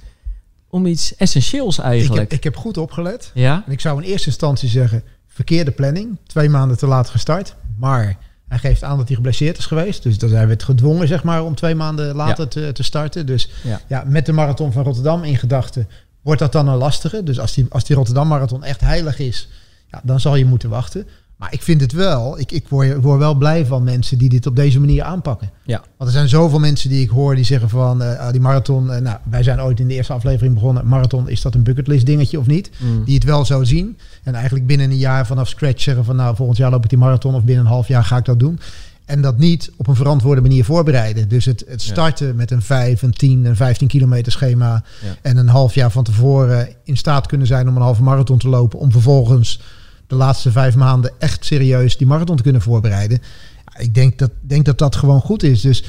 om 0.70 0.86
iets 0.86 1.16
essentieels 1.16 1.78
Ik 1.78 1.84
eigenlijk. 1.84 2.22
heb, 2.22 2.32
ik 2.32 2.44
heb 2.44 2.56
goed 2.56 2.78
opgelet. 2.78 3.32
ja? 3.34 3.64
En 3.66 3.72
ik 3.72 3.80
zou 3.80 4.02
in 4.04 4.10
eerste 4.10 4.28
instantie 4.28 4.70
zeggen, 4.70 5.04
verkeerde 5.28 5.72
planning. 5.72 6.18
Twee 6.28 6.50
maanden 6.50 6.78
te 6.78 6.88
laat 6.88 7.10
gestart. 7.10 7.56
Maar 7.78 8.18
hij 8.48 8.58
geeft 8.58 8.84
aan 8.84 8.98
dat 8.98 9.08
hij 9.08 9.16
geblesseerd 9.16 9.58
is 9.58 9.66
geweest. 9.66 10.04
Dus 10.04 10.18
dat 10.18 10.30
hij 10.30 10.48
werd 10.48 10.64
gedwongen 10.64 11.08
zeg 11.08 11.24
maar, 11.24 11.44
om 11.44 11.56
twee 11.56 11.76
maanden 11.76 12.16
later 12.16 12.48
te, 12.48 12.72
te 12.72 12.84
starten. 12.84 13.26
Dus 13.26 13.50
Ja. 13.64 13.82
ja. 13.88 14.04
met 14.08 14.26
de 14.26 14.32
marathon 14.32 14.72
van 14.72 14.84
Rotterdam 14.84 15.24
in 15.24 15.38
gedachten 15.38 15.88
wordt 16.22 16.40
dat 16.40 16.52
dan 16.52 16.68
een 16.68 16.78
lastige. 16.78 17.24
Dus 17.24 17.40
als 17.40 17.54
die, 17.54 17.66
als 17.70 17.84
die 17.84 17.96
Rotterdam 17.96 18.28
marathon 18.28 18.64
echt 18.64 18.82
heilig 18.82 19.20
is, 19.20 19.48
ja, 19.92 20.02
dan 20.04 20.20
zal 20.20 20.36
je 20.36 20.46
moeten 20.46 20.70
wachten. 20.70 21.08
Maar 21.36 21.54
ik 21.54 21.62
vind 21.62 21.82
het 21.82 21.92
wel, 21.92 22.40
ik, 22.40 22.52
ik, 22.52 22.68
word, 22.68 23.02
wel 23.02 23.36
blij 23.36 23.66
van 23.66 23.84
mensen 23.84 24.18
die 24.18 24.30
dit 24.30 24.46
op 24.46 24.56
deze 24.56 24.80
manier 24.80 25.04
aanpakken. 25.04 25.50
Ja. 25.64 25.78
Want 25.98 26.10
er 26.10 26.16
zijn 26.16 26.30
zoveel 26.30 26.60
mensen 26.60 26.90
die 26.90 27.02
ik 27.02 27.10
hoor 27.10 27.36
die 27.36 27.44
zeggen 27.44 27.70
van 27.70 28.02
eh, 28.04 28.20
ah, 28.20 28.32
die 28.32 28.42
marathon. 28.42 28.92
eh, 28.92 29.02
nou, 29.02 29.18
wij 29.30 29.44
zijn 29.44 29.62
ooit 29.62 29.80
in 29.80 29.88
de 29.88 29.94
eerste 29.94 30.14
aflevering 30.14 30.54
begonnen. 30.54 30.88
Marathon, 30.88 31.30
is 31.30 31.42
dat 31.42 31.56
een 31.56 31.64
bucketlist 31.64 32.06
dingetje 32.06 32.40
of 32.40 32.48
niet? 32.48 32.70
Mm. 32.78 33.04
Die 33.04 33.16
het 33.16 33.24
wel 33.24 33.46
zo 33.46 33.64
zien. 33.64 33.98
En 34.24 34.34
eigenlijk 34.34 34.68
binnen 34.68 34.90
een 34.92 34.98
jaar 34.98 35.26
vanaf 35.26 35.48
scratch 35.48 35.82
zeggen 35.82 36.06
van 36.06 36.16
nou 36.16 36.36
volgend 36.36 36.58
jaar 36.58 36.72
loop 36.72 36.84
ik 36.84 36.90
die 36.90 37.00
marathon 37.00 37.36
of 37.36 37.44
binnen 37.44 37.66
een 37.66 37.72
half 37.72 37.88
jaar 37.88 38.04
ga 38.04 38.18
ik 38.18 38.26
dat 38.26 38.40
doen. 38.40 38.60
En 39.06 39.22
dat 39.22 39.38
niet 39.38 39.72
op 39.78 39.88
een 39.88 39.96
verantwoorde 39.96 40.42
manier 40.42 40.66
voorbereiden. 40.66 41.30
Dus 41.30 41.46
het, 41.46 41.64
het 41.68 41.84
Ja. 41.84 41.92
starten 41.92 42.36
met 42.36 42.52
een 42.52 42.62
5, 42.62 43.02
een 43.02 43.14
10, 43.14 43.46
een 43.46 43.56
15 43.56 43.88
kilometer 43.88 44.32
schema. 44.32 44.84
Ja. 45.04 45.16
En 45.22 45.38
een 45.38 45.48
half 45.48 45.74
jaar 45.76 45.92
van 45.92 46.04
tevoren 46.04 46.70
in 46.84 46.98
staat 46.98 47.28
kunnen 47.28 47.48
zijn 47.48 47.68
om 47.70 47.76
een 47.76 47.82
halve 47.82 48.04
marathon 48.04 48.38
te 48.38 48.50
lopen. 48.50 48.80
Om 48.80 48.92
vervolgens 48.92 49.62
de 50.10 50.16
laatste 50.16 50.52
vijf 50.52 50.76
maanden 50.76 51.12
echt 51.20 51.46
serieus 51.46 51.98
die 51.98 52.08
marathon 52.08 52.36
te 52.36 52.44
kunnen 52.44 52.62
voorbereiden. 52.62 53.22
Ja, 53.66 53.80
ik 53.80 53.94
denk 53.94 54.20
dat, 54.20 54.32
denk 54.42 54.66
dat 54.66 54.78
dat 54.78 54.96
gewoon 54.96 55.22
goed 55.22 55.44
is. 55.44 55.62
Dus 55.62 55.84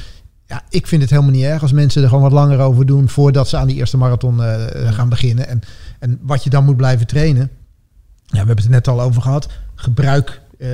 ja, 0.47 0.63
ik 0.69 0.87
vind 0.87 1.03
het 1.03 1.11
helemaal 1.11 1.33
niet 1.33 1.45
erg 1.45 1.63
als 1.63 1.73
mensen 1.73 2.03
er 2.03 2.09
gewoon 2.09 2.23
wat 2.23 2.33
langer 2.33 2.59
over 2.59 2.87
doen 2.87 3.09
voordat 3.09 3.49
ze 3.49 3.57
aan 3.57 3.67
die 3.67 3.77
eerste 3.77 3.97
marathon 3.97 4.43
eh, 4.43 4.93
gaan 4.93 5.09
beginnen. 5.09 5.49
En, 5.49 5.61
en 5.99 6.19
wat 6.23 6.45
je 6.45 6.51
dan 6.51 6.65
moet 6.65 6.77
blijven 6.77 7.07
trainen. 7.07 7.51
Ja, 8.27 8.31
we 8.31 8.37
hebben 8.37 8.57
het 8.57 8.65
er 8.65 8.71
net 8.71 8.89
al 8.89 9.01
over 9.01 9.23
gehad. 9.23 9.49
Gebruik 9.75 10.41
eh, 10.59 10.69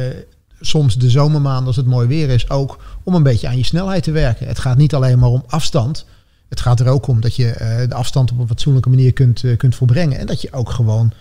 soms 0.60 0.98
de 0.98 1.10
zomermaanden 1.10 1.66
als 1.66 1.76
het 1.76 1.86
mooi 1.86 2.08
weer 2.08 2.28
is 2.28 2.50
ook 2.50 2.78
om 3.02 3.14
een 3.14 3.22
beetje 3.22 3.48
aan 3.48 3.56
je 3.56 3.64
snelheid 3.64 4.02
te 4.02 4.10
werken. 4.10 4.46
Het 4.46 4.58
gaat 4.58 4.76
niet 4.76 4.94
alleen 4.94 5.18
maar 5.18 5.28
om 5.28 5.44
afstand. 5.46 6.06
Het 6.48 6.60
gaat 6.60 6.80
er 6.80 6.88
ook 6.88 7.06
om 7.06 7.20
dat 7.20 7.36
je 7.36 7.50
eh, 7.50 7.88
de 7.88 7.94
afstand 7.94 8.30
op 8.30 8.38
een 8.38 8.46
fatsoenlijke 8.46 8.88
manier 8.88 9.12
kunt, 9.12 9.44
kunt 9.56 9.74
volbrengen. 9.74 10.18
En 10.18 10.26
dat 10.26 10.40
je 10.40 10.52
ook 10.52 10.70
gewoon 10.70 11.12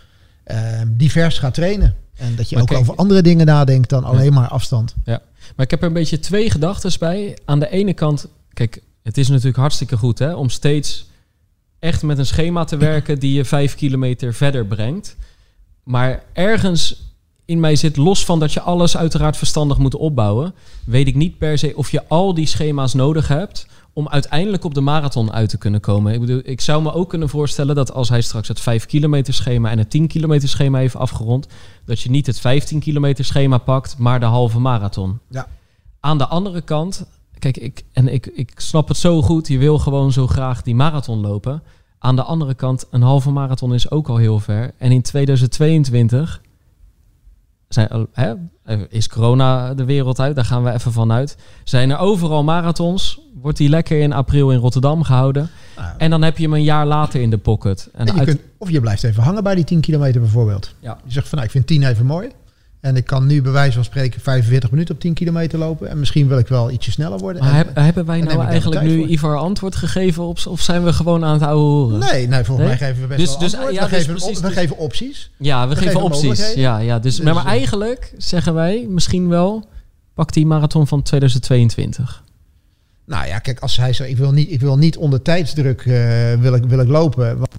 divers 0.87 1.39
gaat 1.39 1.53
trainen. 1.53 1.95
En 2.17 2.35
dat 2.35 2.49
je 2.49 2.55
Maar 2.55 2.63
ook 2.63 2.69
kijk- 2.69 2.81
over 2.81 2.95
andere 2.95 3.21
dingen 3.21 3.45
nadenkt 3.45 3.89
dan 3.89 4.03
alleen 4.03 4.33
maar 4.33 4.47
afstand. 4.47 4.95
Maar 5.55 5.65
ik 5.65 5.71
heb 5.71 5.81
er 5.81 5.87
een 5.87 5.93
beetje 5.93 6.19
twee 6.19 6.49
gedachten 6.51 6.91
bij. 6.99 7.37
Aan 7.45 7.59
de 7.59 7.69
ene 7.69 7.93
kant, 7.93 8.27
kijk, 8.53 8.81
het 9.03 9.17
is 9.17 9.27
natuurlijk 9.27 9.57
hartstikke 9.57 9.97
goed 9.97 10.19
hè, 10.19 10.33
om 10.33 10.49
steeds 10.49 11.05
echt 11.79 12.03
met 12.03 12.17
een 12.17 12.25
schema 12.25 12.63
te 12.63 12.77
werken 12.77 13.19
die 13.19 13.33
je 13.33 13.45
vijf 13.45 13.75
kilometer 13.75 14.33
verder 14.33 14.65
brengt. 14.65 15.15
Maar 15.83 16.23
ergens 16.33 17.03
in 17.45 17.59
mij 17.59 17.75
zit, 17.75 17.97
los 17.97 18.25
van 18.25 18.39
dat 18.39 18.53
je 18.53 18.61
alles 18.61 18.97
uiteraard 18.97 19.37
verstandig 19.37 19.77
moet 19.77 19.95
opbouwen, 19.95 20.53
weet 20.85 21.07
ik 21.07 21.15
niet 21.15 21.37
per 21.37 21.57
se 21.57 21.73
of 21.75 21.91
je 21.91 22.07
al 22.07 22.33
die 22.33 22.45
schema's 22.47 22.93
nodig 22.93 23.27
hebt 23.27 23.67
om 23.95 24.07
uiteindelijk 24.07 24.63
op 24.63 24.73
de 24.73 24.81
marathon 24.81 25.31
uit 25.31 25.49
te 25.49 25.57
kunnen 25.57 25.79
komen. 25.79 26.13
Ik 26.13 26.19
bedoel, 26.19 26.41
ik 26.43 26.61
zou 26.61 26.81
me 26.81 26.93
ook 26.93 27.09
kunnen 27.09 27.29
voorstellen 27.29 27.75
dat 27.75 27.93
als 27.93 28.09
hij 28.09 28.21
straks 28.21 28.47
het 28.47 28.59
5 28.59 28.85
kilometer 28.85 29.33
schema 29.33 29.69
en 29.69 29.77
het 29.77 29.89
10 29.89 30.07
kilometer 30.07 30.49
schema 30.49 30.77
heeft 30.77 30.95
afgerond, 30.95 31.47
dat 31.85 31.99
je 32.01 32.09
niet 32.09 32.25
het 32.25 32.39
15 32.39 32.79
kilometer 32.79 33.25
schema 33.25 33.57
pakt, 33.57 33.97
maar 33.97 34.19
de 34.19 34.25
halve 34.25 34.59
marathon. 34.59 35.19
Ja. 35.29 35.47
Aan 35.99 36.17
de 36.17 36.27
andere 36.27 36.61
kant, 36.61 37.05
kijk, 37.39 37.57
ik, 37.57 37.83
en 37.91 38.07
ik, 38.07 38.25
ik 38.25 38.51
snap 38.55 38.87
het 38.87 38.97
zo 38.97 39.21
goed, 39.21 39.47
je 39.47 39.57
wil 39.57 39.79
gewoon 39.79 40.11
zo 40.11 40.27
graag 40.27 40.61
die 40.61 40.75
marathon 40.75 41.19
lopen. 41.19 41.63
Aan 41.99 42.15
de 42.15 42.23
andere 42.23 42.53
kant, 42.53 42.85
een 42.91 43.01
halve 43.01 43.31
marathon 43.31 43.73
is 43.73 43.91
ook 43.91 44.07
al 44.07 44.17
heel 44.17 44.39
ver. 44.39 44.71
En 44.77 44.91
in 44.91 45.01
2022 45.01 46.41
zijn, 47.67 47.87
eh, 47.87 48.01
hè, 48.13 48.33
is 48.89 49.07
corona 49.09 49.73
de 49.73 49.85
wereld 49.85 50.19
uit, 50.19 50.35
daar 50.35 50.45
gaan 50.45 50.63
we 50.63 50.71
even 50.71 50.91
van 50.91 51.11
uit. 51.11 51.37
Zijn 51.63 51.89
er 51.89 51.97
overal 51.97 52.43
marathons, 52.43 53.19
wordt 53.41 53.57
die 53.57 53.69
lekker 53.69 53.99
in 53.99 54.13
april 54.13 54.51
in 54.51 54.57
Rotterdam 54.59 55.03
gehouden. 55.03 55.49
Nou, 55.77 55.89
En 55.97 56.09
dan 56.09 56.21
heb 56.21 56.37
je 56.37 56.43
hem 56.43 56.53
een 56.53 56.63
jaar 56.63 56.85
later 56.85 57.21
in 57.21 57.29
de 57.29 57.37
pocket. 57.37 57.89
En 57.93 58.07
en 58.07 58.13
je 58.13 58.19
uit- 58.19 58.27
kunt, 58.29 58.41
of 58.57 58.69
je 58.69 58.79
blijft 58.79 59.03
even 59.03 59.23
hangen 59.23 59.43
bij 59.43 59.55
die 59.55 59.63
10 59.63 59.79
kilometer 59.81 60.21
bijvoorbeeld. 60.21 60.73
Ja. 60.79 60.97
Je 61.05 61.11
zegt 61.11 61.27
van 61.27 61.37
nou, 61.37 61.45
ik 61.49 61.53
vind 61.53 61.67
10 61.67 61.83
even 61.83 62.05
mooi. 62.05 62.29
En 62.85 62.95
ik 62.95 63.05
kan 63.05 63.25
nu 63.25 63.41
bij 63.41 63.51
wijze 63.51 63.73
van 63.73 63.83
spreken 63.83 64.21
45 64.21 64.71
minuten 64.71 64.95
op 64.95 65.01
10 65.01 65.13
kilometer 65.13 65.59
lopen. 65.59 65.89
En 65.89 65.99
misschien 65.99 66.27
wil 66.27 66.37
ik 66.37 66.47
wel 66.47 66.71
ietsje 66.71 66.91
sneller 66.91 67.19
worden. 67.19 67.41
Maar 67.43 67.51
En- 67.51 67.57
heb- 67.57 67.75
hebben 67.75 68.05
wij 68.05 68.21
nou 68.21 68.45
eigenlijk 68.45 68.81
nu 68.81 68.97
voor. 68.97 69.07
Ivar 69.07 69.37
antwoord 69.37 69.75
gegeven 69.75 70.23
op, 70.23 70.39
of 70.47 70.61
zijn 70.61 70.83
we 70.83 70.93
gewoon 70.93 71.23
aan 71.25 71.33
het 71.33 71.41
oude 71.41 71.61
horen? 71.61 71.99
Nee, 71.99 72.27
nee, 72.27 72.43
volgens 72.43 72.67
Nee? 72.67 72.77
mij 72.79 72.87
geven 72.87 73.01
we 73.01 73.07
best 73.07 73.19
Dus- 73.39 73.51
wel 73.53 73.65
dus- 73.65 73.75
ja, 73.75 73.83
we, 73.83 73.89
dus 73.89 73.97
geven, 73.99 74.15
precies, 74.15 74.39
we 74.39 74.47
dus- 74.47 74.57
geven 74.57 74.77
opties. 74.77 75.31
Ja, 75.37 75.67
we, 75.67 75.75
We 75.75 75.81
geven 75.81 76.01
opties. 76.01 76.53
Ja, 76.53 76.77
ja, 76.77 76.99
dus, 76.99 77.15
Dus, 77.15 77.25
maar, 77.25 77.33
maar 77.33 77.45
eigenlijk 77.45 78.13
zeggen 78.17 78.53
wij 78.53 78.85
misschien 78.89 79.27
wel, 79.29 79.67
pak 80.13 80.33
die 80.33 80.45
marathon 80.45 80.87
van 80.87 81.01
2022. 81.01 82.23
Nou 83.05 83.27
ja, 83.27 83.39
kijk, 83.39 83.59
als 83.59 83.77
hij 83.77 83.93
zegt, 83.93 84.09
ik 84.09 84.17
wil 84.17 84.31
niet, 84.31 84.51
ik 84.51 84.61
wil 84.61 84.77
niet 84.77 84.97
onder 84.97 85.21
tijdsdruk 85.21 85.81
eh, 85.85 86.33
wil 86.39 86.53
ik, 86.53 86.63
wil 86.63 86.79
ik 86.79 86.87
lopen. 86.87 87.37
Want 87.37 87.51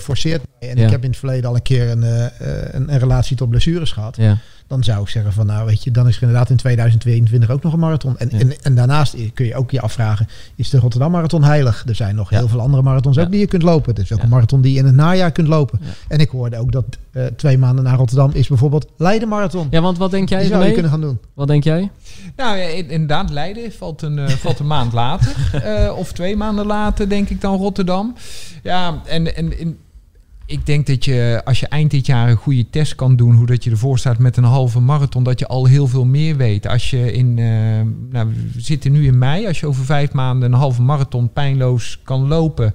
forceert 0.00 0.42
mij. 0.60 0.70
En 0.70 0.76
Ja. 0.76 0.84
ik 0.84 0.90
heb 0.90 1.02
in 1.02 1.10
het 1.10 1.18
verleden 1.18 1.48
al 1.48 1.54
een 1.54 1.62
keer 1.62 1.90
een, 1.90 2.02
eh, 2.02 2.24
eh, 2.26 2.32
een, 2.74 2.92
een 2.92 2.98
relatie 2.98 3.36
tot 3.36 3.48
blessures 3.50 3.92
gehad. 3.92 4.16
Ja. 4.16 4.38
Dan 4.66 4.84
zou 4.84 5.02
ik 5.02 5.08
zeggen 5.08 5.32
van, 5.32 5.46
nou 5.46 5.66
weet 5.66 5.84
je, 5.84 5.90
dan 5.90 6.08
is 6.08 6.16
er 6.16 6.22
inderdaad 6.22 6.50
in 6.50 6.56
2022 6.56 7.50
ook 7.50 7.62
nog 7.62 7.72
een 7.72 7.78
marathon. 7.78 8.18
En, 8.18 8.28
Ja. 8.32 8.38
en, 8.38 8.52
en 8.62 8.74
daarnaast 8.74 9.16
kun 9.34 9.46
je 9.46 9.54
ook 9.54 9.70
je 9.70 9.80
afvragen, 9.80 10.28
is 10.56 10.70
de 10.70 10.78
Rotterdam 10.78 11.10
Marathon 11.10 11.44
heilig? 11.44 11.84
Er 11.86 11.94
zijn 11.94 12.14
nog 12.14 12.30
Ja. 12.30 12.38
heel 12.38 12.48
veel 12.48 12.60
andere 12.60 12.82
marathons 12.82 13.18
ook 13.18 13.30
die 13.30 13.40
je 13.40 13.46
kunt 13.46 13.62
lopen. 13.62 13.94
Er 13.94 14.02
is 14.02 14.12
ook 14.12 14.18
Ja. 14.18 14.24
een 14.24 14.30
marathon 14.30 14.60
die 14.60 14.72
je 14.72 14.78
in 14.78 14.84
het 14.86 14.94
najaar 14.94 15.30
kunt 15.32 15.48
lopen. 15.48 15.78
Ja. 15.82 15.88
En 16.08 16.18
ik 16.18 16.28
hoorde 16.28 16.56
ook 16.56 16.72
dat 16.72 16.84
eh, 17.12 17.24
twee 17.36 17.58
maanden 17.58 17.84
na 17.84 17.94
Rotterdam 17.94 18.30
is 18.32 18.48
bijvoorbeeld 18.48 18.86
Leiden 18.96 19.28
Marathon. 19.28 19.66
ja, 19.70 19.80
want 19.80 19.98
wat 19.98 20.10
denk 20.10 20.28
die 20.28 20.36
jij 20.38 20.46
zou 20.46 20.64
je 20.64 20.72
kunnen 20.72 20.90
gaan 20.90 21.00
doen. 21.00 21.18
Wat 21.34 21.46
denk 21.48 21.64
jij? 21.64 21.90
Nou 22.36 22.56
ja, 22.56 22.66
in- 22.68 22.90
inderdaad, 22.90 23.30
Leiden 23.30 23.72
valt 23.72 24.02
een, 24.02 24.18
eh, 24.18 24.28
valt 24.28 24.58
een 24.58 24.66
maand 24.66 24.92
later. 24.92 25.32
Eh, 25.62 25.96
of 25.98 26.12
twee 26.12 26.36
maanden 26.36 26.66
later, 26.66 27.08
denk 27.08 27.28
ik 27.28 27.40
dan 27.40 27.56
Rotterdam. 27.56 28.14
Ja, 28.62 29.00
en, 29.06 29.36
en, 29.36 29.58
en 29.58 29.76
ik 30.46 30.66
denk 30.66 30.86
dat 30.86 31.04
je, 31.04 31.40
als 31.44 31.60
je 31.60 31.66
eind 31.66 31.90
dit 31.90 32.06
jaar 32.06 32.28
een 32.28 32.36
goede 32.36 32.70
test 32.70 32.94
kan 32.94 33.16
doen... 33.16 33.34
hoe 33.34 33.46
dat 33.46 33.64
je 33.64 33.70
ervoor 33.70 33.98
staat 33.98 34.18
met 34.18 34.36
een 34.36 34.44
halve 34.44 34.80
marathon... 34.80 35.22
dat 35.22 35.38
je 35.38 35.46
al 35.46 35.66
heel 35.66 35.86
veel 35.86 36.04
meer 36.04 36.36
weet. 36.36 36.66
Als 36.66 36.90
je 36.90 37.12
in, 37.12 37.38
eh, 37.38 37.44
nou, 38.10 38.28
we 38.52 38.60
zitten 38.60 38.92
nu 38.92 39.06
in 39.06 39.18
mei. 39.18 39.46
Als 39.46 39.60
je 39.60 39.66
over 39.66 39.84
vijf 39.84 40.12
maanden 40.12 40.52
een 40.52 40.58
halve 40.58 40.82
marathon 40.82 41.32
pijnloos 41.32 42.00
kan 42.04 42.28
lopen... 42.28 42.74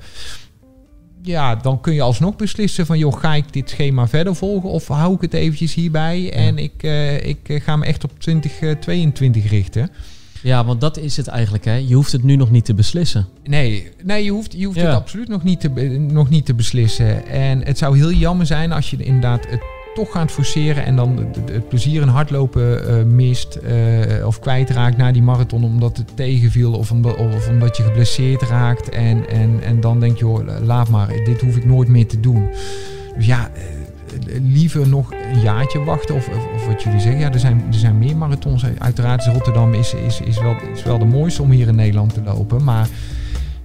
Ja, 1.21 1.55
dan 1.55 1.81
kun 1.81 1.93
je 1.93 2.01
alsnog 2.01 2.35
beslissen 2.35 2.85
van... 2.85 2.97
joh, 2.97 3.19
ga 3.19 3.33
ik 3.33 3.53
dit 3.53 3.69
schema 3.69 4.07
verder 4.07 4.35
volgen... 4.35 4.69
of 4.69 4.87
hou 4.87 5.13
ik 5.13 5.21
het 5.21 5.33
eventjes 5.33 5.73
hierbij... 5.73 6.33
en 6.33 6.57
ik, 6.57 6.83
eh, 6.83 7.25
ik 7.25 7.49
eh, 7.49 7.61
ga 7.61 7.75
me 7.75 7.85
echt 7.85 8.03
op 8.03 8.19
2022 8.19 9.49
richten... 9.49 9.89
Ja, 10.43 10.65
want 10.65 10.81
dat 10.81 10.97
is 10.97 11.17
het 11.17 11.27
eigenlijk. 11.27 11.65
Hè. 11.65 11.75
Je 11.75 11.95
hoeft 11.95 12.11
het 12.11 12.23
nu 12.23 12.35
nog 12.35 12.51
niet 12.51 12.65
te 12.65 12.73
beslissen. 12.73 13.25
Nee, 13.43 13.91
nee 14.03 14.23
je 14.23 14.31
hoeft, 14.31 14.53
je 14.57 14.65
hoeft 14.65 14.77
Ja. 14.77 14.85
het 14.85 14.95
absoluut 14.95 15.27
nog 15.27 15.43
niet, 15.43 15.59
te, 15.59 15.69
nog 16.11 16.29
niet 16.29 16.45
te 16.45 16.53
beslissen. 16.53 17.27
En 17.27 17.65
het 17.65 17.77
zou 17.77 17.97
heel 17.97 18.11
jammer 18.11 18.45
zijn 18.45 18.71
als 18.71 18.89
je 18.89 18.97
inderdaad 18.97 19.49
het 19.49 19.61
toch 19.95 20.11
gaat 20.11 20.31
forceren... 20.31 20.85
en 20.85 20.95
dan 20.95 21.17
het, 21.17 21.35
het 21.51 21.67
plezier 21.69 22.01
in 22.01 22.07
hardlopen 22.07 22.87
eh, 22.87 23.03
mist 23.03 23.55
eh, 23.55 24.25
of 24.25 24.39
kwijtraakt 24.39 24.97
na 24.97 25.11
die 25.11 25.21
marathon... 25.21 25.63
omdat 25.63 25.97
het 25.97 26.15
tegenviel 26.15 26.73
of 26.73 26.91
omdat, 26.91 27.15
of 27.15 27.49
omdat 27.49 27.77
je 27.77 27.83
geblesseerd 27.83 28.41
raakt. 28.41 28.89
En, 28.89 29.29
en, 29.29 29.59
en 29.63 29.79
dan 29.79 29.99
denk 29.99 30.17
je, 30.17 30.25
joh, 30.25 30.61
laat 30.63 30.89
maar, 30.89 31.07
dit 31.25 31.41
hoef 31.41 31.55
ik 31.55 31.65
nooit 31.65 31.87
meer 31.87 32.07
te 32.07 32.19
doen. 32.19 32.49
Dus 33.15 33.25
ja, 33.25 33.51
eh, 33.53 33.63
liever 34.41 34.87
nog 34.87 35.11
een 35.33 35.41
jaartje 35.41 35.83
wachten. 35.83 36.15
Of, 36.15 36.27
of, 36.55 36.65
wat 36.67 36.83
jullie 36.83 36.99
zeggen, 36.99 37.21
ja, 37.21 37.31
er 37.31 37.39
zijn, 37.39 37.63
er 37.67 37.79
zijn 37.79 37.97
meer 37.97 38.17
marathons. 38.17 38.65
Uiteraard 38.77 39.25
is 39.25 39.33
Rotterdam 39.33 39.73
is, 39.73 39.93
is, 39.93 40.21
is, 40.21 40.39
wel, 40.39 40.55
is 40.73 40.83
wel 40.83 40.99
de 40.99 41.05
mooiste 41.05 41.41
om 41.41 41.51
hier 41.51 41.67
in 41.67 41.75
Nederland 41.75 42.13
te 42.13 42.21
lopen. 42.23 42.63
Maar 42.63 42.87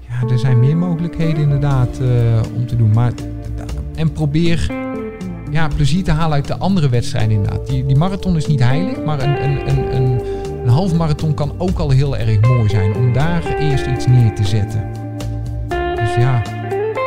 ja, 0.08 0.28
er 0.28 0.38
zijn 0.38 0.58
meer 0.58 0.76
mogelijkheden 0.76 1.42
inderdaad 1.42 1.98
eh, 1.98 2.06
om 2.54 2.66
te 2.66 2.76
doen. 2.76 2.90
Maar, 2.90 3.12
en 3.94 4.12
probeer 4.12 4.70
ja, 5.50 5.68
plezier 5.68 6.04
te 6.04 6.10
halen 6.10 6.34
uit 6.34 6.46
de 6.46 6.56
andere 6.56 6.88
wedstrijden 6.88 7.30
inderdaad. 7.30 7.66
Die, 7.66 7.86
die 7.86 7.96
marathon 7.96 8.36
is 8.36 8.46
niet 8.46 8.60
heilig, 8.60 9.04
maar 9.04 9.22
een, 9.22 9.44
een, 9.44 9.68
een, 9.68 9.96
een, 9.96 10.20
een 10.62 10.68
half 10.68 10.94
marathon 10.94 11.34
kan 11.34 11.52
ook 11.58 11.78
al 11.78 11.90
heel 11.90 12.16
erg 12.16 12.40
mooi 12.40 12.68
zijn. 12.68 12.94
Om 12.94 13.12
daar 13.12 13.56
eerst 13.58 13.86
iets 13.86 14.06
neer 14.06 14.34
te 14.34 14.44
zetten. 14.44 14.90
Dus 15.94 16.14
ja, 16.14 16.42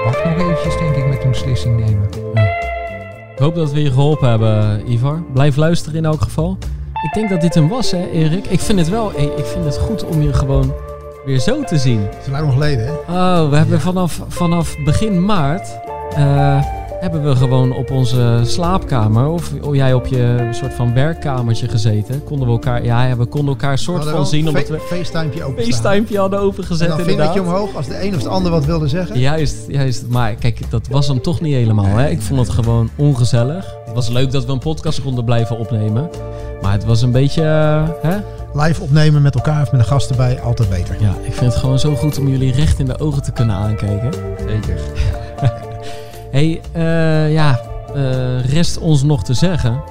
wacht 0.03 0.25
nog 0.25 0.37
eventjes 0.37 0.77
denk 0.77 0.95
ik 0.95 1.07
met 1.07 1.23
een 1.23 1.29
beslissing 1.29 1.79
nemen. 1.79 2.09
Ik 3.36 3.41
hoop 3.41 3.55
dat 3.55 3.71
we 3.71 3.81
je 3.81 3.91
geholpen 3.91 4.29
hebben, 4.29 4.91
Ivar. 4.91 5.21
Blijf 5.33 5.55
luisteren 5.55 5.97
in 5.97 6.05
elk 6.05 6.21
geval. 6.21 6.57
Ik 7.03 7.13
denk 7.13 7.29
dat 7.29 7.41
dit 7.41 7.53
hem 7.53 7.67
was, 7.67 7.91
hè, 7.91 8.09
Erik. 8.09 8.45
Ik 8.45 8.59
vind 8.59 8.79
het 8.79 8.89
wel. 8.89 9.11
Ik 9.19 9.45
vind 9.45 9.65
het 9.65 9.77
goed 9.77 10.05
om 10.05 10.21
je 10.21 10.33
gewoon 10.33 10.73
weer 11.25 11.39
zo 11.39 11.63
te 11.63 11.77
zien. 11.77 12.01
Dat 12.03 12.15
is 12.21 12.27
lang 12.31 12.51
geleden, 12.51 12.86
hè? 12.86 12.91
Oh, 12.91 13.49
we 13.49 13.55
hebben 13.55 13.81
vanaf, 13.81 14.21
vanaf 14.27 14.75
begin 14.86 15.25
maart. 15.25 15.79
eh, 16.15 16.63
hebben 17.11 17.23
we 17.23 17.35
gewoon 17.35 17.75
op 17.75 17.91
onze 17.91 18.41
slaapkamer. 18.43 19.27
Of, 19.27 19.51
of 19.61 19.75
jij 19.75 19.93
op 19.93 20.05
je 20.07 20.47
soort 20.51 20.73
van 20.73 20.93
werkkamertje 20.93 21.67
gezeten. 21.67 22.23
Konden 22.23 22.47
we 22.47 22.53
elkaar. 22.53 22.83
Ja, 22.83 23.05
ja, 23.05 23.17
we 23.17 23.25
konden 23.25 23.49
elkaar 23.49 23.77
soort 23.77 23.97
hadden 23.97 24.15
van 24.15 24.25
zien. 24.25 24.47
Omdat 24.47 24.67
we 24.67 24.79
FaceTimepje 24.79 25.39
een 25.39 25.45
openstaan. 25.45 25.91
FaceTime 25.93 26.19
hadden 26.19 26.39
En 26.39 26.45
opengezet. 26.45 26.89
dan 26.89 26.99
inderdaad. 26.99 27.33
vingertje 27.33 27.41
omhoog 27.41 27.75
als 27.75 27.87
de 27.87 28.03
een 28.03 28.15
of 28.15 28.21
de 28.21 28.29
ander 28.29 28.51
wat 28.51 28.65
wilde 28.65 28.87
zeggen. 28.87 29.19
Juist, 29.19 29.55
juist. 29.67 30.07
Maar 30.09 30.35
kijk, 30.35 30.71
dat 30.71 30.87
was 30.87 31.07
hem 31.07 31.21
toch 31.21 31.41
niet 31.41 31.53
helemaal. 31.53 31.85
Hè? 31.85 32.09
Ik 32.09 32.21
vond 32.21 32.39
het 32.39 32.49
gewoon 32.49 32.89
ongezellig. 32.95 33.75
Het 33.85 33.93
was 33.93 34.09
leuk 34.09 34.31
dat 34.31 34.45
we 34.45 34.51
een 34.51 34.59
podcast 34.59 35.01
konden 35.01 35.25
blijven 35.25 35.57
opnemen. 35.59 36.09
Maar 36.61 36.71
het 36.71 36.85
was 36.85 37.01
een 37.01 37.11
beetje... 37.11 37.41
hè? 38.01 38.17
Live 38.53 38.81
opnemen 38.81 39.21
met 39.21 39.35
elkaar 39.35 39.61
of 39.61 39.71
met 39.71 39.81
een 39.81 39.87
gast 39.87 40.09
erbij, 40.09 40.41
altijd 40.41 40.69
beter. 40.69 40.95
Ja, 40.99 41.13
ik 41.23 41.33
vind 41.33 41.51
het 41.51 41.55
gewoon 41.55 41.79
zo 41.79 41.95
goed 41.95 42.19
om 42.19 42.27
jullie 42.27 42.51
recht 42.51 42.79
in 42.79 42.85
de 42.85 42.99
ogen 42.99 43.23
te 43.23 43.31
kunnen 43.31 43.55
aankijken. 43.55 44.13
Zeker. 44.47 44.79
Hey, 46.36 46.61
eh, 46.71 47.33
ja, 47.33 47.59
eh, 47.95 48.45
rest 48.45 48.77
ons 48.77 49.03
nog 49.03 49.23
te 49.23 49.33
zeggen. 49.33 49.81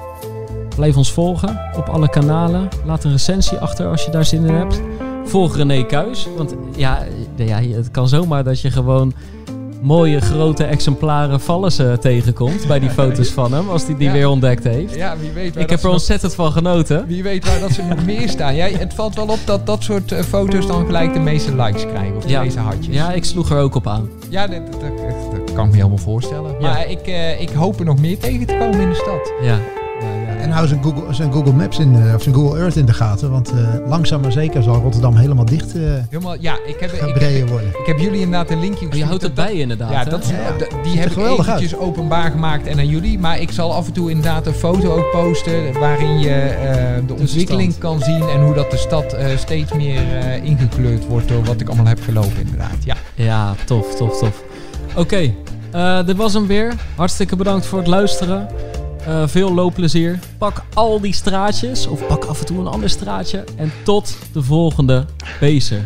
Blijf 0.75 0.97
ons 0.97 1.11
volgen 1.11 1.59
op 1.77 1.87
alle 1.89 2.09
kanalen. 2.09 2.69
Laat 2.85 3.03
een 3.03 3.11
recensie 3.11 3.57
achter 3.57 3.87
als 3.87 4.05
je 4.05 4.11
daar 4.11 4.25
zin 4.25 4.45
in 4.45 4.53
hebt. 4.53 4.81
Volg 5.25 5.55
René 5.55 5.85
Kuis. 5.85 6.27
Want 6.37 6.55
ja, 6.75 6.99
ja, 7.35 7.61
het 7.61 7.91
kan 7.91 8.07
zomaar 8.07 8.43
dat 8.43 8.61
je 8.61 8.71
gewoon 8.71 9.13
mooie 9.81 10.21
grote 10.21 10.63
exemplaren 10.63 11.39
vallen 11.39 11.99
tegenkomt 11.99 12.67
bij 12.67 12.79
die 12.79 12.89
foto's 12.89 13.29
van 13.29 13.53
hem. 13.53 13.69
Als 13.69 13.81
hij 13.81 13.89
die, 13.95 13.97
die 13.97 14.11
weer 14.11 14.27
ontdekt 14.29 14.63
heeft. 14.63 14.95
Ja, 14.95 15.17
wie 15.17 15.31
weet 15.31 15.55
Ik 15.55 15.69
heb 15.69 15.83
er 15.83 15.89
ontzettend 15.89 16.35
van 16.35 16.51
genoten. 16.51 17.05
Wie 17.07 17.23
weet 17.23 17.45
waar 17.45 17.59
dat 17.59 17.71
ze 17.71 17.81
nog 17.83 18.05
meer 18.05 18.29
staan. 18.29 18.55
Ja, 18.55 18.65
het 18.67 18.93
valt 18.93 19.15
wel 19.15 19.27
op 19.27 19.39
dat 19.45 19.65
dat 19.65 19.83
soort 19.83 20.11
eh, 20.11 20.23
foto's 20.23 20.67
dan 20.67 20.85
gelijk 20.85 21.13
de 21.13 21.19
meeste 21.19 21.55
likes 21.55 21.85
krijgen. 21.85 22.15
Of 22.15 22.23
de 22.23 22.29
Ja. 22.29 22.41
meeste 22.41 22.59
hartjes. 22.59 22.95
Ja, 22.95 23.11
ik 23.11 23.25
sloeg 23.25 23.49
er 23.51 23.57
ook 23.57 23.75
op 23.75 23.87
aan. 23.87 24.09
Ja, 24.29 24.47
dat, 24.47 24.61
dat, 24.71 24.81
dat- 24.81 25.31
dat 25.31 25.34
kan 25.55 25.65
ik 25.65 25.71
me 25.71 25.77
helemaal 25.77 25.97
voorstellen. 25.97 26.51
Ja. 26.59 26.67
Maar 26.71 26.89
ik, 26.89 27.01
eh, 27.07 27.41
ik 27.41 27.49
hoop 27.49 27.79
er 27.79 27.85
nog 27.85 27.99
meer 27.99 28.17
tegen 28.17 28.45
te 28.47 28.55
komen 28.59 28.79
in 28.79 28.89
de 28.89 28.95
stad. 28.95 29.31
Ja. 29.41 29.59
En 30.39 30.51
hou 30.51 30.67
zijn 30.67 30.83
Google, 30.83 31.13
zijn 31.13 31.31
Google 31.33 31.53
Maps 31.53 31.79
in, 31.79 31.93
de- 31.93 32.11
of 32.15 32.21
zijn 32.21 32.35
Google 32.35 32.59
Earth 32.59 32.75
in 32.75 32.85
de 32.85 32.93
gaten. 32.93 33.31
Want 33.31 33.51
eh, 33.51 33.57
langzaam 33.87 34.21
maar 34.21 34.31
zeker 34.31 34.63
zal 34.63 34.75
Rotterdam 34.75 35.15
helemaal 35.15 35.45
dicht 35.45 35.75
eh 35.75 35.81
Helemaal, 36.09 36.35
ja, 36.39 36.53
ik 36.65 36.75
heb, 36.79 36.91
ik, 36.91 36.99
heb, 37.19 37.49
worden. 37.49 37.69
ik 37.69 37.85
heb 37.85 37.99
jullie 37.99 38.19
inderdaad 38.21 38.49
een 38.51 38.59
linkje 38.59 38.79
Je 38.79 38.85
gestuurd. 38.85 39.07
houdt 39.09 39.23
het 39.23 39.33
bij 39.33 39.53
inderdaad. 39.53 39.91
Ja, 39.91 40.03
dat, 40.03 40.23
is- 40.23 40.29
Ja. 40.29 40.35
die 40.83 40.99
heb 40.99 41.09
ik 41.11 41.17
eventjes 41.17 41.77
openbaar 41.77 42.31
gemaakt 42.31 42.67
en 42.67 42.77
aan 42.77 42.87
jullie. 42.87 43.19
Maar 43.19 43.39
ik 43.41 43.51
zal 43.51 43.73
af 43.73 43.87
en 43.87 43.93
toe 43.93 44.09
inderdaad 44.09 44.47
een 44.47 44.53
foto 44.53 44.91
ook 44.95 45.11
posten 45.11 45.79
waarin 45.79 46.19
je 46.19 46.29
eh, 46.29 47.07
de 47.07 47.13
ontwikkeling 47.13 47.77
kan 47.77 47.99
zien 48.01 48.23
en 48.29 48.43
hoe 48.43 48.53
dat 48.53 48.71
de 48.71 48.77
stad 48.77 49.13
eh, 49.13 49.37
steeds 49.37 49.73
meer 49.73 50.01
eh, 50.17 50.43
ingekleurd 50.43 51.07
wordt 51.07 51.27
door 51.27 51.43
wat 51.43 51.61
ik 51.61 51.67
allemaal 51.67 51.85
heb 51.85 51.99
gelopen 52.03 52.39
inderdaad. 52.41 52.75
Ja. 52.83 52.95
Ja, 53.15 53.53
tof, 53.65 53.95
tof, 53.95 54.17
tof. 54.19 54.43
Oké, 54.95 55.31
dit 56.05 56.15
was 56.15 56.33
hem 56.33 56.47
weer. 56.47 56.73
Hartstikke 56.95 57.35
bedankt 57.35 57.65
voor 57.65 57.79
het 57.79 57.87
luisteren. 57.87 58.47
Eh, 59.05 59.27
veel 59.27 59.53
loopplezier. 59.53 60.19
Pak 60.37 60.63
al 60.73 60.99
die 60.99 61.13
straatjes, 61.13 61.87
of 61.87 62.07
pak 62.07 62.25
af 62.25 62.39
en 62.39 62.45
toe 62.45 62.59
een 62.59 62.67
ander 62.67 62.89
straatje. 62.89 63.43
En 63.55 63.71
tot 63.83 64.17
de 64.31 64.43
volgende 64.43 65.05
Pacer. 65.39 65.85